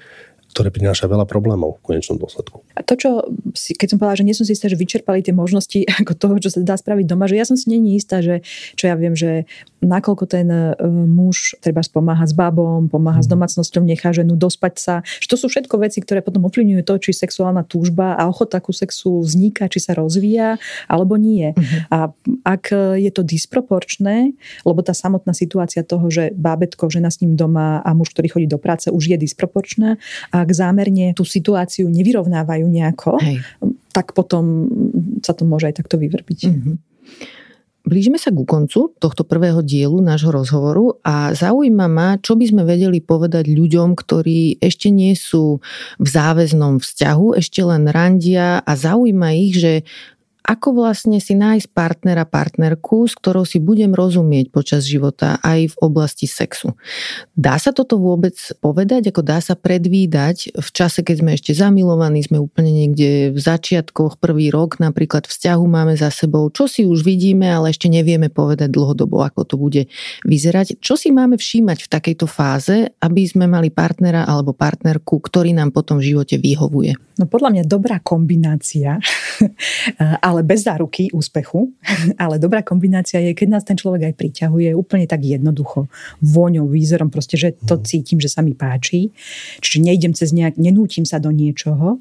ktoré 0.51 0.69
prináša 0.69 1.07
veľa 1.07 1.23
problémov 1.23 1.79
v 1.79 1.95
konečnom 1.95 2.19
dôsledku. 2.19 2.61
A 2.75 2.83
to, 2.83 2.99
čo 2.99 3.09
si, 3.55 3.71
keď 3.71 3.95
som 3.95 3.97
povedala, 3.97 4.19
že 4.19 4.27
nie 4.27 4.35
som 4.35 4.43
si 4.43 4.51
istá, 4.51 4.67
že 4.67 4.75
vyčerpali 4.75 5.23
tie 5.23 5.31
možnosti 5.31 5.79
ako 6.03 6.13
toho, 6.19 6.35
čo 6.43 6.49
sa 6.51 6.59
dá 6.59 6.75
spraviť 6.75 7.05
doma, 7.07 7.31
že 7.31 7.39
ja 7.39 7.45
som 7.47 7.55
si 7.55 7.71
není 7.71 7.95
istá, 7.95 8.19
že 8.19 8.43
čo 8.75 8.91
ja 8.91 8.95
viem, 8.99 9.15
že 9.15 9.47
nakoľko 9.81 10.25
ten 10.29 10.47
uh, 10.51 10.77
muž 11.09 11.57
treba 11.63 11.81
pomáha 11.89 12.21
s 12.21 12.37
babom, 12.37 12.85
pomáha 12.85 13.19
mm. 13.19 13.25
s 13.25 13.27
mhm. 13.27 13.33
domácnosťou, 13.33 13.81
nechá 13.81 14.09
ženu 14.13 14.37
dospať 14.37 14.73
sa. 14.77 14.95
Že 15.23 15.27
to 15.27 15.37
sú 15.41 15.45
všetko 15.49 15.75
veci, 15.81 15.99
ktoré 16.03 16.21
potom 16.21 16.45
ovplyvňujú 16.45 16.83
to, 16.85 16.93
či 17.01 17.17
sexuálna 17.17 17.65
túžba 17.65 18.13
a 18.13 18.29
ochota 18.29 18.61
ku 18.61 18.75
sexu 18.75 19.25
vzniká, 19.25 19.65
či 19.71 19.81
sa 19.81 19.97
rozvíja, 19.97 20.61
alebo 20.85 21.17
nie. 21.17 21.55
Mm. 21.55 21.89
A 21.89 21.97
ak 22.45 22.75
je 23.01 23.11
to 23.11 23.25
disproporčné, 23.25 24.37
lebo 24.61 24.79
tá 24.85 24.93
samotná 24.93 25.33
situácia 25.33 25.81
toho, 25.81 26.11
že 26.13 26.29
bábetko, 26.37 26.91
žena 26.93 27.09
s 27.09 27.19
ním 27.25 27.33
doma 27.33 27.81
a 27.81 27.89
muž, 27.97 28.13
ktorý 28.13 28.37
chodí 28.37 28.47
do 28.47 28.61
práce, 28.61 28.93
už 28.93 29.15
je 29.15 29.17
disproporčná 29.17 29.97
a 30.29 30.40
ak 30.41 30.51
zámerne 30.51 31.13
tú 31.13 31.23
situáciu 31.23 31.87
nevyrovnávajú 31.87 32.65
nejako, 32.65 33.21
Hej. 33.21 33.45
tak 33.93 34.17
potom 34.17 34.67
sa 35.21 35.37
to 35.37 35.45
môže 35.45 35.69
aj 35.69 35.85
takto 35.85 36.01
vyvrbiť. 36.01 36.39
Mm-hmm. 36.49 36.75
Blížime 37.81 38.21
sa 38.21 38.29
ku 38.29 38.45
koncu 38.45 38.93
tohto 39.01 39.25
prvého 39.25 39.65
dielu 39.65 39.97
nášho 40.05 40.29
rozhovoru 40.29 41.01
a 41.01 41.33
zaujíma 41.33 41.89
ma, 41.89 42.21
čo 42.21 42.37
by 42.37 42.45
sme 42.45 42.61
vedeli 42.61 43.01
povedať 43.01 43.49
ľuďom, 43.49 43.97
ktorí 43.97 44.61
ešte 44.61 44.93
nie 44.93 45.17
sú 45.17 45.57
v 45.97 46.07
záväznom 46.07 46.77
vzťahu, 46.77 47.41
ešte 47.41 47.65
len 47.65 47.89
randia 47.89 48.61
a 48.61 48.71
zaujíma 48.77 49.33
ich, 49.33 49.57
že 49.57 49.73
ako 50.41 50.73
vlastne 50.73 51.21
si 51.21 51.37
nájsť 51.37 51.69
partnera, 51.71 52.25
partnerku, 52.25 53.05
s 53.05 53.13
ktorou 53.13 53.45
si 53.45 53.61
budem 53.61 53.93
rozumieť 53.93 54.49
počas 54.49 54.89
života 54.89 55.37
aj 55.45 55.73
v 55.73 55.75
oblasti 55.79 56.25
sexu. 56.25 56.73
Dá 57.37 57.61
sa 57.61 57.69
toto 57.69 58.01
vôbec 58.01 58.35
povedať, 58.57 59.13
ako 59.13 59.21
dá 59.21 59.37
sa 59.37 59.53
predvídať 59.53 60.57
v 60.57 60.69
čase, 60.73 61.05
keď 61.05 61.15
sme 61.21 61.31
ešte 61.37 61.51
zamilovaní, 61.53 62.25
sme 62.25 62.41
úplne 62.41 62.73
niekde 62.73 63.29
v 63.31 63.39
začiatkoch, 63.39 64.17
prvý 64.17 64.49
rok 64.49 64.81
napríklad 64.81 65.29
vzťahu 65.29 65.63
máme 65.63 65.93
za 65.93 66.09
sebou, 66.09 66.49
čo 66.49 66.65
si 66.65 66.89
už 66.89 67.05
vidíme, 67.05 67.45
ale 67.45 67.69
ešte 67.69 67.85
nevieme 67.85 68.33
povedať 68.33 68.73
dlhodobo, 68.73 69.21
ako 69.21 69.41
to 69.45 69.55
bude 69.61 69.81
vyzerať. 70.25 70.81
Čo 70.81 70.97
si 70.97 71.13
máme 71.13 71.37
všímať 71.37 71.85
v 71.85 71.91
takejto 71.91 72.25
fáze, 72.25 72.89
aby 72.97 73.21
sme 73.29 73.45
mali 73.45 73.69
partnera 73.69 74.25
alebo 74.25 74.57
partnerku, 74.57 75.21
ktorý 75.21 75.53
nám 75.53 75.69
potom 75.69 76.01
v 76.01 76.13
živote 76.13 76.41
vyhovuje? 76.41 76.97
No 77.21 77.29
podľa 77.29 77.53
mňa 77.53 77.63
dobrá 77.69 78.01
kombinácia 78.01 78.97
ale 80.31 80.47
bez 80.47 80.63
záruky 80.63 81.11
úspechu. 81.11 81.75
ale 82.23 82.39
dobrá 82.39 82.63
kombinácia 82.63 83.19
je, 83.19 83.35
keď 83.35 83.59
nás 83.59 83.63
ten 83.67 83.75
človek 83.75 84.07
aj 84.07 84.13
priťahuje 84.15 84.71
úplne 84.71 85.03
tak 85.03 85.27
jednoducho, 85.27 85.91
voňou, 86.23 86.71
výzorom, 86.71 87.11
proste, 87.11 87.35
že 87.35 87.51
to 87.67 87.75
mhm. 87.75 87.83
cítim, 87.83 88.17
že 88.23 88.31
sa 88.31 88.39
mi 88.39 88.55
páči. 88.55 89.11
Čiže 89.59 89.83
nejdem 89.83 90.15
cez 90.15 90.31
nejak, 90.31 90.55
nenútim 90.55 91.03
sa 91.03 91.19
do 91.19 91.35
niečoho. 91.35 91.99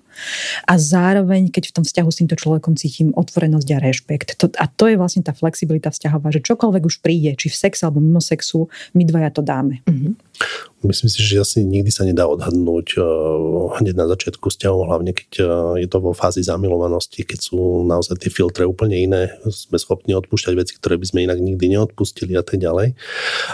A 0.71 0.79
zároveň, 0.79 1.51
keď 1.51 1.75
v 1.75 1.75
tom 1.83 1.85
vzťahu 1.85 2.09
s 2.09 2.19
týmto 2.23 2.37
človekom 2.39 2.79
cítim 2.79 3.11
otvorenosť 3.19 3.69
a 3.75 3.79
rešpekt. 3.83 4.29
To, 4.39 4.47
a 4.55 4.71
to 4.71 4.87
je 4.87 4.95
vlastne 4.95 5.27
tá 5.27 5.35
flexibilita 5.35 5.91
vzťahová, 5.91 6.31
že 6.31 6.45
čokoľvek 6.45 6.83
už 6.87 7.03
príde, 7.03 7.35
či 7.35 7.51
v 7.51 7.57
sexe 7.57 7.83
alebo 7.83 7.99
mimo 7.99 8.23
sexu, 8.23 8.71
my 8.95 9.03
dvaja 9.03 9.31
to 9.35 9.43
dáme. 9.43 9.83
Mm-hmm. 9.89 10.30
Myslím 10.81 11.13
si, 11.13 11.21
že 11.21 11.45
asi 11.45 11.61
nikdy 11.61 11.93
sa 11.93 12.09
nedá 12.09 12.25
odhadnúť 12.25 12.97
uh, 12.97 13.05
hneď 13.77 14.01
na 14.01 14.09
začiatku 14.09 14.49
vzťahu, 14.49 14.79
hlavne 14.89 15.13
keď 15.13 15.31
uh, 15.45 15.47
je 15.77 15.85
to 15.85 16.01
vo 16.01 16.17
fázi 16.17 16.41
zamilovanosti, 16.41 17.21
keď 17.21 17.53
sú 17.53 17.85
naozaj 17.85 18.17
tie 18.17 18.33
filtre 18.33 18.65
úplne 18.65 18.97
iné, 18.97 19.37
sme 19.45 19.77
schopní 19.77 20.17
odpúšťať 20.17 20.55
veci, 20.57 20.73
ktoré 20.81 20.97
by 20.97 21.05
sme 21.05 21.29
inak 21.29 21.37
nikdy 21.37 21.77
neodpustili 21.77 22.33
a 22.33 22.41
tak 22.41 22.65
ďalej. 22.65 22.97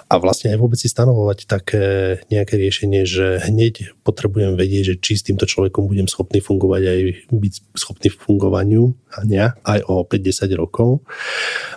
A 0.07 0.15
vlastne 0.23 0.55
aj 0.55 0.59
vôbec 0.63 0.79
si 0.79 0.87
stanovovať 0.87 1.51
také 1.51 1.85
nejaké 2.31 2.63
riešenie, 2.63 3.03
že 3.03 3.43
hneď 3.43 3.99
potrebujem 4.07 4.55
vedieť, 4.55 4.95
že 4.95 4.99
či 5.03 5.19
s 5.19 5.27
týmto 5.27 5.51
človekom 5.51 5.91
budem 5.91 6.07
schopný 6.07 6.39
fungovať 6.39 6.83
aj 6.87 7.01
byť 7.35 7.55
schopný 7.75 8.09
v 8.15 8.21
fungovaniu 8.23 8.95
a 9.19 9.27
nie, 9.27 9.43
aj 9.43 9.83
o 9.91 10.07
5-10 10.07 10.55
rokov. 10.55 11.03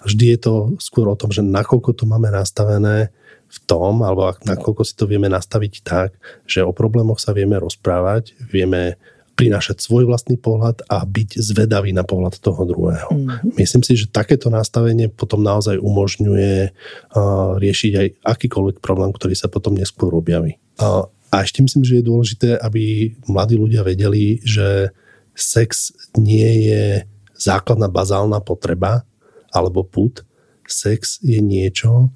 Vždy 0.06 0.38
je 0.38 0.40
to 0.46 0.54
skôr 0.78 1.10
o 1.10 1.18
tom, 1.18 1.34
že 1.34 1.42
nakoľko 1.42 1.98
to 1.98 2.06
máme 2.06 2.30
nastavené, 2.30 3.10
v 3.50 3.58
tom, 3.66 4.06
alebo 4.06 4.30
nakoľko 4.46 4.82
si 4.86 4.94
to 4.94 5.10
vieme 5.10 5.26
nastaviť 5.26 5.74
tak, 5.82 6.14
že 6.46 6.62
o 6.62 6.70
problémoch 6.70 7.18
sa 7.18 7.34
vieme 7.34 7.58
rozprávať, 7.58 8.38
vieme 8.46 9.02
prinášať 9.34 9.80
svoj 9.80 10.04
vlastný 10.04 10.36
pohľad 10.36 10.84
a 10.92 11.08
byť 11.08 11.40
zvedavý 11.40 11.96
na 11.96 12.04
pohľad 12.04 12.44
toho 12.44 12.68
druhého. 12.68 13.08
Mm-hmm. 13.08 13.56
Myslím 13.56 13.88
si, 13.88 13.96
že 13.96 14.12
takéto 14.12 14.52
nastavenie 14.52 15.08
potom 15.08 15.40
naozaj 15.40 15.80
umožňuje 15.80 16.56
uh, 16.68 17.56
riešiť 17.56 17.94
aj 17.96 18.08
akýkoľvek 18.20 18.78
problém, 18.84 19.16
ktorý 19.16 19.40
sa 19.40 19.48
potom 19.48 19.80
neskôr 19.80 20.12
objaví. 20.12 20.60
Uh, 20.76 21.08
a 21.32 21.48
ešte 21.48 21.64
myslím, 21.64 21.88
že 21.88 22.04
je 22.04 22.10
dôležité, 22.10 22.50
aby 22.60 23.16
mladí 23.32 23.56
ľudia 23.56 23.88
vedeli, 23.88 24.44
že 24.44 24.92
sex 25.40 25.96
nie 26.20 26.68
je 26.68 27.08
základná 27.40 27.88
bazálna 27.88 28.44
potreba 28.44 29.08
alebo 29.56 29.88
put, 29.88 30.28
sex 30.68 31.24
je 31.24 31.40
niečo, 31.40 32.12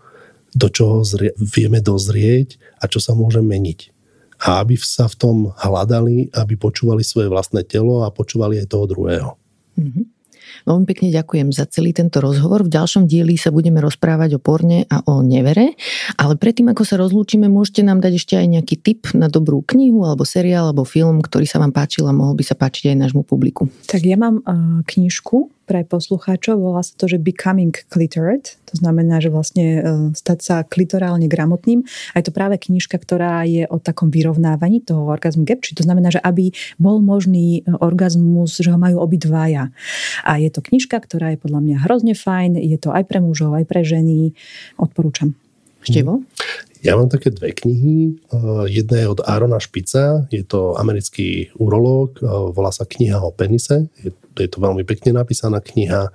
do 0.53 0.67
čoho 0.69 1.01
zrie, 1.05 1.33
vieme 1.37 1.81
dozrieť 1.81 2.61
a 2.79 2.89
čo 2.89 3.01
sa 3.01 3.17
môže 3.17 3.41
meniť. 3.41 3.93
A 4.43 4.59
aby 4.59 4.75
sa 4.75 5.07
v 5.07 5.15
tom 5.15 5.37
hľadali, 5.55 6.33
aby 6.35 6.53
počúvali 6.59 7.01
svoje 7.05 7.31
vlastné 7.31 7.63
telo 7.63 8.03
a 8.03 8.11
počúvali 8.11 8.59
aj 8.59 8.67
toho 8.71 8.85
druhého. 8.89 9.29
Mm-hmm. 9.79 10.05
Veľmi 10.63 10.85
pekne 10.87 11.09
ďakujem 11.11 11.49
za 11.51 11.65
celý 11.67 11.91
tento 11.91 12.21
rozhovor. 12.23 12.63
V 12.63 12.71
ďalšom 12.71 13.09
dieli 13.09 13.35
sa 13.35 13.49
budeme 13.49 13.83
rozprávať 13.83 14.37
o 14.37 14.39
porne 14.39 14.85
a 14.87 15.03
o 15.03 15.19
nevere, 15.25 15.75
ale 16.15 16.39
predtým, 16.39 16.71
ako 16.71 16.83
sa 16.87 16.95
rozlúčime, 16.95 17.51
môžete 17.51 17.83
nám 17.83 17.99
dať 17.99 18.13
ešte 18.15 18.33
aj 18.39 18.47
nejaký 18.59 18.75
tip 18.79 19.01
na 19.17 19.27
dobrú 19.27 19.65
knihu 19.65 20.05
alebo 20.07 20.23
seriál 20.23 20.71
alebo 20.71 20.87
film, 20.87 21.19
ktorý 21.19 21.49
sa 21.49 21.59
vám 21.59 21.75
páčil 21.75 22.07
a 22.07 22.15
mohol 22.15 22.37
by 22.37 22.43
sa 22.45 22.55
páčiť 22.55 22.93
aj 22.93 22.97
nášmu 23.09 23.23
publiku. 23.25 23.67
Tak 23.89 24.03
ja 24.05 24.15
mám 24.15 24.39
uh, 24.43 24.85
knižku 24.87 25.51
pre 25.63 25.87
poslucháčov. 25.87 26.59
Volá 26.59 26.83
sa 26.83 26.93
to, 26.99 27.07
že 27.07 27.21
Becoming 27.21 27.73
Clitored. 27.87 28.59
To 28.71 28.75
znamená, 28.75 29.23
že 29.23 29.31
vlastne 29.31 29.65
e, 29.65 29.81
stať 30.11 30.39
sa 30.43 30.55
klitorálne 30.67 31.31
gramotným. 31.31 31.87
A 32.13 32.19
je 32.19 32.25
to 32.27 32.35
práve 32.35 32.59
knižka, 32.59 32.99
ktorá 32.99 33.47
je 33.47 33.63
o 33.71 33.79
takom 33.79 34.11
vyrovnávaní 34.11 34.83
toho 34.83 35.07
orgazmu 35.07 35.47
gap. 35.47 35.63
Čiže 35.63 35.83
to 35.83 35.87
znamená, 35.87 36.11
že 36.11 36.19
aby 36.19 36.51
bol 36.75 36.99
možný 36.99 37.63
e, 37.63 37.71
orgazmus, 37.79 38.59
že 38.59 38.73
ho 38.73 38.79
majú 38.79 38.99
obidvaja. 38.99 39.71
A 40.27 40.41
je 40.41 40.49
to 40.51 40.59
knižka, 40.59 40.99
ktorá 40.99 41.35
je 41.35 41.41
podľa 41.41 41.61
mňa 41.63 41.77
hrozne 41.87 42.13
fajn. 42.17 42.59
Je 42.59 42.77
to 42.81 42.91
aj 42.91 43.07
pre 43.07 43.23
mužov, 43.23 43.55
aj 43.55 43.65
pre 43.69 43.85
ženy. 43.87 44.35
Odporúčam. 44.75 45.37
Števo? 45.83 46.23
Ja 46.83 46.99
mám 46.99 47.07
také 47.07 47.31
dve 47.31 47.55
knihy. 47.55 48.11
E, 48.11 48.13
jedna 48.67 48.99
je 48.99 49.07
od 49.07 49.23
Arona 49.23 49.55
Špica, 49.55 50.27
je 50.27 50.43
to 50.43 50.75
americký 50.75 51.47
urológ, 51.55 52.19
volá 52.51 52.75
sa 52.75 52.83
Kniha 52.83 53.23
o 53.23 53.31
penise. 53.31 53.87
Je 54.35 54.49
to 54.51 54.59
veľmi 54.59 54.83
pekne 54.83 55.15
napísaná 55.15 55.61
kniha 55.61 56.09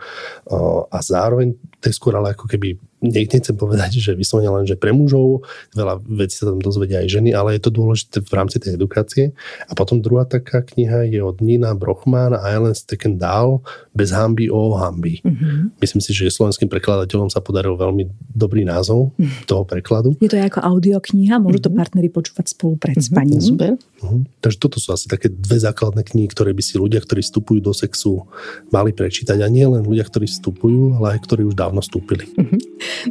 a 0.90 0.98
zároveň 0.98 1.54
to 1.78 1.86
je 1.86 1.94
skôr 1.94 2.18
ale 2.18 2.34
ako 2.34 2.50
keby 2.50 2.74
nechcem 3.02 3.54
povedať, 3.54 4.02
že 4.02 4.12
vyslovene 4.14 4.50
len, 4.50 4.66
že 4.66 4.74
pre 4.74 4.90
mužov, 4.90 5.46
veľa 5.74 6.02
vecí 6.02 6.42
sa 6.42 6.50
tam 6.50 6.58
dozvedia 6.58 7.02
aj 7.02 7.08
ženy, 7.08 7.30
ale 7.30 7.54
je 7.54 7.62
to 7.62 7.70
dôležité 7.70 8.16
v 8.26 8.32
rámci 8.34 8.58
tej 8.58 8.74
edukácie. 8.74 9.30
A 9.70 9.72
potom 9.78 10.02
druhá 10.02 10.26
taká 10.26 10.66
kniha 10.66 11.06
je 11.06 11.22
od 11.22 11.38
Nina 11.38 11.74
Brochman 11.78 12.34
a 12.34 12.42
Ellen 12.50 12.74
Steckendal 12.74 13.62
Bez 13.94 14.14
hamby 14.14 14.46
o 14.46 14.78
hamby. 14.78 15.18
Mm-hmm. 15.22 15.78
Myslím 15.82 16.02
si, 16.02 16.14
že 16.14 16.30
slovenským 16.30 16.70
prekladateľom 16.70 17.30
sa 17.30 17.42
podaril 17.42 17.74
veľmi 17.74 18.06
dobrý 18.30 18.62
názov 18.62 19.10
mm-hmm. 19.18 19.46
toho 19.50 19.66
prekladu. 19.66 20.14
Je 20.22 20.30
to 20.30 20.38
aj 20.38 20.54
ako 20.54 20.60
audiokniha, 20.62 21.42
môžu 21.42 21.58
mm-hmm. 21.58 21.66
to 21.66 21.70
mhm. 21.74 21.78
partnery 21.78 22.08
počúvať 22.10 22.46
spolu 22.54 22.78
pred 22.78 22.94
mm-hmm. 22.94 23.10
spaním. 23.10 23.42
Super. 23.42 23.74
Mm-hmm. 23.74 24.22
Takže 24.38 24.58
toto 24.62 24.78
sú 24.78 24.94
asi 24.94 25.10
také 25.10 25.26
dve 25.26 25.58
základné 25.58 26.06
knihy, 26.06 26.30
ktoré 26.30 26.54
by 26.54 26.62
si 26.62 26.78
ľudia, 26.78 27.02
ktorí 27.02 27.26
vstupujú 27.26 27.58
do 27.58 27.74
sexu, 27.74 28.30
mali 28.70 28.94
prečítať. 28.94 29.42
A 29.42 29.50
nie 29.50 29.66
len 29.66 29.82
ľudia, 29.82 30.06
ktorí 30.06 30.30
vstupujú, 30.30 31.02
ale 31.02 31.18
aj 31.18 31.26
ktorí 31.26 31.42
už 31.50 31.58
dávno 31.58 31.82
vstúpili. 31.82 32.30
Mm-hmm. 32.38 32.60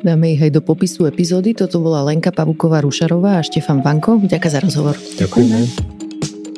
Dáme 0.02 0.34
ich 0.34 0.42
aj 0.42 0.52
do 0.54 0.62
popisu 0.62 1.10
epizódy. 1.10 1.58
Toto 1.58 1.82
bola 1.82 2.06
Lenka 2.06 2.34
Pavuková-Rušarová 2.34 3.40
a 3.40 3.46
Štefan 3.46 3.82
Vanko. 3.82 4.22
Ďakujem 4.22 4.54
za 4.54 4.60
rozhovor. 4.64 4.96
Ďakujem. 4.96 5.97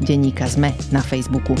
Denníka 0.00 0.48
ZME 0.48 0.72
na 0.92 1.02
Facebooku. 1.02 1.54